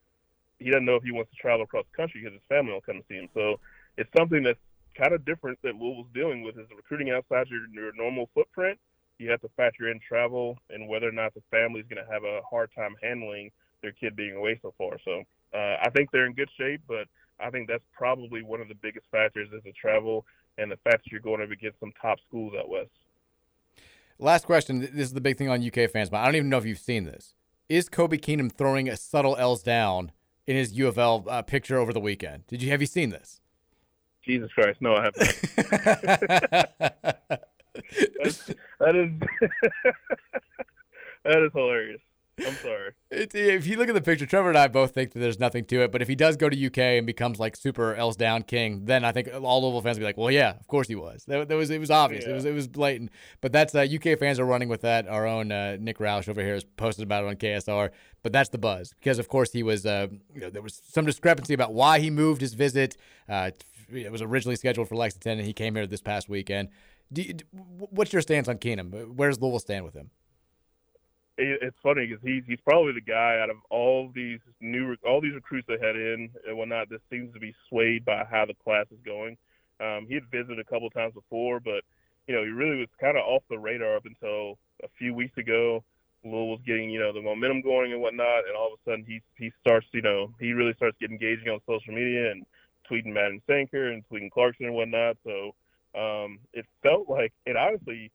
[0.58, 2.80] he doesn't know if he wants to travel across the country because his family will
[2.80, 3.28] come to see him.
[3.34, 3.60] So
[3.96, 4.58] it's something that's
[4.96, 8.78] kind of different that Louisville's dealing with is recruiting outside your, your normal footprint.
[9.18, 12.24] You have to factor in travel and whether or not the family's going to have
[12.24, 13.50] a hard time handling
[13.82, 14.98] their kid being away so far.
[15.04, 15.22] So
[15.54, 17.06] uh, I think they're in good shape, but
[17.42, 20.24] I think that's probably one of the biggest factors is the travel
[20.58, 22.90] and the fact that you're going up against some top schools out west.
[24.18, 24.80] Last question.
[24.80, 26.78] This is the big thing on UK fans, but I don't even know if you've
[26.78, 27.34] seen this.
[27.68, 30.12] Is Kobe Keenum throwing a subtle L's down
[30.46, 32.46] in his UFL uh, picture over the weekend?
[32.46, 33.40] Did you have you seen this?
[34.24, 35.28] Jesus Christ, no, I haven't.
[38.82, 39.10] That is
[41.24, 42.00] that is hilarious.
[42.38, 42.92] I'm sorry.
[43.10, 45.64] It, if you look at the picture, Trevor and I both think that there's nothing
[45.66, 45.92] to it.
[45.92, 49.04] But if he does go to UK and becomes like super L's down king, then
[49.04, 51.24] I think all Louisville fans will be like, "Well, yeah, of course he was.
[51.26, 52.24] That, that was it was obvious.
[52.24, 52.30] Yeah.
[52.30, 53.10] It was it was blatant."
[53.42, 55.06] But that's uh, UK fans are running with that.
[55.08, 57.90] Our own uh, Nick Roush over here has posted about it on KSR.
[58.22, 59.84] But that's the buzz because, of course, he was.
[59.84, 62.96] Uh, you know, there was some discrepancy about why he moved his visit.
[63.28, 63.50] Uh,
[63.92, 66.70] it was originally scheduled for Lexington, and he came here this past weekend.
[67.12, 67.34] Do you,
[67.90, 69.14] what's your stance on Keenum?
[69.14, 70.10] Where does Louisville stand with him?
[71.42, 75.20] It, it's funny because he's he's probably the guy out of all these new all
[75.20, 76.88] these recruits they had in and whatnot.
[76.88, 79.36] This seems to be swayed by how the class is going.
[79.80, 81.82] Um, he had visited a couple times before, but
[82.26, 85.36] you know he really was kind of off the radar up until a few weeks
[85.36, 85.82] ago.
[86.24, 89.04] Louisville was getting you know the momentum going and whatnot, and all of a sudden
[89.06, 92.46] he he starts you know he really starts getting engaging on social media and
[92.88, 95.16] tweeting Madden Sanker and tweeting Clarkson and whatnot.
[95.24, 95.54] So
[95.98, 98.12] um, it felt like it honestly,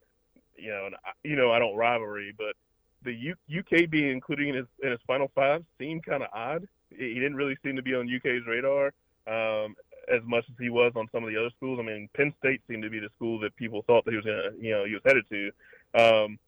[0.58, 2.56] you know, and I, you know I don't rivalry, but
[3.03, 6.68] the U- UK being included in his in his final five seemed kind of odd.
[6.90, 8.94] He didn't really seem to be on UK's radar
[9.28, 9.76] um,
[10.11, 11.80] as much as he was on some of the other schools.
[11.80, 14.26] I mean, Penn State seemed to be the school that people thought that he was
[14.26, 15.52] gonna, you know, he was headed to.
[15.94, 16.40] Um,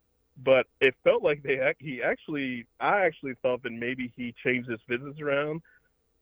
[0.43, 4.79] but it felt like they he actually I actually thought that maybe he changed his
[4.87, 5.61] visits around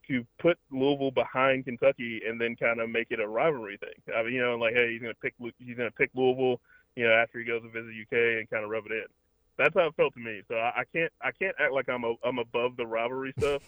[0.08, 4.16] to put Louisville behind Kentucky and then kind of make it a rivalry thing.
[4.16, 6.60] I mean, you know, like hey, he's gonna pick he's gonna pick Louisville,
[6.96, 9.06] you know, after he goes to visit UK and kind of rub it in.
[9.58, 10.42] That's how it felt to me.
[10.48, 13.64] So I, I can't I can't act like I'm a, I'm above the rivalry stuff,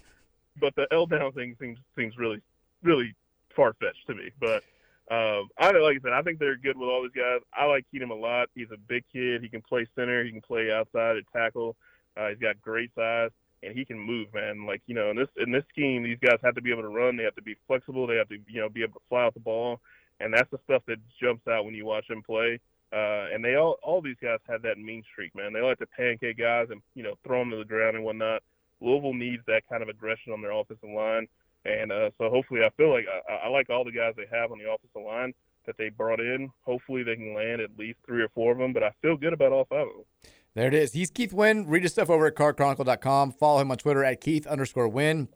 [0.60, 2.42] but the L down thing seems seems really
[2.84, 3.16] really
[3.56, 4.30] far fetched to me.
[4.40, 4.64] But
[5.12, 7.42] um, I like I said, I think they're good with all these guys.
[7.54, 8.50] I like Keenum a lot.
[8.56, 9.42] He's a big kid.
[9.42, 10.24] He can play center.
[10.24, 11.76] He can play outside at tackle.
[12.16, 13.32] Uh, he's got great size
[13.64, 14.66] and he can move, man.
[14.66, 16.90] Like you know, in this in this scheme, these guys have to be able to
[16.90, 17.18] run.
[17.18, 18.08] They have to be flexible.
[18.08, 19.80] They have to you know be able to fly out the ball,
[20.20, 22.60] and that's the stuff that jumps out when you watch him play.
[22.92, 25.54] Uh, and they all all these guys have that mean streak, man.
[25.54, 28.42] They like to pancake guys and you know throw them to the ground and whatnot.
[28.82, 31.28] Louisville needs that kind of aggression on their offensive line,
[31.66, 34.52] and uh, so hopefully, I feel like I, I like all the guys they have
[34.52, 35.34] on the offensive line
[35.68, 36.50] that they brought in.
[36.64, 38.74] Hopefully, they can land at least three or four of them.
[38.74, 40.32] But I feel good about all five of them.
[40.56, 40.94] There it is.
[40.94, 41.68] He's Keith Wynne.
[41.68, 43.34] Read his stuff over at cardchronicle.com.
[43.34, 45.28] Follow him on Twitter at Keith underscore Wynne.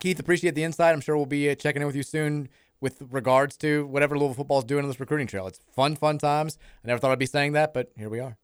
[0.00, 0.94] Keith, appreciate the insight.
[0.94, 2.48] I'm sure we'll be uh, checking in with you soon
[2.80, 5.46] with regards to whatever Louisville football is doing on this recruiting trail.
[5.46, 6.58] It's fun, fun times.
[6.84, 8.36] I never thought I'd be saying that, but here we are.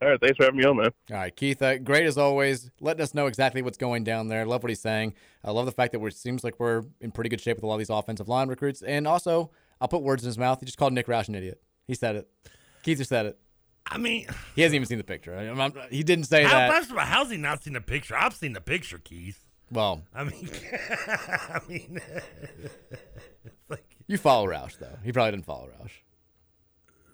[0.00, 0.90] All right, thanks for having me on, man.
[1.10, 2.70] All right, Keith, uh, great as always.
[2.80, 4.46] Letting us know exactly what's going down there.
[4.46, 5.14] Love what he's saying.
[5.42, 7.64] I love the fact that we're, it seems like we're in pretty good shape with
[7.64, 8.80] a lot of these offensive line recruits.
[8.82, 9.50] And also,
[9.80, 10.60] I'll put words in his mouth.
[10.60, 11.60] He just called Nick Roush an idiot.
[11.88, 12.28] He said it.
[12.84, 13.38] Keith just said it.
[13.90, 15.34] I mean, He hasn't even seen the picture.
[15.34, 16.72] I- I'm- I'm- he didn't say how, that.
[16.72, 18.14] first of all, how's he not seen the picture?
[18.16, 19.44] I've seen the picture, Keith.
[19.70, 20.48] Well, I mean,
[21.08, 22.00] I mean,
[23.68, 24.96] like, you follow Roush, though.
[25.04, 25.90] He probably didn't follow Roush.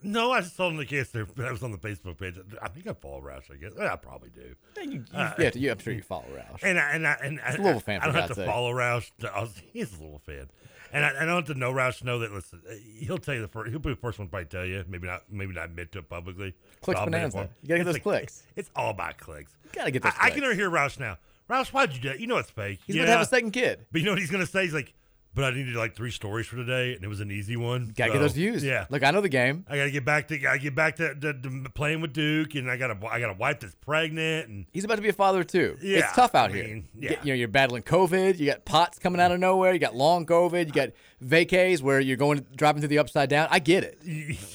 [0.02, 1.26] no, I just told him the case there.
[1.38, 2.38] I was on the Facebook page.
[2.62, 3.50] I think I follow Roush.
[3.50, 4.54] I guess yeah, I probably do.
[4.88, 6.60] You, Uh, yeah, you, I'm sure you follow Roush.
[6.62, 8.34] And I, and I, and I, He's a Louisville fan, I for don't have to
[8.36, 8.46] sake.
[8.46, 9.10] follow Roush.
[9.20, 10.48] to- I was, he's a little fan,
[10.92, 12.30] and I, I don't have to know Roush to know that.
[12.32, 13.70] Listen, uh, he'll tell you the first.
[13.70, 14.84] He'll be the first one to probably tell you.
[14.88, 15.22] Maybe not.
[15.30, 16.54] Maybe not admit to it publicly.
[16.82, 17.50] Clicks So I'll admit it bonanza.
[17.62, 18.42] You gotta get It's those clicks.
[18.54, 19.56] It's all about clicks.
[19.64, 20.56] You gotta get those I, I can clicks.
[20.56, 21.16] hear Roush now.
[21.48, 22.20] Roush, why'd you do that?
[22.20, 22.80] You know it's fake.
[22.86, 23.04] He's yeah.
[23.04, 23.86] to have a second kid.
[23.92, 24.62] But you know what he's gonna say?
[24.62, 24.94] He's like,
[25.34, 27.92] but I needed like three stories for today, and it was an easy one.
[27.96, 28.62] Gotta get those views.
[28.62, 28.86] Yeah.
[28.88, 29.66] Look, I know the game.
[29.68, 30.46] I gotta get back to.
[30.46, 32.96] I get back to, to, to playing with Duke, and I gotta.
[33.10, 35.76] I got a wife that's pregnant, and He's about to be a father too.
[35.82, 36.64] Yeah, it's tough out I here.
[36.64, 37.16] mean, You yeah.
[37.22, 38.38] you know, you're battling COVID.
[38.38, 39.72] You got pots coming out of nowhere.
[39.72, 40.66] You got long COVID.
[40.66, 40.90] You got
[41.22, 43.48] vacays where you're going dropping to the upside down.
[43.50, 43.98] I get it.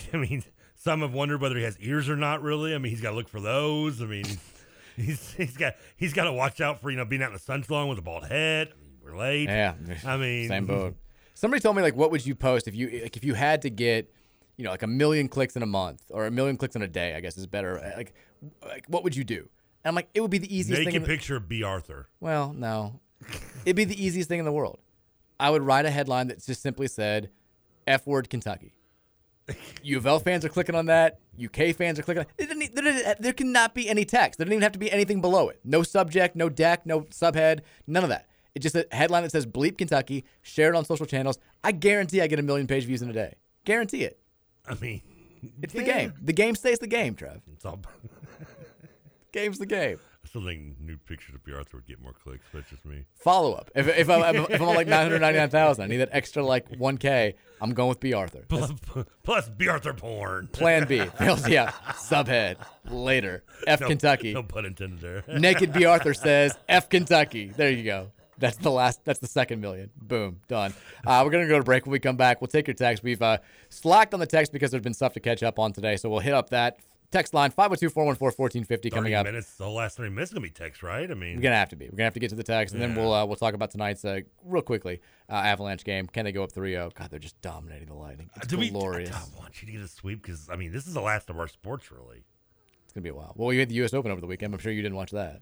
[0.13, 0.43] I mean,
[0.75, 2.41] some have wondered whether he has ears or not.
[2.41, 4.01] Really, I mean, he's got to look for those.
[4.01, 4.25] I mean,
[5.01, 7.39] he's he's got he's got to watch out for you know being out in the
[7.39, 8.69] sun too long with a bald head.
[8.71, 9.49] I mean, we're late.
[9.49, 10.95] Yeah, I mean, same boat.
[11.33, 13.69] Somebody told me like, what would you post if you like if you had to
[13.69, 14.13] get,
[14.57, 16.87] you know, like a million clicks in a month or a million clicks in a
[16.87, 17.15] day?
[17.15, 17.79] I guess is better.
[17.79, 18.13] Uh, like,
[18.61, 19.47] like what would you do?
[19.83, 20.93] And I'm like, it would be the easiest thing.
[20.93, 22.09] Naked picture of Bea Arthur.
[22.19, 22.99] Well, no.
[23.65, 24.79] It'd be the easiest thing in the world.
[25.39, 27.29] I would write a headline that just simply said,
[27.87, 28.73] F word Kentucky.
[29.83, 31.19] U of L fans are clicking on that.
[31.43, 32.75] UK fans are clicking on it.
[32.75, 34.37] There, there- cannot be any text.
[34.37, 35.59] There doesn't even have to be anything below it.
[35.63, 38.27] No subject, no deck, no subhead, none of that.
[38.55, 41.37] It's just a headline that says Bleep Kentucky, share it on social channels.
[41.63, 43.35] I guarantee I get a million page views in a day.
[43.65, 44.19] Guarantee it.
[44.67, 45.01] I mean,
[45.61, 46.13] It's the game.
[46.21, 47.41] The game stays the game, Trev.
[47.53, 47.79] It's all.
[49.31, 49.99] Game's the game.
[50.29, 52.85] I still think new pictures of Bea Arthur would get more clicks, but it's just
[52.85, 53.03] me.
[53.15, 53.71] Follow up.
[53.73, 57.73] If, if, I'm, if I'm on like 999,000, I need that extra like 1K, I'm
[57.73, 58.45] going with Bea Arthur.
[58.47, 58.71] Plus,
[59.23, 60.47] plus Bea Arthur porn.
[60.51, 60.97] Plan B.
[60.97, 61.71] yeah.
[61.93, 62.57] Subhead.
[62.87, 63.43] Later.
[63.65, 64.33] F No- Kentucky.
[64.35, 65.23] No pun intended there.
[65.39, 67.47] Naked Bea Arthur says F Kentucky.
[67.49, 68.11] There you go.
[68.37, 69.03] That's the last.
[69.05, 69.89] That's the second million.
[69.97, 70.41] Boom.
[70.47, 70.73] Done.
[71.05, 71.85] Uh, we're gonna go to break.
[71.85, 73.03] When we come back, we'll take your text.
[73.03, 73.39] We've uh,
[73.69, 75.97] slacked on the text because there's been stuff to catch up on today.
[75.97, 76.77] So we'll hit up that
[77.11, 79.25] text line 502-414-1450 coming up.
[79.25, 79.55] minutes.
[79.55, 81.09] The last thirty minutes is gonna be text, right?
[81.09, 81.85] I mean, We're gonna have to be.
[81.85, 83.71] We're gonna have to get to the text, and then we'll uh, we'll talk about
[83.71, 86.07] tonight's uh, real quickly uh, Avalanche game.
[86.07, 86.93] Can they go up 3-0?
[86.93, 88.29] God, they're just dominating the Lightning.
[88.35, 88.69] It's do we?
[88.69, 89.11] glorious.
[89.11, 91.39] I want you to get a sweep because I mean, this is the last of
[91.39, 92.23] our sports, really.
[92.83, 93.33] It's gonna be a while.
[93.35, 93.93] Well, you had the U.S.
[93.93, 94.53] Open over the weekend.
[94.53, 95.41] I'm sure you didn't watch that.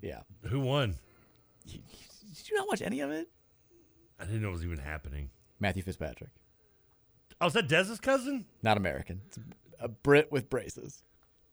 [0.00, 0.20] Yeah.
[0.48, 0.94] Who won?
[1.66, 1.80] Did
[2.50, 3.28] you not watch any of it?
[4.20, 5.30] I didn't know it was even happening.
[5.60, 6.30] Matthew Fitzpatrick,
[7.40, 8.46] Oh, is that Dez's cousin?
[8.62, 9.20] not American.
[9.26, 9.38] It's
[9.80, 11.02] a Brit with braces.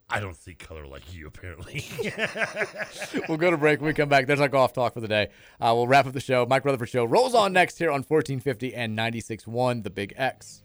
[0.08, 1.84] I don't see color like you, apparently.
[3.28, 3.82] we'll go to break.
[3.82, 5.30] When we come back, there's our golf talk for the day.
[5.60, 6.46] Uh, we'll wrap up the show.
[6.46, 10.62] Mike Rutherford Show rolls on next here on 1450 and 96.1, The Big X.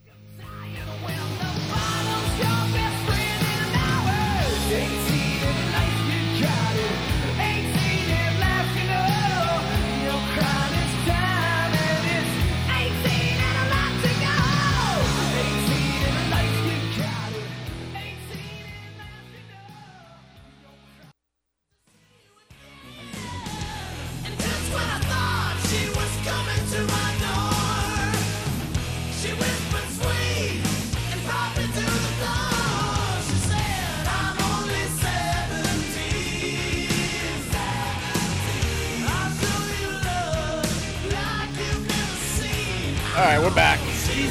[43.20, 43.78] All right, we're back.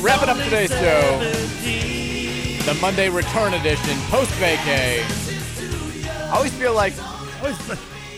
[0.02, 1.20] Wrapping up today's show.
[2.66, 5.04] The Monday return edition, post vacay.
[6.28, 6.94] I always feel like,
[7.40, 7.56] Always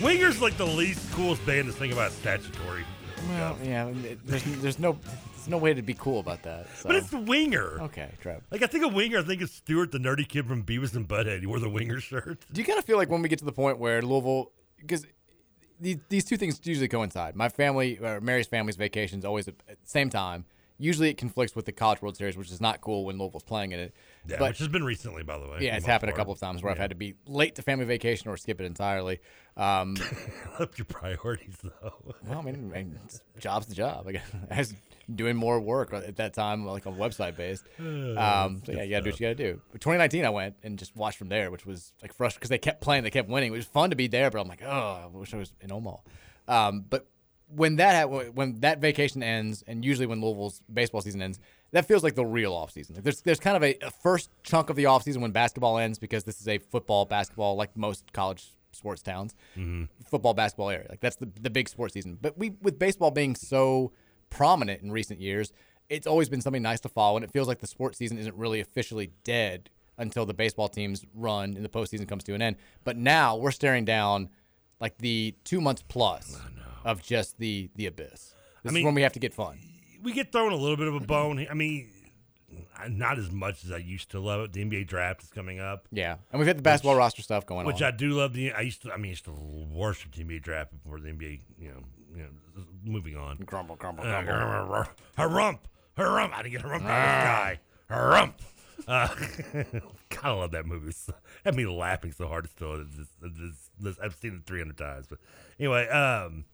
[0.02, 2.86] Winger's like the least coolest band to think about statutory.
[3.28, 4.98] well, yeah, it- there's, there's no
[5.36, 6.68] there's no way to be cool about that.
[6.78, 6.88] So.
[6.88, 7.82] But it's the Winger.
[7.82, 8.42] Okay, Trev.
[8.50, 11.06] Like I think of Winger, I think of Stewart, the nerdy kid from Beavis and
[11.06, 11.42] Butthead.
[11.42, 12.46] He wore the Winger shirt.
[12.50, 15.06] Do you kind of feel like when we get to the point where Louisville, because
[15.82, 17.36] these, these two things usually coincide.
[17.36, 20.46] My family, or Mary's family's vacations always at the same time.
[20.82, 23.72] Usually it conflicts with the College World Series, which is not cool when Louisville's playing
[23.72, 23.94] in it.
[24.28, 25.60] Yeah, but which has been recently, by the way.
[25.62, 27.86] yeah, it's happened a couple of times where I've had to be late to family
[27.86, 29.20] vacation or skip it entirely.
[29.56, 29.96] Um,
[30.60, 31.94] Up your priorities, though.
[32.26, 33.00] well, I mean, I mean,
[33.40, 34.08] job's the job.
[34.08, 34.74] I guess I was
[35.14, 37.66] doing more work at that time, like on website based.
[37.80, 39.62] Um, so yeah, you gotta do what you gotta do.
[39.72, 42.58] But 2019, I went and just watched from there, which was like frustrating because they
[42.58, 43.54] kept playing, they kept winning.
[43.54, 45.72] It was fun to be there, but I'm like, oh, I wish I was in
[45.72, 45.98] Omaha.
[46.48, 47.08] Um, but
[47.56, 51.40] when that ha- when that vacation ends, and usually when Louisville's baseball season ends,
[51.72, 52.96] that feels like the real offseason.
[52.96, 56.00] Like there's there's kind of a, a first chunk of the offseason when basketball ends
[56.00, 59.90] because this is a football basketball like most college sports towns, Mhm.
[60.06, 60.88] football basketball area.
[60.90, 62.18] Like that's the the big sports season.
[62.22, 63.92] But we with baseball being so
[64.30, 65.52] prominent in recent years,
[65.90, 68.36] it's always been something nice to follow, and it feels like the sports season isn't
[68.36, 72.56] really officially dead until the baseball teams run and the postseason comes to an end.
[72.86, 74.30] But now we're staring down
[74.80, 76.40] like the two months plus
[76.86, 78.34] of just the the abyss.
[78.64, 79.60] This I mean- is when we have to get fun.
[80.04, 81.46] we get thrown a little bit of a bone.
[81.50, 81.90] I mean,
[82.90, 84.54] not as much as I used to love it.
[84.54, 85.88] The NBA draft is coming up.
[85.92, 87.88] Yeah, and we've had the basketball roster stuff going which on.
[87.88, 88.34] Which I do love.
[88.34, 88.92] The I used to.
[88.92, 89.32] I mean, I used to
[89.72, 91.42] worship the NBA draft before the NBA.
[91.60, 91.84] You know,
[92.16, 92.30] you know.
[92.84, 93.38] Moving on.
[93.46, 94.86] Grumble, grumble, Uh, grumble.
[95.18, 95.60] Harump,
[95.98, 96.32] harump.
[96.32, 97.60] How to get harump out of the sky?
[97.90, 98.34] Harump.
[98.88, 99.08] Uh,
[100.10, 100.88] God, I love that movie.
[100.90, 101.10] It's-
[101.46, 102.50] had me laughing so hard.
[102.50, 103.12] Still, it's just,
[103.84, 105.06] it's I've seen it 300 times.
[105.08, 105.20] But
[105.60, 106.46] anyway, um,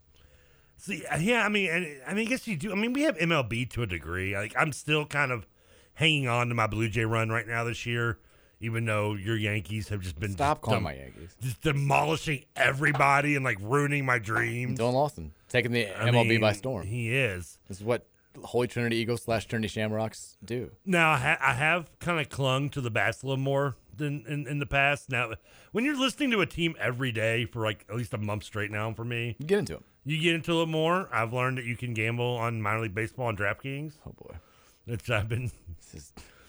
[0.78, 2.72] see, yeah, I mean, and, I mean, I guess you do.
[2.72, 4.36] I mean, we have MLB to a degree.
[4.36, 5.46] Like, I'm still kind of
[5.94, 8.20] hanging on to my Blue Jay run right now this year,
[8.60, 11.36] even though your Yankees have just been Stop just calling dem- my Yankees.
[11.42, 14.80] just demolishing everybody and like ruining my dreams.
[14.80, 16.86] Dylan Lawson taking the I MLB by storm.
[16.86, 17.58] He is.
[17.68, 18.08] This is what
[18.44, 20.72] Holy Trinity Eagles slash Trinity Shamrocks do.
[20.86, 24.24] Now I, ha- I have kind of clung to the bats a little more than
[24.28, 25.10] in, in the past.
[25.10, 25.34] Now,
[25.72, 28.72] when you're listening to a team every day for like at least a month straight
[28.72, 29.84] now, for me, you get into them.
[30.06, 31.10] You get into it more.
[31.12, 33.94] I've learned that you can gamble on minor league baseball and DraftKings.
[34.08, 34.36] Oh boy,
[34.86, 35.52] which I've been.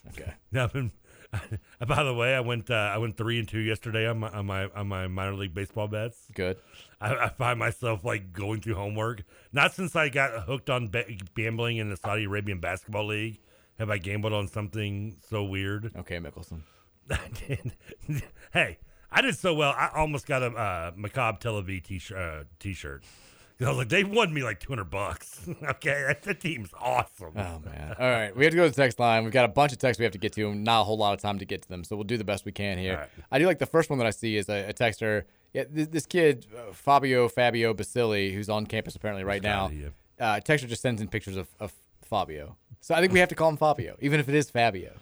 [0.08, 0.34] okay.
[0.54, 0.92] I've been.
[1.86, 2.70] by the way, I went.
[2.70, 5.54] Uh, I went three and two yesterday on my on my on my minor league
[5.54, 6.28] baseball bets.
[6.34, 6.56] Good.
[7.00, 9.24] I, I find myself like going through homework.
[9.52, 11.04] Not since I got hooked on ba-
[11.34, 13.40] gambling in the Saudi Arabian basketball league
[13.78, 15.92] have I gambled on something so weird.
[15.96, 16.62] Okay, Mickelson.
[17.10, 18.22] I did.
[18.52, 18.78] hey,
[19.10, 19.70] I did so well.
[19.76, 22.18] I almost got a uh, Maccabi Tel Aviv t-shirt.
[22.18, 23.02] Uh, t-shirt.
[23.58, 25.40] 'Cause I was like, they won me like two hundred bucks.
[25.68, 27.32] okay, that, that team's awesome.
[27.34, 27.96] Oh man!
[27.98, 29.24] All right, we have to go to the text line.
[29.24, 30.54] We've got a bunch of texts we have to get to.
[30.54, 32.44] Not a whole lot of time to get to them, so we'll do the best
[32.44, 32.98] we can here.
[32.98, 33.08] Right.
[33.32, 35.24] I do like the first one that I see is a, a texter.
[35.54, 39.72] Yeah, this, this kid uh, Fabio Fabio Basili, who's on campus apparently right now.
[40.20, 41.72] Uh, texter just sends in pictures of, of
[42.04, 44.92] Fabio, so I think we have to call him Fabio, even if it is Fabio.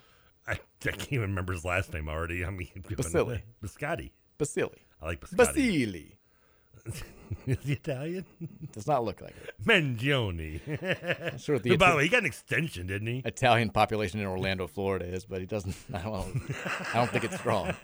[0.46, 2.44] I, I can't even remember his last name already.
[2.44, 3.42] I mean, Basili.
[3.62, 4.10] Biscotti.
[4.38, 4.86] Basili.
[5.00, 5.36] I like Biscotti.
[5.36, 6.12] Basili.
[7.46, 8.24] Is he Italian?
[8.72, 9.54] Does not look like it.
[9.64, 10.60] Mangione.
[11.40, 13.22] Sure the by the way, he got an extension, didn't he?
[13.24, 15.74] Italian population in Orlando, Florida is, but he doesn't.
[15.92, 16.54] I don't.
[16.92, 17.68] I don't think it's strong.
[17.68, 17.74] Are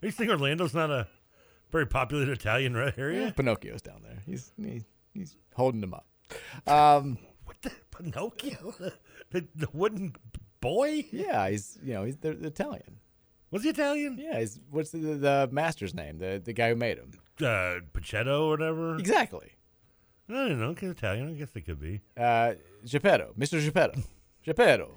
[0.00, 1.06] you saying Orlando's not a
[1.70, 3.34] very populated Italian re- area?
[3.36, 4.22] Pinocchio's down there.
[4.24, 6.06] He's he's, he's holding them up.
[6.66, 8.74] Um, what the Pinocchio?
[9.30, 10.14] The, the wooden
[10.60, 11.06] boy?
[11.10, 12.98] Yeah, he's you know he's they're, they're Italian.
[13.50, 14.18] Was he Italian?
[14.18, 16.18] Yeah, he's what's the, the master's name?
[16.18, 17.12] The the guy who made him.
[17.40, 18.96] Uh, Pachetto or whatever.
[18.96, 19.52] Exactly.
[20.28, 20.66] I don't know.
[20.68, 21.28] Okay, Italian.
[21.28, 22.00] I guess they could be.
[22.16, 22.54] Uh,
[22.84, 23.64] Geppetto, Mr.
[23.64, 24.02] Geppetto,
[24.44, 24.90] Geppetto.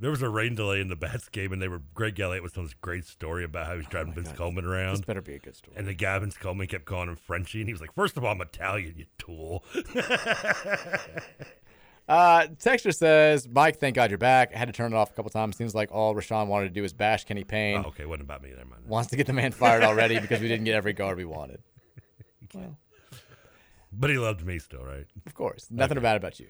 [0.00, 2.52] There was a rain delay in the Bats game, and they were Greg Elliott was
[2.52, 4.94] telling this great story about how he was driving Vince Coleman around.
[4.94, 5.76] This better be a good story.
[5.76, 8.24] And the guy Vince Coleman kept calling him Frenchie, and he was like, First of
[8.24, 9.62] all, I'm Italian, you tool."
[12.08, 14.52] Uh, Texture says, Mike, thank God you're back.
[14.54, 15.56] I had to turn it off a couple times.
[15.56, 17.82] Seems like all Rashawn wanted to do was bash Kenny Payne.
[17.84, 18.50] Oh, okay, wasn't about me.
[18.50, 18.82] Never mind.
[18.86, 21.60] Wants to get the man fired already because we didn't get every guard we wanted.
[22.54, 22.76] Well,
[23.90, 25.06] But he loved me still, right?
[25.24, 26.48] of course, nothing bad about you.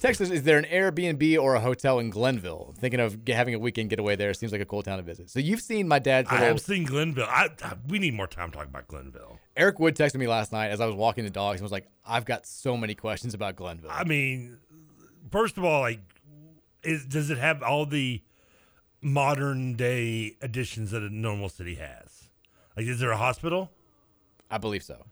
[0.00, 2.72] Texas, is there an Airbnb or a hotel in Glenville?
[2.78, 4.32] Thinking of having a weekend getaway there.
[4.32, 5.28] Seems like a cool town to visit.
[5.28, 7.26] So you've seen my dad's I have seen Glenville.
[7.28, 9.38] I, I, we need more time talking about Glenville.
[9.56, 11.88] Eric Wood texted me last night as I was walking the dogs and was like,
[12.06, 14.56] "I've got so many questions about Glenville." I mean,
[15.30, 16.00] first of all, like,
[16.82, 18.22] is does it have all the
[19.02, 22.28] modern day additions that a normal city has?
[22.76, 23.70] Like, is there a hospital?
[24.50, 25.04] I believe so.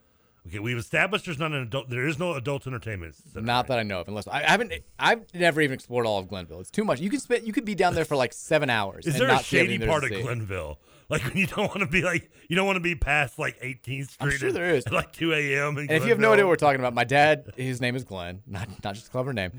[0.46, 1.90] Okay, we've established there's not an adult.
[1.90, 3.14] There is no adult entertainment.
[3.14, 3.44] center.
[3.44, 4.72] Not that I know of, unless I, I haven't.
[4.98, 6.60] I've never even explored all of Glenville.
[6.60, 7.00] It's too much.
[7.00, 7.46] You could spend.
[7.46, 9.06] You could be down there for like seven hours.
[9.06, 10.10] Is and there a shady part of.
[10.10, 10.78] Glenville?
[11.10, 13.58] Like when you don't want to be like you don't want to be past like
[13.62, 14.16] 18th Street.
[14.20, 14.84] I'm sure there is.
[14.86, 15.78] at like 2 a.m.
[15.78, 18.04] And if you have no idea what we're talking about, my dad, his name is
[18.04, 19.52] Glenn, not not just a clever name.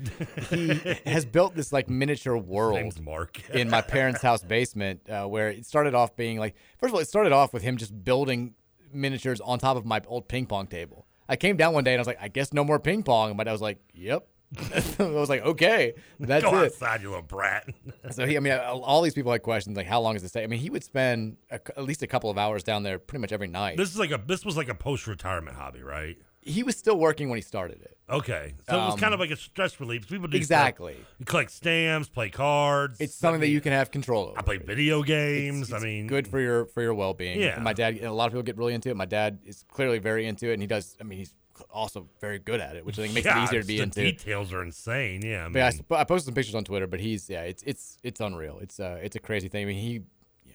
[0.48, 0.74] He
[1.06, 3.40] has built this like miniature world Mark.
[3.52, 7.00] in my parents' house basement, uh, where it started off being like, first of all,
[7.00, 8.54] it started off with him just building
[8.92, 11.08] miniatures on top of my old ping pong table.
[11.28, 13.30] I came down one day and I was like, I guess no more ping pong.
[13.30, 14.24] And my dad was like, Yep.
[14.98, 16.66] I was like, okay, that's Go it.
[16.66, 17.68] outside, you little brat.
[18.10, 20.42] So he, I mean, all these people had questions like, how long is this stay?
[20.42, 23.20] I mean, he would spend a, at least a couple of hours down there pretty
[23.20, 23.76] much every night.
[23.76, 26.16] This is like a this was like a post retirement hobby, right?
[26.42, 27.98] he was still working when he started it.
[28.08, 30.08] Okay, so it was Um, kind of like a stress relief.
[30.08, 30.96] People do stuff- Exactly.
[31.18, 32.98] You collect stamps, play cards.
[32.98, 34.38] It's something that you can have control over.
[34.38, 35.70] I play video games.
[35.70, 37.38] I mean, good for your for your well being.
[37.40, 37.56] Yeah.
[37.56, 38.96] And my dad, and a lot of people get really into it.
[38.96, 40.96] My dad is clearly very into it, and he does.
[40.98, 41.34] I mean, he's
[41.70, 43.82] also very good at it, which I think makes Yeah, it easier to be the
[43.84, 44.00] into.
[44.02, 45.22] details are insane.
[45.22, 47.62] Yeah, I But yeah, I, I posted some pictures on Twitter, but he's yeah, it's
[47.64, 48.58] it's it's unreal.
[48.60, 49.62] It's uh it's a crazy thing.
[49.62, 50.00] I mean, he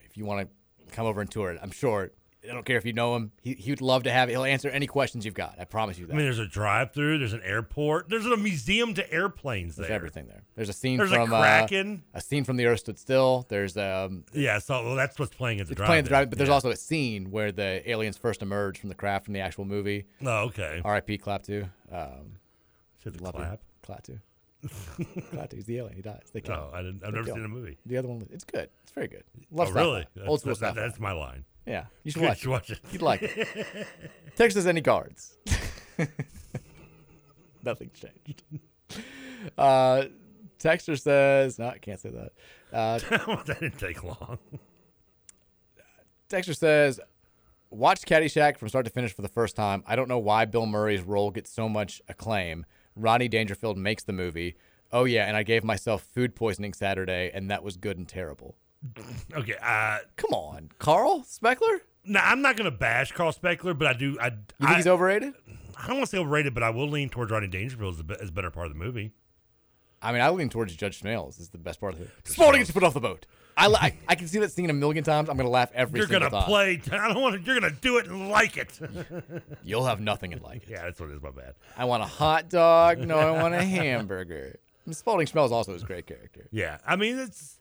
[0.06, 2.11] if you want to come over and tour it, I'm sure.
[2.50, 3.32] I don't care if you know him.
[3.42, 4.34] He he would love to have it.
[4.34, 5.56] He'll answer any questions you've got.
[5.60, 6.14] I promise you that.
[6.14, 7.20] I mean, there's a drive-through.
[7.20, 8.10] There's an airport.
[8.10, 9.84] There's a museum to airplanes there.
[9.84, 9.96] There's there.
[9.96, 10.44] everything there.
[10.56, 12.04] There's a scene There's a from Kraken.
[12.14, 13.46] Uh, a scene from The Earth Stood Still.
[13.50, 15.88] There's um Yeah, so well, that's what's playing at the drive.
[15.88, 16.54] playing the drive, but there's yeah.
[16.56, 20.06] also a scene where the aliens first emerge from the craft from the actual movie.
[20.26, 20.82] Oh, okay.
[20.84, 21.18] R.I.P.
[21.18, 21.70] Klaatu.
[21.92, 22.38] Um,
[23.04, 23.42] Said the love you.
[23.42, 23.62] clap?
[23.86, 24.20] Klaatu.
[24.66, 25.54] Klaatu.
[25.56, 25.96] He's the alien.
[25.96, 26.24] He dies.
[26.34, 26.74] They kill Oh, him.
[26.74, 27.42] I didn't- I've They never seen him.
[27.44, 27.78] the movie.
[27.86, 28.70] The other one, it's good.
[28.82, 29.24] It's very good.
[29.52, 30.08] Love oh, really?
[30.26, 30.76] Old school that- stuff.
[30.76, 31.46] That's my line.
[31.66, 32.80] Yeah, you should watch, should watch it.
[32.92, 33.88] You'd like it.
[34.36, 35.38] Text us any cards.
[37.64, 38.44] Nothing's changed.
[39.58, 40.04] Uh,
[40.60, 42.32] Texter says, no, I can't say that.
[42.72, 43.00] Uh,
[43.46, 44.38] that didn't take long.
[46.30, 47.00] Texter says,
[47.70, 49.84] watched Caddyshack from start to finish for the first time.
[49.88, 52.66] I don't know why Bill Murray's role gets so much acclaim.
[52.96, 54.56] Ronnie Dangerfield makes the movie.
[54.92, 58.56] Oh yeah, and I gave myself food poisoning Saturday, and that was good and terrible.
[59.34, 61.80] Okay, uh, come on, Carl Spackler.
[62.06, 64.18] Now I'm not going to bash Carl Spackler, but I do.
[64.20, 65.34] I You think he's overrated?
[65.78, 68.03] I don't want to say overrated, but I will lean towards Rodney Dangerfield as the
[68.03, 69.12] be- as better part of the movie.
[70.02, 72.10] I mean, I lean towards Judge Smails is the best part of it.
[72.26, 73.26] Spaulding gets put off the boat.
[73.57, 75.30] I, I, I can see that scene a million times.
[75.30, 76.10] I'm gonna laugh every time.
[76.12, 76.44] You're gonna time.
[76.44, 76.82] play.
[76.91, 77.41] I don't want to.
[77.41, 78.80] You're gonna do it and like it.
[79.64, 80.70] You'll have nothing and like it.
[80.70, 81.22] Yeah, that's what it is.
[81.24, 81.56] My bad.
[81.78, 82.99] I want a hot dog.
[82.99, 84.60] No, I want a hamburger.
[84.91, 86.48] Spaulding Smails also is a great character.
[86.52, 87.60] Yeah, I mean it's.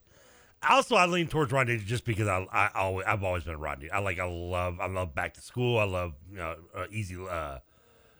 [0.68, 3.90] Also, I lean towards Rodney just because I, I always I've always been a Rodney.
[3.90, 5.78] I like I love I love Back to School.
[5.78, 7.16] I love you know uh, Easy.
[7.16, 7.58] Uh,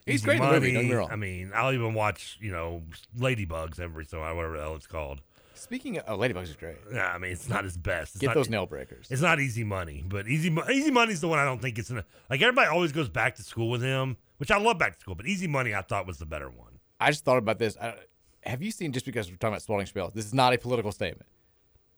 [0.07, 0.61] He's Easy great in the money.
[0.61, 1.09] movie, don't get me wrong.
[1.11, 2.83] I mean, I'll even watch you know
[3.19, 5.23] Ladybugs every so whatever the hell it's called.
[5.55, 6.77] Speaking of, oh, Ladybugs is great.
[6.93, 8.15] Yeah, I mean it's not his best.
[8.17, 9.07] It's Get not- those nail breakers.
[9.09, 11.89] It's not Easy Money, but Easy Mo- Easy Money's the one I don't think it's
[11.91, 14.95] in a, like everybody always goes back to school with him, which I love Back
[14.97, 16.81] to School, but Easy Money I thought was the better one.
[17.01, 17.77] I just thought about this.
[17.81, 17.95] I,
[18.43, 18.93] have you seen?
[18.93, 21.27] Just because we're talking about Spaulding Smails, this is not a political statement.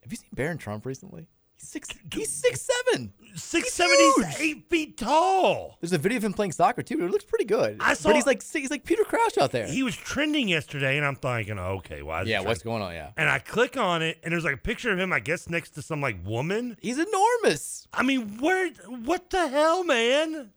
[0.06, 1.26] Have you seen Barron Trump recently?
[1.56, 1.88] He's six.
[2.14, 2.60] He's six
[2.92, 3.12] seven.
[3.34, 3.96] Six seven.
[3.98, 5.78] He's eight feet tall.
[5.80, 7.04] There's a video of him playing soccer too.
[7.04, 7.78] It looks pretty good.
[7.80, 9.66] I saw- but he's like he's like Peter Crouch out there.
[9.66, 12.22] He was trending yesterday, and I'm thinking, okay, why?
[12.22, 12.92] Is yeah, what's going on?
[12.92, 13.10] Yeah.
[13.16, 15.70] And I click on it, and there's like a picture of him, I guess, next
[15.70, 16.76] to some like woman.
[16.80, 17.88] He's enormous.
[17.92, 18.70] I mean, where?
[18.86, 20.52] What the hell, man?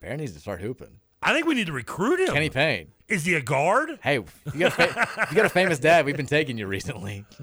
[0.00, 0.98] Barron needs to start hooping.
[1.22, 2.34] I think we need to recruit him.
[2.34, 2.88] Kenny Payne.
[3.06, 4.00] Is he a guard?
[4.02, 4.70] Hey, you got a
[5.06, 6.04] fa- you got a famous dad.
[6.04, 7.24] We've been taking you recently.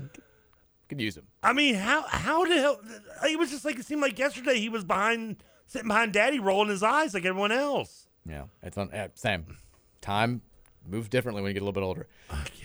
[0.87, 1.27] Could use him.
[1.41, 2.79] I mean, how how the hell?
[3.27, 6.69] It was just like it seemed like yesterday he was behind, sitting behind Daddy, rolling
[6.69, 8.07] his eyes like everyone else.
[8.27, 8.91] Yeah, it's on.
[9.15, 9.57] Same.
[10.01, 10.41] Time
[10.87, 12.07] moves differently when you get a little bit older.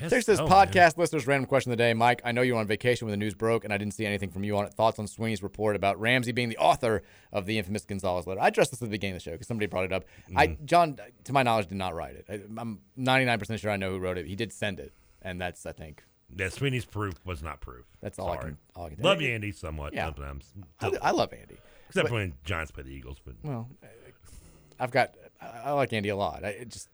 [0.08, 1.94] Text this so, podcast listeners random question of the day.
[1.94, 4.06] Mike, I know you were on vacation when the news broke, and I didn't see
[4.06, 4.74] anything from you on it.
[4.74, 7.02] Thoughts on Sweeney's report about Ramsey being the author
[7.32, 8.40] of the infamous Gonzalez letter?
[8.40, 10.04] I addressed this at the beginning of the show because somebody brought it up.
[10.36, 10.64] I Mm-hmm.
[10.66, 12.26] John, to my knowledge, did not write it.
[12.28, 14.26] I, I'm 99 percent sure I know who wrote it.
[14.26, 14.92] He did send it,
[15.22, 16.04] and that's I think
[16.36, 17.84] Yeah, Sweeney's proof was not proof.
[18.00, 18.44] That's all I Sorry.
[18.50, 19.92] can- all I can- Love you, Andy, somewhat.
[19.94, 20.06] Yeah.
[20.06, 20.52] Sometimes.
[20.80, 21.56] I, I love Andy.
[21.88, 23.68] Except But- when Giants play the Eagles, but Well,
[24.78, 26.44] I've got I, I like Andy a lot.
[26.44, 26.88] I it just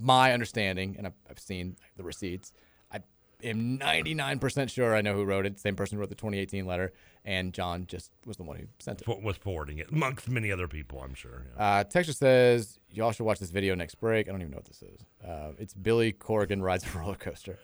[0.00, 2.52] my understanding, and I've, I've seen the receipts.
[2.90, 3.00] I
[3.44, 5.60] am 99% sure I know who wrote it.
[5.60, 6.94] Same person who wrote the 2018 letter,
[7.26, 9.04] and John just was the one who sent it.
[9.04, 11.44] for- was forwarding it amongst many other people, I'm sure.
[11.56, 11.62] yeah.
[11.62, 14.28] Uh, Texture says y'all should watch this video next break.
[14.28, 15.00] I don't even know what this is.
[15.22, 17.58] Uh, it's Billy Corgan rides a roller coaster.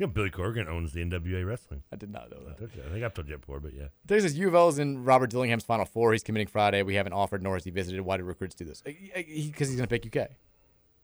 [0.00, 1.82] You know, Billy Corgan owns the NWA Wrestling.
[1.92, 2.54] I did not know that.
[2.54, 3.88] I, told you- I think I've told you before, but yeah.
[4.08, 6.12] Says U of L is in Robert Dillingham's Final Four.
[6.12, 6.82] He's committing Friday.
[6.82, 8.00] We haven't offered, nor has he visited.
[8.00, 8.80] Why do recruits do this?
[8.80, 10.30] Because he's going to pick UK,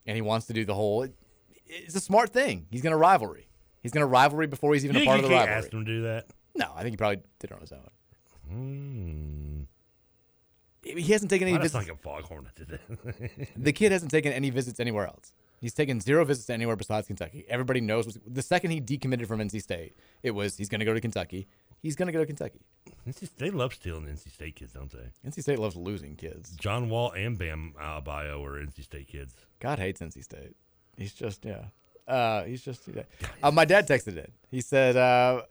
[0.07, 1.03] and he wants to do the whole.
[1.03, 1.13] It,
[1.67, 2.65] it's a smart thing.
[2.71, 3.47] He's going to rivalry.
[3.83, 5.53] He's going to rivalry before he's even You a part of the rivalry.
[5.53, 6.25] asked him to do that?
[6.55, 7.89] No, I think he probably did it on his own.
[8.49, 9.61] Hmm.
[10.81, 11.85] He hasn't taken any Why visits.
[11.85, 12.47] it like a foghorn
[13.57, 15.33] the kid hasn't taken any visits anywhere else.
[15.59, 17.45] He's taken zero visits anywhere besides Kentucky.
[17.49, 20.93] Everybody knows the second he decommitted from NC State, it was he's going to go
[20.93, 21.47] to Kentucky.
[21.81, 22.61] He's going to go to Kentucky.
[23.07, 25.29] NC, they love stealing NC State kids, don't they?
[25.29, 26.55] NC State loves losing kids.
[26.55, 29.35] John Wall and Bam Adebayo are NC State kids.
[29.59, 30.55] God hates NC State.
[30.97, 31.65] He's just yeah.
[32.07, 33.03] Uh, he's just yeah.
[33.43, 34.31] Uh, my dad texted in.
[34.49, 35.43] He said, uh,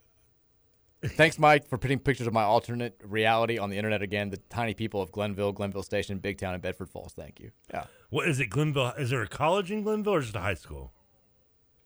[1.05, 4.31] "Thanks, Mike, for putting pictures of my alternate reality on the internet again.
[4.31, 7.13] The tiny people of Glenville, Glenville Station, Big Town, and Bedford Falls.
[7.13, 7.85] Thank you." Yeah.
[8.11, 8.93] What is it, Glenville?
[8.99, 10.93] Is there a college in Glenville or just a high school?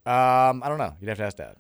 [0.07, 0.95] Um, I don't know.
[1.01, 1.57] You'd have to ask Dad.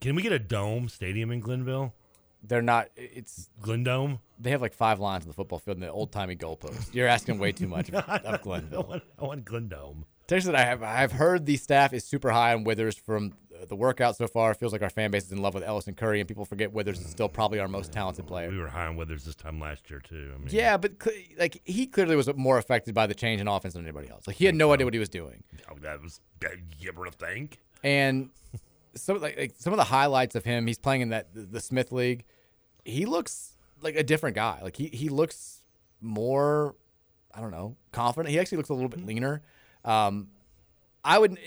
[0.00, 1.94] Can we get a dome stadium in Glenville?
[2.42, 2.88] They're not.
[2.96, 4.20] It's Glendome.
[4.38, 6.94] They have like five lines on the football field and the old timey goalpost.
[6.94, 8.84] You're asking way too much of, of I Glenville.
[8.84, 10.04] want, I want Glendome.
[10.28, 13.32] Texas, I have I've heard the staff is super high on Withers from
[13.68, 14.50] the workout so far.
[14.50, 16.72] It feels like our fan base is in love with Ellison Curry, and people forget
[16.72, 18.50] Withers is still probably our most talented player.
[18.50, 20.32] We were high on Withers this time last year too.
[20.34, 23.48] I mean, Yeah, but cl- like he clearly was more affected by the change in
[23.48, 24.26] offense than anybody else.
[24.26, 25.42] Like he had no idea what he was doing.
[25.70, 27.60] oh, that was that, you ever think?
[27.82, 28.30] And
[28.94, 31.92] some like, like some of the highlights of him, he's playing in that the, Smith
[31.92, 32.24] League.
[32.84, 34.60] He looks like a different guy.
[34.62, 35.62] Like he he looks
[36.00, 36.74] more,
[37.34, 38.30] I don't know, confident.
[38.30, 39.42] He actually looks a little bit leaner.
[39.84, 40.28] Um,
[41.04, 41.38] I would.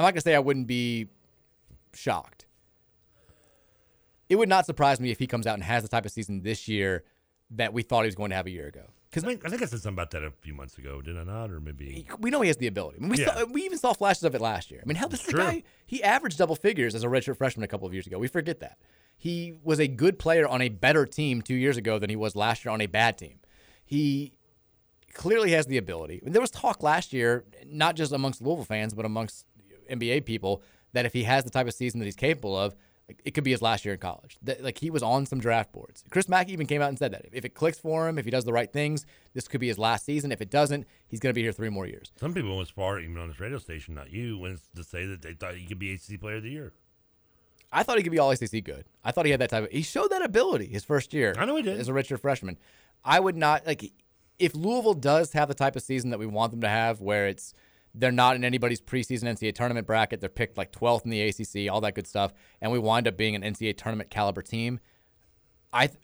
[0.00, 1.08] I'm not gonna say I wouldn't be
[1.94, 2.46] shocked.
[4.30, 6.42] It would not surprise me if he comes out and has the type of season
[6.42, 7.04] this year
[7.50, 8.84] that we thought he was going to have a year ago.
[9.10, 11.24] Because I think, I I said something about that a few months ago, did I
[11.24, 11.50] not?
[11.50, 12.98] Or maybe we know he has the ability.
[12.98, 13.34] I mean, we, Yeah.
[13.34, 14.80] saw, we even saw flashes of it last year.
[14.84, 15.64] I mean, hell, this the guy.
[15.84, 18.18] He averaged double figures as a redshirt freshman a couple of years ago.
[18.20, 18.78] We forget that.
[19.18, 22.36] He was a good player on a better team two years ago than he was
[22.36, 23.40] last year on a bad team.
[23.84, 24.32] He
[25.12, 26.22] clearly has the ability.
[26.24, 29.44] And there was talk last year, not just amongst Louisville fans, but amongst
[29.90, 30.62] NBA people,
[30.92, 32.74] that if he has the type of season that he's capable of,
[33.24, 34.38] it could be his last year in college.
[34.42, 36.04] That, like he was on some draft boards.
[36.10, 38.30] Chris Mack even came out and said that if it clicks for him, if he
[38.30, 39.04] does the right things,
[39.34, 40.32] this could be his last season.
[40.32, 42.12] If it doesn't, he's going to be here three more years.
[42.16, 45.06] some people went as far, even on this radio station, not you, went to say
[45.06, 46.72] that they thought he could be ACC Player of the Year.
[47.72, 48.84] I thought he could be all ACC good.
[49.04, 49.70] I thought he had that type of.
[49.70, 51.34] He showed that ability his first year.
[51.38, 51.78] I know he did.
[51.78, 52.58] as a redshirt freshman.
[53.04, 53.92] I would not like
[54.38, 57.28] if Louisville does have the type of season that we want them to have, where
[57.28, 57.54] it's
[57.94, 60.20] they're not in anybody's preseason NCAA tournament bracket.
[60.20, 63.16] They're picked like 12th in the ACC, all that good stuff, and we wind up
[63.16, 64.80] being an NCAA tournament caliber team.
[65.72, 65.86] I.
[65.88, 65.98] th-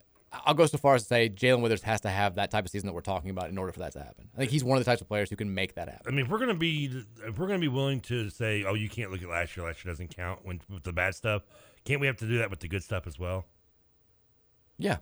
[0.45, 2.71] I'll go so far as to say Jae'Lyn Withers has to have that type of
[2.71, 4.29] season that we're talking about in order for that to happen.
[4.35, 6.05] I think he's one of the types of players who can make that happen.
[6.07, 8.91] I mean, if we're gonna be, if we're gonna be willing to say, oh, you
[8.91, 9.65] can't look at last year.
[9.65, 11.43] Last year doesn't count when with the bad stuff.
[11.85, 13.47] Can't we have to do that with the good stuff as well?
[14.77, 14.99] Yeah.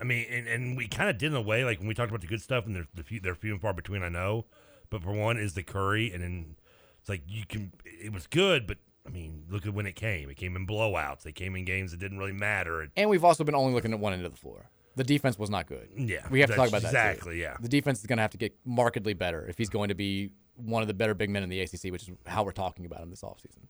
[0.00, 2.10] I mean, and, and we kind of did in a way, like when we talked
[2.10, 4.02] about the good stuff, and they're the few, they're few and far between.
[4.02, 4.46] I know,
[4.90, 6.56] but for one is the Curry, and then
[7.00, 7.72] it's like you can.
[7.84, 10.28] It was good, but I mean, look at when it came.
[10.30, 11.22] It came in blowouts.
[11.22, 12.82] They came in games that didn't really matter.
[12.82, 14.68] It, And we've also been only looking at one end of the floor.
[14.96, 15.88] The defense was not good.
[15.96, 16.90] Yeah, we have to talk about that.
[16.90, 16.96] too.
[16.96, 17.56] exactly, yeah.
[17.60, 20.30] the defense is going to have to get markedly better if he's going to be
[20.56, 23.02] one of the better big men in the ACC, which is how we're talking about
[23.02, 23.66] him this offseason.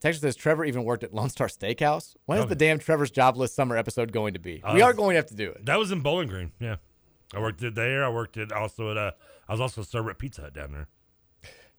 [0.00, 2.14] Texas says Trevor even worked at Lone Star Steakhouse.
[2.26, 2.50] When is Okay.
[2.50, 4.62] the damn Trevor's jobless summer episode going to be?
[4.72, 5.64] we Uh, are going to have to do it.
[5.66, 6.52] That was in Bowling Green.
[6.60, 6.76] Yeah,
[7.34, 8.04] I worked it there.
[8.04, 8.96] I worked it also at.
[8.96, 9.10] Uh,
[9.48, 10.88] I was also a server at Pizza Hut down there.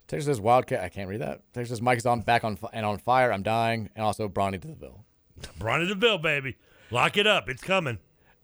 [0.08, 0.84] Texas says Wildcat.
[0.84, 1.42] I can't read that.
[1.54, 3.32] Texas says Mike is on back on and on fire.
[3.34, 5.04] I'm dying, and also Bronny to the Ville.
[5.60, 6.56] Bronny DeVille, baby,
[6.92, 7.50] lock it up.
[7.50, 7.98] It's coming.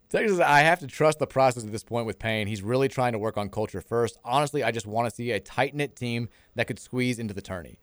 [0.10, 2.48] Texas, I have to trust the process at this point with Payne.
[2.48, 4.18] He's really trying to work on culture first.
[4.26, 7.42] Honestly, I just want to see a tight knit team that could squeeze into the
[7.42, 7.80] tourney.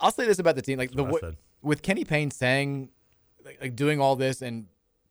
[0.00, 1.36] I'll say this about the team: like the what I wa- said.
[1.62, 2.88] with Kenny Payne saying,
[3.44, 4.66] like, like doing all this and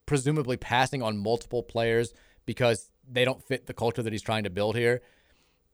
[0.08, 2.14] presumably passing on multiple players
[2.46, 5.02] because they don't fit the culture that he's trying to build here.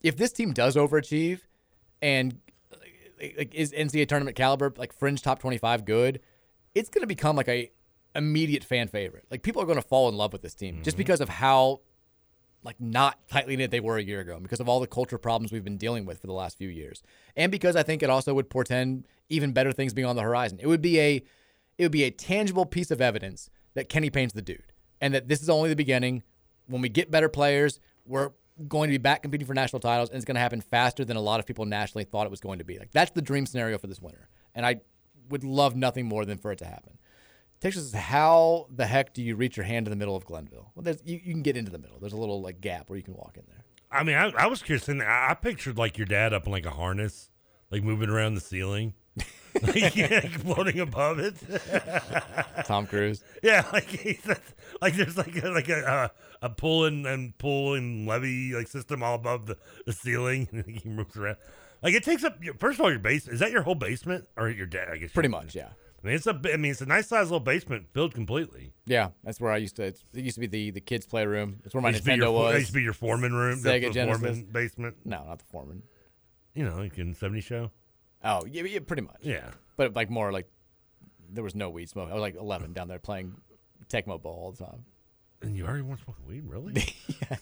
[0.04, 1.42] If this team does overachieve
[2.02, 2.40] and
[3.20, 6.20] like, is NCAA tournament caliber, like fringe top twenty five, good,
[6.74, 7.72] it's going to become like a
[8.16, 9.26] immediate fan favorite.
[9.30, 10.98] Like people are going to fall in love with this team just mm-hmm.
[11.00, 11.82] because of how
[12.64, 15.52] like not tightly knit they were a year ago, because of all the culture problems
[15.52, 17.02] we've been dealing with for the last few years,
[17.36, 20.60] and because I think it also would portend even better things being on the horizon.
[20.62, 21.24] It would be a
[21.78, 25.28] it would be a tangible piece of evidence that Kenny Payne's the dude, and that
[25.28, 26.24] this is only the beginning.
[26.68, 28.32] When we get better players, we're
[28.68, 31.18] going to be back competing for national titles, and it's going to happen faster than
[31.18, 32.78] a lot of people nationally thought it was going to be.
[32.78, 34.82] Like that's the dream scenario for this winter, and I
[35.30, 36.98] would love nothing more than for it to happen.
[37.62, 40.72] Texas how the heck do you reach your hand in the middle of Glenville?
[40.74, 42.00] Well, there's, you, you can get into the middle.
[42.00, 43.64] There's a little like gap where you can walk in there.
[43.92, 44.90] I mean, I, I was curious.
[44.90, 47.30] And I, I pictured like your dad up in like a harness,
[47.70, 48.96] like moving around the ceiling,
[49.62, 51.36] like, yeah, floating above it.
[52.66, 53.24] Tom Cruise.
[53.44, 54.24] Yeah, like he's,
[54.82, 56.08] like there's like a, like a uh,
[56.42, 60.66] a pull and and pull and levy like system all above the, the ceiling, and
[60.82, 61.38] he moves around.
[61.84, 62.38] Like it takes up.
[62.60, 64.90] First of all, your base is that your whole basement or your dad?
[64.92, 65.70] I guess Pretty much, yeah.
[66.04, 66.40] I mean, it's a.
[66.52, 68.74] I mean, it's a nice sized little basement filled completely.
[68.86, 69.84] Yeah, that's where I used to.
[69.84, 71.60] It's, it used to be the the kids' playroom.
[71.64, 72.56] It's where my It used be Nintendo your was.
[72.56, 74.22] it used to be your foreman room, the- Sega the Genesis.
[74.22, 74.96] foreman basement.
[75.06, 75.84] No, not the foreman.
[76.56, 77.72] You know, like in '70 show.
[78.24, 79.18] Oh yeah, yeah, pretty much.
[79.22, 79.52] Yeah.
[79.78, 80.48] but like more like
[81.30, 82.10] there was no weed smoke.
[82.10, 83.36] I was like 11 down there playing
[83.92, 84.86] Tecmo Bowl all the time.
[85.44, 86.74] And you already want smoking weed, really?
[87.30, 87.38] yeah,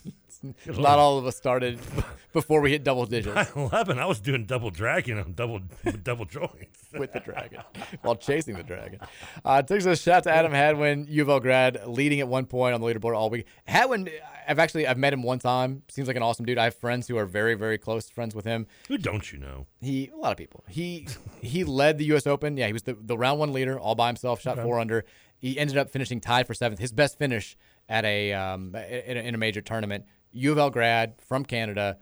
[0.80, 1.78] not all of us started
[2.34, 3.36] before we hit double digits.
[3.36, 5.60] At Eleven, I was doing double dragon on double
[6.02, 7.60] double joints with the dragon
[8.02, 9.02] while chasing the dragon.
[9.44, 12.74] Uh, takes a shot to Adam Hadwin, U of L grad, leading at one point
[12.74, 13.46] on the leaderboard all week.
[13.66, 14.08] Hadwin,
[14.48, 15.84] I've actually I've met him one time.
[15.90, 16.58] Seems like an awesome dude.
[16.58, 18.66] I have friends who are very very close friends with him.
[18.88, 19.68] Who don't you know?
[19.82, 20.64] He a lot of people.
[20.70, 21.06] He
[21.42, 22.26] he led the U.S.
[22.26, 22.56] Open.
[22.56, 24.40] Yeah, he was the, the round one leader all by himself.
[24.40, 24.64] Shot Okay.
[24.64, 25.04] four under.
[25.40, 26.80] He ended up finishing tied for seventh.
[26.80, 30.06] His best finish at a um in a, in a major tournament.
[30.32, 31.98] U of L grad from Canada.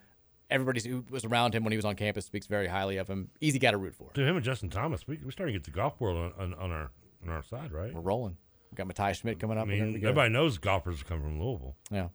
[0.50, 3.30] everybody who was around him when he was on campus speaks very highly of him.
[3.40, 4.10] Easy guy to root for.
[4.14, 6.54] Dude, him and Justin Thomas, we, we're starting to get the golf world on, on,
[6.56, 6.92] on our
[7.24, 7.94] on our side, right?
[7.94, 8.38] We're rolling.
[8.72, 9.66] We got Matthias Schmid coming up.
[9.68, 10.08] We're mean, gonna be good.
[10.10, 11.76] everybody knows golfers come from Louisville.
[11.92, 12.08] Yeah.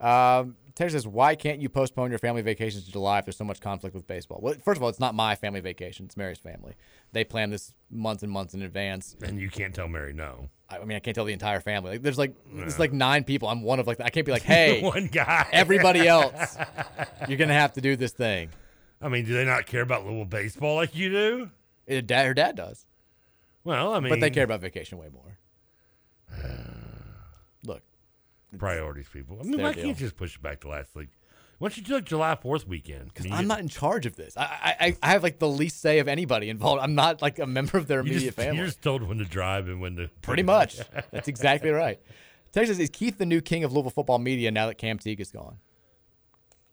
[0.00, 3.44] Um, Texas says, why can't you postpone your family vacations to July if there's so
[3.44, 4.40] much conflict with baseball?
[4.42, 6.74] Well, first of all, it's not my family vacation; it's Mary's family.
[7.12, 9.14] They plan this months and months in advance.
[9.22, 10.48] And you can't tell Mary no.
[10.70, 11.92] I I mean, I can't tell the entire family.
[11.92, 13.48] Like, there's like there's like nine people.
[13.48, 15.46] I'm one of like I can't be like, hey, One guy.
[15.52, 16.56] everybody else,
[17.28, 18.48] you're gonna have to do this thing.
[19.00, 21.50] I mean, do they not care about little baseball like you do?
[21.88, 22.86] Her dad, her dad does.
[23.64, 25.38] Well, I mean, but they care about vacation way more.
[28.58, 29.38] Priorities, people.
[29.40, 31.08] I mean, why can't you just push it back to last week?
[31.58, 33.12] Why don't you do like July Fourth weekend?
[33.14, 34.36] Because I'm not in charge of this.
[34.36, 36.82] I, I I- I have like the least say of anybody involved.
[36.82, 38.56] I'm not like a member of their you just, family.
[38.56, 40.08] You're just told when to drive and when to.
[40.22, 40.80] Pretty much.
[41.12, 42.00] That's exactly right.
[42.52, 45.30] Texas is Keith the new king of Louisville football media now that Cam Teague is
[45.30, 45.58] gone.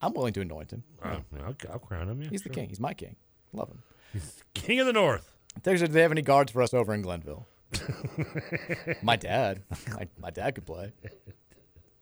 [0.01, 0.83] I'm willing to anoint him.
[1.03, 2.22] Oh, yeah, I'll, I'll crown him.
[2.22, 2.69] Yeah, He's the king.
[2.69, 3.16] He's my king.
[3.53, 3.83] Love him.
[4.14, 5.35] He's king of the North.
[5.61, 7.48] Texas, do they have any guards for us over in Glenville?
[9.03, 9.61] my dad.
[9.93, 10.91] My, my dad could play.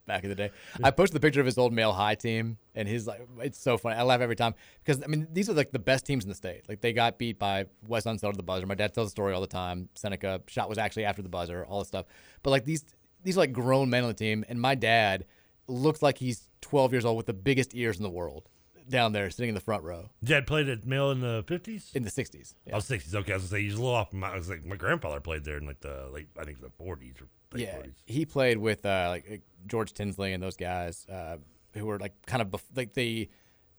[0.08, 2.88] Back in the day, I posted the picture of his old male high team, and
[2.88, 3.98] he's like it's so funny.
[3.98, 6.36] I laugh every time because I mean these are like the best teams in the
[6.36, 6.64] state.
[6.70, 8.66] Like they got beat by Wes Unseld to the buzzer.
[8.66, 9.90] My dad tells the story all the time.
[9.96, 12.06] Seneca shot was actually after the buzzer, all this stuff.
[12.42, 12.86] But like these
[13.24, 15.26] these are like grown men on the team, and my dad
[15.68, 18.48] looks like he's 12 years old with the biggest ears in the world
[18.90, 21.92] down there, sitting in the front row Dad played at Mill in the fifties.
[21.94, 22.54] in the 60s.
[22.72, 23.14] Oh, 60s.
[23.16, 24.14] Okay, I was gonna say he's a little off.
[24.14, 26.70] My, I was like, my grandfather played there in like the late, I think the
[26.70, 27.94] forties or late yeah, 40s.
[28.06, 29.36] he played with uh, like uh,
[29.68, 31.38] George Tinsley and those guys uh,
[31.74, 33.30] who were like kind of bef- like the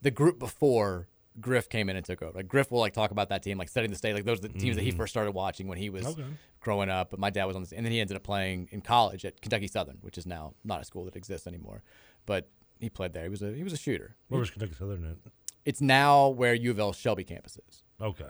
[0.03, 1.09] the group before
[1.41, 2.37] Griff came in and took over.
[2.37, 4.15] Like Griff will like talk about that team, like setting the stage.
[4.15, 4.97] Like those are the teams that he Mhm.
[4.97, 6.25] first started watching when he was Okay.
[6.61, 7.11] growing up.
[7.11, 9.41] But my dad was on this, and then he ended up playing in college at
[9.41, 11.83] Kentucky Southern, which is now not a school that exists anymore.
[12.27, 12.49] But
[12.81, 13.25] he played there.
[13.25, 14.17] He was a he was a shooter.
[14.29, 15.33] Where was Kentucky Southern at?
[15.65, 17.83] It's now where U of L Shelby campus is.
[18.01, 18.25] Okay.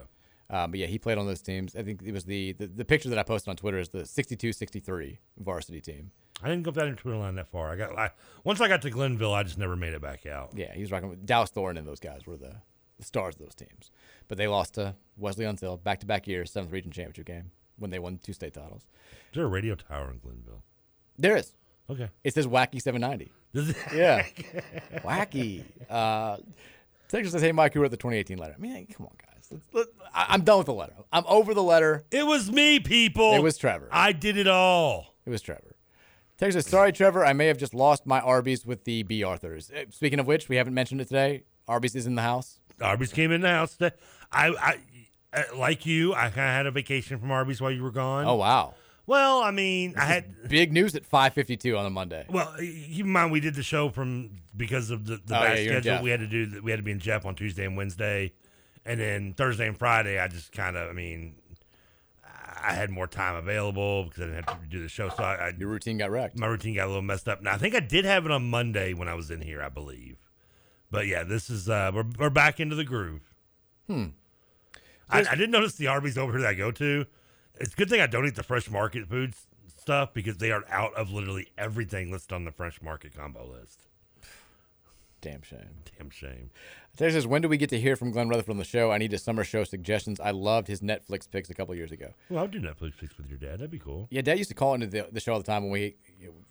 [0.51, 1.75] Um, but yeah, he played on those teams.
[1.75, 3.99] I think it was the, the the picture that I posted on Twitter is the
[3.99, 6.11] 62-63 varsity team.
[6.41, 7.69] I didn't go down into Twitter line that far.
[7.71, 8.11] I got I,
[8.43, 10.51] once I got to Glenville, I just never made it back out.
[10.55, 12.55] Yeah, he was rocking with Dallas Thorne and those guys were the,
[12.97, 13.91] the stars of those teams.
[14.27, 17.91] But they lost to Wesley Unseld back to back years, seventh region championship game when
[17.91, 18.87] they won two state titles.
[19.31, 20.63] Is there a radio tower in Glenville?
[21.17, 21.53] There is.
[21.89, 22.09] Okay.
[22.23, 23.31] It says Wacky 790.
[23.53, 24.25] Yeah.
[25.03, 25.63] Wacky.
[25.89, 26.37] Uh,
[27.07, 28.55] Texas says, hey, Mike, who wrote the 2018 letter?
[28.57, 29.47] I mean, come on, guys.
[29.51, 30.93] Let's, let, I, I'm done with the letter.
[31.11, 32.05] I'm over the letter.
[32.11, 33.33] It was me, people.
[33.33, 33.89] It was Trevor.
[33.91, 35.15] I did it all.
[35.25, 35.75] It was Trevor.
[36.37, 37.25] Texas, says, sorry, Trevor.
[37.25, 39.71] I may have just lost my Arby's with the Bea Arthurs.
[39.71, 41.43] Uh, Speaking of which, we haven't mentioned it today.
[41.67, 42.59] Arby's is in the house.
[42.79, 43.73] Arby's came in the house.
[43.75, 43.95] today.
[44.31, 44.47] I,
[45.33, 47.91] I, uh, like you, I kind of had a vacation from Arby's while you were
[47.91, 48.25] gone.
[48.25, 48.75] Oh, wow.
[49.09, 52.27] Well, I mean, I had big news at 5:52 on a Monday.
[52.29, 55.79] Well, keep in mind we did the show from because of the, the Oh, yeah,
[55.79, 56.03] schedule.
[56.03, 58.33] We had to do we had to be in Jeff on Tuesday and Wednesday,
[58.85, 60.19] and then Thursday and Friday.
[60.19, 61.33] I just kind of, I mean,
[62.23, 65.09] I had more time available because I didn't have to do the show.
[65.09, 66.37] So I, I your routine got wrecked.
[66.37, 67.41] My routine got a little messed up.
[67.41, 69.69] Now I think I did have it on Monday when I was in here, I
[69.69, 70.17] believe.
[70.91, 73.33] But yeah, this is uh we're we're back into the groove.
[73.87, 74.05] Hmm.
[75.09, 77.07] I, I did notice the Arby's over here that I go to.
[77.59, 79.45] It's a good thing I don't eat the fresh market foods
[79.77, 83.83] stuff because they are out of literally everything listed on the fresh market combo list.
[85.21, 85.59] Damn shame.
[85.97, 86.49] Damn shame.
[86.95, 88.89] Texas says, when do we get to hear from Glenn Rutherford on the show?
[88.91, 90.17] I need a summer show suggestions.
[90.21, 92.13] I loved his Netflix picks a couple years ago.
[92.29, 93.53] Well, I'll do Netflix picks with your dad.
[93.59, 94.07] That'd be cool.
[94.11, 95.95] Yeah, Dad used to call into the, the show all the time when we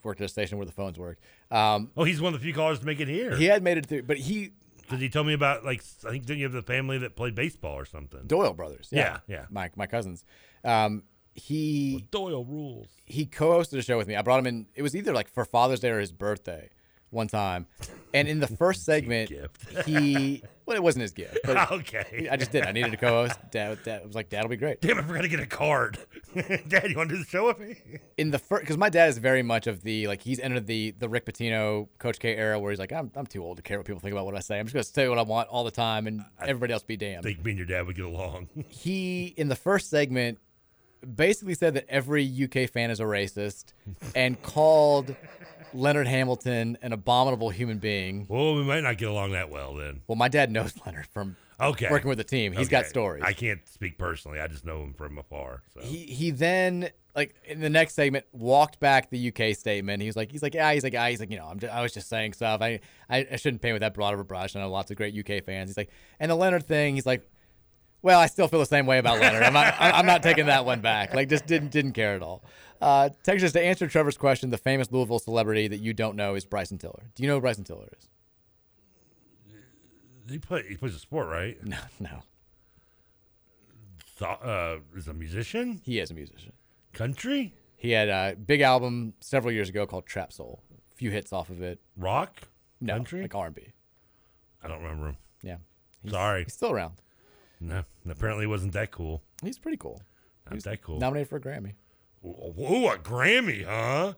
[0.03, 1.23] worked at a station where the phones worked.
[1.51, 3.35] Um, Oh, he's one of the few callers to make it here.
[3.37, 4.51] he had made it through, but he
[4.83, 7.35] Because he told me about like I think didn't you have the family that played
[7.35, 8.27] baseball or something?
[8.27, 8.89] Doyle brothers.
[8.91, 9.47] Yeah, yeah.
[9.51, 10.25] My my cousins.
[10.69, 11.03] Um,
[11.35, 12.89] he Doyle rules.
[13.07, 14.17] He co-hosted a show with me.
[14.17, 14.67] I brought him in.
[14.75, 16.69] It was either like for Father's Day or his birthday,
[17.11, 17.67] one time.
[18.13, 19.31] And in the first segment,
[19.87, 21.39] he well, it wasn't his gift.
[21.45, 22.29] But Okay.
[22.31, 22.67] I just did.
[22.67, 23.39] I needed a co-host.
[23.53, 25.99] Dad, Dad was like, "Dad'll be great." Damn, I forgot to get a card.
[26.35, 27.77] Dad, you want to do the show with me?
[28.19, 30.91] in the first because my dad is very much of the like he's entered the
[30.99, 33.79] the Rick Pitino Coach K era where he's like I'm I'm too old to care
[33.79, 35.63] what people think about what I say I'm just gonna say what I want all
[35.63, 37.21] the time and everybody else be damned.
[37.21, 38.49] I think me and your dad would get along.
[38.69, 40.39] he in the first segment
[41.17, 43.73] basically said that every UK fan is a racist
[44.15, 45.15] and called
[45.75, 48.27] Leonard Hamilton an abominable human being.
[48.29, 50.01] well, we might not get along that well then.
[50.07, 51.89] Well, my dad knows Leonard from Okay.
[51.91, 52.53] working with the team.
[52.53, 53.25] He's got stories.
[53.27, 54.39] I can't speak personally.
[54.41, 55.63] I just know him from afar.
[55.75, 60.01] So he he then like in the next segment walked back the UK statement.
[60.01, 61.75] He was like he's like yeah he's like ah, he's like you know I'm just,
[61.75, 62.63] I was just saying stuff.
[62.63, 62.79] I,
[63.11, 64.55] I I shouldn't paint with that broad of a brush.
[64.55, 65.69] I know lots of great UK fans.
[65.71, 66.95] He's like and the Leonard thing.
[66.95, 67.29] He's like.
[68.03, 69.43] Well, I still feel the same way about Leonard.
[69.43, 71.15] I'm not, I'm not taking that one back.
[71.15, 72.43] Like, just didn't didn't care at all.
[72.81, 76.45] Uh, Texas, to answer Trevor's question, the famous Louisville celebrity that you don't know is
[76.45, 77.03] Bryson Tiller.
[77.17, 78.09] Do you know who Bryson Tiller is?
[80.31, 80.63] He play.
[80.69, 81.59] He plays a sport, right?
[81.65, 82.23] No, no.
[84.17, 85.81] So, uh, is a musician.
[85.85, 86.53] He is a musician.
[86.93, 87.55] Country.
[87.77, 90.61] He had a big album several years ago called Trap Soul.
[90.93, 91.79] A few hits off of it.
[91.97, 92.49] Rock.
[92.81, 93.23] No, Country?
[93.23, 93.63] like R&B.
[94.63, 95.17] I don't remember him.
[95.43, 95.57] Yeah.
[96.03, 96.43] He's- Sorry.
[96.45, 96.95] He's still around.
[97.61, 99.23] No, apparently he wasn't that cool.
[99.43, 100.01] He's pretty cool.
[100.47, 100.99] Not He was that cool.
[100.99, 101.75] Nominated for a Grammy.
[102.25, 104.15] Ooh, a Grammy, huh?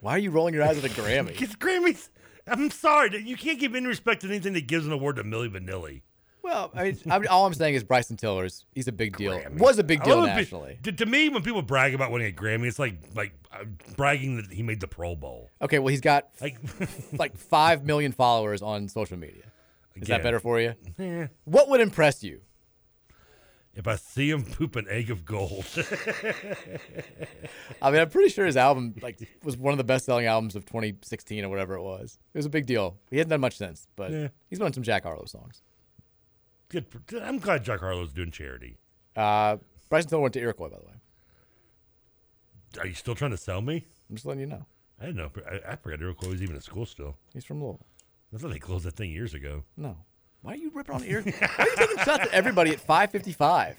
[0.00, 1.28] Why are you rolling your eyes at a Grammy?
[1.28, 2.08] Because Grammys.
[2.46, 5.50] I'm sorry, you can't give any respect to anything that gives an award to Milli
[5.50, 6.02] Vanilli.
[6.42, 8.64] Well, I mean, I mean, all I'm saying is Bryson Tiller's.
[8.74, 9.40] He's a big deal.
[9.58, 10.78] Was a big deal nationally.
[10.84, 13.64] To, to me, when people brag about winning a Grammy, it's like like uh,
[13.96, 15.50] bragging that he made the Pro Bowl.
[15.60, 16.56] Okay, well, he's got Like,
[17.12, 19.42] like five million followers on social media.
[19.96, 20.74] Is that better for you?
[20.98, 21.26] Eh.
[21.44, 22.40] What would impress you?
[23.80, 25.64] If I see him poop an egg of gold,
[27.82, 30.64] I mean, I'm pretty sure his album like was one of the best-selling albums of
[30.66, 32.18] 2016 or whatever it was.
[32.34, 32.98] It was a big deal.
[33.10, 34.28] He hasn't done much since, but Yeah.
[34.48, 35.62] he's done some Jack Harlow songs.
[36.68, 36.86] good.
[36.88, 38.76] for- I'm glad Jack Harlow's doing charity.
[39.16, 39.56] Uh,
[39.88, 40.92] Bryson Tiller went to Iroquois, by the way.
[42.78, 43.86] Are you still trying to sell me?
[44.08, 44.64] I'm just letting you know.
[45.00, 45.30] I didn't know.
[45.50, 47.16] I, I forgot Iroquois was even at school still.
[47.32, 47.86] He's from Louisville.
[48.32, 49.64] I thought they closed that thing years ago.
[49.76, 49.96] No.
[50.42, 51.32] Why are you ripping on Iroquois?
[51.56, 53.74] Why are you taking shots at everybody at 5:55?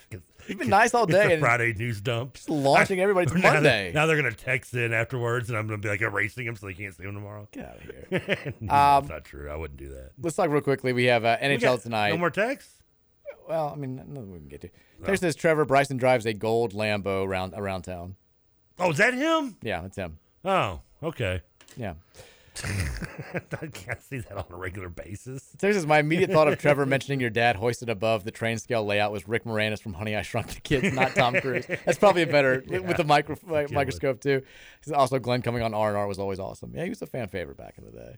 [0.47, 2.33] You've been nice all It's day and Friday news dump.
[2.35, 3.91] just launching everybody to now they're- Monday.
[3.93, 6.73] Now they're gonna text in afterwards, and I'm gonna be like erasing them so they
[6.73, 7.47] can't see them tomorrow.
[7.51, 8.53] Get out of here.
[8.59, 9.49] no, Um, that's not true.
[9.49, 10.11] I wouldn't do that.
[10.21, 10.93] Let's talk real quickly.
[10.93, 12.09] We have uh, NHL got tonight.
[12.09, 12.75] No more texts.
[13.47, 14.69] Well, I mean, nothing we can get to.
[15.05, 18.15] Text says Trevor Bryson drives a gold Lambo around around town.
[18.79, 19.57] Oh, is that him?
[19.61, 20.19] Yeah, that's him.
[20.45, 21.41] Oh, okay.
[21.75, 21.93] Yeah.
[22.63, 25.49] I can't see that on a regular basis.
[25.57, 28.85] Text says my immediate thought of Trevor mentioning your dad hoisted above the train scale
[28.85, 31.65] layout was Rick Moranis from Honey I Shrunk the Kids, not Tom Cruise.
[31.85, 33.35] That's probably a better with the micro,
[33.71, 34.41] microscope too.
[34.93, 36.73] Also, Glenn coming on R and R was always awesome.
[36.75, 38.15] Yeah, he was a fan favorite back in the day.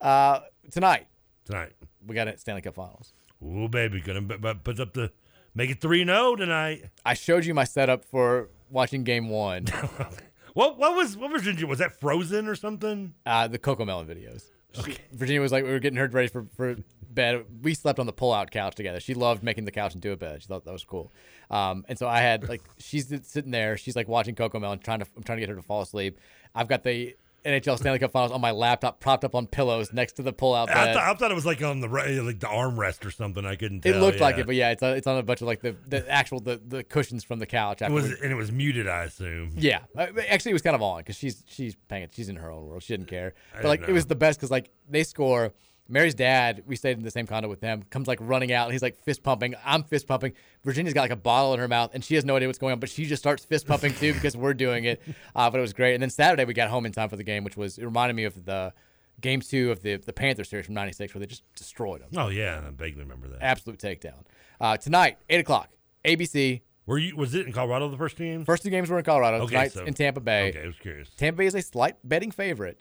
[0.00, 1.06] Uh, tonight,
[1.44, 1.72] Tonight.
[2.06, 3.12] we got it Stanley Cup Finals.
[3.44, 5.10] Ooh, baby, gonna b- b- put up the
[5.54, 6.84] make it three 0 tonight.
[7.04, 9.66] I showed you my setup for watching Game One.
[10.54, 13.14] What what was what was was that Frozen or something?
[13.24, 14.50] Uh, the CoComelon videos.
[14.84, 16.76] She- Virginia was like, we were getting her ready for, for
[17.10, 17.44] bed.
[17.62, 19.00] We slept on the pull-out couch together.
[19.00, 20.42] She loved making the couch into a bed.
[20.42, 21.12] She thought that was cool.
[21.50, 23.76] Um, and so I had like, she's sitting there.
[23.76, 26.18] She's like watching CoComelon, trying to, I'm trying to get her to fall asleep.
[26.54, 27.14] I've got the
[27.44, 30.70] NHL Stanley Cup Finals on my laptop, propped up on pillows next to the pull-out
[30.70, 30.94] I, bed.
[30.94, 33.44] thought I thought it was like on the re- like the armrest or something.
[33.44, 33.84] I couldn't.
[33.84, 35.60] it tell, looked like it, but yeah, it's on, it's on a bunch of like
[35.60, 37.82] the, the actual the, the cushions from the couch.
[37.82, 38.86] It was we- and it was muted.
[38.88, 39.52] I assume.
[39.56, 42.12] Yeah, Uh, actually, it was kind of on because she's she's paying it.
[42.14, 42.82] She's in her own world.
[42.82, 43.34] She didn't care.
[43.54, 45.52] I But like, didn't it was the best because like they score.
[45.88, 48.72] Mary's dad, we stayed in the same condo with them, comes like running out and
[48.72, 49.54] he's like fist pumping.
[49.64, 50.32] I'm fist pumping.
[50.64, 52.72] Virginia's got like a bottle in her mouth and she has no idea what's going
[52.72, 55.00] on, but she just starts fist pumping too because we're doing it.
[55.34, 55.94] Uh, but it was great.
[55.94, 58.14] And then Saturday we got home in time for the game, which was it reminded
[58.14, 58.72] me of the
[59.20, 62.08] game two of the the Panther series from '96 where they just destroyed them.
[62.16, 63.42] Oh yeah, I vaguely remember that.
[63.42, 64.24] Absolute takedown.
[64.60, 65.70] Uh, tonight, eight o'clock,
[66.04, 66.60] ABC.
[66.86, 67.16] Were you?
[67.16, 68.44] Was it in Colorado the first game?
[68.44, 69.38] First two games were in Colorado.
[69.44, 70.50] Okay, Tonight's so- in Tampa Bay.
[70.50, 71.08] Okay, I was curious.
[71.16, 72.78] Tampa Bay is a slight betting favorite,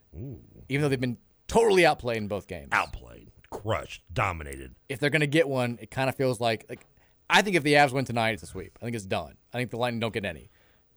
[0.68, 1.18] even though they've been
[1.52, 2.70] totally outplayed in both games.
[2.72, 4.76] Outplayed, crushed, dominated.
[4.90, 6.86] If they're going to get one, it kind of feels like like
[7.30, 8.78] I think if the Avs win tonight, it's a sweep.
[8.82, 9.36] I think it's done.
[9.54, 10.50] I think the Lightning don't get any.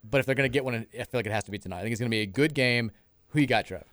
[0.02, 1.78] But if they're going to get one, I feel like it has to be tonight.
[1.78, 2.90] I think it's going to be a good game.
[3.28, 3.84] Who you got, Trev?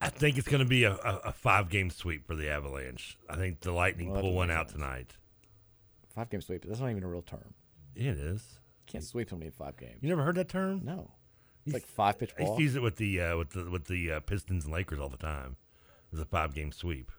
[0.00, 3.18] I think it's going to be a, a, a five game sweep for the Avalanche.
[3.28, 5.16] I think the Lightning Well, pull one out tonight.
[6.14, 6.64] Five game sweep.
[6.66, 7.54] That's not even a real term.
[7.94, 8.42] It is.
[8.86, 9.98] You can't sweep somebody in five games.
[10.00, 10.82] You never heard that term?
[10.84, 11.12] No.
[11.66, 12.56] It's like five pitch ball.
[12.56, 15.08] to use it with the uh, with the with the uh, Pistons and Lakers all
[15.08, 15.56] the time.
[16.12, 17.10] It's a five game sweep.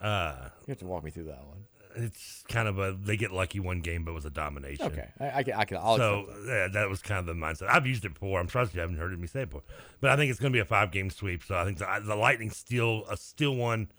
[0.00, 1.64] Uh, You have to walk me through that one.
[1.96, 4.86] it's kind of a they get lucky one game, but it was a domination.
[4.86, 5.54] Okay, I, I can.
[5.54, 5.76] I can.
[5.76, 7.68] I'll so yeah, that was kind of the mindset.
[7.68, 8.40] I've used it before.
[8.40, 9.62] I'm surprised you haven't heard me say it before.
[10.00, 11.42] But I think it's going to be a five game sweep.
[11.44, 13.90] So I think the, the Lightning steal a steal one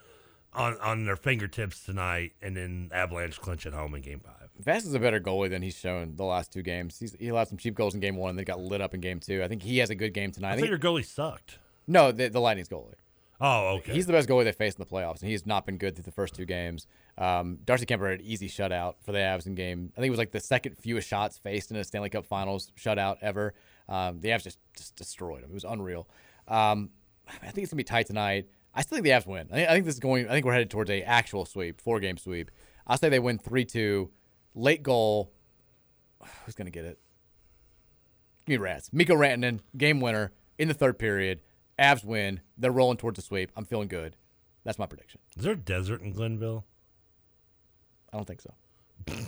[0.53, 4.40] on on their fingertips tonight, and then Avalanche clinch at home in game five.
[4.63, 6.97] Vass is a better goalie than he's shown the last two games.
[6.99, 9.01] He's, he allowed some cheap goals in game one, and then got lit up in
[9.01, 9.43] game two.
[9.43, 10.49] I think he has a good game tonight.
[10.49, 11.59] I, I think your goalie sucked.
[11.87, 12.93] no, the, the Lightning's goalie.
[13.43, 13.93] Oh, okay.
[13.93, 16.03] He's the best goalie they faced in the playoffs, and he's not been good through
[16.03, 16.85] the first two games.
[17.17, 19.91] Um, Darcy Kuemper had an easy shutout for the Avs in game.
[19.97, 22.71] I think it was like the second fewest shots faced in a Stanley Cup Finals
[22.79, 23.55] shutout ever.
[23.89, 25.49] Um, the Avs just, just destroyed him.
[25.49, 26.07] It was unreal.
[26.47, 26.91] Um,
[27.27, 28.47] I think it's gonna be tight tonight.
[28.75, 29.47] I still think the Avs win.
[29.51, 30.27] I think, I think this is going.
[30.27, 32.51] I think we're headed towards a actual sweep, four game sweep.
[32.85, 34.11] I'll say they win three two.
[34.55, 35.31] Late goal.
[36.45, 36.99] Who's gonna get it?
[38.45, 38.89] Give me Rats.
[38.91, 41.41] Mikko Rantanen, game winner in the third period.
[41.79, 42.41] Avs win.
[42.57, 43.51] They're rolling towards the sweep.
[43.55, 44.15] I'm feeling good.
[44.63, 45.19] That's my prediction.
[45.37, 46.65] Is there a desert in Glenville?
[48.13, 48.53] I don't think so.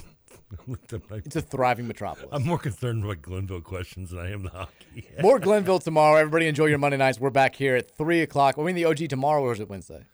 [1.26, 2.30] It's a thriving metropolis.
[2.32, 5.08] I'm more concerned with Glenville questions than I am the hockey.
[5.22, 6.16] More Glenville tomorrow.
[6.18, 7.20] Everybody enjoy your Monday nights.
[7.20, 8.58] We're back here at 3 o'clock.
[8.58, 10.06] We in the OG tomorrow or is it Wednesday?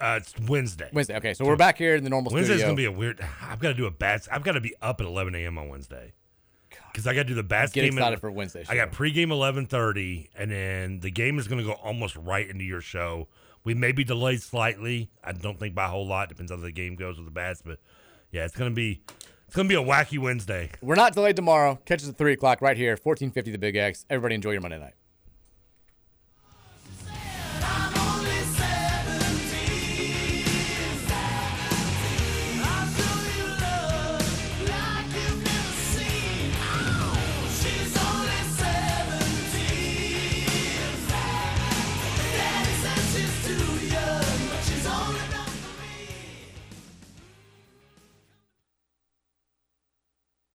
[0.00, 0.90] Uh, it's Wednesday.
[0.92, 1.16] Wednesday.
[1.16, 2.66] Okay, so we're back here in the normal Wednesday's studio.
[2.66, 3.26] gonna be a weird.
[3.42, 4.28] I've got to do a bats.
[4.30, 5.56] I've got to be up at 11 a.m.
[5.58, 6.12] on Wednesday.
[6.92, 7.84] Because I got to do the bats game.
[7.84, 7.98] Get game.
[7.98, 11.64] excited at, for Wednesday I got pregame 11:30, and then the game is going to
[11.64, 13.28] go almost right into your show.
[13.64, 15.10] We may be delayed slightly.
[15.24, 16.28] I don't think by a whole lot.
[16.28, 17.78] Depends on how the game goes with the bats, but
[18.30, 19.02] yeah, it's gonna be
[19.46, 20.70] it's gonna be a wacky Wednesday.
[20.82, 21.78] We're not delayed tomorrow.
[21.84, 24.04] Catch us at three o'clock right here, fourteen fifty the Big X.
[24.10, 24.94] Everybody enjoy your Monday night.